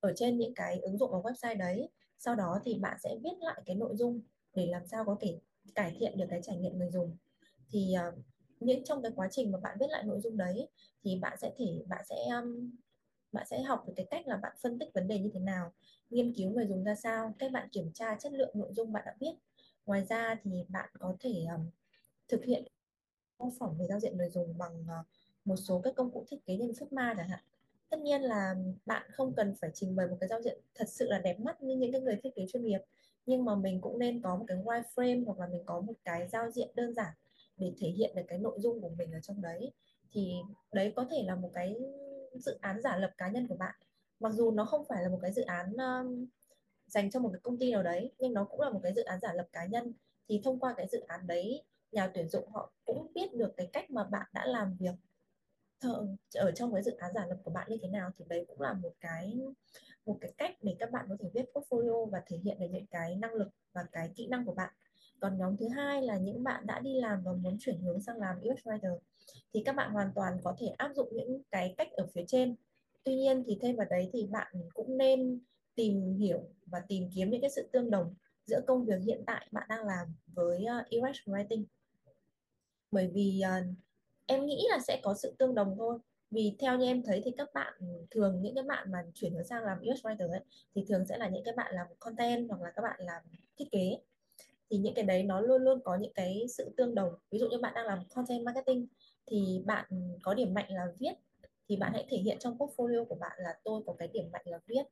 ở 0.00 0.12
trên 0.16 0.38
những 0.38 0.54
cái 0.54 0.80
ứng 0.80 0.98
dụng 0.98 1.10
và 1.12 1.18
website 1.18 1.58
đấy. 1.58 1.88
Sau 2.18 2.34
đó 2.34 2.60
thì 2.64 2.78
bạn 2.78 2.98
sẽ 3.02 3.16
viết 3.24 3.38
lại 3.40 3.62
cái 3.66 3.76
nội 3.76 3.96
dung 3.96 4.20
để 4.54 4.66
làm 4.66 4.86
sao 4.86 5.04
có 5.04 5.16
thể 5.20 5.40
cải 5.74 5.96
thiện 5.98 6.18
được 6.18 6.26
cái 6.30 6.40
trải 6.42 6.56
nghiệm 6.56 6.78
người 6.78 6.90
dùng 6.90 7.16
thì 7.72 7.94
uh, 8.08 8.14
những 8.60 8.84
trong 8.84 9.02
cái 9.02 9.12
quá 9.16 9.28
trình 9.30 9.52
mà 9.52 9.58
bạn 9.58 9.76
viết 9.80 9.86
lại 9.90 10.02
nội 10.02 10.20
dung 10.20 10.36
đấy 10.36 10.68
thì 11.04 11.18
bạn 11.18 11.38
sẽ 11.40 11.52
thể 11.58 11.82
bạn 11.88 12.04
sẽ 12.08 12.16
um, 12.28 12.70
bạn 13.32 13.46
sẽ 13.50 13.62
học 13.62 13.84
được 13.86 13.92
cái 13.96 14.06
cách 14.10 14.26
là 14.26 14.36
bạn 14.36 14.52
phân 14.62 14.78
tích 14.78 14.88
vấn 14.94 15.08
đề 15.08 15.18
như 15.18 15.30
thế 15.34 15.40
nào 15.40 15.72
nghiên 16.10 16.34
cứu 16.34 16.50
người 16.50 16.66
dùng 16.66 16.84
ra 16.84 16.94
sao 16.94 17.34
cách 17.38 17.52
bạn 17.52 17.68
kiểm 17.72 17.92
tra 17.92 18.14
chất 18.14 18.32
lượng 18.32 18.50
nội 18.54 18.72
dung 18.72 18.92
bạn 18.92 19.02
đã 19.06 19.14
viết. 19.20 19.32
Ngoài 19.86 20.06
ra 20.08 20.36
thì 20.44 20.50
bạn 20.68 20.90
có 20.98 21.16
thể 21.20 21.44
um, 21.54 21.66
thực 22.28 22.44
hiện 22.44 22.64
mô 23.38 23.50
phỏng 23.58 23.78
về 23.78 23.86
giao 23.88 24.00
diện 24.00 24.16
người 24.16 24.28
dùng 24.30 24.58
bằng 24.58 24.80
uh, 24.80 25.06
một 25.44 25.56
số 25.56 25.80
các 25.84 25.94
công 25.96 26.10
cụ 26.10 26.24
thiết 26.28 26.46
kế 26.46 26.56
như 26.56 26.72
Figma 26.72 27.14
chẳng 27.16 27.28
hạn. 27.28 27.40
Tất 27.90 28.00
nhiên 28.00 28.22
là 28.22 28.54
bạn 28.86 29.10
không 29.12 29.34
cần 29.34 29.54
phải 29.60 29.70
trình 29.74 29.96
bày 29.96 30.06
một 30.08 30.16
cái 30.20 30.28
giao 30.28 30.42
diện 30.42 30.58
thật 30.74 30.88
sự 30.88 31.06
là 31.10 31.18
đẹp 31.18 31.40
mắt 31.40 31.62
như 31.62 31.76
những 31.76 31.92
cái 31.92 32.00
người 32.00 32.16
thiết 32.22 32.30
kế 32.34 32.46
chuyên 32.52 32.64
nghiệp 32.64 32.80
nhưng 33.26 33.44
mà 33.44 33.54
mình 33.54 33.80
cũng 33.80 33.98
nên 33.98 34.22
có 34.22 34.36
một 34.36 34.44
cái 34.48 34.58
wireframe 34.58 35.24
hoặc 35.26 35.38
là 35.38 35.46
mình 35.46 35.62
có 35.66 35.80
một 35.80 35.94
cái 36.04 36.28
giao 36.28 36.50
diện 36.50 36.68
đơn 36.74 36.94
giản 36.94 37.14
để 37.56 37.72
thể 37.78 37.88
hiện 37.88 38.14
được 38.14 38.22
cái 38.28 38.38
nội 38.38 38.58
dung 38.60 38.80
của 38.80 38.88
mình 38.88 39.12
ở 39.12 39.20
trong 39.20 39.42
đấy 39.42 39.72
thì 40.12 40.32
đấy 40.72 40.92
có 40.96 41.06
thể 41.10 41.22
là 41.26 41.34
một 41.34 41.50
cái 41.54 41.76
dự 42.34 42.58
án 42.60 42.82
giả 42.82 42.96
lập 42.96 43.10
cá 43.18 43.28
nhân 43.28 43.46
của 43.48 43.56
bạn. 43.56 43.74
Mặc 44.20 44.32
dù 44.32 44.50
nó 44.50 44.64
không 44.64 44.84
phải 44.88 45.02
là 45.02 45.08
một 45.08 45.18
cái 45.22 45.32
dự 45.32 45.42
án 45.42 45.76
um, 45.76 46.26
dành 46.86 47.10
cho 47.10 47.20
một 47.20 47.30
cái 47.32 47.40
công 47.42 47.58
ty 47.58 47.72
nào 47.72 47.82
đấy 47.82 48.12
nhưng 48.18 48.34
nó 48.34 48.44
cũng 48.44 48.60
là 48.60 48.70
một 48.70 48.80
cái 48.82 48.92
dự 48.96 49.02
án 49.02 49.20
giả 49.20 49.32
lập 49.32 49.48
cá 49.52 49.66
nhân. 49.66 49.92
Thì 50.28 50.40
thông 50.44 50.60
qua 50.60 50.74
cái 50.76 50.86
dự 50.92 51.00
án 51.00 51.26
đấy 51.26 51.62
nhà 51.92 52.10
tuyển 52.14 52.28
dụng 52.28 52.48
họ 52.48 52.72
cũng 52.84 53.12
biết 53.14 53.34
được 53.34 53.52
cái 53.56 53.68
cách 53.72 53.90
mà 53.90 54.04
bạn 54.04 54.26
đã 54.32 54.46
làm 54.46 54.76
việc 54.80 54.94
ở 56.34 56.52
trong 56.52 56.72
cái 56.74 56.82
dự 56.82 56.96
án 56.96 57.12
giả 57.14 57.26
lập 57.26 57.36
của 57.44 57.50
bạn 57.50 57.70
như 57.70 57.76
thế 57.82 57.88
nào. 57.88 58.10
Thì 58.18 58.24
đấy 58.28 58.44
cũng 58.48 58.60
là 58.60 58.72
một 58.72 58.92
cái 59.00 59.40
một 60.06 60.18
cái 60.20 60.32
cách 60.38 60.56
để 60.62 60.76
các 60.78 60.90
bạn 60.90 61.06
có 61.08 61.16
thể 61.20 61.28
viết 61.34 61.44
portfolio 61.52 62.06
và 62.06 62.22
thể 62.26 62.36
hiện 62.36 62.58
được 62.60 62.66
những 62.70 62.86
cái 62.86 63.16
năng 63.16 63.34
lực 63.34 63.48
và 63.72 63.84
cái 63.92 64.10
kỹ 64.16 64.26
năng 64.26 64.46
của 64.46 64.54
bạn 64.54 64.72
còn 65.22 65.38
nhóm 65.38 65.56
thứ 65.56 65.68
hai 65.68 66.02
là 66.02 66.16
những 66.16 66.44
bạn 66.44 66.66
đã 66.66 66.80
đi 66.80 67.00
làm 67.00 67.22
và 67.24 67.32
muốn 67.32 67.56
chuyển 67.60 67.80
hướng 67.80 68.00
sang 68.00 68.16
làm 68.16 68.36
UX 68.40 68.66
writer 68.66 68.98
thì 69.54 69.62
các 69.64 69.76
bạn 69.76 69.92
hoàn 69.92 70.10
toàn 70.14 70.38
có 70.44 70.54
thể 70.58 70.66
áp 70.66 70.92
dụng 70.94 71.08
những 71.12 71.42
cái 71.50 71.74
cách 71.78 71.92
ở 71.92 72.06
phía 72.14 72.24
trên. 72.26 72.56
Tuy 73.04 73.14
nhiên 73.14 73.44
thì 73.46 73.58
thêm 73.62 73.76
vào 73.76 73.86
đấy 73.90 74.10
thì 74.12 74.26
bạn 74.26 74.52
cũng 74.74 74.98
nên 74.98 75.40
tìm 75.74 76.16
hiểu 76.18 76.40
và 76.66 76.82
tìm 76.88 77.10
kiếm 77.14 77.30
những 77.30 77.40
cái 77.40 77.50
sự 77.50 77.68
tương 77.72 77.90
đồng 77.90 78.14
giữa 78.44 78.60
công 78.66 78.84
việc 78.84 79.00
hiện 79.06 79.22
tại 79.26 79.46
bạn 79.52 79.66
đang 79.68 79.86
làm 79.86 80.06
với 80.26 80.64
ờ, 80.64 80.78
uh, 80.78 80.86
UX 80.86 81.16
writing. 81.28 81.64
Bởi 82.90 83.10
vì 83.14 83.42
uh, 83.60 83.74
em 84.26 84.46
nghĩ 84.46 84.66
là 84.70 84.78
sẽ 84.78 85.00
có 85.02 85.14
sự 85.14 85.34
tương 85.38 85.54
đồng 85.54 85.74
thôi. 85.78 85.98
Vì 86.30 86.56
theo 86.58 86.78
như 86.78 86.86
em 86.86 87.02
thấy 87.02 87.22
thì 87.24 87.30
các 87.36 87.48
bạn 87.54 87.72
thường 88.10 88.42
những 88.42 88.54
cái 88.54 88.64
bạn 88.64 88.92
mà 88.92 89.04
chuyển 89.14 89.34
hướng 89.34 89.44
sang 89.44 89.64
làm 89.64 89.78
UX 89.78 90.06
writer 90.06 90.30
ấy 90.30 90.40
thì 90.74 90.84
thường 90.88 91.04
sẽ 91.08 91.18
là 91.18 91.28
những 91.28 91.44
cái 91.44 91.54
bạn 91.56 91.74
làm 91.74 91.86
content 92.00 92.48
hoặc 92.48 92.60
là 92.62 92.72
các 92.76 92.82
bạn 92.82 93.00
làm 93.00 93.22
thiết 93.56 93.66
kế 93.72 93.98
thì 94.72 94.78
những 94.78 94.94
cái 94.94 95.04
đấy 95.04 95.22
nó 95.22 95.40
luôn 95.40 95.62
luôn 95.62 95.80
có 95.84 95.96
những 95.96 96.12
cái 96.14 96.46
sự 96.56 96.74
tương 96.76 96.94
đồng. 96.94 97.12
Ví 97.30 97.38
dụ 97.38 97.48
như 97.48 97.58
bạn 97.58 97.74
đang 97.74 97.86
làm 97.86 97.98
content 98.14 98.44
marketing 98.44 98.86
thì 99.26 99.62
bạn 99.66 100.16
có 100.22 100.34
điểm 100.34 100.54
mạnh 100.54 100.66
là 100.68 100.86
viết 100.98 101.12
thì 101.68 101.76
bạn 101.76 101.92
hãy 101.92 102.06
thể 102.08 102.16
hiện 102.16 102.38
trong 102.40 102.58
portfolio 102.58 103.04
của 103.04 103.14
bạn 103.14 103.32
là 103.38 103.54
tôi 103.64 103.82
có 103.86 103.94
cái 103.98 104.08
điểm 104.08 104.24
mạnh 104.32 104.42
là 104.44 104.58
viết 104.66 104.82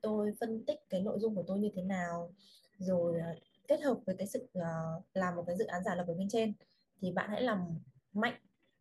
tôi 0.00 0.32
phân 0.40 0.64
tích 0.66 0.78
cái 0.90 1.00
nội 1.00 1.18
dung 1.18 1.34
của 1.34 1.44
tôi 1.46 1.58
như 1.58 1.70
thế 1.74 1.82
nào 1.82 2.32
rồi 2.78 3.20
ờ, 3.20 3.34
kết 3.68 3.80
hợp 3.80 3.98
với 4.06 4.16
cái 4.18 4.26
sự 4.26 4.48
uh, 4.58 5.04
làm 5.14 5.36
một 5.36 5.44
cái 5.46 5.56
dự 5.56 5.64
án 5.64 5.84
giả 5.84 5.94
lập 5.94 6.04
ở 6.08 6.14
bên 6.14 6.28
trên 6.28 6.52
thì 7.00 7.12
bạn 7.12 7.30
hãy 7.30 7.42
làm 7.42 7.78
mạnh 8.12 8.34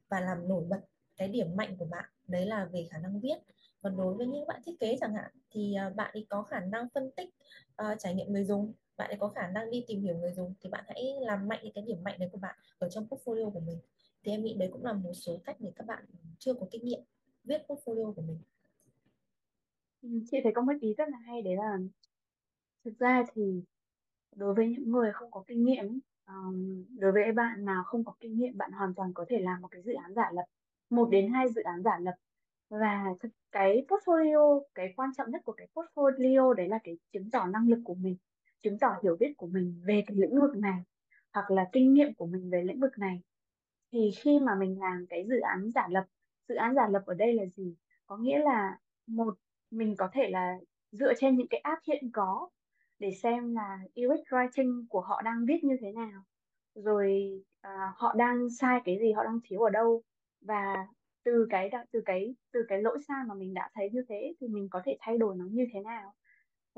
và 0.10 0.20
làm 0.20 0.48
nổi 0.48 0.64
bật 0.70 0.80
cái 1.18 1.28
điểm 1.28 1.56
mạnh 1.56 1.76
của 1.78 1.86
bạn. 1.86 2.06
Đấy 2.28 2.46
là 2.46 2.66
về 2.66 2.88
khả 2.92 2.98
năng 2.98 3.20
viết. 3.20 3.38
Còn 3.82 3.98
đối 3.98 4.14
với 4.14 4.28
những 4.28 4.48
bạn 4.48 4.62
thiết 4.66 4.80
kế 4.80 4.98
chẳng 5.02 5.14
hạn 5.14 5.32
thì 5.52 5.76
uh, 5.88 5.96
bạn 5.96 6.12
ấy 6.14 6.26
có 6.30 6.44
khả 6.44 6.60
năng 6.60 6.88
phân 6.94 7.12
tích 7.12 7.30
uh, 7.82 8.00
trải 8.00 8.14
nghiệm 8.14 8.34
người 8.34 8.46
dùng 8.46 8.74
bạn 9.00 9.10
ấy 9.10 9.18
có 9.20 9.28
khả 9.28 9.48
năng 9.48 9.72
đi 9.72 9.86
tìm 9.88 10.02
hiểu 10.02 10.18
người 10.18 10.32
dùng 10.32 10.54
thì 10.62 10.70
bạn 10.70 10.84
hãy 10.88 11.14
làm 11.22 11.48
mạnh 11.48 11.60
những 11.64 11.74
cái 11.74 11.84
điểm 11.88 12.04
mạnh 12.04 12.20
đấy 12.20 12.30
của 12.32 12.38
bạn 12.38 12.56
ở 12.80 12.90
trong 12.90 13.08
portfolio 13.10 13.52
của 13.52 13.60
mình. 13.60 13.80
Thì 14.24 14.32
em 14.32 14.44
nghĩ 14.44 14.56
đấy 14.60 14.70
cũng 14.72 14.86
là 14.86 14.94
một 14.94 15.14
số 15.14 15.40
cách 15.46 15.56
để 15.60 15.72
các 15.76 15.88
bạn 15.88 16.06
chưa 16.40 16.54
có 16.54 16.68
kinh 16.72 16.86
nghiệm 16.86 17.02
viết 17.44 17.62
portfolio 17.68 18.14
của 18.14 18.22
mình. 18.22 18.40
Ừ, 20.02 20.10
chị 20.32 20.38
thấy 20.44 20.52
có 20.56 20.62
một 20.62 20.74
ý 20.82 20.94
rất 20.94 21.10
là 21.10 21.18
hay 21.18 21.42
đấy 21.42 21.56
là 21.56 21.78
thực 22.86 23.00
ra 23.00 23.24
thì 23.34 23.64
đối 24.36 24.54
với 24.54 24.68
những 24.68 24.92
người 24.92 25.12
không 25.14 25.32
có 25.32 25.44
kinh 25.48 25.66
nghiệm 25.66 26.00
um, 26.28 26.86
đối 27.00 27.12
với 27.12 27.32
bạn 27.32 27.66
nào 27.66 27.84
không 27.84 28.04
có 28.06 28.14
kinh 28.20 28.38
nghiệm 28.38 28.58
bạn 28.58 28.72
hoàn 28.72 28.94
toàn 28.94 29.14
có 29.14 29.26
thể 29.30 29.40
làm 29.40 29.62
một 29.62 29.68
cái 29.72 29.82
dự 29.82 29.94
án 29.94 30.14
giả 30.14 30.32
lập 30.34 30.46
một 30.90 31.10
đến 31.10 31.34
hai 31.34 31.50
dự 31.50 31.62
án 31.62 31.84
giả 31.84 32.00
lập. 32.00 32.16
Và 32.70 33.06
cái 33.52 33.86
portfolio 33.88 34.62
cái 34.76 34.94
quan 34.96 35.10
trọng 35.18 35.32
nhất 35.32 35.42
của 35.46 35.54
cái 35.54 35.68
portfolio 35.74 36.54
đấy 36.54 36.68
là 36.68 36.80
cái 36.84 36.98
chứng 37.14 37.32
tỏ 37.32 37.48
năng 37.48 37.70
lực 37.70 37.80
của 37.84 37.96
mình 37.96 38.16
chứng 38.64 38.80
tỏ 38.80 38.96
hiểu 39.04 39.18
biết 39.20 39.34
của 39.38 39.48
mình 39.48 39.82
về 39.86 40.04
cái 40.08 40.18
lĩnh 40.18 40.42
vực 40.42 40.56
này 40.58 40.84
hoặc 41.34 41.52
là 41.52 41.70
kinh 41.72 41.94
nghiệm 41.94 42.14
của 42.14 42.26
mình 42.26 42.50
về 42.52 42.64
lĩnh 42.64 42.80
vực 42.80 42.92
này. 42.98 43.22
Thì 43.92 44.12
khi 44.24 44.40
mà 44.40 44.56
mình 44.56 44.80
làm 44.80 45.06
cái 45.10 45.26
dự 45.30 45.40
án 45.40 45.72
giả 45.72 45.88
lập 45.90 46.06
dự 46.50 46.56
án 46.56 46.76
giả 46.76 46.88
lập 46.90 47.04
ở 47.06 47.14
đây 47.14 47.34
là 47.34 47.44
gì? 47.46 47.76
Có 48.06 48.18
nghĩa 48.18 48.40
là 48.40 48.80
một 49.08 49.38
mình 49.72 49.96
có 49.98 50.10
thể 50.14 50.30
là 50.30 50.58
dựa 50.92 51.14
trên 51.18 51.38
những 51.38 51.48
cái 51.50 51.60
app 51.60 51.82
hiện 51.88 52.10
có 52.14 52.50
để 53.00 53.12
xem 53.24 53.56
là 53.56 53.80
UX 53.96 54.20
writing 54.34 54.86
của 54.90 55.02
họ 55.02 55.22
đang 55.22 55.46
viết 55.48 55.64
như 55.64 55.78
thế 55.82 55.92
nào. 55.92 56.24
Rồi 56.76 57.32
à, 57.62 57.94
họ 57.96 58.14
đang 58.18 58.50
sai 58.50 58.82
cái 58.86 59.00
gì 59.00 59.12
họ 59.12 59.24
đang 59.24 59.40
thiếu 59.44 59.62
ở 59.62 59.70
đâu. 59.70 60.04
Và 60.42 60.88
từ 61.24 61.48
cái 61.50 61.70
từ 61.92 62.02
cái 62.06 62.36
từ 62.52 62.60
cái 62.68 62.82
lỗi 62.82 62.98
sai 63.08 63.18
mà 63.28 63.36
mình 63.36 63.54
đã 63.54 63.70
thấy 63.74 63.90
như 63.94 64.04
thế 64.10 64.34
thì 64.42 64.48
mình 64.48 64.68
có 64.72 64.82
thể 64.86 64.98
thay 65.00 65.18
đổi 65.18 65.36
nó 65.38 65.46
như 65.52 65.66
thế 65.74 65.80
nào 65.82 66.14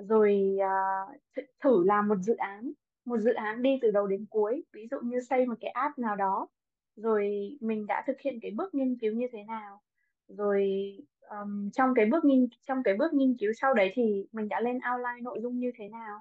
rồi 0.07 0.57
uh, 0.57 1.45
thử 1.59 1.83
làm 1.85 2.07
một 2.07 2.17
dự 2.17 2.35
án 2.35 2.71
một 3.05 3.17
dự 3.17 3.33
án 3.33 3.61
đi 3.61 3.79
từ 3.81 3.91
đầu 3.91 4.07
đến 4.07 4.25
cuối 4.29 4.63
ví 4.73 4.87
dụ 4.91 4.97
như 5.03 5.19
xây 5.29 5.45
một 5.45 5.55
cái 5.61 5.71
app 5.71 5.99
nào 5.99 6.15
đó. 6.15 6.47
Rồi 6.95 7.49
mình 7.61 7.87
đã 7.87 8.03
thực 8.07 8.21
hiện 8.21 8.39
cái 8.41 8.51
bước 8.51 8.75
nghiên 8.75 8.97
cứu 8.97 9.13
như 9.13 9.27
thế 9.31 9.43
nào. 9.43 9.81
Rồi 10.27 10.67
um, 11.29 11.69
trong 11.69 11.93
cái 11.95 12.05
bước 12.05 12.25
nghiên 12.25 12.47
trong 12.67 12.83
cái 12.83 12.93
bước 12.97 13.13
nghiên 13.13 13.37
cứu 13.39 13.51
sau 13.61 13.73
đấy 13.73 13.91
thì 13.93 14.27
mình 14.31 14.49
đã 14.49 14.61
lên 14.61 14.79
outline 14.93 15.21
nội 15.21 15.39
dung 15.41 15.59
như 15.59 15.71
thế 15.77 15.89
nào. 15.89 16.19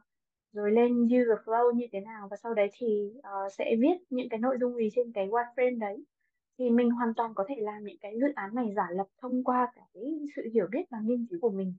Rồi 0.53 0.73
lên 0.73 1.05
user 1.05 1.39
flow 1.45 1.73
như 1.73 1.87
thế 1.93 2.01
nào. 2.01 2.29
Và 2.31 2.37
sau 2.37 2.55
đấy 2.55 2.69
thì 2.73 3.13
uh, 3.19 3.53
sẽ 3.53 3.77
viết 3.81 3.97
những 4.11 4.29
cái 4.29 4.39
nội 4.39 4.57
dung 4.61 4.77
gì 4.77 4.89
trên 4.95 5.13
cái 5.13 5.29
wireframe 5.29 5.79
đấy. 5.79 6.05
Thì 6.59 6.71
mình 6.71 6.91
hoàn 6.91 7.15
toàn 7.15 7.35
có 7.35 7.45
thể 7.49 7.57
làm 7.59 7.85
những 7.85 7.99
cái 8.01 8.21
dự 8.21 8.33
án 8.35 8.55
này 8.55 8.73
giả 8.77 8.87
lập 8.91 9.07
thông 9.23 9.45
qua 9.45 9.73
cái 9.77 10.05
sự 10.37 10.49
hiểu 10.55 10.67
biết 10.71 10.83
và 10.91 10.99
nghiên 11.05 11.27
cứu 11.31 11.41
của 11.41 11.51
mình 11.51 11.75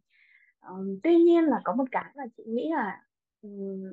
um, 0.67 0.99
tuy 1.03 1.17
nhiên 1.17 1.43
là 1.43 1.61
có 1.63 1.75
một 1.75 1.85
cái 1.91 2.13
mà 2.15 2.23
chị 2.37 2.43
nghĩ 2.47 2.69
là 2.71 3.03
um, 3.41 3.83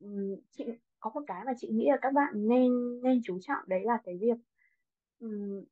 um, 0.00 0.36
chị 0.50 0.64
có 1.00 1.10
một 1.14 1.20
cái 1.26 1.44
mà 1.46 1.52
chị 1.58 1.68
nghĩ 1.72 1.86
là 1.88 1.96
các 2.02 2.12
bạn 2.12 2.48
nên 2.48 3.02
nên 3.02 3.20
chú 3.24 3.38
trọng 3.40 3.68
đấy 3.68 3.80
là 3.84 3.98
cái 4.04 4.18
việc 4.20 4.36
um, 5.20 5.64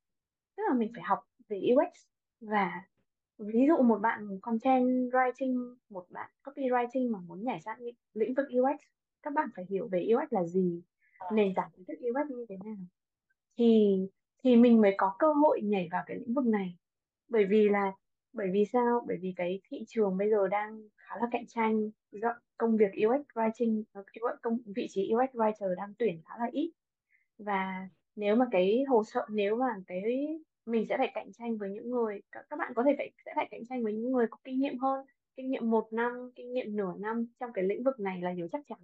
tức 0.57 0.63
là 0.69 0.75
mình 0.75 0.93
phải 0.95 1.03
học 1.03 1.19
về 1.49 1.61
UX. 1.75 2.07
Và 2.41 2.83
ví 3.39 3.67
dụ 3.69 3.83
một 3.83 3.99
bạn 3.99 4.39
content 4.43 5.13
writing 5.13 5.75
một 5.91 6.07
bạn 6.11 6.31
copywriting 6.45 7.11
mà 7.11 7.19
muốn 7.21 7.45
nhảy 7.45 7.61
sang 7.61 7.79
lĩnh 8.15 8.35
vực 8.35 8.47
UX 8.47 8.83
các 9.23 9.35
bạn 9.35 9.49
phải 9.57 9.65
hiểu 9.71 9.89
về 9.89 10.09
UX 10.15 10.33
là 10.33 10.45
gì 10.45 10.83
nền 11.33 11.55
tảng 11.55 11.71
kiến 11.77 11.85
thức 11.85 11.95
UX 12.11 12.31
như 12.31 12.47
thế 12.49 12.57
nào. 12.65 12.77
Thì 13.59 13.97
thì 14.45 14.57
mình 14.57 14.81
mới 14.81 14.95
có 14.99 15.15
cơ 15.19 15.33
hội 15.33 15.61
nhảy 15.63 15.89
vào 15.93 16.03
cái 16.07 16.17
lĩnh 16.17 16.35
vực 16.35 16.47
này. 16.47 16.77
Bởi 17.29 17.45
vì 17.45 17.69
là 17.69 17.93
bởi 18.33 18.49
vì 18.53 18.65
sao? 18.73 19.05
Bởi 19.09 19.17
vì 19.23 19.33
cái 19.37 19.61
thị 19.71 19.85
trường 19.89 20.17
bây 20.19 20.31
giờ 20.31 20.49
đang 20.49 20.89
khá 20.97 21.17
là 21.21 21.27
cạnh 21.33 21.47
tranh. 21.49 21.91
Do 22.13 22.35
công 22.59 22.77
việc 22.77 22.91
UX 23.07 23.27
writing 23.35 23.83
công 24.43 24.59
vị 24.77 24.87
trí 24.91 25.11
UX 25.15 25.37
writer 25.37 25.75
đang 25.75 25.95
tuyển 25.99 26.21
khá 26.25 26.35
là 26.39 26.47
ít. 26.53 26.73
Và 27.39 27.89
nếu 28.17 28.37
mà 28.37 28.47
cái 28.51 28.85
hồ 28.89 29.05
sơ 29.05 29.21
nếu 29.31 29.57
mà 29.57 29.67
cái 29.87 30.03
mình 30.67 30.87
sẽ 30.89 30.99
phải 30.99 31.11
cạnh 31.15 31.33
tranh 31.33 31.57
với 31.57 31.71
những 31.71 31.91
người 31.91 32.23
các, 32.33 32.47
các 32.51 32.59
bạn 32.59 32.73
có 32.77 32.83
thể 32.83 32.95
phải 32.99 33.11
sẽ 33.27 33.33
phải 33.37 33.49
cạnh 33.51 33.67
tranh 33.69 33.85
với 33.85 33.93
những 33.93 34.13
người 34.13 34.27
có 34.31 34.39
kinh 34.45 34.61
nghiệm 34.61 34.79
hơn 34.79 35.07
kinh 35.37 35.51
nghiệm 35.51 35.71
một 35.71 35.93
năm 35.93 36.31
kinh 36.35 36.53
nghiệm 36.53 36.77
nửa 36.77 36.95
năm 36.99 37.27
trong 37.41 37.53
cái 37.53 37.65
lĩnh 37.65 37.83
vực 37.85 38.01
này 38.01 38.21
là 38.23 38.33
điều 38.33 38.49
chắc 38.49 38.61
chắn. 38.69 38.79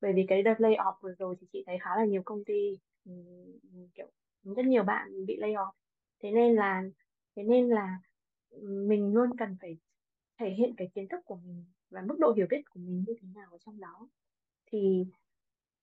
Bởi 0.00 0.12
vì 0.12 0.24
cái 0.28 0.42
đợt 0.42 0.54
lay 0.58 0.72
off 0.72 0.94
vừa 1.00 1.14
rồi 1.18 1.36
thì 1.40 1.46
chị 1.52 1.62
thấy 1.66 1.78
khá 1.80 1.90
là 1.96 2.04
nhiều 2.04 2.22
công 2.24 2.44
ty 2.44 2.78
um, 3.04 3.88
kiểu 3.94 4.06
rất 4.44 4.66
nhiều 4.66 4.82
bạn 4.82 5.26
bị 5.26 5.36
lay 5.36 5.52
off 5.52 5.72
thế 6.22 6.30
nên 6.30 6.54
là 6.54 6.82
thế 7.36 7.42
nên 7.42 7.68
là 7.68 7.98
mình 8.62 9.14
luôn 9.14 9.30
cần 9.38 9.56
phải 9.60 9.78
thể 10.40 10.50
hiện 10.50 10.74
cái 10.76 10.90
kiến 10.94 11.08
thức 11.08 11.20
của 11.24 11.36
mình 11.36 11.64
và 11.90 12.02
mức 12.02 12.16
độ 12.18 12.32
hiểu 12.32 12.46
biết 12.50 12.62
của 12.70 12.80
mình 12.80 13.04
như 13.06 13.14
thế 13.22 13.28
nào 13.34 13.48
ở 13.52 13.58
trong 13.58 13.80
đó. 13.80 14.08
Thì 14.66 15.06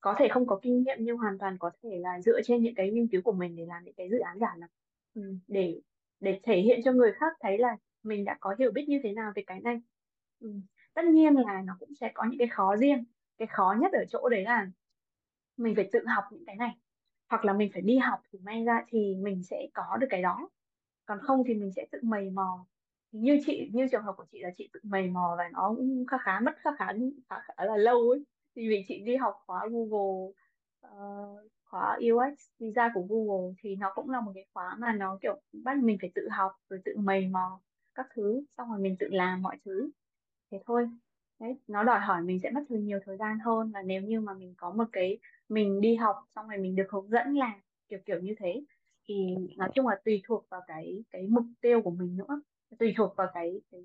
có 0.02 0.16
thể 0.20 0.28
không 0.32 0.48
có 0.48 0.60
kinh 0.62 0.84
nghiệm 0.84 0.98
nhưng 1.00 1.18
hoàn 1.18 1.38
toàn 1.38 1.58
có 1.60 1.72
thể 1.84 2.00
là 2.00 2.22
dựa 2.22 2.42
trên 2.46 2.64
những 2.64 2.76
cái 2.76 2.92
nghiên 2.92 3.08
cứu 3.08 3.22
của 3.22 3.32
mình 3.32 3.56
để 3.56 3.66
làm 3.66 3.84
những 3.84 3.96
cái 3.96 4.10
dự 4.10 4.20
án 4.20 4.40
giả 4.40 4.56
lập. 4.58 4.68
Ừ, 5.14 5.22
để 5.48 5.82
để 6.20 6.40
thể 6.44 6.58
hiện 6.62 6.80
cho 6.86 6.92
người 6.92 7.12
khác 7.14 7.34
thấy 7.40 7.58
là 7.58 7.78
mình 8.04 8.26
đã 8.26 8.38
có 8.42 8.56
hiểu 8.60 8.72
biết 8.72 8.86
như 8.88 9.00
thế 9.04 9.12
nào 9.14 9.32
về 9.36 9.44
cái 9.48 9.62
này. 9.62 9.82
Ừ. 10.40 10.54
tất 10.94 11.06
nhiên 11.06 11.36
là 11.36 11.62
nó 11.62 11.78
cũng 11.80 11.96
sẽ 11.96 12.12
có 12.14 12.24
những 12.30 12.40
cái 12.40 12.48
khó 12.48 12.78
riêng. 12.78 13.06
Cái 13.38 13.48
khó 13.48 13.76
nhất 13.82 13.92
ở 13.94 14.06
chỗ 14.10 14.30
đấy 14.30 14.44
là 14.44 14.68
mình 15.58 15.76
phải 15.76 15.90
tự 15.92 16.06
học 16.08 16.24
những 16.32 16.46
cái 16.46 16.56
này, 16.56 16.78
hoặc 17.30 17.46
là 17.46 17.54
mình 17.54 17.72
phải 17.74 17.82
đi 17.82 17.98
học 17.98 18.20
thì 18.32 18.40
may 18.40 18.64
ra 18.66 18.86
thì 18.90 19.16
mình 19.16 19.44
sẽ 19.44 19.68
có 19.74 19.98
được 20.02 20.08
cái 20.10 20.22
đó 20.22 20.50
còn 21.06 21.20
không 21.22 21.44
thì 21.48 21.54
mình 21.54 21.72
sẽ 21.76 21.86
tự 21.92 22.00
mày 22.04 22.30
mò. 22.30 22.66
Như 23.12 23.40
chị 23.46 23.70
như 23.74 23.88
trường 23.92 24.04
hợp 24.04 24.14
của 24.18 24.26
chị 24.32 24.40
là 24.42 24.50
chị 24.58 24.70
tự 24.74 24.80
mày 24.84 25.08
mò 25.08 25.36
và 25.38 25.50
nó 25.54 25.74
cũng 25.78 26.06
khá 26.08 26.18
khá 26.18 26.40
mất 26.40 26.52
khá 26.58 26.70
khá 26.80 26.94
khá, 27.30 27.40
khá 27.48 27.66
là 27.66 27.78
lâu 27.78 28.10
ấy. 28.10 28.26
Thì 28.56 28.70
vì 28.70 28.84
chị 28.88 29.04
đi 29.06 29.16
học 29.16 29.34
khóa 29.48 29.68
Google 29.72 30.32
uh, 30.88 31.52
khóa 31.66 32.00
UX 32.14 32.50
visa 32.60 32.92
của 32.94 33.02
Google 33.10 33.54
thì 33.60 33.76
nó 33.76 33.92
cũng 33.96 34.10
là 34.10 34.22
một 34.22 34.32
cái 34.36 34.46
khóa 34.54 34.76
mà 34.80 34.94
nó 34.94 35.18
kiểu 35.22 35.42
bắt 35.54 35.78
mình 35.78 35.98
phải 36.02 36.12
tự 36.16 36.28
học 36.32 36.52
rồi 36.70 36.80
tự 36.86 36.94
mày 36.98 37.28
mò 37.28 37.62
các 37.96 38.08
thứ 38.16 38.44
xong 38.58 38.70
rồi 38.70 38.80
mình 38.80 38.96
tự 39.00 39.08
làm 39.12 39.42
mọi 39.42 39.58
thứ. 39.66 39.90
Thế 40.52 40.60
thôi. 40.66 40.90
Đấy 41.40 41.56
nó 41.68 41.84
đòi 41.84 42.00
hỏi 42.00 42.22
mình 42.22 42.40
sẽ 42.40 42.52
mất 42.52 42.62
thời 42.70 42.80
nhiều 42.80 43.00
thời 43.06 43.18
gian 43.18 43.40
hơn 43.40 43.72
là 43.74 43.82
nếu 43.82 44.02
như 44.02 44.22
mà 44.22 44.34
mình 44.34 44.54
có 44.58 44.72
một 44.72 44.86
cái 44.92 45.20
mình 45.50 45.82
đi 45.82 45.96
học 45.96 46.16
xong 46.36 46.48
rồi 46.50 46.58
mình 46.58 46.76
được 46.76 46.88
hướng 46.90 47.10
dẫn 47.10 47.36
làm 47.36 47.60
kiểu 47.88 48.00
kiểu 48.06 48.20
như 48.20 48.36
thế 48.40 48.62
thì 49.08 49.16
nói 49.58 49.70
chung 49.76 49.88
là 49.88 49.96
tùy 50.06 50.22
thuộc 50.28 50.46
vào 50.50 50.62
cái 50.68 51.04
cái 51.12 51.28
mục 51.28 51.46
tiêu 51.62 51.82
của 51.82 51.92
mình 51.92 52.18
nữa. 52.18 52.42
Tùy 52.80 52.94
thuộc 52.98 53.16
vào 53.16 53.28
cái 53.34 53.62
cái 53.72 53.82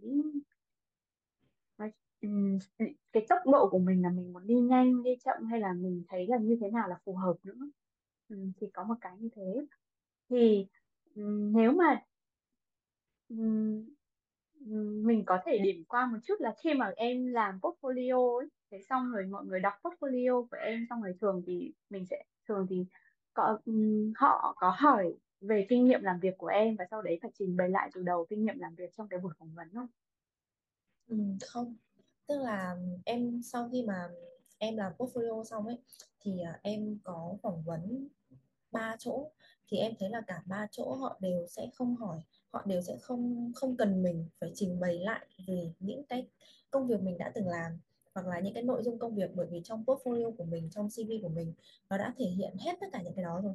cái 3.12 3.26
tốc 3.28 3.38
độ 3.52 3.68
của 3.70 3.78
mình 3.78 4.02
là 4.02 4.08
mình 4.10 4.32
muốn 4.32 4.46
đi 4.46 4.54
nhanh 4.54 5.02
đi 5.02 5.10
chậm 5.24 5.44
hay 5.50 5.60
là 5.60 5.72
mình 5.72 6.04
thấy 6.08 6.26
là 6.26 6.38
như 6.38 6.58
thế 6.60 6.70
nào 6.70 6.88
là 6.88 6.98
phù 7.04 7.14
hợp 7.16 7.34
nữa. 7.44 7.70
Ừ, 8.28 8.36
thì 8.60 8.66
có 8.72 8.84
một 8.84 8.94
cái 9.00 9.12
như 9.18 9.28
thế. 9.36 9.66
Thì 10.30 10.66
nếu 11.54 11.72
mà 11.72 12.02
mình 15.04 15.24
có 15.26 15.38
thể 15.46 15.58
điểm 15.58 15.84
qua 15.88 16.06
một 16.06 16.18
chút 16.22 16.34
là 16.40 16.54
khi 16.64 16.74
mà 16.74 16.92
em 16.96 17.26
làm 17.26 17.58
portfolio 17.58 18.38
ấy, 18.38 18.48
thế 18.70 18.78
xong 18.88 19.12
rồi 19.12 19.26
mọi 19.26 19.44
người 19.46 19.60
đọc 19.60 19.72
portfolio 19.82 20.46
của 20.46 20.56
em 20.56 20.86
xong 20.90 21.02
rồi 21.02 21.14
thường 21.20 21.42
thì 21.46 21.72
mình 21.90 22.06
sẽ 22.06 22.24
thường 22.48 22.66
thì 22.70 22.84
có 23.41 23.59
họ 24.16 24.55
có 24.59 24.74
hỏi 24.78 25.14
về 25.41 25.66
kinh 25.68 25.84
nghiệm 25.84 26.03
làm 26.03 26.20
việc 26.20 26.38
của 26.38 26.47
em 26.47 26.76
và 26.76 26.84
sau 26.91 27.03
đấy 27.03 27.18
phải 27.22 27.30
trình 27.38 27.57
bày 27.57 27.68
lại 27.68 27.91
từ 27.95 28.03
đầu 28.03 28.26
kinh 28.30 28.45
nghiệm 28.45 28.59
làm 28.59 28.74
việc 28.74 28.91
trong 28.97 29.09
cái 29.09 29.20
buổi 29.20 29.32
phỏng 29.38 29.55
vấn 29.55 29.68
không? 29.74 29.86
Ừ, 31.07 31.16
không. 31.47 31.76
Tức 32.26 32.38
là 32.38 32.76
em 33.05 33.41
sau 33.45 33.68
khi 33.72 33.82
mà 33.82 34.09
em 34.59 34.76
làm 34.76 34.93
portfolio 34.99 35.45
xong 35.45 35.66
ấy 35.66 35.78
thì 36.20 36.41
à, 36.41 36.61
em 36.62 36.99
có 37.05 37.36
phỏng 37.43 37.62
vấn 37.64 38.09
ba 38.72 38.97
chỗ. 38.99 39.32
Thì 39.68 39.76
em 39.78 39.93
thấy 39.99 40.11
là 40.11 40.22
cả 40.26 40.43
ba 40.47 40.66
chỗ 40.70 40.95
họ 40.95 41.18
đều 41.20 41.47
sẽ 41.47 41.70
không 41.74 41.97
hỏi 41.97 42.22
họ 42.53 42.62
đều 42.66 42.82
sẽ 42.82 42.99
không 43.03 43.53
không 43.57 43.76
cần 43.76 44.03
mình 44.03 44.26
phải 44.41 44.53
trình 44.55 44.80
bày 44.80 44.99
lại 44.99 45.26
về 45.47 45.72
những 45.80 46.05
cái 46.05 46.28
công 46.70 46.88
việc 46.88 47.01
mình 47.03 47.18
đã 47.18 47.32
từng 47.34 47.49
làm 47.49 47.78
hoặc 48.14 48.26
là 48.26 48.40
những 48.40 48.54
cái 48.54 48.62
nội 48.62 48.82
dung 48.82 48.98
công 48.98 49.14
việc, 49.14 49.30
bởi 49.34 49.46
vì 49.50 49.61
trong 49.64 49.84
portfolio 49.84 50.36
của 50.36 50.44
mình, 50.44 50.70
trong 50.70 50.88
CV 50.88 51.11
của 51.22 51.28
mình, 51.28 51.54
nó 51.90 51.98
đã 51.98 52.14
thể 52.16 52.26
hiện 52.26 52.56
hết 52.58 52.72
tất 52.80 52.86
cả 52.92 53.02
những 53.02 53.14
cái 53.14 53.24
đó 53.24 53.40
rồi. 53.44 53.54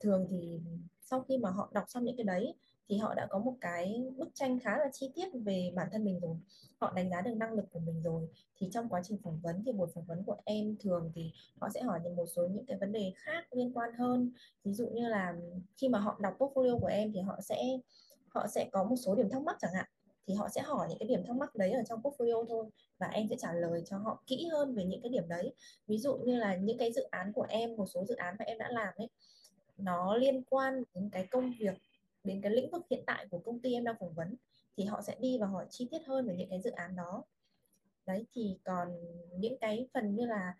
Thường 0.00 0.26
thì 0.30 0.60
sau 1.02 1.20
khi 1.20 1.38
mà 1.38 1.50
họ 1.50 1.70
đọc 1.72 1.84
xong 1.88 2.04
những 2.04 2.16
cái 2.16 2.24
đấy, 2.24 2.54
thì 2.88 2.96
họ 2.98 3.14
đã 3.14 3.26
có 3.30 3.38
một 3.38 3.54
cái 3.60 4.04
bức 4.16 4.28
tranh 4.34 4.58
khá 4.60 4.78
là 4.78 4.88
chi 4.92 5.10
tiết 5.14 5.28
về 5.44 5.72
bản 5.74 5.88
thân 5.92 6.04
mình 6.04 6.20
rồi. 6.20 6.36
Họ 6.78 6.92
đánh 6.96 7.10
giá 7.10 7.20
được 7.20 7.34
năng 7.34 7.52
lực 7.52 7.64
của 7.72 7.80
mình 7.80 8.02
rồi. 8.02 8.28
Thì 8.56 8.68
trong 8.72 8.88
quá 8.88 9.00
trình 9.04 9.18
phỏng 9.24 9.40
vấn 9.40 9.62
thì 9.66 9.72
buổi 9.72 9.88
phỏng 9.94 10.04
vấn 10.04 10.24
của 10.24 10.36
em 10.44 10.76
thường 10.80 11.12
thì 11.14 11.32
họ 11.60 11.68
sẽ 11.74 11.82
hỏi 11.82 12.00
những 12.04 12.16
một 12.16 12.26
số 12.36 12.48
những 12.48 12.66
cái 12.66 12.78
vấn 12.78 12.92
đề 12.92 13.12
khác 13.16 13.44
liên 13.52 13.72
quan 13.74 13.90
hơn. 13.98 14.32
Ví 14.64 14.72
dụ 14.74 14.88
như 14.88 15.08
là 15.08 15.34
khi 15.76 15.88
mà 15.88 15.98
họ 15.98 16.18
đọc 16.20 16.34
portfolio 16.38 16.80
của 16.80 16.86
em 16.86 17.12
thì 17.12 17.20
họ 17.20 17.40
sẽ 17.40 17.62
họ 18.28 18.46
sẽ 18.46 18.68
có 18.72 18.84
một 18.84 18.96
số 18.96 19.14
điểm 19.14 19.30
thắc 19.30 19.42
mắc 19.42 19.56
chẳng 19.60 19.74
hạn 19.74 19.86
thì 20.26 20.34
họ 20.34 20.48
sẽ 20.48 20.62
hỏi 20.62 20.86
những 20.88 20.98
cái 20.98 21.08
điểm 21.08 21.26
thắc 21.26 21.36
mắc 21.36 21.54
đấy 21.54 21.70
ở 21.72 21.82
trong 21.88 22.02
portfolio 22.02 22.44
thôi 22.48 22.66
và 22.98 23.06
em 23.06 23.26
sẽ 23.30 23.36
trả 23.38 23.52
lời 23.52 23.82
cho 23.86 23.98
họ 23.98 24.22
kỹ 24.26 24.48
hơn 24.52 24.74
về 24.74 24.84
những 24.84 25.02
cái 25.02 25.10
điểm 25.10 25.28
đấy. 25.28 25.52
Ví 25.86 25.98
dụ 25.98 26.16
như 26.16 26.36
là 26.36 26.56
những 26.56 26.78
cái 26.78 26.92
dự 26.92 27.02
án 27.02 27.32
của 27.32 27.46
em, 27.48 27.76
một 27.76 27.86
số 27.86 28.04
dự 28.04 28.14
án 28.14 28.36
mà 28.38 28.44
em 28.44 28.58
đã 28.58 28.68
làm 28.70 28.94
ấy, 28.96 29.08
nó 29.78 30.16
liên 30.16 30.42
quan 30.50 30.82
đến 30.94 31.10
cái 31.12 31.26
công 31.30 31.52
việc, 31.60 31.74
đến 32.24 32.40
cái 32.42 32.52
lĩnh 32.52 32.70
vực 32.70 32.86
hiện 32.90 33.02
tại 33.06 33.26
của 33.30 33.38
công 33.38 33.60
ty 33.60 33.72
em 33.72 33.84
đang 33.84 33.96
phỏng 34.00 34.14
vấn 34.14 34.36
thì 34.76 34.84
họ 34.84 35.02
sẽ 35.02 35.16
đi 35.20 35.38
và 35.38 35.46
hỏi 35.46 35.66
chi 35.70 35.88
tiết 35.90 36.02
hơn 36.06 36.26
về 36.26 36.36
những 36.36 36.50
cái 36.50 36.60
dự 36.60 36.70
án 36.70 36.96
đó. 36.96 37.24
Đấy, 38.06 38.26
thì 38.34 38.58
còn 38.64 38.88
những 39.38 39.58
cái 39.58 39.88
phần 39.94 40.14
như 40.14 40.26
là 40.26 40.54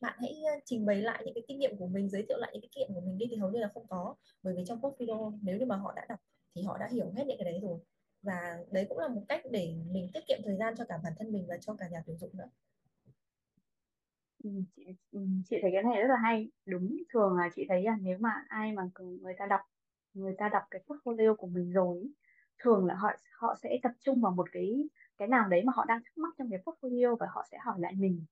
bạn 0.00 0.18
hãy 0.20 0.42
trình 0.64 0.86
bày 0.86 1.02
lại 1.02 1.22
những 1.24 1.34
cái 1.34 1.42
kinh 1.48 1.58
nghiệm 1.58 1.76
của 1.76 1.86
mình, 1.86 2.10
giới 2.10 2.24
thiệu 2.28 2.38
lại 2.38 2.50
những 2.52 2.62
cái 2.62 2.68
kinh 2.72 2.80
nghiệm 2.80 2.94
của 2.94 3.00
mình 3.00 3.18
đi 3.18 3.26
thì 3.30 3.36
hầu 3.36 3.50
như 3.50 3.60
là 3.60 3.70
không 3.74 3.86
có, 3.86 4.14
bởi 4.42 4.54
vì 4.54 4.64
trong 4.66 4.80
portfolio 4.80 5.38
nếu 5.42 5.56
như 5.58 5.66
mà 5.66 5.76
họ 5.76 5.92
đã 5.96 6.06
đọc 6.08 6.20
thì 6.54 6.62
họ 6.62 6.78
đã 6.78 6.88
hiểu 6.92 7.12
hết 7.16 7.26
những 7.26 7.38
cái 7.38 7.52
đấy 7.52 7.60
rồi 7.62 7.78
và 8.22 8.58
đấy 8.72 8.86
cũng 8.88 8.98
là 8.98 9.08
một 9.08 9.22
cách 9.28 9.42
để 9.50 9.74
mình 9.92 10.10
tiết 10.14 10.20
kiệm 10.28 10.38
thời 10.44 10.56
gian 10.56 10.74
cho 10.78 10.84
cả 10.88 10.98
bản 11.04 11.12
thân 11.18 11.32
mình 11.32 11.46
và 11.48 11.56
cho 11.60 11.74
cả 11.78 11.88
nhà 11.88 12.02
tuyển 12.06 12.18
dụng 12.18 12.30
nữa. 12.36 12.50
Ừ, 14.44 14.50
chị, 14.76 14.82
ừ, 15.10 15.20
chị 15.46 15.56
thấy 15.62 15.70
cái 15.74 15.82
này 15.82 16.02
rất 16.02 16.08
là 16.08 16.16
hay. 16.22 16.50
Đúng 16.66 16.96
thường 17.14 17.36
là 17.36 17.48
chị 17.54 17.66
thấy 17.68 17.82
là 17.82 17.96
nếu 18.02 18.18
mà 18.20 18.30
ai 18.48 18.72
mà 18.72 18.82
người 19.22 19.34
ta 19.38 19.46
đọc 19.46 19.60
người 20.14 20.34
ta 20.38 20.48
đọc 20.48 20.62
cái 20.70 20.82
portfolio 20.86 21.36
của 21.36 21.46
mình 21.46 21.72
rồi 21.72 22.12
thường 22.58 22.86
là 22.86 22.94
họ 22.94 23.08
họ 23.40 23.54
sẽ 23.62 23.78
tập 23.82 23.92
trung 24.00 24.20
vào 24.20 24.32
một 24.32 24.48
cái 24.52 24.82
cái 25.18 25.28
nào 25.28 25.48
đấy 25.48 25.62
mà 25.64 25.72
họ 25.76 25.84
đang 25.88 26.00
thắc 26.04 26.18
mắc 26.18 26.34
trong 26.38 26.50
cái 26.50 26.60
portfolio 26.64 27.16
và 27.16 27.26
họ 27.30 27.42
sẽ 27.50 27.58
hỏi 27.58 27.76
lại 27.80 27.92
mình. 27.96 28.24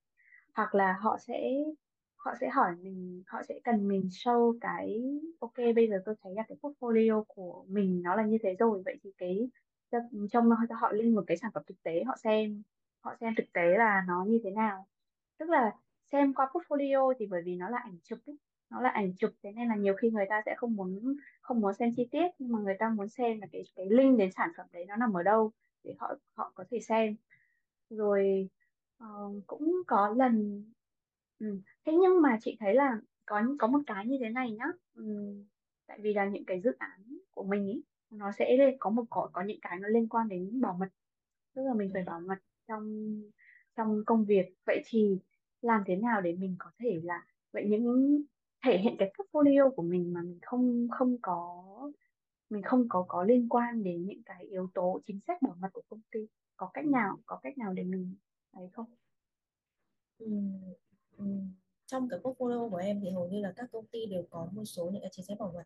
Hoặc 0.55 0.75
là 0.75 0.99
họ 1.01 1.19
sẽ 1.21 1.51
họ 2.17 2.35
sẽ 2.41 2.49
hỏi 2.51 2.77
mình 2.83 3.23
họ 3.27 3.43
sẽ 3.49 3.61
cần 3.65 3.89
mình 3.89 4.03
show 4.11 4.59
cái 4.61 5.03
ok 5.41 5.55
bây 5.77 5.89
giờ 5.89 6.03
tôi 6.07 6.15
thấy 6.23 6.35
là 6.37 6.43
cái 6.49 6.59
portfolio 6.63 7.25
của 7.29 7.67
mình 7.69 8.03
nó 8.05 8.17
là 8.17 8.27
như 8.27 8.39
thế 8.43 8.55
rồi 8.59 8.83
vậy 8.85 8.97
thì 9.03 9.13
cái 9.19 9.51
trong 10.31 10.51
họ 10.81 10.93
lên 10.93 11.15
một 11.15 11.25
cái 11.27 11.37
sản 11.37 11.51
phẩm 11.55 11.63
thực 11.67 11.83
tế 11.83 12.05
họ 12.05 12.17
xem 12.17 12.63
họ 13.01 13.17
xem 13.21 13.35
thực 13.37 13.53
tế 13.53 13.63
là 13.79 14.05
nó 14.09 14.25
như 14.25 14.41
thế 14.45 14.51
nào 14.51 14.87
tức 15.39 15.51
là 15.51 15.73
xem 16.13 16.35
qua 16.35 16.51
portfolio 16.53 17.15
thì 17.19 17.27
bởi 17.27 17.43
vì 17.43 17.57
nó 17.57 17.69
là 17.69 17.79
ảnh 17.79 17.99
chụp 18.03 18.19
ấy. 18.27 18.37
nó 18.71 18.81
là 18.81 18.89
ảnh 18.89 19.13
chụp 19.17 19.31
thế 19.43 19.53
nên 19.53 19.69
là 19.69 19.77
nhiều 19.77 19.95
khi 19.95 20.11
người 20.11 20.27
ta 20.29 20.43
sẽ 20.47 20.55
không 20.57 20.77
muốn 20.77 21.17
không 21.41 21.61
muốn 21.61 21.75
xem 21.75 21.93
chi 21.97 22.09
tiết 22.11 22.29
nhưng 22.39 22.53
mà 22.53 22.59
người 22.59 22.77
ta 22.79 22.89
muốn 22.89 23.09
xem 23.09 23.41
là 23.41 23.47
cái 23.53 23.63
cái 23.77 23.87
link 23.91 24.19
đến 24.19 24.31
sản 24.33 24.51
phẩm 24.57 24.67
đấy 24.73 24.85
nó 24.89 24.97
nằm 24.97 25.13
ở 25.13 25.23
đâu 25.23 25.53
để 25.85 25.95
họ 25.99 26.15
họ 26.35 26.53
có 26.55 26.65
thể 26.71 26.81
xem 26.81 27.17
rồi 27.91 28.49
uh, 29.05 29.43
cũng 29.47 29.83
có 29.87 30.15
lần 30.17 30.65
ừ. 31.39 31.61
thế 31.85 31.93
nhưng 31.93 32.23
mà 32.23 32.39
chị 32.43 32.57
thấy 32.61 32.75
là 32.75 33.01
có 33.27 33.43
có 33.59 33.67
một 33.67 33.81
cái 33.87 34.07
như 34.07 34.17
thế 34.21 34.29
này 34.29 34.53
nhá 34.53 34.67
ừ. 34.95 35.05
tại 35.87 35.99
vì 36.01 36.15
là 36.15 36.25
những 36.25 36.45
cái 36.45 36.61
dự 36.61 36.73
án 36.79 37.19
của 37.31 37.45
mình 37.45 37.67
ý 37.67 37.83
nó 38.19 38.33
sẽ 38.33 38.77
có 38.81 38.91
một 38.91 39.05
có, 39.11 39.31
có 39.33 39.43
những 39.43 39.59
cái 39.63 39.79
nó 39.81 39.89
liên 39.89 40.09
quan 40.09 40.29
đến 40.29 40.61
bảo 40.61 40.75
mật. 40.81 40.87
Tức 41.55 41.63
là 41.63 41.75
mình 41.75 41.91
phải 41.95 42.03
bảo 42.05 42.21
mật 42.21 42.39
trong 42.69 43.15
trong 43.77 44.03
công 44.07 44.25
việc. 44.25 44.47
Vậy 44.67 44.83
thì 44.87 45.19
làm 45.63 45.83
thế 45.87 45.97
nào 45.97 46.21
để 46.21 46.33
mình 46.33 46.57
có 46.59 46.71
thể 46.79 47.01
là 47.05 47.27
vậy 47.53 47.65
những 47.69 48.23
thể 48.67 48.79
hiện 48.79 48.97
cái 48.99 49.13
portfolio 49.19 49.71
của 49.71 49.83
mình 49.83 50.13
mà 50.15 50.23
mình 50.23 50.39
không 50.43 50.89
không 50.91 51.19
có 51.23 51.65
mình 52.51 52.63
không 52.63 52.87
có 52.89 53.05
có 53.09 53.25
liên 53.25 53.49
quan 53.49 53.83
đến 53.85 54.07
những 54.07 54.23
cái 54.25 54.45
yếu 54.45 54.69
tố 54.75 55.01
chính 55.07 55.21
sách 55.27 55.43
bảo 55.43 55.57
mật 55.61 55.69
của 55.73 55.83
công 55.89 56.01
ty? 56.11 56.21
Có 56.57 56.71
cách 56.75 56.87
nào 56.87 57.19
có 57.27 57.41
cách 57.43 57.59
nào 57.59 57.73
để 57.73 57.85
mình 57.85 58.17
ấy 58.53 58.69
không? 58.73 58.87
Ừm, 60.19 60.75
ừm, 61.19 61.55
trong 61.87 62.09
cái 62.09 62.21
portfolio 62.21 62.71
của 62.71 62.77
em 62.77 63.01
thì 63.01 63.11
hầu 63.11 63.29
như 63.29 63.41
là 63.41 63.53
các 63.57 63.69
công 63.73 63.87
ty 63.87 64.07
đều 64.07 64.23
có 64.31 64.49
một 64.53 64.65
số 64.65 64.91
những 64.91 65.03
cái 65.03 65.11
chính 65.13 65.25
sách 65.25 65.39
bảo 65.39 65.53
mật. 65.55 65.65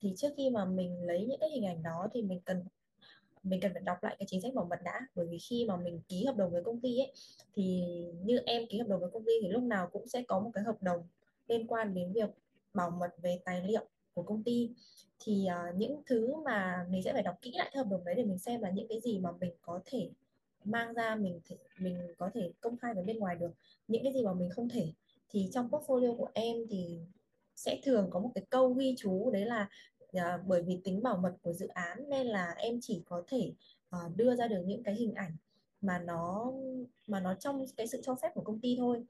Thì 0.00 0.12
trước 0.16 0.28
khi 0.36 0.50
mà 0.50 0.64
mình 0.64 1.02
lấy 1.02 1.26
những 1.26 1.40
cái 1.40 1.50
hình 1.50 1.66
ảnh 1.66 1.82
đó 1.82 2.08
thì 2.12 2.22
mình 2.22 2.40
cần 2.44 2.64
mình 3.42 3.60
cần 3.60 3.72
phải 3.72 3.82
đọc 3.82 4.02
lại 4.02 4.16
cái 4.18 4.26
chính 4.28 4.40
sách 4.40 4.54
bảo 4.54 4.64
mật 4.64 4.82
đã. 4.84 5.00
Bởi 5.14 5.26
vì 5.26 5.38
khi 5.38 5.64
mà 5.64 5.76
mình 5.76 6.00
ký 6.08 6.24
hợp 6.24 6.36
đồng 6.36 6.52
với 6.52 6.62
công 6.64 6.80
ty 6.80 6.98
ấy 6.98 7.12
thì 7.54 7.84
như 8.24 8.38
em 8.46 8.66
ký 8.70 8.78
hợp 8.78 8.88
đồng 8.88 9.00
với 9.00 9.10
công 9.10 9.24
ty 9.24 9.32
thì 9.42 9.48
lúc 9.48 9.62
nào 9.62 9.88
cũng 9.92 10.08
sẽ 10.08 10.22
có 10.28 10.40
một 10.40 10.50
cái 10.54 10.64
hợp 10.64 10.82
đồng 10.82 11.02
liên 11.48 11.66
quan 11.66 11.94
đến 11.94 12.12
việc 12.12 12.30
bảo 12.74 12.90
mật 12.90 13.14
về 13.22 13.40
tài 13.44 13.60
liệu 13.66 13.86
của 14.14 14.22
công 14.22 14.42
ty. 14.42 14.70
Thì 15.18 15.46
uh, 15.70 15.76
những 15.76 16.02
thứ 16.06 16.34
mà 16.44 16.86
mình 16.90 17.02
sẽ 17.02 17.12
phải 17.12 17.22
đọc 17.22 17.34
kỹ 17.42 17.52
lại 17.54 17.70
cái 17.72 17.78
hợp 17.84 17.90
đồng 17.90 18.04
đấy 18.04 18.14
để 18.14 18.24
mình 18.24 18.38
xem 18.38 18.60
là 18.60 18.70
những 18.70 18.88
cái 18.88 19.00
gì 19.00 19.18
mà 19.18 19.32
mình 19.40 19.52
có 19.62 19.80
thể 19.84 20.10
mang 20.64 20.94
ra 20.94 21.14
mình 21.14 21.40
thể, 21.44 21.56
mình 21.78 21.98
có 22.18 22.30
thể 22.34 22.52
công 22.60 22.76
khai 22.76 22.94
với 22.94 23.04
bên 23.04 23.18
ngoài 23.18 23.36
được. 23.36 23.50
Những 23.88 24.02
cái 24.02 24.12
gì 24.12 24.22
mà 24.22 24.32
mình 24.32 24.50
không 24.50 24.68
thể 24.68 24.92
thì 25.30 25.48
trong 25.52 25.68
portfolio 25.70 26.16
của 26.16 26.28
em 26.34 26.56
thì 26.70 27.00
sẽ 27.56 27.80
thường 27.82 28.08
có 28.10 28.20
một 28.20 28.30
cái 28.34 28.44
câu 28.50 28.72
ghi 28.72 28.94
chú 28.98 29.30
đấy 29.30 29.44
là 29.46 29.68
à, 30.12 30.42
bởi 30.46 30.62
vì 30.62 30.80
tính 30.84 31.02
bảo 31.02 31.16
mật 31.16 31.34
của 31.42 31.52
dự 31.52 31.68
án 31.68 32.08
nên 32.08 32.26
là 32.26 32.54
em 32.58 32.78
chỉ 32.82 33.02
có 33.06 33.22
thể 33.28 33.52
à, 33.90 33.98
đưa 34.16 34.36
ra 34.36 34.46
được 34.48 34.62
những 34.66 34.82
cái 34.82 34.94
hình 34.94 35.14
ảnh 35.14 35.36
mà 35.80 35.98
nó 35.98 36.52
mà 37.06 37.20
nó 37.20 37.34
trong 37.34 37.66
cái 37.76 37.86
sự 37.86 38.00
cho 38.02 38.14
phép 38.14 38.28
của 38.34 38.40
công 38.40 38.60
ty 38.60 38.76
thôi. 38.78 39.04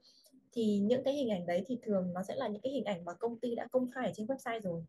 Thì 0.51 0.79
những 0.79 1.03
cái 1.03 1.13
hình 1.13 1.29
ảnh 1.29 1.45
đấy 1.45 1.65
thì 1.67 1.77
thường 1.81 2.13
nó 2.13 2.23
sẽ 2.23 2.35
là 2.35 2.47
những 2.47 2.61
cái 2.61 2.73
hình 2.73 2.85
ảnh 2.85 3.05
mà 3.05 3.13
công 3.13 3.39
ty 3.39 3.55
đã 3.55 3.67
công 3.71 3.91
khai 3.91 4.05
ở 4.05 4.13
trên 4.15 4.27
website 4.27 4.61
rồi. 4.61 4.83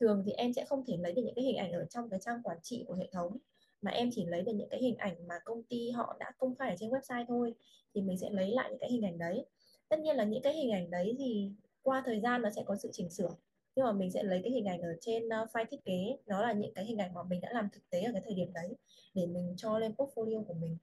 Thường 0.00 0.22
thì 0.26 0.32
em 0.32 0.52
sẽ 0.52 0.64
không 0.64 0.84
thể 0.86 0.96
lấy 0.96 1.12
được 1.12 1.22
những 1.24 1.34
cái 1.34 1.44
hình 1.44 1.56
ảnh 1.56 1.72
ở 1.72 1.84
trong 1.84 2.10
cái 2.10 2.20
trang 2.22 2.42
quản 2.42 2.58
trị 2.62 2.84
của 2.88 2.94
hệ 2.94 3.08
thống 3.12 3.36
mà 3.82 3.90
em 3.90 4.10
chỉ 4.12 4.24
lấy 4.24 4.42
được 4.42 4.52
những 4.52 4.68
cái 4.68 4.80
hình 4.82 4.96
ảnh 4.96 5.28
mà 5.28 5.34
công 5.44 5.62
ty 5.62 5.90
họ 5.90 6.16
đã 6.20 6.32
công 6.38 6.54
khai 6.54 6.70
ở 6.70 6.76
trên 6.78 6.90
website 6.90 7.24
thôi. 7.28 7.54
Thì 7.94 8.00
mình 8.02 8.18
sẽ 8.18 8.30
lấy 8.30 8.50
lại 8.50 8.70
những 8.70 8.78
cái 8.78 8.90
hình 8.90 9.04
ảnh 9.04 9.18
đấy 9.18 9.44
tất 9.88 10.00
nhiên 10.00 10.16
là 10.16 10.24
những 10.24 10.42
cái 10.42 10.54
hình 10.54 10.70
ảnh 10.72 10.90
đấy 10.90 11.14
thì 11.18 11.50
qua 11.82 12.02
thời 12.06 12.20
gian 12.20 12.42
nó 12.42 12.50
sẽ 12.50 12.62
có 12.66 12.76
sự 12.76 12.88
chỉnh 12.92 13.10
sửa. 13.10 13.30
Nhưng 13.76 13.84
mà 13.84 13.92
mình 13.92 14.10
sẽ 14.10 14.22
lấy 14.22 14.40
cái 14.42 14.52
hình 14.52 14.68
ảnh 14.68 14.82
ở 14.82 14.96
trên 15.00 15.28
ờ, 15.28 15.46
file 15.52 15.64
thiết 15.70 15.84
kế. 15.84 16.16
Nó 16.26 16.42
là 16.42 16.52
những 16.52 16.74
cái 16.74 16.84
hình 16.84 16.98
ảnh 16.98 17.14
mà 17.14 17.22
mình 17.22 17.40
đã 17.40 17.48
làm 17.52 17.68
thực 17.72 17.90
tế 17.90 18.02
ở 18.02 18.12
cái 18.12 18.22
thời 18.24 18.34
điểm 18.34 18.52
đấy 18.52 18.76
để 19.14 19.26
mình 19.26 19.54
cho 19.56 19.78
lên 19.78 19.92
portfolio 19.96 20.44
của 20.44 20.54
mình. 20.54 20.76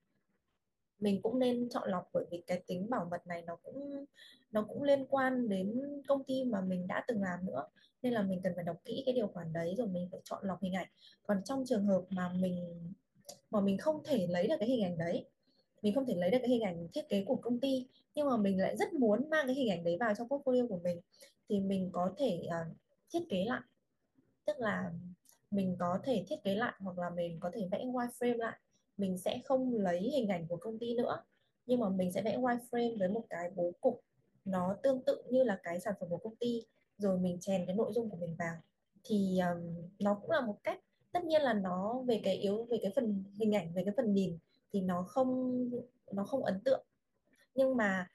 Mình 1.00 1.22
cũng 1.22 1.40
nên 1.40 1.70
chọn 1.70 1.90
lọc 1.90 2.10
bởi 2.14 2.26
vì 2.32 2.44
cái 2.48 2.64
tính 2.68 2.90
bảo 2.90 3.08
mật 3.12 3.28
này 3.28 3.42
nó 3.42 3.56
cũng 3.64 4.06
nó 4.52 4.66
cũng 4.70 4.84
liên 4.84 5.06
quan 5.10 5.50
đến 5.50 5.82
công 6.08 6.24
ty 6.24 6.44
mà 6.44 6.62
mình 6.62 6.88
đã 6.88 7.04
từng 7.08 7.22
làm 7.22 7.46
nữa. 7.46 7.64
Nên 8.02 8.14
là 8.14 8.22
mình 8.22 8.42
cần 8.44 8.54
phải 8.56 8.64
đọc 8.64 8.78
kỹ 8.86 9.04
cái 9.06 9.16
điều 9.16 9.28
khoản 9.28 9.54
đấy 9.54 9.76
rồi 9.78 9.88
mình 9.88 10.08
phải 10.12 10.22
chọn 10.24 10.48
lọc 10.48 10.62
hình 10.62 10.74
ảnh. 10.74 10.88
Còn 11.24 11.42
trong 11.46 11.64
trường 11.66 11.86
hợp 11.86 12.02
mà 12.10 12.30
mình 12.30 12.94
mà 13.52 13.62
mình 13.62 13.78
không 13.78 14.04
thể 14.04 14.28
lấy 14.28 14.48
được 14.48 14.56
cái 14.60 14.70
hình 14.70 14.84
ảnh 14.84 14.98
đấy, 14.98 15.26
mình 15.82 15.96
không 15.96 16.06
thể 16.06 16.16
lấy 16.16 16.30
được 16.30 16.38
cái 16.42 16.50
hình 16.50 16.62
ảnh 16.62 16.88
thiết 16.94 17.10
kế 17.10 17.24
của 17.28 17.36
công 17.36 17.60
ty 17.60 17.88
nhưng 18.16 18.28
mà 18.28 18.38
mình 18.38 18.60
lại 18.60 18.78
rất 18.78 18.94
muốn 18.94 19.30
mang 19.30 19.48
cái 19.48 19.56
hình 19.56 19.70
ảnh 19.70 19.84
đấy 19.84 19.98
vào 20.00 20.14
trong 20.16 20.28
portfolio 20.28 20.68
của 20.68 20.80
mình. 20.84 21.02
Thì 21.50 21.60
mình 21.60 21.90
có 21.92 22.14
thể 22.18 22.42
uh, 22.48 22.78
thiết 23.14 23.20
kế 23.30 23.46
lại. 23.46 23.62
Tức 24.46 24.60
là 24.60 24.92
mình 25.52 25.76
có 25.80 26.00
thể 26.04 26.26
thiết 26.28 26.44
kế 26.44 26.56
lại 26.56 26.74
hoặc 26.80 26.98
là 26.98 27.10
mình 27.10 27.40
có 27.40 27.52
thể 27.54 27.68
vẽ 27.72 27.86
wireframe 27.86 28.38
lại. 28.38 28.60
Mình 28.98 29.18
sẽ 29.18 29.42
không 29.46 29.76
lấy 29.76 30.00
hình 30.00 30.28
ảnh 30.28 30.48
của 30.48 30.58
công 30.58 30.80
ty 30.80 30.96
nữa. 30.96 31.24
Nhưng 31.66 31.80
mà 31.80 31.90
mình 31.90 32.12
sẽ 32.12 32.22
vẽ 32.22 32.38
wireframe 32.38 33.00
với 33.00 33.10
một 33.10 33.24
cái 33.30 33.52
bố 33.56 33.72
cục 33.82 34.04
nó 34.46 34.76
tương 34.84 35.02
tự 35.02 35.24
như 35.30 35.44
là 35.44 35.60
cái 35.64 35.80
sản 35.80 35.94
phẩm 36.00 36.10
của 36.10 36.18
công 36.18 36.36
ty. 36.36 36.66
Rồi 36.98 37.20
mình 37.20 37.38
chèn 37.42 37.66
cái 37.66 37.76
nội 37.76 37.92
dung 37.94 38.10
của 38.10 38.18
mình 38.18 38.36
vào. 38.40 38.56
Thì 39.04 39.40
um, 39.40 39.90
nó 40.00 40.14
cũng 40.22 40.32
là 40.32 40.42
một 40.42 40.58
cách. 40.64 40.80
Tất 41.12 41.26
nhiên 41.26 41.42
là 41.42 41.54
nó 41.54 42.02
về 42.08 42.22
cái 42.24 42.36
yếu 42.36 42.64
về 42.64 42.78
cái 42.82 42.92
phần 42.96 43.24
hình 43.40 43.56
ảnh 43.56 43.74
về 43.74 43.84
cái 43.84 43.94
phần 43.98 44.14
nhìn 44.14 44.38
thì 44.74 44.82
nó 44.82 45.04
không 45.04 45.70
nó 46.12 46.24
không 46.24 46.44
ấn 46.44 46.60
tượng 46.66 46.86
nhưng 47.56 47.78
mà 47.78 48.10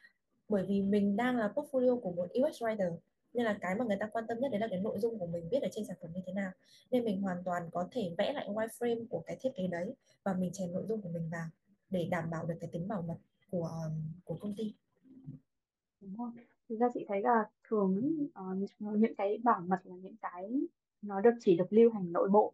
bởi 0.48 0.66
vì 0.68 0.82
mình 0.82 1.16
đang 1.16 1.36
là 1.36 1.52
portfolio 1.54 2.00
của 2.00 2.12
một 2.12 2.26
UX 2.40 2.62
writer 2.62 2.96
nên 3.34 3.44
là 3.44 3.58
cái 3.60 3.74
mà 3.74 3.84
người 3.84 3.96
ta 4.00 4.06
quan 4.12 4.26
tâm 4.26 4.38
nhất 4.40 4.48
đấy 4.50 4.60
là 4.60 4.66
cái 4.70 4.80
nội 4.80 4.98
dung 4.98 5.18
của 5.18 5.26
mình 5.26 5.48
viết 5.50 5.62
ở 5.62 5.68
trên 5.72 5.84
sản 5.84 5.96
phẩm 6.02 6.10
như 6.14 6.20
thế 6.26 6.32
nào. 6.32 6.50
Nên 6.90 7.04
mình 7.04 7.22
hoàn 7.22 7.42
toàn 7.44 7.70
có 7.72 7.88
thể 7.90 8.14
vẽ 8.18 8.32
lại 8.32 8.48
wireframe 8.48 9.06
của 9.10 9.22
cái 9.26 9.36
thiết 9.40 9.50
kế 9.56 9.66
đấy 9.66 9.94
và 10.22 10.34
mình 10.34 10.52
chèn 10.52 10.72
nội 10.72 10.84
dung 10.86 11.02
của 11.02 11.08
mình 11.08 11.28
vào 11.32 11.46
để 11.90 12.08
đảm 12.10 12.30
bảo 12.30 12.46
được 12.46 12.54
cái 12.60 12.70
tính 12.72 12.88
bảo 12.88 13.02
mật 13.02 13.16
của 13.50 13.70
um, 13.84 13.92
của 14.24 14.36
công 14.40 14.54
ty. 14.54 14.74
Đúng 16.00 16.16
không 16.16 16.36
thực 16.68 16.76
ra 16.78 16.88
chị 16.94 17.04
thấy 17.08 17.22
là 17.22 17.50
thường 17.68 18.26
uh, 18.26 18.70
những 18.80 19.14
cái 19.14 19.38
bảo 19.44 19.60
mật 19.60 19.78
là 19.84 19.96
những 19.96 20.16
cái 20.16 20.60
nó 21.02 21.20
được 21.20 21.34
chỉ 21.40 21.56
được 21.56 21.72
lưu 21.72 21.90
hành 21.90 22.12
nội 22.12 22.28
bộ 22.28 22.52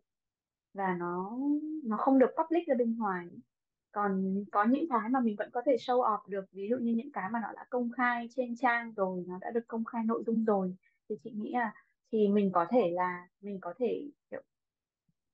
và 0.74 0.96
nó 0.98 1.38
nó 1.84 1.96
không 1.96 2.18
được 2.18 2.30
public 2.36 2.66
ra 2.66 2.74
bên 2.74 2.98
ngoài 2.98 3.28
còn 3.94 4.44
có 4.52 4.64
những 4.64 4.86
cái 4.90 5.10
mà 5.10 5.20
mình 5.20 5.36
vẫn 5.38 5.50
có 5.54 5.62
thể 5.66 5.76
show 5.76 6.00
off 6.02 6.20
được, 6.28 6.44
ví 6.52 6.68
dụ 6.70 6.76
như 6.78 6.94
những 6.96 7.12
cái 7.12 7.30
mà 7.32 7.40
nó 7.42 7.48
đã 7.56 7.66
công 7.70 7.90
khai 7.92 8.28
trên 8.36 8.56
trang 8.56 8.94
rồi, 8.94 9.24
nó 9.28 9.38
đã 9.42 9.52
được 9.52 9.64
công 9.68 9.84
khai 9.86 10.04
nội 10.06 10.24
dung 10.26 10.44
rồi, 10.46 10.76
thì 11.10 11.16
chị 11.24 11.32
nghĩ 11.32 11.52
là 11.54 11.74
thì 12.12 12.28
mình 12.28 12.52
có 12.54 12.66
thể 12.70 12.90
là, 12.92 13.28
mình 13.40 13.58
có 13.62 13.74
thể, 13.78 14.10
kiểu 14.30 14.42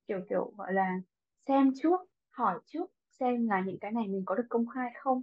kiểu 0.09 0.21
kiểu, 0.31 0.55
gọi 0.59 0.73
là 0.73 1.01
xem 1.49 1.73
trước, 1.83 2.01
hỏi 2.31 2.61
trước 2.67 2.93
xem 3.11 3.49
là 3.49 3.63
những 3.67 3.79
cái 3.81 3.93
này 3.93 4.09
mình 4.09 4.23
có 4.27 4.35
được 4.37 4.47
công 4.51 4.67
khai 4.69 4.91
không. 5.01 5.23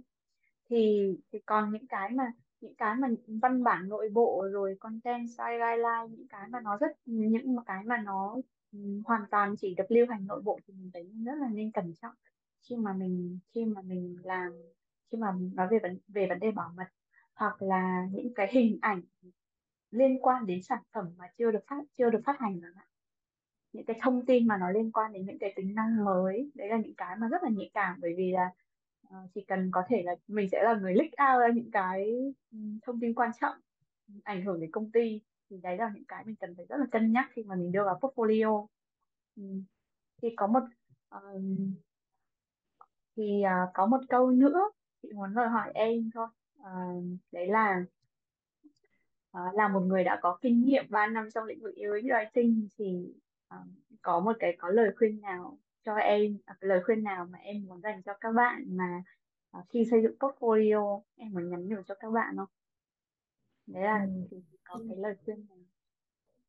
Thì 0.70 1.08
thì 1.32 1.40
còn 1.46 1.72
những 1.72 1.88
cái 1.88 2.10
mà, 2.12 2.32
những 2.60 2.76
cái 2.76 2.96
mà 2.96 3.08
văn 3.42 3.64
bản 3.64 3.88
nội 3.88 4.10
bộ 4.14 4.48
rồi 4.52 4.76
content 4.80 5.28
style 5.30 5.58
guideline, 5.58 6.08
những 6.18 6.28
cái 6.28 6.48
mà 6.48 6.60
nó 6.60 6.78
rất, 6.78 6.92
những 7.06 7.56
cái 7.66 7.84
mà 7.86 7.98
nó 8.06 8.36
ừ, 8.72 8.78
hoàn 9.06 9.22
toàn 9.30 9.54
chỉ 9.58 9.74
được 9.74 9.84
lưu 9.90 10.06
hành 10.10 10.26
nội 10.26 10.42
bộ 10.44 10.60
thì 10.68 10.74
mình 10.74 10.90
thấy 10.94 11.04
rất 11.26 11.34
là 11.40 11.48
nên 11.48 11.72
cẩn 11.72 11.94
trọng 12.02 12.14
khi 12.62 12.76
mà 12.76 12.92
mình 12.92 13.38
khi 13.54 13.64
mà 13.64 13.82
mình 13.82 14.16
làm 14.24 14.52
khi 15.10 15.18
mà 15.18 15.26
nói 15.54 15.68
về 15.70 15.78
vấn 15.82 15.98
về 16.08 16.26
vấn 16.28 16.38
đề 16.38 16.50
bảo 16.50 16.72
mật 16.76 16.88
hoặc 17.34 17.62
là 17.62 18.06
những 18.12 18.34
cái 18.34 18.48
hình 18.52 18.78
ảnh 18.80 19.02
liên 19.90 20.18
quan 20.22 20.46
đến 20.46 20.62
sản 20.62 20.82
phẩm 20.92 21.14
mà 21.16 21.24
chưa 21.38 21.50
được 21.50 21.66
phát 21.66 21.84
chưa 21.98 22.10
được 22.10 22.20
phát 22.24 22.40
hành 22.40 22.60
chẳng 22.62 22.74
hạn 22.76 22.86
những 23.72 23.84
cái 23.84 23.98
thông 24.02 24.26
tin 24.26 24.46
mà 24.46 24.56
nó 24.58 24.70
liên 24.70 24.92
quan 24.92 25.12
đến 25.12 25.26
những 25.26 25.38
cái 25.38 25.52
tính 25.56 25.74
năng 25.74 26.04
mới 26.04 26.50
đấy 26.54 26.68
là 26.68 26.76
những 26.76 26.94
cái 26.94 27.16
mà 27.16 27.28
rất 27.28 27.42
là 27.42 27.50
nhạy 27.50 27.70
cảm 27.74 27.98
bởi 28.00 28.14
vì 28.16 28.32
là 28.32 28.50
uh, 29.08 29.30
chỉ 29.34 29.44
cần 29.48 29.70
có 29.72 29.82
thể 29.88 30.02
là 30.02 30.16
mình 30.28 30.48
sẽ 30.52 30.62
là 30.62 30.74
người 30.74 30.94
leak 30.94 31.10
out 31.10 31.40
ra 31.40 31.48
những 31.54 31.70
cái 31.70 32.12
ừ, 32.52 32.58
thông 32.82 33.00
tin 33.00 33.14
quan 33.14 33.30
trọng 33.40 33.56
ảnh 34.24 34.44
hưởng 34.44 34.60
đến 34.60 34.70
công 34.70 34.90
ty 34.92 35.20
thì 35.50 35.56
đấy 35.62 35.76
là 35.76 35.90
những 35.94 36.04
cái 36.04 36.24
mình 36.24 36.36
cần 36.36 36.54
phải 36.56 36.66
rất 36.68 36.76
là 36.76 36.86
cân 36.90 37.12
nhắc 37.12 37.30
khi 37.32 37.42
mà 37.42 37.54
mình 37.54 37.72
đưa 37.72 37.84
vào 37.84 37.98
portfolio 38.00 38.66
ừ. 39.36 39.42
thì 40.22 40.28
có 40.36 40.46
một 40.46 40.62
um, 41.10 41.74
thì 43.18 43.42
uh, 43.44 43.70
có 43.74 43.86
một 43.86 44.00
câu 44.08 44.30
nữa 44.30 44.70
chị 45.02 45.08
muốn 45.12 45.34
lời 45.34 45.48
hỏi 45.48 45.70
em 45.74 46.10
thôi. 46.14 46.26
Uh, 46.60 47.04
đấy 47.32 47.46
là 47.46 47.84
uh, 49.38 49.54
là 49.54 49.68
một 49.68 49.80
người 49.80 50.04
đã 50.04 50.18
có 50.22 50.38
kinh 50.40 50.64
nghiệm 50.64 50.84
3 50.88 51.06
năm 51.06 51.28
trong 51.34 51.44
lĩnh 51.44 51.62
vực 51.62 51.74
UX 51.74 52.04
writing 52.04 52.68
thì 52.78 53.14
uh, 53.54 53.60
có 54.02 54.20
một 54.20 54.36
cái 54.38 54.56
có 54.58 54.68
lời 54.68 54.90
khuyên 54.96 55.20
nào 55.20 55.58
cho 55.84 55.94
em 55.94 56.38
uh, 56.50 56.56
lời 56.60 56.80
khuyên 56.84 57.04
nào 57.04 57.26
mà 57.30 57.38
em 57.38 57.66
muốn 57.66 57.80
dành 57.80 58.02
cho 58.02 58.12
các 58.20 58.32
bạn 58.32 58.76
mà 58.76 59.02
uh, 59.58 59.64
khi 59.68 59.84
xây 59.90 60.02
dựng 60.02 60.16
portfolio 60.18 61.02
em 61.16 61.32
muốn 61.32 61.50
nhắn 61.50 61.68
nhủ 61.68 61.76
cho 61.86 61.94
các 61.94 62.10
bạn 62.10 62.36
không? 62.36 62.48
Đấy 63.66 63.82
là 63.82 64.02
ừ. 64.04 64.26
thì 64.30 64.36
có 64.64 64.80
cái 64.88 64.96
lời 64.96 65.14
khuyên 65.24 65.46
này 65.48 65.58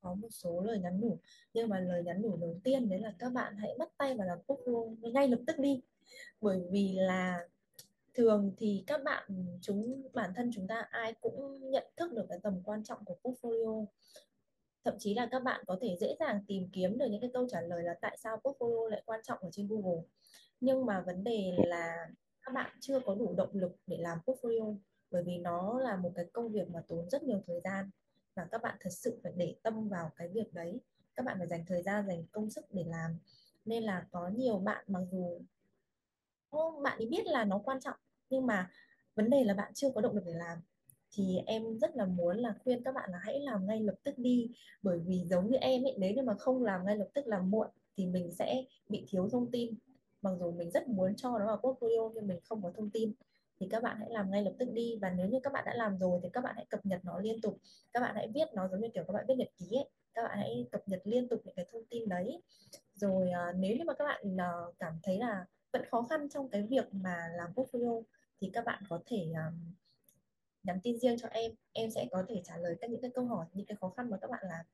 có 0.02 0.14
một 0.14 0.30
số 0.32 0.62
lời 0.62 0.80
nhắn 0.80 1.00
nhủ 1.00 1.20
nhưng 1.54 1.70
mà 1.70 1.80
lời 1.80 2.04
nhắn 2.04 2.22
nhủ 2.22 2.38
đầu 2.38 2.60
tiên 2.64 2.90
đấy 2.90 3.00
là 3.00 3.14
các 3.20 3.34
bạn 3.34 3.56
hãy 3.58 3.76
bắt 3.80 3.90
tay 3.98 4.16
vào 4.18 4.28
làm 4.28 4.40
portfolio 4.48 5.12
ngay 5.12 5.28
lập 5.28 5.40
tức 5.48 5.60
đi 5.60 5.82
bởi 6.42 6.62
vì 6.72 6.96
là 7.00 7.48
thường 8.14 8.54
thì 8.58 8.84
các 8.88 9.04
bạn 9.04 9.58
chúng, 9.62 10.10
bản 10.14 10.34
thân 10.36 10.52
chúng 10.54 10.68
ta 10.68 10.88
ai 10.92 11.14
cũng 11.22 11.70
nhận 11.72 11.88
thức 11.98 12.14
được 12.14 12.26
cái 12.30 12.40
tầm 12.44 12.62
quan 12.64 12.84
trọng 12.84 13.06
của 13.06 13.18
portfolio. 13.24 13.86
Thậm 14.84 14.96
chí 15.00 15.14
là 15.14 15.28
các 15.32 15.40
bạn 15.40 15.64
có 15.68 15.78
thể 15.82 15.98
dễ 16.00 16.16
dàng 16.20 16.44
tìm 16.48 16.70
kiếm 16.74 16.98
được 16.98 17.08
những 17.10 17.22
cái 17.22 17.30
câu 17.34 17.48
trả 17.50 17.62
lời 17.62 17.84
là 17.84 17.94
tại 18.02 18.18
sao 18.24 18.38
portfolio 18.44 18.88
lại 18.88 19.04
quan 19.06 19.20
trọng 19.24 19.40
ở 19.42 19.50
trên 19.52 19.68
Google. 19.68 20.02
Nhưng 20.60 20.86
mà 20.86 21.02
vấn 21.02 21.24
đề 21.24 21.54
là 21.58 22.08
các 22.42 22.52
bạn 22.54 22.72
chưa 22.80 23.00
có 23.00 23.16
đủ 23.16 23.34
động 23.38 23.50
lực 23.54 23.76
để 23.88 23.98
làm 23.98 24.20
portfolio, 24.26 24.78
bởi 25.12 25.24
vì 25.24 25.38
nó 25.38 25.80
là 25.80 25.96
một 25.96 26.12
cái 26.16 26.26
công 26.34 26.52
việc 26.52 26.70
mà 26.70 26.82
tốn 26.88 27.10
rất 27.10 27.24
nhiều 27.24 27.42
thời 27.48 27.60
gian 27.64 27.90
và 28.36 28.48
các 28.52 28.62
bạn 28.62 28.78
thật 28.80 28.90
sự 28.90 29.20
phải 29.24 29.34
để 29.36 29.56
tâm 29.64 29.90
vào 29.90 30.12
cái 30.16 30.28
việc 30.28 30.54
đấy. 30.54 30.80
Các 31.16 31.26
bạn 31.26 31.38
phải 31.38 31.48
dành 31.48 31.66
thời 31.68 31.84
gian, 31.84 32.08
dành 32.08 32.26
công 32.32 32.50
sức 32.50 32.66
để 32.72 32.84
làm. 32.88 33.18
Nên 33.66 33.84
là 33.84 34.08
có 34.12 34.28
nhiều 34.28 34.58
bạn 34.58 34.86
mặc 34.88 35.02
dù 35.12 35.42
bạn 36.84 36.98
ấy 36.98 37.08
biết 37.08 37.26
là 37.26 37.46
nó 37.46 37.62
quan 37.64 37.80
trọng 37.80 37.96
nhưng 38.30 38.46
mà 38.46 38.72
vấn 39.16 39.30
đề 39.30 39.44
là 39.44 39.54
bạn 39.54 39.72
chưa 39.76 39.90
có 39.96 40.02
động 40.02 40.16
lực 40.16 40.24
để 40.26 40.34
làm. 40.34 40.58
Thì 41.12 41.38
em 41.46 41.78
rất 41.78 41.96
là 41.96 42.06
muốn 42.06 42.38
là 42.38 42.56
khuyên 42.64 42.84
các 42.84 42.96
bạn 42.96 43.10
là 43.12 43.18
hãy 43.18 43.40
làm 43.40 43.68
ngay 43.68 43.82
lập 43.82 43.96
tức 44.04 44.18
đi. 44.18 44.50
Bởi 44.82 45.00
vì 45.00 45.24
giống 45.26 45.50
như 45.50 45.58
em 45.58 45.84
ấy 45.84 45.96
nếu 45.98 46.12
như 46.12 46.22
mà 46.22 46.34
không 46.38 46.64
làm 46.64 46.86
ngay 46.86 46.98
lập 46.98 47.08
tức 47.14 47.28
làm 47.28 47.52
muộn 47.52 47.68
thì 47.98 48.06
mình 48.06 48.32
sẽ 48.32 48.64
bị 48.90 49.06
thiếu 49.10 49.30
thông 49.32 49.52
tin. 49.52 49.74
Mặc 50.22 50.32
dù 50.40 50.52
mình 50.52 50.72
rất 50.72 50.88
muốn 50.88 51.16
cho 51.16 51.40
nó 51.40 51.46
vào 51.46 51.58
portfolio 51.58 52.12
nhưng 52.16 52.28
mình 52.28 52.40
không 52.44 52.64
có 52.64 52.72
thông 52.76 52.90
tin. 52.90 53.14
Thì 53.60 53.68
các 53.72 53.84
bạn 53.84 53.98
hãy 54.00 54.10
làm 54.10 54.32
ngay 54.32 54.44
lập 54.44 54.54
tức 54.60 54.70
đi. 54.72 55.00
Và 55.02 55.10
nếu 55.10 55.28
như 55.28 55.40
các 55.44 55.54
bạn 55.54 55.64
đã 55.66 55.74
làm 55.76 55.98
rồi 55.98 56.20
thì 56.24 56.30
các 56.34 56.44
bạn 56.44 56.56
hãy 56.56 56.66
cập 56.70 56.86
nhật 56.86 57.00
nó 57.04 57.20
liên 57.20 57.42
tục. 57.42 57.58
Các 57.94 58.00
bạn 58.00 58.16
hãy 58.16 58.28
viết 58.34 58.48
nó 58.54 58.68
giống 58.68 58.82
như 58.82 58.88
kiểu 58.94 59.04
các 59.08 59.14
bạn 59.14 59.26
viết 59.28 59.36
nhật 59.38 59.50
ký 59.58 59.66
ấy. 59.78 59.90
Các 60.14 60.24
bạn 60.24 60.38
hãy 60.38 60.68
cập 60.72 60.82
nhật 60.88 61.02
liên 61.04 61.30
tục 61.30 61.42
những 61.46 61.56
cái 61.56 61.66
thông 61.72 61.86
tin 61.90 62.10
đấy. 62.10 62.42
Rồi 62.94 63.28
uh, 63.28 63.56
nếu 63.56 63.76
như 63.78 63.84
mà 63.86 63.94
các 63.94 64.06
bạn 64.06 64.36
uh, 64.36 64.76
cảm 64.80 64.94
thấy 65.04 65.18
là 65.18 65.46
vẫn 65.74 65.86
khó 65.92 66.08
khăn 66.10 66.30
trong 66.30 66.50
cái 66.50 66.68
việc 66.70 66.94
mà 66.94 67.30
làm 67.38 67.52
portfolio 67.56 68.04
thì 68.42 68.50
các 68.54 68.66
bạn 68.66 68.84
có 68.90 69.00
thể 69.06 69.32
um, 69.34 69.74
nhắn 70.64 70.80
tin 70.84 71.00
riêng 71.00 71.18
cho 71.20 71.28
em 71.32 71.52
em 71.74 71.90
sẽ 71.92 72.08
có 72.12 72.24
thể 72.30 72.42
trả 72.46 72.58
lời 72.58 72.76
các 72.82 72.90
những 72.90 73.02
cái 73.02 73.12
câu 73.14 73.26
hỏi 73.26 73.46
những 73.54 73.66
cái 73.66 73.78
khó 73.82 73.90
khăn 73.98 74.10
mà 74.10 74.18
các 74.22 74.32
bạn 74.32 74.44
làm 74.44 74.66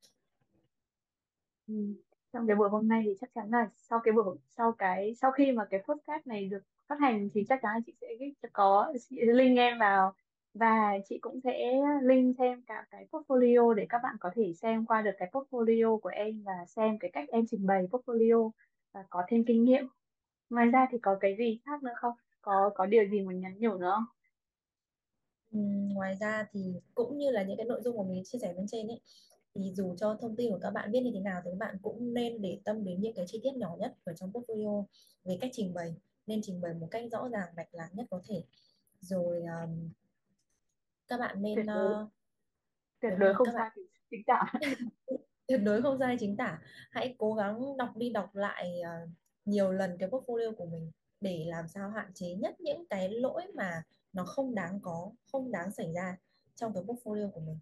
ừ. 1.68 1.74
trong 2.34 2.48
cái 2.48 2.56
buổi 2.56 2.70
hôm 2.70 2.88
nay 2.88 3.02
thì 3.06 3.16
chắc 3.22 3.30
chắn 3.36 3.50
là 3.50 3.70
sau 3.78 4.00
cái 4.04 4.12
buổi 4.12 4.38
sau 4.58 4.72
cái 4.72 5.16
sau 5.16 5.32
khi 5.32 5.52
mà 5.52 5.66
cái 5.70 5.84
podcast 5.88 6.28
này 6.28 6.48
được 6.48 6.62
phát 6.88 7.00
hành 7.00 7.30
thì 7.34 7.46
chắc 7.50 7.60
chắn 7.62 7.74
là 7.76 7.80
chị 7.86 7.94
sẽ 8.42 8.50
có 8.54 8.94
link 9.10 9.58
em 9.58 9.80
vào 9.80 10.14
và 10.54 11.00
chị 11.10 11.18
cũng 11.22 11.40
sẽ 11.44 11.82
link 12.02 12.38
thêm 12.38 12.62
cả 12.62 12.86
cái 12.92 13.08
portfolio 13.12 13.74
để 13.74 13.86
các 13.90 14.00
bạn 14.04 14.16
có 14.20 14.32
thể 14.36 14.54
xem 14.54 14.86
qua 14.86 15.02
được 15.02 15.12
cái 15.18 15.30
portfolio 15.32 16.00
của 16.00 16.10
em 16.10 16.44
và 16.44 16.66
xem 16.68 17.00
cái 17.00 17.12
cách 17.14 17.30
em 17.30 17.46
trình 17.52 17.66
bày 17.66 17.88
portfolio 17.92 18.50
và 18.94 19.04
có 19.10 19.24
thêm 19.28 19.44
kinh 19.48 19.64
nghiệm 19.64 19.88
ngoài 20.50 20.68
ra 20.68 20.88
thì 20.92 20.98
có 21.02 21.18
cái 21.22 21.36
gì 21.38 21.60
khác 21.66 21.84
nữa 21.84 21.94
không? 21.96 22.14
Có 22.42 22.72
có 22.76 22.86
điều 22.86 23.08
gì 23.12 23.22
muốn 23.22 23.40
nhắn 23.40 23.60
nhủ 23.60 23.78
nữa 23.78 23.92
không? 23.96 24.06
Ừ, 25.52 25.60
ngoài 25.94 26.16
ra 26.20 26.48
thì 26.52 26.74
cũng 26.96 27.18
như 27.18 27.32
là 27.32 27.44
những 27.44 27.58
cái 27.58 27.66
nội 27.66 27.82
dung 27.84 27.98
của 27.98 28.04
mình 28.04 28.24
chia 28.26 28.40
sẻ 28.40 28.54
bên 28.58 28.66
trên 28.68 28.88
ấy 28.88 29.02
thì 29.56 29.72
dù 29.74 29.96
cho 29.98 30.18
thông 30.22 30.36
tin 30.36 30.52
của 30.52 30.60
các 30.62 30.72
bạn 30.72 30.92
viết 30.92 31.00
như 31.02 31.12
thế 31.14 31.20
nào 31.20 31.42
thì 31.46 31.52
các 31.52 31.58
bạn 31.58 31.78
cũng 31.82 32.14
nên 32.14 32.42
để 32.42 32.60
tâm 32.64 32.84
đến 32.84 33.02
những 33.02 33.14
cái 33.14 33.26
chi 33.28 33.40
tiết 33.44 33.52
nhỏ 33.56 33.76
nhất 33.80 33.96
ở 34.04 34.14
trong 34.14 34.32
portfolio 34.32 34.86
về 35.24 35.38
cách 35.42 35.52
trình 35.54 35.74
bày 35.74 35.96
nên 36.28 36.42
trình 36.44 36.62
bày 36.62 36.74
một 36.74 36.88
cách 36.92 37.04
rõ 37.12 37.30
ràng 37.30 37.50
mạch 37.58 37.68
lạc 37.72 37.90
nhất 37.94 38.06
có 38.10 38.22
thể. 38.28 38.44
Rồi 39.00 39.42
um, 39.42 39.90
các 41.08 41.20
bạn 41.20 41.42
nên 41.42 41.56
tuyệt 41.56 41.66
đối, 41.66 42.04
uh, 42.04 42.10
tuyệt 43.02 43.14
đối 43.20 43.34
không 43.34 43.48
sai 43.48 43.56
bạn... 43.56 43.78
chính 44.12 44.24
tả. 44.24 44.54
Tuyệt 45.48 45.60
đối 45.64 45.82
không 45.82 46.00
sai 46.00 46.18
chính 46.20 46.38
tả. 46.38 46.62
Hãy 46.92 47.16
cố 47.18 47.34
gắng 47.34 47.78
đọc 47.78 47.90
đi 47.96 48.10
đọc 48.10 48.36
lại 48.36 48.82
uh, 48.82 49.10
nhiều 49.46 49.72
lần 49.72 49.98
cái 50.00 50.10
portfolio 50.10 50.56
của 50.56 50.66
mình 50.66 50.92
để 51.22 51.44
làm 51.48 51.68
sao 51.68 51.90
hạn 51.90 52.12
chế 52.14 52.34
nhất 52.34 52.62
những 52.62 52.86
cái 52.90 53.10
lỗi 53.10 53.42
mà 53.56 53.84
nó 54.14 54.24
không 54.26 54.56
đáng 54.56 54.80
có 54.82 55.12
không 55.32 55.52
đáng 55.52 55.72
xảy 55.72 55.94
ra 55.94 56.18
trong 56.56 56.74
cái 56.74 56.84
portfolio 56.84 57.32
của 57.32 57.40
mình. 57.40 57.58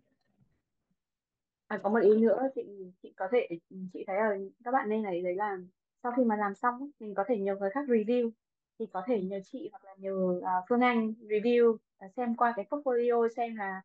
À, 1.67 1.79
có 1.83 1.89
một 1.89 1.99
ý 1.99 2.15
nữa 2.17 2.49
chị 2.55 2.61
chị 3.03 3.13
có 3.15 3.27
thể 3.31 3.47
chị 3.93 4.03
thấy 4.07 4.15
là 4.15 4.37
các 4.63 4.71
bạn 4.71 4.89
nên 4.89 5.03
này 5.03 5.21
đấy 5.21 5.35
là 5.35 5.57
sau 6.03 6.11
khi 6.17 6.23
mà 6.23 6.35
làm 6.35 6.55
xong 6.55 6.89
mình 6.99 7.15
có 7.15 7.23
thể 7.27 7.37
nhờ 7.37 7.55
người 7.55 7.69
khác 7.69 7.85
review. 7.87 8.31
Thì 8.79 8.85
có 8.85 9.03
thể 9.07 9.21
nhờ 9.21 9.39
chị 9.45 9.69
hoặc 9.71 9.85
là 9.85 9.95
nhờ 9.97 10.13
uh, 10.13 10.65
Phương 10.69 10.81
Anh 10.81 11.13
review 11.21 11.69
uh, 11.71 11.79
xem 12.17 12.35
qua 12.35 12.53
cái 12.55 12.65
portfolio 12.69 13.27
xem 13.35 13.55
là 13.55 13.81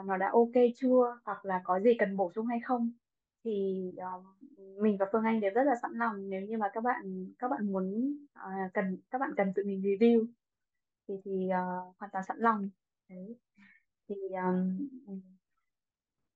uh, 0.00 0.06
nó 0.06 0.16
đã 0.16 0.30
ok 0.32 0.64
chưa 0.76 1.18
hoặc 1.24 1.44
là 1.44 1.60
có 1.64 1.80
gì 1.80 1.90
cần 1.98 2.16
bổ 2.16 2.32
sung 2.34 2.46
hay 2.46 2.60
không 2.64 2.92
thì 3.44 3.90
uh, 3.96 4.24
mình 4.82 4.96
và 5.00 5.06
Phương 5.12 5.24
Anh 5.24 5.40
đều 5.40 5.50
rất 5.54 5.64
là 5.64 5.74
sẵn 5.82 5.92
lòng 5.94 6.28
nếu 6.30 6.40
như 6.40 6.58
mà 6.58 6.70
các 6.72 6.84
bạn 6.84 7.26
các 7.38 7.48
bạn 7.48 7.72
muốn 7.72 8.16
uh, 8.38 8.72
cần 8.74 8.98
các 9.10 9.18
bạn 9.18 9.30
cần 9.36 9.52
tự 9.54 9.62
mình 9.66 9.80
review. 9.80 10.26
Thì 11.08 11.14
thì 11.24 11.30
uh, 11.30 11.96
hoàn 11.98 12.10
toàn 12.12 12.24
sẵn 12.28 12.38
lòng. 12.38 12.70
Đấy. 13.08 13.36
Thì 14.08 14.14
um, 14.46 14.88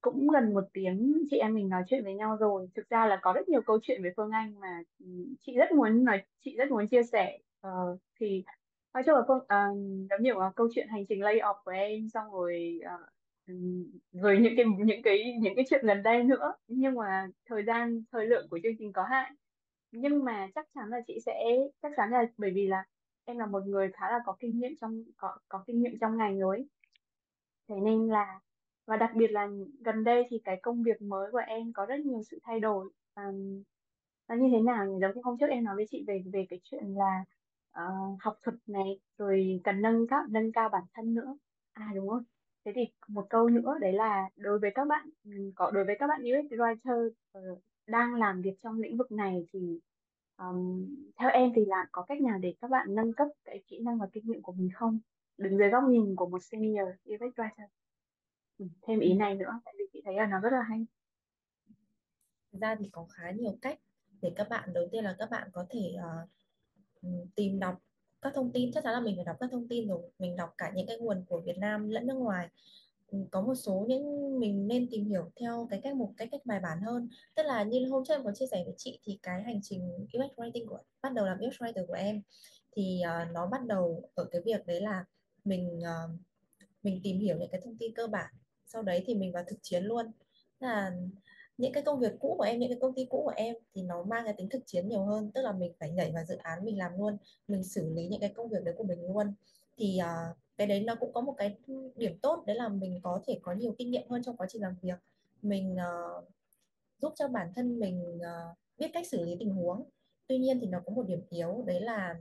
cũng 0.01 0.29
gần 0.29 0.55
một 0.55 0.65
tiếng 0.73 1.23
chị 1.31 1.37
em 1.37 1.55
mình 1.55 1.69
nói 1.69 1.83
chuyện 1.87 2.05
với 2.05 2.15
nhau 2.15 2.37
rồi. 2.41 2.69
Thực 2.75 2.89
ra 2.89 3.07
là 3.07 3.19
có 3.23 3.33
rất 3.33 3.49
nhiều 3.49 3.63
câu 3.63 3.79
chuyện 3.83 4.03
về 4.03 4.13
Phương 4.17 4.31
Anh 4.31 4.61
mà 4.61 4.83
ừ, 4.99 5.07
chị 5.41 5.57
rất 5.57 5.73
muốn 5.73 6.05
nói 6.05 6.23
chị 6.41 6.57
rất 6.57 6.71
muốn 6.71 6.89
chia 6.89 7.03
sẻ. 7.03 7.39
Uh, 7.67 7.99
thì 8.21 8.45
nói 8.95 9.03
chung 9.07 9.15
là 9.15 9.23
Phương 9.29 9.39
uh, 9.39 10.09
giống 10.11 10.23
như 10.23 10.33
là 10.33 10.53
câu 10.57 10.69
chuyện 10.75 10.89
hành 10.89 11.07
trình 11.09 11.23
lay 11.23 11.39
off 11.39 11.55
của 11.65 11.71
em 11.71 12.09
xong 12.09 12.33
rồi 12.33 12.81
uh, 12.85 13.09
rồi 14.13 14.39
những 14.39 14.55
cái 14.57 14.67
những 14.79 15.03
cái 15.03 15.39
những 15.41 15.55
cái 15.57 15.65
chuyện 15.71 15.87
gần 15.87 16.03
đây 16.03 16.25
nữa 16.25 16.53
nhưng 16.69 16.95
mà 16.95 17.27
thời 17.47 17.63
gian 17.65 18.03
thời 18.13 18.27
lượng 18.27 18.49
của 18.51 18.59
chương 18.63 18.77
trình 18.79 18.93
có 18.93 19.03
hạn 19.03 19.35
nhưng 19.93 20.25
mà 20.25 20.49
chắc 20.55 20.67
chắn 20.75 20.89
là 20.89 21.01
chị 21.07 21.19
sẽ 21.27 21.35
chắc 21.83 21.93
chắn 21.97 22.11
là 22.11 22.25
bởi 22.37 22.51
vì 22.55 22.67
là 22.67 22.85
em 23.25 23.39
là 23.39 23.47
một 23.47 23.67
người 23.67 23.91
khá 23.93 24.11
là 24.11 24.19
có 24.27 24.37
kinh 24.41 24.59
nghiệm 24.61 24.73
trong 24.81 25.05
có 25.17 25.39
có 25.49 25.65
kinh 25.67 25.83
nghiệm 25.83 25.99
trong 26.01 26.17
ngành 26.17 26.39
rồi 26.39 26.57
ấy. 26.57 26.69
Thế 27.69 27.75
nên 27.85 28.09
là 28.09 28.41
và 28.87 28.97
đặc 28.97 29.11
biệt 29.15 29.29
là 29.31 29.49
gần 29.81 30.05
đây 30.05 30.25
thì 30.31 30.41
cái 30.45 30.59
công 30.63 30.83
việc 30.83 31.03
mới 31.03 31.31
của 31.33 31.43
em 31.47 31.73
có 31.73 31.87
rất 31.87 32.01
nhiều 32.01 32.23
sự 32.31 32.39
thay 32.43 32.61
đổi. 32.61 32.91
Um, 33.15 33.63
nó 34.29 34.35
như 34.35 34.49
thế 34.53 34.61
nào 34.61 34.87
nhỉ? 34.87 34.99
Giống 35.01 35.15
như 35.15 35.21
hôm 35.25 35.39
trước 35.41 35.47
em 35.51 35.65
nói 35.65 35.77
với 35.77 35.87
chị 35.91 36.05
về 36.07 36.23
về 36.33 36.47
cái 36.51 36.61
chuyện 36.63 36.85
là 36.87 37.25
uh, 37.79 38.23
học 38.23 38.39
thuật 38.43 38.57
này 38.67 39.01
rồi 39.19 39.61
cần 39.65 39.83
nâng 39.83 40.07
cao 40.09 40.23
nâng 40.31 40.53
cao 40.53 40.69
bản 40.69 40.83
thân 40.95 41.15
nữa. 41.15 41.37
À 41.73 41.93
đúng 41.95 42.09
không? 42.09 42.25
Thế 42.69 42.73
thì 42.75 42.89
một 43.09 43.27
câu 43.31 43.49
nữa 43.49 43.75
đấy 43.81 43.93
là 43.93 44.29
đối 44.37 44.59
với 44.59 44.71
các 44.75 44.89
bạn 44.89 45.11
ừ, 45.25 45.31
có 45.55 45.71
đối 45.71 45.85
với 45.85 45.97
các 45.99 46.07
bạn 46.07 46.23
UX 46.23 46.53
writer 46.53 47.11
uh, 47.39 47.59
đang 47.87 48.15
làm 48.15 48.43
việc 48.43 48.55
trong 48.63 48.81
lĩnh 48.81 48.97
vực 48.97 49.13
này 49.13 49.47
thì 49.53 49.81
um, 50.37 50.87
theo 51.17 51.31
em 51.31 51.53
thì 51.57 51.65
là 51.65 51.87
có 51.93 52.03
cách 52.03 52.21
nào 52.21 52.39
để 52.39 52.55
các 52.61 52.71
bạn 52.71 52.95
nâng 52.95 53.13
cấp 53.13 53.29
cái 53.45 53.63
kỹ 53.67 53.79
năng 53.79 53.99
và 53.99 54.07
kinh 54.13 54.27
nghiệm 54.27 54.43
của 54.43 54.53
mình 54.53 54.71
không? 54.75 54.99
Đứng 55.39 55.59
dưới 55.59 55.69
góc 55.69 55.85
nhìn 55.89 56.17
của 56.17 56.29
một 56.29 56.43
senior 56.43 56.89
UX 57.05 57.21
writer. 57.21 57.67
Ừ, 58.59 58.67
thêm 58.83 59.01
ý 59.01 59.15
này 59.15 59.35
nữa 59.35 59.61
tại 59.65 59.75
vì 59.79 59.85
chị 59.93 60.03
thấy 60.05 60.15
là 60.15 60.27
nó 60.27 60.41
rất 60.41 60.53
là 60.53 60.63
hay. 60.63 60.87
Thực 62.53 62.59
ra 62.61 62.77
thì 62.79 62.89
có 62.93 63.07
khá 63.11 63.31
nhiều 63.31 63.59
cách 63.63 63.79
để 64.23 64.33
các 64.37 64.49
bạn 64.51 64.73
đầu 64.73 64.89
tiên 64.93 65.05
là 65.05 65.17
các 65.19 65.31
bạn 65.31 65.49
có 65.53 65.67
thể 65.71 65.97
uh, 65.97 67.29
tìm 67.35 67.59
đọc 67.59 67.83
các 68.23 68.33
thông 68.35 68.53
tin 68.53 68.73
chắc 68.73 68.85
chắn 68.85 68.93
là 68.93 69.01
mình 69.01 69.17
phải 69.17 69.25
đọc 69.25 69.37
các 69.41 69.51
thông 69.53 69.69
tin 69.69 69.89
rồi. 69.89 70.11
Mình 70.19 70.37
đọc 70.37 70.55
cả 70.59 70.73
những 70.75 70.87
cái 70.87 70.99
nguồn 70.99 71.25
của 71.29 71.41
Việt 71.41 71.59
Nam 71.59 71.89
lẫn 71.89 72.07
nước 72.07 72.15
ngoài. 72.15 72.49
Ừ, 73.11 73.19
có 73.31 73.41
một 73.41 73.55
số 73.55 73.85
những 73.89 74.39
mình 74.41 74.69
nên 74.69 74.87
tìm 74.91 75.05
hiểu 75.05 75.31
theo 75.41 75.67
cái 75.71 75.81
cách 75.83 75.97
một 75.97 76.13
cách 76.17 76.29
cách 76.33 76.41
bài 76.45 76.61
bản 76.61 76.81
hơn. 76.81 77.09
Tức 77.37 77.43
là 77.43 77.63
như 77.63 77.89
hôm 77.91 78.05
trước 78.05 78.15
em 78.15 78.25
có 78.25 78.33
chia 78.35 78.47
sẻ 78.51 78.63
với 78.65 78.75
chị 78.77 79.01
thì 79.05 79.19
cái 79.23 79.43
hành 79.43 79.61
trình 79.63 79.91
UX 80.03 80.39
writing 80.39 80.67
của 80.69 80.79
bắt 81.03 81.13
đầu 81.13 81.27
làm 81.27 81.39
UX 81.39 81.63
writer 81.63 81.87
của 81.87 81.95
em 81.95 82.23
thì 82.77 83.01
uh, 83.05 83.33
nó 83.33 83.47
bắt 83.47 83.67
đầu 83.67 84.11
ở 84.15 84.25
cái 84.31 84.43
việc 84.45 84.67
đấy 84.67 84.81
là 84.81 85.05
mình 85.45 85.79
uh, 85.79 86.11
mình 86.83 87.01
tìm 87.05 87.19
hiểu 87.21 87.37
những 87.39 87.51
cái 87.51 87.61
thông 87.65 87.77
tin 87.79 87.95
cơ 87.95 88.07
bản. 88.07 88.35
Sau 88.67 88.83
đấy 88.83 89.03
thì 89.07 89.15
mình 89.15 89.33
vào 89.33 89.45
thực 89.47 89.59
chiến 89.63 89.85
luôn. 89.85 90.13
Là 90.61 90.93
những 91.59 91.73
cái 91.73 91.83
công 91.83 92.01
việc 92.01 92.13
cũ 92.21 92.35
của 92.39 92.45
em 92.45 92.59
những 92.59 92.69
cái 92.69 92.79
công 92.81 92.95
ty 92.95 93.07
cũ 93.11 93.23
của 93.25 93.33
em 93.37 93.57
thì 93.75 93.83
nó 93.83 94.03
mang 94.03 94.25
cái 94.25 94.35
tính 94.35 94.49
thực 94.49 94.63
chiến 94.67 94.89
nhiều 94.89 95.05
hơn. 95.05 95.31
Tức 95.35 95.43
là 95.43 95.53
mình 95.53 95.73
phải 95.79 95.91
nhảy 95.91 96.13
vào 96.13 96.25
dự 96.25 96.37
án 96.37 96.65
mình 96.65 96.79
làm 96.79 96.99
luôn 96.99 97.17
mình 97.49 97.65
xử 97.65 97.91
lý 97.95 98.09
những 98.09 98.21
cái 98.21 98.33
công 98.37 98.49
việc 98.49 98.65
đấy 98.65 98.75
của 98.79 98.85
mình 98.85 99.07
luôn. 99.07 99.35
Thì 99.77 99.99
uh, 100.03 100.37
cái 100.57 100.67
đấy 100.67 100.81
nó 100.81 100.95
cũng 100.95 101.13
có 101.13 101.21
một 101.21 101.35
cái 101.39 101.57
điểm 101.97 102.19
tốt 102.19 102.45
đấy 102.47 102.57
là 102.57 102.69
mình 102.69 103.01
có 103.03 103.21
thể 103.27 103.39
có 103.43 103.53
nhiều 103.53 103.75
kinh 103.79 103.91
nghiệm 103.91 104.09
hơn 104.09 104.23
trong 104.23 104.37
quá 104.37 104.47
trình 104.51 104.63
làm 104.63 104.75
việc. 104.83 104.99
Mình 105.43 105.75
uh, 105.75 106.25
giúp 107.03 107.13
cho 107.17 107.29
bản 107.29 107.53
thân 107.57 107.81
mình 107.81 108.17
uh, 108.17 108.59
biết 108.79 108.91
cách 108.93 109.07
xử 109.07 109.25
lý 109.25 109.37
tình 109.39 109.51
huống. 109.51 109.85
Tuy 110.27 110.39
nhiên 110.39 110.61
thì 110.61 110.67
nó 110.67 110.81
có 110.87 110.93
một 110.93 111.07
điểm 111.07 111.23
yếu 111.31 111.65
đấy 111.67 111.81
là 111.81 112.19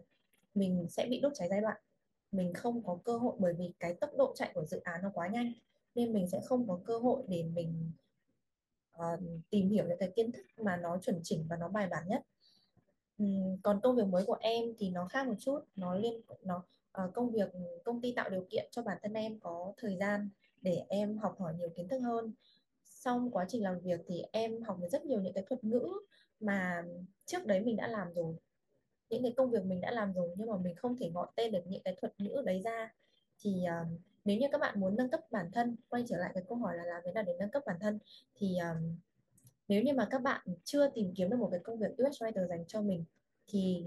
mình 0.56 0.88
sẽ 0.90 1.08
bị 1.10 1.20
đốt 1.20 1.32
cháy 1.36 1.48
giai 1.50 1.62
đoạn. 1.62 1.78
Mình 2.32 2.54
không 2.54 2.84
có 2.84 3.00
cơ 3.04 3.18
hội 3.18 3.36
bởi 3.40 3.54
vì 3.54 3.74
cái 3.80 3.94
tốc 3.94 4.10
độ 4.18 4.34
chạy 4.36 4.52
của 4.54 4.66
dự 4.66 4.80
án 4.84 5.02
nó 5.04 5.12
quá 5.14 5.28
nhanh 5.28 5.54
nên 5.96 6.14
mình 6.14 6.28
sẽ 6.28 6.42
không 6.46 6.68
có 6.68 6.80
cơ 6.86 6.98
hội 6.98 7.24
để 7.28 7.44
mình 7.44 7.92
tìm 9.50 9.70
hiểu 9.70 9.86
những 9.88 9.98
cái 9.98 10.12
kiến 10.16 10.32
thức 10.32 10.46
mà 10.58 10.78
nó 10.78 10.98
chuẩn 10.98 11.20
chỉnh 11.24 11.46
và 11.50 11.56
nó 11.56 11.68
bài 11.68 11.88
bản 11.88 12.08
nhất. 12.08 12.22
Um, 13.18 13.58
còn 13.64 13.80
công 13.82 13.96
việc 13.96 14.08
mới 14.08 14.26
của 14.26 14.38
em 14.40 14.74
thì 14.78 14.90
nó 14.90 15.06
khác 15.06 15.28
một 15.28 15.36
chút 15.40 15.60
nó 15.76 15.96
liên 15.96 16.22
nó 16.44 16.64
uh, 17.04 17.14
công 17.14 17.32
việc 17.32 17.50
công 17.84 18.02
ty 18.02 18.14
tạo 18.14 18.30
điều 18.30 18.46
kiện 18.50 18.68
cho 18.72 18.82
bản 18.82 18.98
thân 19.02 19.14
em 19.14 19.40
có 19.40 19.74
thời 19.78 19.98
gian 19.98 20.30
để 20.62 20.84
em 20.90 21.18
học 21.18 21.36
hỏi 21.40 21.54
nhiều 21.58 21.70
kiến 21.76 21.88
thức 21.88 22.00
hơn. 22.00 22.34
Xong 22.86 23.32
quá 23.32 23.46
trình 23.50 23.64
làm 23.64 23.80
việc 23.80 24.00
thì 24.08 24.24
em 24.32 24.62
học 24.62 24.78
được 24.82 24.88
rất 24.92 25.06
nhiều 25.06 25.22
những 25.22 25.34
cái 25.34 25.44
thuật 25.50 25.64
ngữ 25.64 25.90
mà 26.40 26.84
trước 27.26 27.46
đấy 27.46 27.60
mình 27.60 27.76
đã 27.76 27.88
làm 27.88 28.14
rồi. 28.14 28.36
Những 29.10 29.24
cái 29.24 29.34
công 29.38 29.52
việc 29.52 29.66
mình 29.66 29.82
đã 29.82 29.92
làm 29.92 30.14
rồi 30.14 30.30
nhưng 30.38 30.48
mà 30.48 30.58
mình 30.58 30.76
không 30.76 30.98
thể 30.98 31.10
gọi 31.10 31.28
tên 31.36 31.52
được 31.52 31.68
những 31.68 31.82
cái 31.84 31.96
thuật 32.02 32.14
ngữ 32.18 32.42
đấy 32.46 32.62
ra. 32.62 32.94
Thì 33.40 33.66
uh, 33.82 34.00
nếu 34.28 34.38
như 34.38 34.48
các 34.52 34.62
bạn 34.62 34.80
muốn 34.80 34.96
nâng 34.96 35.10
cấp 35.10 35.20
bản 35.32 35.52
thân 35.52 35.76
quay 35.90 36.04
trở 36.08 36.18
lại 36.18 36.32
cái 36.34 36.44
câu 36.48 36.58
hỏi 36.58 36.78
là 36.78 36.84
làm 36.84 37.02
thế 37.06 37.12
nào 37.12 37.24
để 37.28 37.34
nâng 37.40 37.50
cấp 37.50 37.64
bản 37.66 37.78
thân 37.82 38.00
thì 38.36 38.58
um, 38.58 38.96
nếu 39.68 39.84
như 39.84 39.94
mà 39.94 40.08
các 40.10 40.22
bạn 40.22 40.42
chưa 40.64 40.90
tìm 40.90 41.14
kiếm 41.16 41.30
được 41.30 41.38
một 41.40 41.48
cái 41.52 41.60
công 41.64 41.80
việc 41.80 41.92
UX 42.04 42.24
writer 42.24 42.48
dành 42.48 42.66
cho 42.68 42.82
mình 42.82 43.06
thì 43.48 43.86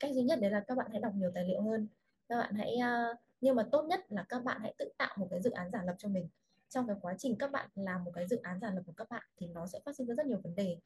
cách 0.00 0.14
duy 0.14 0.22
nhất 0.22 0.40
đấy 0.40 0.50
là 0.50 0.60
các 0.60 0.74
bạn 0.74 0.86
hãy 0.90 1.00
đọc 1.00 1.12
nhiều 1.14 1.30
tài 1.34 1.44
liệu 1.44 1.62
hơn. 1.62 1.88
Các 2.28 2.36
bạn 2.36 2.54
hãy 2.54 2.76
uh, 2.76 3.18
nhưng 3.40 3.56
mà 3.56 3.62
tốt 3.72 3.86
nhất 3.88 4.12
là 4.12 4.24
các 4.28 4.44
bạn 4.44 4.60
hãy 4.60 4.74
tự 4.78 4.92
tạo 4.98 5.16
một 5.18 5.26
cái 5.30 5.40
dự 5.42 5.50
án 5.50 5.70
giả 5.72 5.82
lập 5.86 5.94
cho 5.98 6.08
mình. 6.08 6.28
Trong 6.68 6.86
cái 6.86 6.96
quá 7.00 7.14
trình 7.18 7.36
các 7.38 7.50
bạn 7.52 7.68
làm 7.74 8.04
một 8.04 8.10
cái 8.14 8.26
dự 8.26 8.36
án 8.42 8.60
giả 8.60 8.70
lập 8.70 8.82
của 8.86 8.92
các 8.96 9.08
bạn 9.10 9.22
thì 9.36 9.46
nó 9.46 9.66
sẽ 9.66 9.80
phát 9.84 9.96
sinh 9.96 10.06
ra 10.06 10.14
rất 10.14 10.26
nhiều 10.26 10.40
vấn 10.42 10.54
đề. 10.54 10.76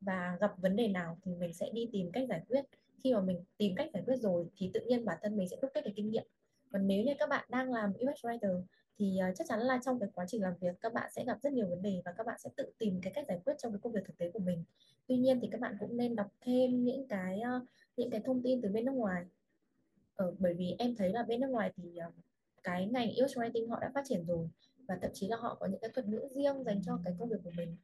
Và 0.00 0.36
gặp 0.40 0.54
vấn 0.58 0.76
đề 0.76 0.88
nào 0.88 1.18
thì 1.22 1.34
mình 1.34 1.54
sẽ 1.54 1.70
đi 1.72 1.88
tìm 1.92 2.12
cách 2.12 2.28
giải 2.28 2.42
quyết. 2.48 2.64
Khi 3.04 3.14
mà 3.14 3.20
mình 3.20 3.44
tìm 3.56 3.74
cách 3.76 3.90
giải 3.94 4.02
quyết 4.06 4.16
rồi 4.16 4.46
thì 4.56 4.70
tự 4.74 4.80
nhiên 4.80 5.04
bản 5.04 5.18
thân 5.22 5.36
mình 5.36 5.48
sẽ 5.48 5.56
đúc 5.62 5.70
kết 5.74 5.84
được 5.84 5.92
kinh 5.96 6.10
nghiệm 6.10 6.24
còn 6.72 6.86
nếu 6.86 7.04
như 7.04 7.12
các 7.18 7.28
bạn 7.28 7.44
đang 7.48 7.72
làm 7.72 7.92
UX 7.92 8.24
writer 8.24 8.62
thì 8.98 9.18
ờ, 9.18 9.26
chắc 9.36 9.46
chắn 9.48 9.60
là 9.60 9.80
trong 9.84 10.00
cái 10.00 10.08
quá 10.14 10.24
trình 10.28 10.42
làm 10.42 10.52
việc 10.60 10.80
các 10.80 10.92
bạn 10.92 11.10
sẽ 11.12 11.24
gặp 11.24 11.38
rất 11.42 11.52
nhiều 11.52 11.68
vấn 11.68 11.82
đề 11.82 12.02
và 12.04 12.12
các 12.16 12.26
bạn 12.26 12.38
sẽ 12.38 12.50
tự 12.56 12.72
tìm 12.78 13.00
cái 13.02 13.12
cách 13.12 13.24
giải 13.28 13.40
quyết 13.44 13.54
trong 13.58 13.72
cái 13.72 13.78
công 13.82 13.92
việc 13.92 14.00
thực 14.06 14.18
tế 14.18 14.30
của 14.30 14.38
mình. 14.38 14.64
Tuy 15.06 15.16
nhiên 15.16 15.38
thì 15.42 15.48
các 15.52 15.60
bạn 15.60 15.76
cũng 15.80 15.96
nên 15.96 16.16
đọc 16.16 16.32
thêm 16.40 16.84
những 16.84 17.08
cái 17.08 17.40
ờ, 17.40 17.60
những 17.96 18.10
cái 18.10 18.20
thông 18.24 18.42
tin 18.42 18.62
từ 18.62 18.68
bên 18.68 18.84
nước 18.84 18.92
ngoài. 18.92 19.24
Ờ, 20.14 20.34
bởi 20.38 20.54
vì 20.54 20.74
em 20.78 20.96
thấy 20.96 21.12
là 21.12 21.22
bên 21.22 21.40
nước 21.40 21.50
ngoài 21.50 21.72
thì 21.76 21.96
ờ, 21.96 22.10
cái 22.62 22.86
ngành 22.86 23.08
UX 23.08 23.38
writing 23.38 23.70
họ 23.70 23.78
đã 23.80 23.90
phát 23.94 24.04
triển 24.08 24.24
rồi 24.26 24.48
và 24.88 24.98
thậm 25.02 25.10
chí 25.14 25.28
là 25.28 25.36
họ 25.36 25.54
có 25.60 25.66
những 25.66 25.80
cái 25.80 25.90
thuật 25.94 26.06
ngữ 26.06 26.28
riêng 26.30 26.64
dành 26.64 26.82
cho 26.86 26.98
cái 27.04 27.14
công 27.18 27.28
việc 27.28 27.40
của 27.44 27.50
mình 27.56 27.76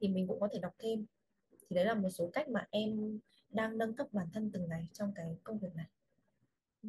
thì 0.00 0.08
mình 0.08 0.26
cũng 0.28 0.40
có 0.40 0.48
thể 0.52 0.58
đọc 0.58 0.74
thêm. 0.78 1.06
Thì 1.68 1.76
đấy 1.76 1.84
là 1.84 1.94
một 1.94 2.10
số 2.10 2.30
cách 2.32 2.48
mà 2.48 2.66
em 2.70 3.18
đang 3.50 3.78
nâng 3.78 3.94
cấp 3.94 4.06
bản 4.12 4.26
thân 4.32 4.50
từng 4.52 4.68
ngày 4.68 4.86
trong 4.92 5.12
cái 5.14 5.36
công 5.44 5.58
việc 5.58 5.74
này. 5.74 5.86
Ừ 6.82 6.88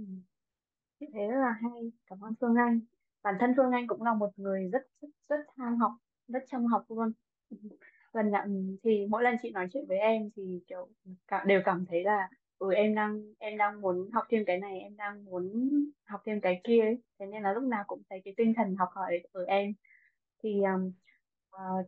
thế 1.14 1.28
rất 1.28 1.42
là 1.42 1.52
hay. 1.62 1.92
Cảm 2.08 2.22
ơn 2.24 2.34
Phương 2.42 2.56
Anh. 2.56 2.80
Bản 3.24 3.36
thân 3.40 3.54
Phương 3.58 3.72
Anh 3.72 3.88
cũng 3.88 4.02
là 4.04 4.14
một 4.14 4.30
người 4.38 4.70
rất 4.74 4.82
rất 5.02 5.08
rất 5.30 5.46
ham 5.58 5.78
học, 5.78 5.92
rất 6.28 6.44
chăm 6.48 6.66
học 6.66 6.86
luôn. 6.90 7.12
Lần 8.14 8.32
nào 8.32 8.46
thì 8.84 9.06
mỗi 9.10 9.24
lần 9.24 9.36
chị 9.42 9.52
nói 9.52 9.68
chuyện 9.74 9.86
với 9.88 9.98
em 9.98 10.30
thì 10.36 10.60
kiểu 10.68 10.90
cả, 11.28 11.44
đều 11.48 11.62
cảm 11.66 11.86
thấy 11.90 12.04
là 12.04 12.30
ừ 12.58 12.74
em 12.74 12.96
đang 12.96 13.34
em 13.40 13.58
đang 13.58 13.82
muốn 13.82 14.10
học 14.14 14.24
thêm 14.30 14.46
cái 14.46 14.60
này, 14.60 14.80
em 14.80 14.98
đang 14.98 15.26
muốn 15.26 15.52
học 16.06 16.22
thêm 16.26 16.42
cái 16.42 16.62
kia 16.64 16.82
ấy. 16.82 16.98
Thế 17.20 17.26
nên 17.26 17.44
là 17.44 17.54
lúc 17.54 17.64
nào 17.64 17.84
cũng 17.88 18.02
thấy 18.10 18.22
cái 18.26 18.34
tinh 18.38 18.54
thần 18.58 18.76
học 18.76 18.90
hỏi 18.92 19.20
ở 19.32 19.46
em. 19.46 19.74
Thì 20.44 20.62
um, 20.64 20.92
uh, 21.56 21.88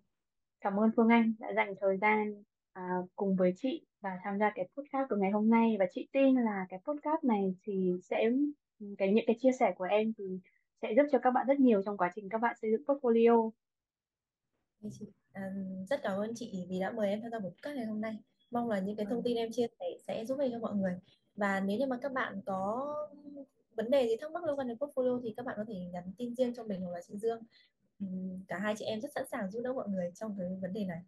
Cảm 0.65 0.79
ơn 0.79 0.89
Phương 0.95 1.09
Anh 1.09 1.33
đã 1.39 1.53
dành 1.55 1.73
thời 1.81 1.97
gian 1.97 2.43
uh, 2.79 3.09
cùng 3.15 3.35
với 3.35 3.53
chị 3.57 3.85
và 4.01 4.19
tham 4.23 4.39
gia 4.39 4.51
cái 4.55 4.67
podcast 4.77 5.09
của 5.09 5.15
ngày 5.15 5.31
hôm 5.31 5.49
nay 5.49 5.75
và 5.79 5.85
chị 5.91 6.07
tin 6.11 6.35
là 6.35 6.65
cái 6.69 6.79
podcast 6.87 7.23
này 7.23 7.55
thì 7.63 7.91
sẽ 8.03 8.31
cái 8.97 9.11
những 9.13 9.25
cái 9.27 9.35
chia 9.39 9.51
sẻ 9.59 9.73
của 9.77 9.83
em 9.83 10.13
thì 10.17 10.39
sẽ 10.81 10.93
giúp 10.97 11.03
cho 11.11 11.19
các 11.19 11.31
bạn 11.31 11.47
rất 11.47 11.59
nhiều 11.59 11.81
trong 11.85 11.97
quá 11.97 12.11
trình 12.15 12.29
các 12.29 12.37
bạn 12.37 12.55
xây 12.61 12.71
dựng 12.71 12.83
portfolio. 12.83 13.51
Chị, 14.91 15.05
à, 15.33 15.53
rất 15.89 15.99
cảm 16.03 16.19
ơn 16.19 16.31
chị 16.35 16.65
vì 16.69 16.79
đã 16.79 16.91
mời 16.91 17.09
em 17.09 17.21
tham 17.21 17.31
gia 17.31 17.39
buổi 17.39 17.51
podcast 17.51 17.75
ngày 17.75 17.85
hôm 17.85 18.01
nay. 18.01 18.17
Mong 18.51 18.69
là 18.69 18.79
những 18.79 18.95
cái 18.95 19.05
thông 19.09 19.23
tin 19.23 19.37
em 19.37 19.51
chia 19.51 19.67
sẻ 19.79 19.85
sẽ 20.07 20.25
giúp 20.25 20.39
ích 20.39 20.51
cho 20.51 20.59
mọi 20.59 20.75
người. 20.75 20.99
Và 21.35 21.59
nếu 21.59 21.79
như 21.79 21.85
mà 21.85 21.97
các 22.01 22.13
bạn 22.13 22.41
có 22.45 22.85
vấn 23.75 23.91
đề 23.91 24.07
gì 24.07 24.15
thắc 24.21 24.31
mắc 24.31 24.43
liên 24.43 24.59
quan 24.59 24.67
đến 24.67 24.77
portfolio 24.77 25.21
thì 25.23 25.33
các 25.37 25.45
bạn 25.45 25.55
có 25.57 25.65
thể 25.67 25.75
nhắn 25.93 26.03
tin 26.17 26.35
riêng 26.35 26.53
cho 26.55 26.63
mình 26.63 26.81
hoặc 26.81 26.91
là 26.91 27.01
chị 27.07 27.17
Dương. 27.17 27.41
Ừm, 27.99 28.43
cả 28.47 28.59
hai 28.59 28.75
chị 28.77 28.85
em 28.85 29.01
rất 29.01 29.09
sẵn 29.15 29.25
sàng 29.31 29.51
giúp 29.51 29.61
đỡ 29.63 29.73
mọi 29.73 29.89
người 29.89 30.11
trong 30.15 30.35
cái 30.39 30.47
vấn 30.61 30.73
đề 30.73 30.85
này 30.85 30.99